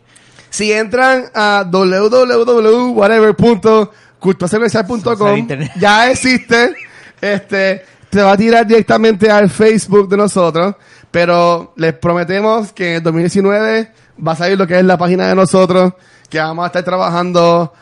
Si 0.50 0.72
entran 0.72 1.26
a 1.34 1.64
internet. 5.38 5.72
ya 5.78 6.10
existe, 6.10 6.74
este, 7.20 7.84
te 8.08 8.22
va 8.22 8.32
a 8.32 8.36
tirar 8.36 8.66
directamente 8.66 9.30
al 9.30 9.50
Facebook 9.50 10.08
de 10.08 10.16
nosotros, 10.16 10.74
pero 11.10 11.72
les 11.76 11.92
prometemos 11.94 12.72
que 12.72 12.90
en 12.90 12.94
el 12.96 13.02
2019 13.02 13.92
va 14.26 14.32
a 14.32 14.36
salir 14.36 14.56
lo 14.56 14.66
que 14.66 14.78
es 14.78 14.84
la 14.84 14.96
página 14.96 15.28
de 15.28 15.34
nosotros, 15.34 15.92
que 16.30 16.38
vamos 16.38 16.64
a 16.64 16.66
estar 16.68 16.82
trabajando 16.84 17.72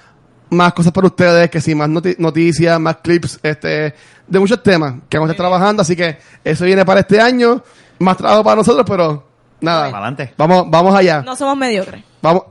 más 0.50 0.72
cosas 0.72 0.92
para 0.92 1.06
ustedes, 1.06 1.50
que 1.50 1.60
sí, 1.60 1.74
más 1.74 1.88
noti- 1.88 2.16
noticias, 2.18 2.78
más 2.80 2.96
clips, 3.02 3.38
este, 3.42 3.94
de 4.26 4.38
muchos 4.38 4.62
temas 4.62 4.94
que 5.08 5.18
vamos 5.18 5.30
a 5.30 5.32
estar 5.32 5.46
trabajando, 5.46 5.82
así 5.82 5.94
que 5.96 6.18
eso 6.42 6.64
viene 6.64 6.84
para 6.84 7.00
este 7.00 7.20
año, 7.20 7.62
más 7.98 8.16
trabajo 8.16 8.42
para 8.44 8.56
nosotros, 8.56 8.84
pero 8.88 9.24
nada, 9.60 9.90
Para 9.90 9.98
adelante. 10.06 10.34
vamos, 10.36 10.64
vamos 10.68 10.94
allá. 10.94 11.22
No 11.22 11.36
somos 11.36 11.56
mediocres. 11.56 12.02
Vamos. 12.22 12.44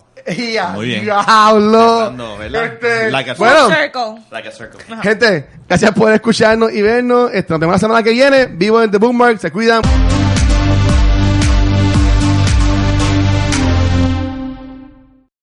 Ya, 0.53 0.69
Muy 0.69 0.85
bien. 0.85 1.03
Diablo. 1.03 2.13
¿verdad? 2.39 2.65
Este, 2.65 3.11
Like 3.11 3.31
a 3.31 3.33
bueno, 3.33 3.65
Full 3.65 3.73
circle. 3.73 4.23
Like 4.31 4.47
a 4.47 4.51
circle. 4.51 4.79
gente, 5.01 5.49
gracias 5.67 5.91
por 5.91 6.13
escucharnos 6.13 6.71
y 6.71 6.81
vernos. 6.81 7.29
Este, 7.33 7.51
nos 7.51 7.59
vemos 7.59 7.75
la 7.75 7.79
semana 7.79 8.03
que 8.03 8.11
viene. 8.11 8.45
Vivo 8.45 8.81
en 8.81 8.89
The 8.89 8.97
Bookmark. 8.99 9.39
Se 9.39 9.51
cuidan. 9.51 9.81